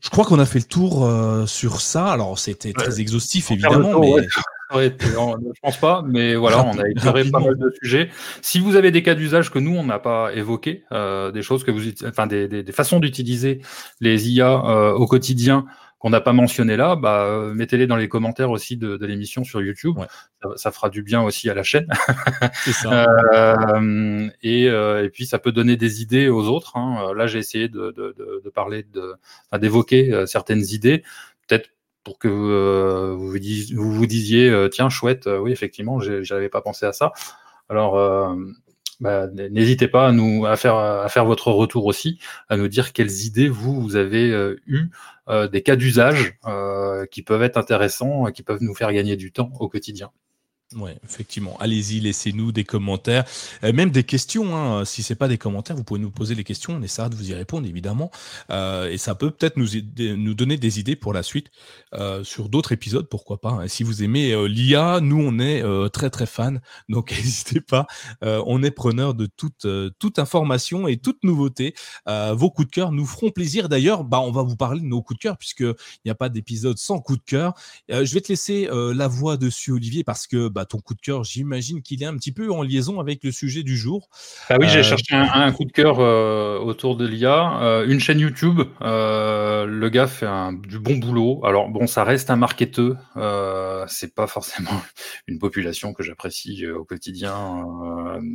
Je 0.00 0.10
crois 0.10 0.24
qu'on 0.24 0.38
a 0.38 0.46
fait 0.46 0.60
le 0.60 0.64
tour 0.64 1.06
euh, 1.06 1.46
sur 1.46 1.80
ça. 1.80 2.12
Alors, 2.12 2.38
c'était 2.38 2.72
très 2.72 3.00
exhaustif, 3.00 3.50
évidemment, 3.50 3.98
mais 4.00 4.12
Ouais, 4.12 4.28
je 4.74 5.60
pense 5.62 5.76
pas, 5.78 6.02
mais 6.06 6.34
voilà, 6.34 6.64
on 6.64 6.78
a 6.78 6.88
éclairé 6.88 7.24
pas 7.30 7.40
mal 7.40 7.56
de 7.56 7.72
sujets. 7.82 8.10
Si 8.42 8.60
vous 8.60 8.76
avez 8.76 8.90
des 8.90 9.02
cas 9.02 9.14
d'usage 9.14 9.50
que 9.50 9.58
nous 9.58 9.76
on 9.76 9.84
n'a 9.84 9.98
pas 9.98 10.32
évoqués, 10.34 10.84
euh, 10.92 11.30
des 11.30 11.42
choses 11.42 11.64
que 11.64 11.70
vous, 11.70 11.80
enfin 12.06 12.26
des, 12.26 12.48
des, 12.48 12.62
des 12.62 12.72
façons 12.72 13.00
d'utiliser 13.00 13.60
les 14.00 14.30
IA 14.30 14.50
euh, 14.64 14.92
au 14.92 15.06
quotidien 15.06 15.66
qu'on 15.98 16.10
n'a 16.10 16.20
pas 16.20 16.32
mentionné 16.32 16.76
là, 16.76 16.94
bah, 16.94 17.24
euh, 17.24 17.54
mettez-les 17.54 17.86
dans 17.86 17.96
les 17.96 18.08
commentaires 18.08 18.50
aussi 18.50 18.76
de, 18.76 18.96
de 18.96 19.06
l'émission 19.06 19.42
sur 19.42 19.60
YouTube. 19.60 19.98
Ça, 20.42 20.48
ça, 20.56 20.70
fera 20.70 20.90
du 20.90 21.02
bien 21.02 21.22
aussi 21.22 21.50
à 21.50 21.54
la 21.54 21.64
chaîne. 21.64 21.88
Ça. 22.72 23.06
euh, 23.34 24.28
et, 24.42 24.68
euh, 24.68 25.04
et, 25.04 25.10
puis 25.10 25.26
ça 25.26 25.40
peut 25.40 25.50
donner 25.50 25.76
des 25.76 26.00
idées 26.00 26.28
aux 26.28 26.46
autres. 26.48 26.76
Hein. 26.76 27.12
Là, 27.16 27.26
j'ai 27.26 27.40
essayé 27.40 27.68
de, 27.68 27.90
de, 27.90 28.14
de, 28.44 28.50
parler, 28.50 28.84
de, 28.84 29.14
d'évoquer 29.58 30.24
certaines 30.26 30.64
idées. 30.70 31.02
Peut-être 31.48 31.70
pour 32.04 32.18
que 32.18 32.28
euh, 32.28 33.14
vous, 33.14 33.92
vous, 33.92 34.06
disiez, 34.06 34.48
euh, 34.48 34.68
tiens 34.68 34.88
chouette 34.88 35.26
euh, 35.26 35.38
oui 35.38 35.52
effectivement 35.52 36.00
j'avais 36.00 36.48
pas 36.48 36.60
pensé 36.60 36.86
à 36.86 36.92
ça 36.92 37.12
alors 37.68 37.96
bah, 39.00 39.26
n'hésitez 39.28 39.88
pas 39.88 40.08
à 40.08 40.12
nous 40.12 40.46
à 40.46 40.56
faire 40.56 40.76
à 40.76 41.08
faire 41.08 41.24
votre 41.24 41.52
retour 41.52 41.86
aussi 41.86 42.18
à 42.48 42.56
nous 42.56 42.68
dire 42.68 42.92
quelles 42.92 43.26
idées 43.26 43.48
vous 43.48 43.80
vous 43.80 43.96
avez 43.96 44.56
eu 44.66 44.90
des 45.52 45.62
cas 45.62 45.76
d'usage 45.76 46.38
qui 47.10 47.22
peuvent 47.22 47.42
être 47.42 47.58
intéressants 47.58 48.32
qui 48.32 48.42
peuvent 48.42 48.62
nous 48.62 48.74
faire 48.74 48.92
gagner 48.92 49.16
du 49.16 49.32
temps 49.32 49.50
au 49.60 49.68
quotidien 49.68 50.10
oui, 50.76 50.90
effectivement. 51.02 51.56
Allez-y, 51.60 51.98
laissez-nous 51.98 52.52
des 52.52 52.64
commentaires, 52.64 53.24
euh, 53.64 53.72
même 53.72 53.90
des 53.90 54.04
questions. 54.04 54.54
Hein. 54.54 54.84
Si 54.84 55.02
c'est 55.02 55.14
pas 55.14 55.26
des 55.26 55.38
commentaires, 55.38 55.74
vous 55.74 55.82
pouvez 55.82 55.98
nous 55.98 56.10
poser 56.10 56.34
les 56.34 56.44
questions. 56.44 56.74
On 56.74 56.82
essaiera 56.82 57.08
de 57.08 57.14
vous 57.14 57.30
y 57.30 57.34
répondre, 57.34 57.66
évidemment. 57.66 58.10
Euh, 58.50 58.90
et 58.90 58.98
ça 58.98 59.14
peut 59.14 59.30
peut-être 59.30 59.56
nous, 59.56 59.68
nous 59.96 60.34
donner 60.34 60.58
des 60.58 60.78
idées 60.78 60.94
pour 60.94 61.14
la 61.14 61.22
suite 61.22 61.46
euh, 61.94 62.22
sur 62.22 62.50
d'autres 62.50 62.72
épisodes, 62.72 63.08
pourquoi 63.08 63.40
pas. 63.40 63.48
Hein. 63.48 63.68
Si 63.68 63.82
vous 63.82 64.02
aimez 64.02 64.46
l'IA, 64.46 65.00
nous 65.00 65.18
on 65.18 65.38
est 65.38 65.62
très 65.90 66.10
très 66.10 66.26
fans, 66.26 66.56
donc 66.90 67.12
n'hésitez 67.12 67.62
pas. 67.62 67.86
on 68.22 68.62
est 68.62 68.70
preneur 68.70 69.14
de 69.14 69.24
toute 69.24 69.66
toute 69.98 70.18
information 70.18 70.86
et 70.86 70.98
toute 70.98 71.24
nouveauté. 71.24 71.74
vos 72.06 72.50
coups 72.50 72.68
de 72.68 72.72
cœur 72.74 72.92
nous 72.92 73.06
feront 73.06 73.30
plaisir. 73.30 73.70
D'ailleurs, 73.70 74.04
bah 74.04 74.20
on 74.20 74.32
va 74.32 74.42
vous 74.42 74.56
parler 74.56 74.80
de 74.80 74.86
nos 74.86 75.00
coups 75.00 75.18
de 75.18 75.22
cœur 75.22 75.38
puisque 75.38 75.60
il 75.60 75.74
n'y 76.04 76.10
a 76.10 76.14
pas 76.14 76.28
d'épisode 76.28 76.76
sans 76.76 76.98
coup 77.00 77.16
de 77.16 77.22
cœur. 77.24 77.54
je 77.88 78.12
vais 78.12 78.20
te 78.20 78.28
laisser 78.28 78.68
la 78.70 79.08
voix 79.08 79.38
dessus, 79.38 79.72
Olivier, 79.72 80.04
parce 80.04 80.26
que 80.26 80.48
bah, 80.57 80.57
ton 80.64 80.78
coup 80.78 80.94
de 80.94 81.00
cœur, 81.00 81.24
j'imagine 81.24 81.82
qu'il 81.82 82.02
est 82.02 82.06
un 82.06 82.16
petit 82.16 82.32
peu 82.32 82.50
en 82.50 82.62
liaison 82.62 83.00
avec 83.00 83.24
le 83.24 83.30
sujet 83.30 83.62
du 83.62 83.76
jour. 83.76 84.08
Ah 84.48 84.56
oui, 84.60 84.68
j'ai 84.68 84.80
euh, 84.80 84.82
cherché 84.82 85.14
un, 85.14 85.52
coup 85.52 85.64
de 85.64 85.72
cœur 85.72 85.98
euh, 86.00 86.58
autour 86.58 86.96
de 86.96 87.06
l'IA. 87.06 87.60
Euh, 87.62 87.86
une 87.86 88.00
chaîne 88.00 88.20
YouTube, 88.20 88.60
le 88.80 89.88
gars 89.88 90.06
fait 90.06 90.26
un, 90.26 90.52
du 90.52 90.78
bon 90.78 90.96
boulot. 90.96 91.40
Alors 91.44 91.68
bon, 91.68 91.86
ça 91.86 92.04
reste 92.04 92.30
un 92.30 92.36
marketeur. 92.36 92.96
c'est 93.88 94.14
pas 94.14 94.26
forcément 94.26 94.70
une 95.26 95.38
population 95.38 95.92
que 95.92 96.02
j'apprécie 96.02 96.66
au 96.66 96.84
quotidien, 96.84 97.64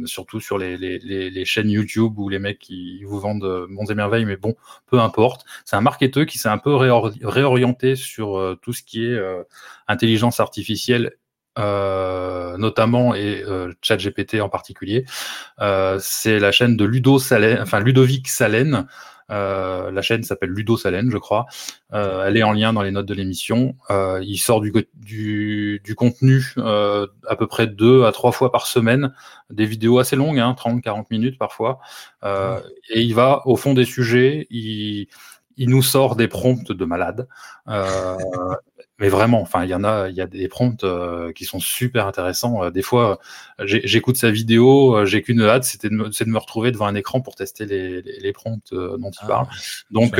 surtout 0.05 0.39
sur 0.39 0.57
les, 0.57 0.77
les, 0.77 0.99
les, 0.99 1.45
chaînes 1.45 1.69
YouTube 1.69 2.17
où 2.17 2.29
les 2.29 2.39
mecs 2.39 2.59
qui 2.59 3.03
vous 3.03 3.19
vendent 3.19 3.67
bons 3.69 3.89
et 3.89 3.95
merveilles, 3.95 4.25
mais 4.25 4.37
bon, 4.37 4.55
peu 4.87 4.99
importe. 4.99 5.45
C'est 5.65 5.75
un 5.75 5.81
marketeur 5.81 6.25
qui 6.25 6.37
s'est 6.37 6.49
un 6.49 6.57
peu 6.57 6.73
réorienté 6.75 7.95
sur 7.95 8.57
tout 8.61 8.73
ce 8.73 8.83
qui 8.83 9.05
est 9.05 9.19
intelligence 9.87 10.39
artificielle 10.39 11.13
notamment 11.57 13.15
et 13.15 13.43
ChatGPT 13.81 14.41
en 14.41 14.49
particulier. 14.49 15.05
c'est 15.99 16.39
la 16.39 16.51
chaîne 16.51 16.77
de 16.77 16.85
Ludo 16.85 17.19
Salen, 17.19 17.61
enfin 17.61 17.79
Ludovic 17.79 18.27
Salen, 18.27 18.87
euh, 19.31 19.91
la 19.91 20.01
chaîne 20.01 20.23
s'appelle 20.23 20.49
Ludo 20.49 20.77
Salen, 20.77 21.09
je 21.09 21.17
crois. 21.17 21.45
Euh, 21.93 22.25
elle 22.25 22.37
est 22.37 22.43
en 22.43 22.51
lien 22.53 22.73
dans 22.73 22.81
les 22.81 22.91
notes 22.91 23.05
de 23.05 23.13
l'émission. 23.13 23.75
Euh, 23.89 24.21
il 24.23 24.37
sort 24.37 24.61
du, 24.61 24.71
du, 24.95 25.95
contenu 25.95 26.53
à 26.57 27.35
peu 27.37 27.47
près 27.47 27.67
deux 27.67 28.05
à 28.05 28.11
trois 28.11 28.31
fois 28.31 28.51
par 28.51 28.67
semaine, 28.67 29.13
des 29.49 29.65
vidéos 29.65 29.99
assez 29.99 30.15
longues, 30.15 30.39
hein, 30.39 30.55
30-40 30.57 31.05
minutes 31.11 31.37
parfois. 31.37 31.79
et 32.23 33.01
il 33.01 33.13
va 33.13 33.41
au 33.45 33.55
fond 33.55 33.73
des 33.73 33.85
sujets. 33.85 34.47
Il, 34.49 35.07
il 35.55 35.69
nous 35.69 35.83
sort 35.83 36.15
des 36.15 36.27
prompts 36.27 36.71
de 36.71 36.85
malade. 36.85 37.27
Mais 39.03 39.09
vraiment, 39.09 39.41
enfin, 39.41 39.65
il 39.65 39.69
y 39.69 39.75
en 39.75 39.83
a, 39.83 40.07
il 40.07 40.15
y 40.15 40.21
a 40.21 40.27
des 40.27 40.47
prompts 40.47 40.85
qui 41.35 41.43
sont 41.43 41.59
super 41.59 42.07
intéressants. 42.07 42.71
des 42.71 42.81
fois, 42.81 43.19
j'écoute 43.59 44.15
sa 44.15 44.31
vidéo, 44.31 45.03
j'ai 45.03 45.21
qu'une 45.21 45.41
hâte, 45.41 45.65
c'est 45.65 45.83
de, 45.83 45.89
de, 45.89 46.29
me 46.29 46.37
retrouver 46.37 46.71
devant 46.71 46.85
un 46.85 46.95
écran 46.95 47.19
pour 47.19 47.35
tester 47.35 47.65
les, 47.65 48.01
les, 48.01 48.31
prompts 48.31 48.73
dont 48.73 49.11
il 49.11 49.23
ah, 49.23 49.27
parle. 49.27 49.47
Donc, 49.91 50.17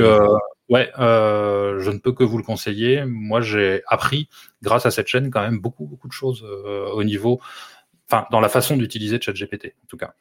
ouais, 0.68 0.92
je 0.98 1.90
ne 1.90 1.98
peux 1.98 2.12
que 2.12 2.26
vous 2.26 2.38
le 2.38 2.44
conseiller. 2.44 3.06
Moi, 3.06 3.40
j'ai 3.40 3.84
appris, 3.88 4.28
grâce 4.62 4.86
à 4.86 4.92
cette 4.92 5.08
chaîne, 5.08 5.32
quand 5.32 5.42
même 5.42 5.62
beaucoup, 5.62 5.86
beaucoup 5.86 6.10
de 6.10 6.14
choses 6.14 6.44
au 6.44 7.06
niveau, 7.06 7.40
enfin, 8.12 8.28
dans 8.32 8.42
la 8.42 8.50
façon 8.50 8.76
d'utiliser 8.76 9.18
ChatGPT, 9.22 9.76
en 9.82 9.88
tout 9.88 9.98
cas. 9.98 10.14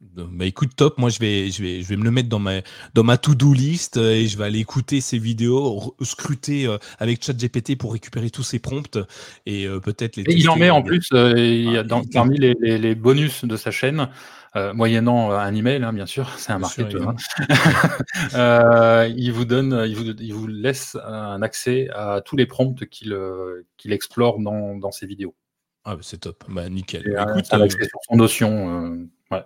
Bah 0.00 0.46
écoute 0.46 0.70
top, 0.76 0.96
moi 0.96 1.10
je 1.10 1.18
vais 1.18 1.50
je 1.50 1.62
vais 1.62 1.82
je 1.82 1.88
vais 1.88 1.96
me 1.96 2.04
le 2.04 2.10
mettre 2.10 2.30
dans 2.30 2.38
ma 2.38 2.62
dans 2.94 3.04
ma 3.04 3.18
to-do 3.18 3.52
list 3.52 3.98
euh, 3.98 4.12
et 4.12 4.28
je 4.28 4.38
vais 4.38 4.44
aller 4.44 4.58
écouter 4.58 5.02
ces 5.02 5.18
vidéos, 5.18 5.94
scruter 6.00 6.66
euh, 6.66 6.78
avec 6.98 7.22
ChatGPT 7.22 7.76
pour 7.76 7.92
récupérer 7.92 8.30
tous 8.30 8.42
ces 8.42 8.58
prompts 8.58 8.98
et 9.44 9.66
euh, 9.66 9.78
peut-être 9.78 10.16
les. 10.16 10.24
il 10.28 10.48
en 10.48 10.56
met 10.56 10.70
en 10.70 10.82
plus 10.82 11.10
il 11.12 11.70
y 11.70 11.76
a 11.76 11.82
dans, 11.82 12.02
parmi 12.02 12.38
les, 12.38 12.54
les, 12.54 12.94
bonus 12.94 13.44
de 13.44 13.56
sa 13.58 13.70
chaîne. 13.70 14.08
moyennant 14.72 15.32
un 15.32 15.54
email, 15.54 15.84
hein, 15.84 15.92
bien 15.92 16.06
sûr, 16.06 16.30
c'est 16.38 16.52
un 16.52 16.58
marketeur. 16.58 17.14
Hein. 18.32 19.06
il 19.16 19.32
vous 19.32 19.44
donne, 19.44 19.84
il 19.86 19.96
vous, 19.96 20.10
il 20.18 20.32
vous 20.32 20.46
laisse 20.46 20.96
un 21.04 21.42
accès 21.42 21.90
à 21.92 22.22
tous 22.24 22.36
les 22.36 22.46
prompts 22.46 22.86
qu'il 22.86 23.14
qu'il 23.76 23.92
explore 23.92 24.38
dans, 24.38 24.76
dans 24.76 24.92
ses 24.92 25.06
vidéos. 25.06 25.34
Ah, 25.84 25.96
bah, 25.96 26.02
c'est 26.02 26.20
top, 26.20 26.42
bah, 26.48 26.70
nickel. 26.70 27.02
écoute, 27.02 27.46
un 27.52 27.60
accès 27.60 27.84
sur 27.84 27.98
son 28.08 28.16
notion. 28.16 29.06
ouais. 29.30 29.44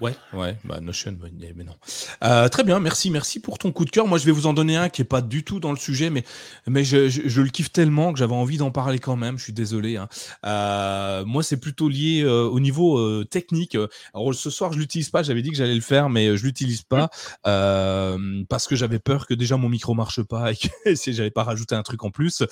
Ouais, 0.00 0.14
ouais, 0.34 0.58
bah 0.64 0.80
Notion, 0.80 1.16
mais 1.56 1.64
non. 1.64 1.74
Euh, 2.22 2.48
très 2.48 2.64
bien, 2.64 2.80
merci, 2.80 3.10
merci 3.10 3.40
pour 3.40 3.56
ton 3.56 3.72
coup 3.72 3.86
de 3.86 3.90
cœur. 3.90 4.06
Moi, 4.06 4.18
je 4.18 4.26
vais 4.26 4.32
vous 4.32 4.46
en 4.46 4.52
donner 4.52 4.76
un 4.76 4.90
qui 4.90 5.00
est 5.00 5.06
pas 5.06 5.22
du 5.22 5.42
tout 5.42 5.58
dans 5.58 5.70
le 5.70 5.78
sujet, 5.78 6.10
mais 6.10 6.22
mais 6.66 6.84
je, 6.84 7.08
je, 7.08 7.40
le 7.40 7.48
kiffe 7.48 7.72
tellement 7.72 8.12
que 8.12 8.18
j'avais 8.18 8.34
envie 8.34 8.58
d'en 8.58 8.70
parler 8.70 8.98
quand 8.98 9.16
même. 9.16 9.38
Je 9.38 9.44
suis 9.44 9.52
désolé. 9.54 9.96
Hein. 9.96 10.08
Euh, 10.44 11.24
moi, 11.24 11.42
c'est 11.42 11.56
plutôt 11.56 11.88
lié 11.88 12.22
euh, 12.22 12.44
au 12.44 12.60
niveau 12.60 12.98
euh, 12.98 13.24
technique. 13.24 13.76
Alors 14.12 14.34
ce 14.34 14.50
soir, 14.50 14.72
je 14.74 14.78
l'utilise 14.78 15.08
pas. 15.08 15.22
J'avais 15.22 15.40
dit 15.40 15.50
que 15.50 15.56
j'allais 15.56 15.74
le 15.74 15.80
faire, 15.80 16.10
mais 16.10 16.36
je 16.36 16.44
l'utilise 16.44 16.82
pas 16.82 17.08
euh, 17.46 18.44
parce 18.50 18.66
que 18.66 18.76
j'avais 18.76 18.98
peur 18.98 19.26
que 19.26 19.32
déjà 19.32 19.56
mon 19.56 19.70
micro 19.70 19.94
marche 19.94 20.22
pas 20.22 20.52
et 20.52 20.56
que 20.56 20.94
si 20.94 21.14
j'avais 21.14 21.30
pas 21.30 21.44
rajouté 21.44 21.74
un 21.74 21.82
truc 21.82 22.04
en 22.04 22.10
plus. 22.10 22.42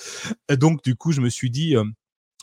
Et 0.49 0.57
donc, 0.57 0.83
du 0.83 0.95
coup, 0.95 1.11
je 1.11 1.21
me 1.21 1.29
suis 1.29 1.51
dit 1.51 1.75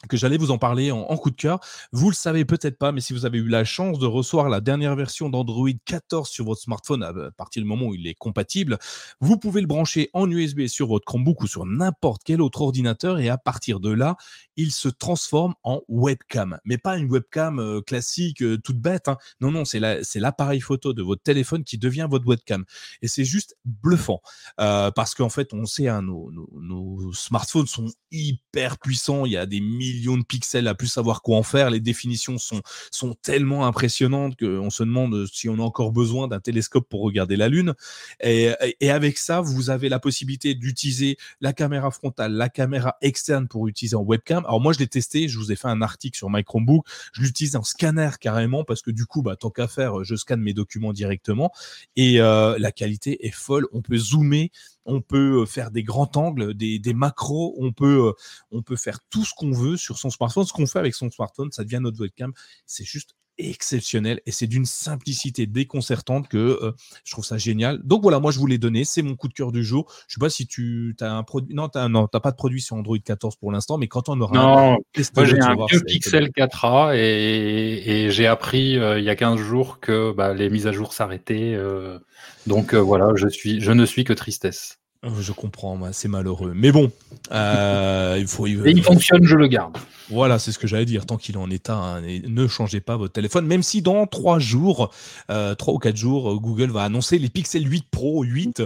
que 0.08 0.16
j'allais 0.16 0.36
vous 0.36 0.50
en 0.50 0.58
parler 0.58 0.90
en, 0.90 1.16
coup 1.16 1.30
de 1.30 1.36
cœur. 1.36 1.60
Vous 1.92 2.10
le 2.10 2.14
savez 2.14 2.44
peut-être 2.44 2.78
pas, 2.78 2.92
mais 2.92 3.00
si 3.00 3.12
vous 3.12 3.26
avez 3.26 3.38
eu 3.38 3.48
la 3.48 3.64
chance 3.64 3.98
de 3.98 4.06
recevoir 4.06 4.48
la 4.48 4.60
dernière 4.60 4.96
version 4.96 5.28
d'Android 5.28 5.68
14 5.84 6.28
sur 6.28 6.44
votre 6.44 6.60
smartphone 6.60 7.02
à 7.02 7.12
partir 7.36 7.62
du 7.62 7.68
moment 7.68 7.86
où 7.86 7.94
il 7.94 8.06
est 8.06 8.14
compatible, 8.14 8.78
vous 9.20 9.38
pouvez 9.38 9.60
le 9.60 9.66
brancher 9.66 10.10
en 10.12 10.30
USB 10.30 10.66
sur 10.66 10.88
votre 10.88 11.04
Chromebook 11.04 11.42
ou 11.42 11.46
sur 11.46 11.66
n'importe 11.66 12.22
quel 12.24 12.40
autre 12.40 12.62
ordinateur 12.62 13.18
et 13.18 13.28
à 13.28 13.38
partir 13.38 13.80
de 13.80 13.90
là, 13.90 14.16
il 14.56 14.72
se 14.72 14.88
transforme 14.88 15.54
en 15.62 15.82
webcam. 15.88 16.58
Mais 16.64 16.78
pas 16.78 16.96
une 16.96 17.10
webcam 17.10 17.58
euh, 17.58 17.80
classique, 17.80 18.42
euh, 18.42 18.58
toute 18.58 18.78
bête. 18.78 19.08
Hein. 19.08 19.16
Non, 19.40 19.50
non, 19.50 19.64
c'est 19.64 19.80
l'appareil 19.80 20.60
photo 20.60 20.92
de 20.92 21.02
votre 21.02 21.22
téléphone 21.22 21.64
qui 21.64 21.78
devient 21.78 22.06
votre 22.10 22.26
webcam. 22.26 22.64
Et 23.00 23.08
c'est 23.08 23.24
juste 23.24 23.56
bluffant. 23.64 24.20
Euh, 24.60 24.90
parce 24.90 25.14
qu'en 25.14 25.28
fait, 25.28 25.52
on 25.52 25.66
sait, 25.66 25.88
hein, 25.88 26.02
nos, 26.02 26.30
nos, 26.30 27.12
smartphones 27.12 27.66
sont 27.66 27.90
hyper 28.10 28.78
puissants. 28.78 29.26
Il 29.26 29.32
y 29.32 29.36
a 29.36 29.46
des 29.46 29.60
millions 29.92 30.16
de 30.16 30.24
pixels 30.24 30.68
à 30.68 30.74
plus 30.74 30.88
savoir 30.88 31.22
quoi 31.22 31.36
en 31.36 31.42
faire. 31.42 31.70
Les 31.70 31.80
définitions 31.80 32.38
sont, 32.38 32.62
sont 32.90 33.14
tellement 33.22 33.66
impressionnantes 33.66 34.38
qu'on 34.38 34.70
se 34.70 34.82
demande 34.82 35.26
si 35.32 35.48
on 35.48 35.54
a 35.54 35.62
encore 35.62 35.92
besoin 35.92 36.28
d'un 36.28 36.40
télescope 36.40 36.88
pour 36.88 37.02
regarder 37.02 37.36
la 37.36 37.48
Lune. 37.48 37.74
Et, 38.22 38.52
avec 38.90 39.18
ça, 39.18 39.40
vous 39.40 39.70
avez 39.70 39.88
la 39.88 39.98
possibilité 39.98 40.54
d'utiliser 40.54 41.16
la 41.40 41.52
caméra 41.52 41.90
frontale, 41.90 42.32
la 42.32 42.48
caméra 42.48 42.96
externe 43.00 43.48
pour 43.48 43.68
utiliser 43.68 43.96
en 43.96 44.02
webcam 44.02 44.32
alors 44.46 44.60
moi, 44.60 44.72
je 44.72 44.78
l'ai 44.78 44.86
testé, 44.86 45.28
je 45.28 45.38
vous 45.38 45.52
ai 45.52 45.56
fait 45.56 45.68
un 45.68 45.82
article 45.82 46.16
sur 46.16 46.30
My 46.30 46.44
Chromebook. 46.44 46.86
Je 47.12 47.22
l'utilise 47.22 47.56
en 47.56 47.62
scanner 47.62 48.10
carrément 48.20 48.64
parce 48.64 48.82
que 48.82 48.90
du 48.90 49.06
coup, 49.06 49.22
bah, 49.22 49.36
tant 49.36 49.50
qu'à 49.50 49.68
faire, 49.68 50.04
je 50.04 50.14
scanne 50.14 50.40
mes 50.40 50.54
documents 50.54 50.92
directement 50.92 51.52
et 51.96 52.20
euh, 52.20 52.56
la 52.58 52.72
qualité 52.72 53.26
est 53.26 53.30
folle. 53.30 53.66
On 53.72 53.82
peut 53.82 53.96
zoomer, 53.96 54.50
on 54.84 55.00
peut 55.00 55.46
faire 55.46 55.70
des 55.70 55.82
grands 55.82 56.10
angles, 56.16 56.54
des, 56.54 56.94
macros, 56.94 57.54
on 57.58 57.72
peut, 57.72 58.12
on 58.50 58.62
peut 58.62 58.76
faire 58.76 58.98
tout 59.10 59.24
ce 59.24 59.32
qu'on 59.34 59.52
veut 59.52 59.76
sur 59.76 59.98
son 59.98 60.10
smartphone. 60.10 60.44
Ce 60.44 60.52
qu'on 60.52 60.66
fait 60.66 60.78
avec 60.78 60.94
son 60.94 61.10
smartphone, 61.10 61.52
ça 61.52 61.64
devient 61.64 61.80
notre 61.80 62.00
webcam. 62.00 62.32
C'est 62.66 62.84
juste 62.84 63.14
exceptionnel 63.50 64.20
et 64.26 64.32
c'est 64.32 64.46
d'une 64.46 64.64
simplicité 64.64 65.46
déconcertante 65.46 66.28
que 66.28 66.36
euh, 66.36 66.72
je 67.04 67.12
trouve 67.12 67.24
ça 67.24 67.38
génial. 67.38 67.80
Donc 67.84 68.02
voilà, 68.02 68.20
moi 68.20 68.30
je 68.30 68.38
vous 68.38 68.46
l'ai 68.46 68.58
donné, 68.58 68.84
c'est 68.84 69.02
mon 69.02 69.16
coup 69.16 69.28
de 69.28 69.34
cœur 69.34 69.52
du 69.52 69.64
jour. 69.64 69.90
Je 70.08 70.14
sais 70.14 70.20
pas 70.20 70.30
si 70.30 70.46
tu 70.46 70.94
as 71.00 71.12
un 71.12 71.22
produit, 71.22 71.54
non, 71.54 71.68
tu 71.68 71.78
non, 71.88 72.06
pas 72.08 72.30
de 72.30 72.36
produit 72.36 72.60
sur 72.60 72.76
Android 72.76 72.98
14 72.98 73.36
pour 73.36 73.52
l'instant, 73.52 73.78
mais 73.78 73.88
quand 73.88 74.08
on 74.08 74.20
aura 74.20 74.34
non, 74.34 74.78
moi 75.16 75.24
j'ai 75.24 75.40
un 75.40 75.56
vieux 75.68 75.80
Pixel 75.86 76.30
4a 76.30 76.96
et, 76.96 78.10
j'ai 78.10 78.26
appris 78.26 78.78
euh, 78.78 78.98
il 78.98 79.04
y 79.04 79.10
a 79.10 79.16
15 79.16 79.38
jours 79.38 79.80
que 79.80 80.12
bah, 80.12 80.34
les 80.34 80.50
mises 80.50 80.66
à 80.66 80.72
jour 80.72 80.92
s'arrêtaient. 80.92 81.54
Euh, 81.54 81.98
donc 82.46 82.74
voilà, 82.74 83.12
je 83.14 83.28
suis, 83.28 83.60
je 83.60 83.72
ne 83.72 83.86
suis 83.86 84.04
que 84.04 84.12
tristesse. 84.12 84.81
Oh, 85.04 85.10
je 85.20 85.32
comprends, 85.32 85.76
c'est 85.90 86.06
malheureux. 86.06 86.52
Mais 86.54 86.70
bon, 86.70 86.92
euh, 87.32 88.16
il 88.20 88.28
faut. 88.28 88.46
Il, 88.46 88.64
Et 88.68 88.70
il 88.70 88.84
fonctionne, 88.84 89.24
je 89.24 89.34
le 89.34 89.48
garde. 89.48 89.76
Voilà, 90.10 90.38
c'est 90.38 90.52
ce 90.52 90.60
que 90.60 90.68
j'allais 90.68 90.84
dire. 90.84 91.06
Tant 91.06 91.16
qu'il 91.16 91.34
est 91.34 91.38
en 91.38 91.50
état, 91.50 91.74
hein, 91.74 92.02
ne 92.02 92.46
changez 92.46 92.80
pas 92.80 92.96
votre 92.96 93.12
téléphone. 93.12 93.44
Même 93.46 93.64
si 93.64 93.82
dans 93.82 94.06
trois 94.06 94.38
jours, 94.38 94.92
euh, 95.28 95.56
trois 95.56 95.74
ou 95.74 95.78
quatre 95.78 95.96
jours, 95.96 96.30
euh, 96.30 96.36
Google 96.36 96.70
va 96.70 96.84
annoncer 96.84 97.18
les 97.18 97.30
Pixel 97.30 97.68
8 97.68 97.86
Pro, 97.90 98.22
8, 98.22 98.62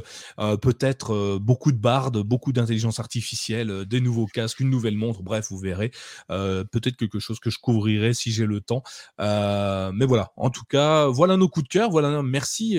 peut-être 0.60 1.38
beaucoup 1.38 1.72
de 1.72 1.78
bardes, 1.78 2.18
beaucoup 2.18 2.52
d'intelligence 2.52 3.00
artificielle, 3.00 3.86
des 3.86 4.02
nouveaux 4.02 4.26
casques, 4.26 4.60
une 4.60 4.70
nouvelle 4.70 4.96
montre. 4.96 5.22
Bref, 5.22 5.46
vous 5.48 5.58
verrez. 5.58 5.90
peut-être 6.28 6.96
quelque 6.96 7.18
chose 7.18 7.40
que 7.40 7.48
je 7.48 7.58
couvrirai 7.58 8.12
si 8.12 8.30
j'ai 8.30 8.44
le 8.44 8.60
temps. 8.60 8.82
mais 9.18 10.04
voilà. 10.04 10.32
En 10.36 10.50
tout 10.50 10.64
cas, 10.68 11.06
voilà 11.06 11.38
nos 11.38 11.48
coups 11.48 11.64
de 11.64 11.70
cœur. 11.70 11.90
Voilà. 11.90 12.22
Merci, 12.22 12.78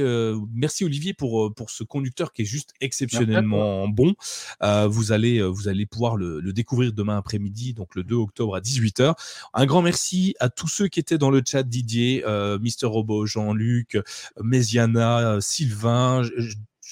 merci 0.53 0.85
Olivier 0.85 1.15
pour 1.15 1.53
pour 1.55 1.71
ce 1.71 1.83
conducteur 1.83 2.33
qui 2.33 2.43
est 2.43 2.45
juste 2.45 2.73
exceptionnel 2.81 3.46
bon. 3.47 4.15
Euh, 4.63 4.87
vous 4.87 5.11
allez 5.11 5.39
euh, 5.39 5.47
vous 5.47 5.67
allez 5.67 5.85
pouvoir 5.85 6.17
le, 6.17 6.41
découvrir 6.53 6.93
demain 6.93 7.17
après-midi, 7.17 7.73
donc 7.73 7.95
le 7.95 8.03
2 8.03 8.15
octobre 8.15 8.55
à 8.55 8.59
18h. 8.59 9.13
Un 9.53 9.65
grand 9.65 9.81
merci 9.81 10.35
à 10.39 10.49
tous 10.49 10.67
ceux 10.67 10.87
qui 10.87 10.99
étaient 10.99 11.17
dans 11.17 11.29
le 11.29 11.41
chat, 11.45 11.63
Didier, 11.63 12.23
euh, 12.25 12.59
Mister 12.59 12.85
Robot, 12.85 13.25
Jean-Luc, 13.25 13.97
Méziana, 14.41 15.37
Sylvain 15.41 16.23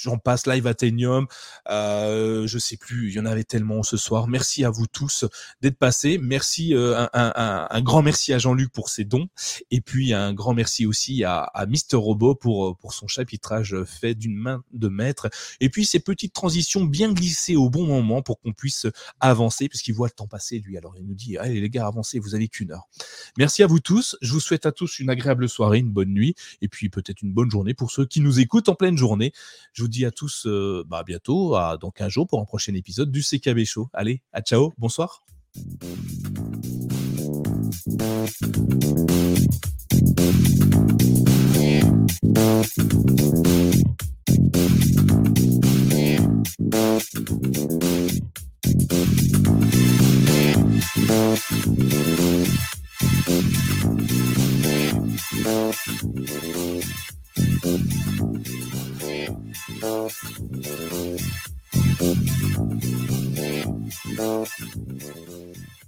j'en 0.05 0.17
passe, 0.17 0.47
Live 0.47 0.67
Athenium, 0.67 1.27
euh, 1.69 2.47
je 2.47 2.57
sais 2.59 2.77
plus, 2.77 3.09
il 3.09 3.15
y 3.15 3.19
en 3.19 3.25
avait 3.25 3.43
tellement 3.43 3.83
ce 3.83 3.97
soir. 3.97 4.27
Merci 4.27 4.63
à 4.63 4.69
vous 4.69 4.87
tous 4.87 5.25
d'être 5.61 5.77
passés. 5.77 6.17
Merci, 6.17 6.73
euh, 6.73 7.05
un, 7.13 7.81
grand 7.81 8.01
merci 8.01 8.33
à 8.33 8.37
Jean-Luc 8.37 8.71
pour 8.71 8.89
ses 8.89 9.03
dons, 9.03 9.27
et 9.71 9.81
puis 9.81 10.13
un 10.13 10.33
grand 10.33 10.53
merci 10.53 10.85
aussi 10.85 11.23
à, 11.23 11.39
à 11.39 11.65
Mister 11.65 11.97
Robot 11.97 12.35
pour 12.35 12.77
pour 12.77 12.93
son 12.93 13.07
chapitrage 13.07 13.75
fait 13.83 14.15
d'une 14.15 14.35
main 14.35 14.63
de 14.73 14.87
maître, 14.87 15.29
et 15.59 15.69
puis 15.69 15.85
ces 15.85 15.99
petites 15.99 16.33
transitions 16.33 16.85
bien 16.85 17.11
glissées 17.11 17.55
au 17.55 17.69
bon 17.69 17.85
moment 17.85 18.21
pour 18.21 18.39
qu'on 18.39 18.53
puisse 18.53 18.87
avancer, 19.19 19.67
puisqu'il 19.69 19.93
voit 19.93 20.07
le 20.07 20.13
temps 20.13 20.27
passer 20.27 20.59
lui. 20.59 20.77
Alors 20.77 20.95
il 20.97 21.05
nous 21.05 21.15
dit, 21.15 21.37
allez 21.37 21.59
les 21.59 21.69
gars, 21.69 21.87
avancez, 21.87 22.19
vous 22.19 22.35
avez 22.35 22.47
qu'une 22.47 22.71
heure. 22.71 22.87
Merci 23.37 23.63
à 23.63 23.67
vous 23.67 23.79
tous. 23.79 24.17
Je 24.21 24.31
vous 24.31 24.39
souhaite 24.39 24.65
à 24.65 24.71
tous 24.71 24.99
une 24.99 25.09
agréable 25.09 25.49
soirée, 25.49 25.79
une 25.79 25.91
bonne 25.91 26.13
nuit, 26.13 26.35
et 26.61 26.67
puis 26.67 26.89
peut-être 26.89 27.21
une 27.21 27.33
bonne 27.33 27.49
journée 27.49 27.73
pour 27.73 27.91
ceux 27.91 28.05
qui 28.05 28.21
nous 28.21 28.39
écoutent 28.39 28.69
en 28.69 28.75
pleine 28.75 28.97
journée. 28.97 29.33
Je 29.73 29.81
vous 29.81 29.87
à 30.03 30.11
tous 30.11 30.45
euh, 30.47 30.83
bah, 30.87 31.03
bientôt, 31.05 31.55
à 31.55 31.77
dans 31.77 31.91
15 31.91 32.09
jours 32.09 32.27
pour 32.27 32.41
un 32.41 32.45
prochain 32.45 32.73
épisode 32.73 33.11
du 33.11 33.21
CKB 33.21 33.63
Show. 33.63 33.87
Allez, 33.93 34.21
à 34.33 34.41
ciao, 34.41 34.73
bonsoir. 34.77 35.21
Thank 57.35 57.65
you. 64.59 65.84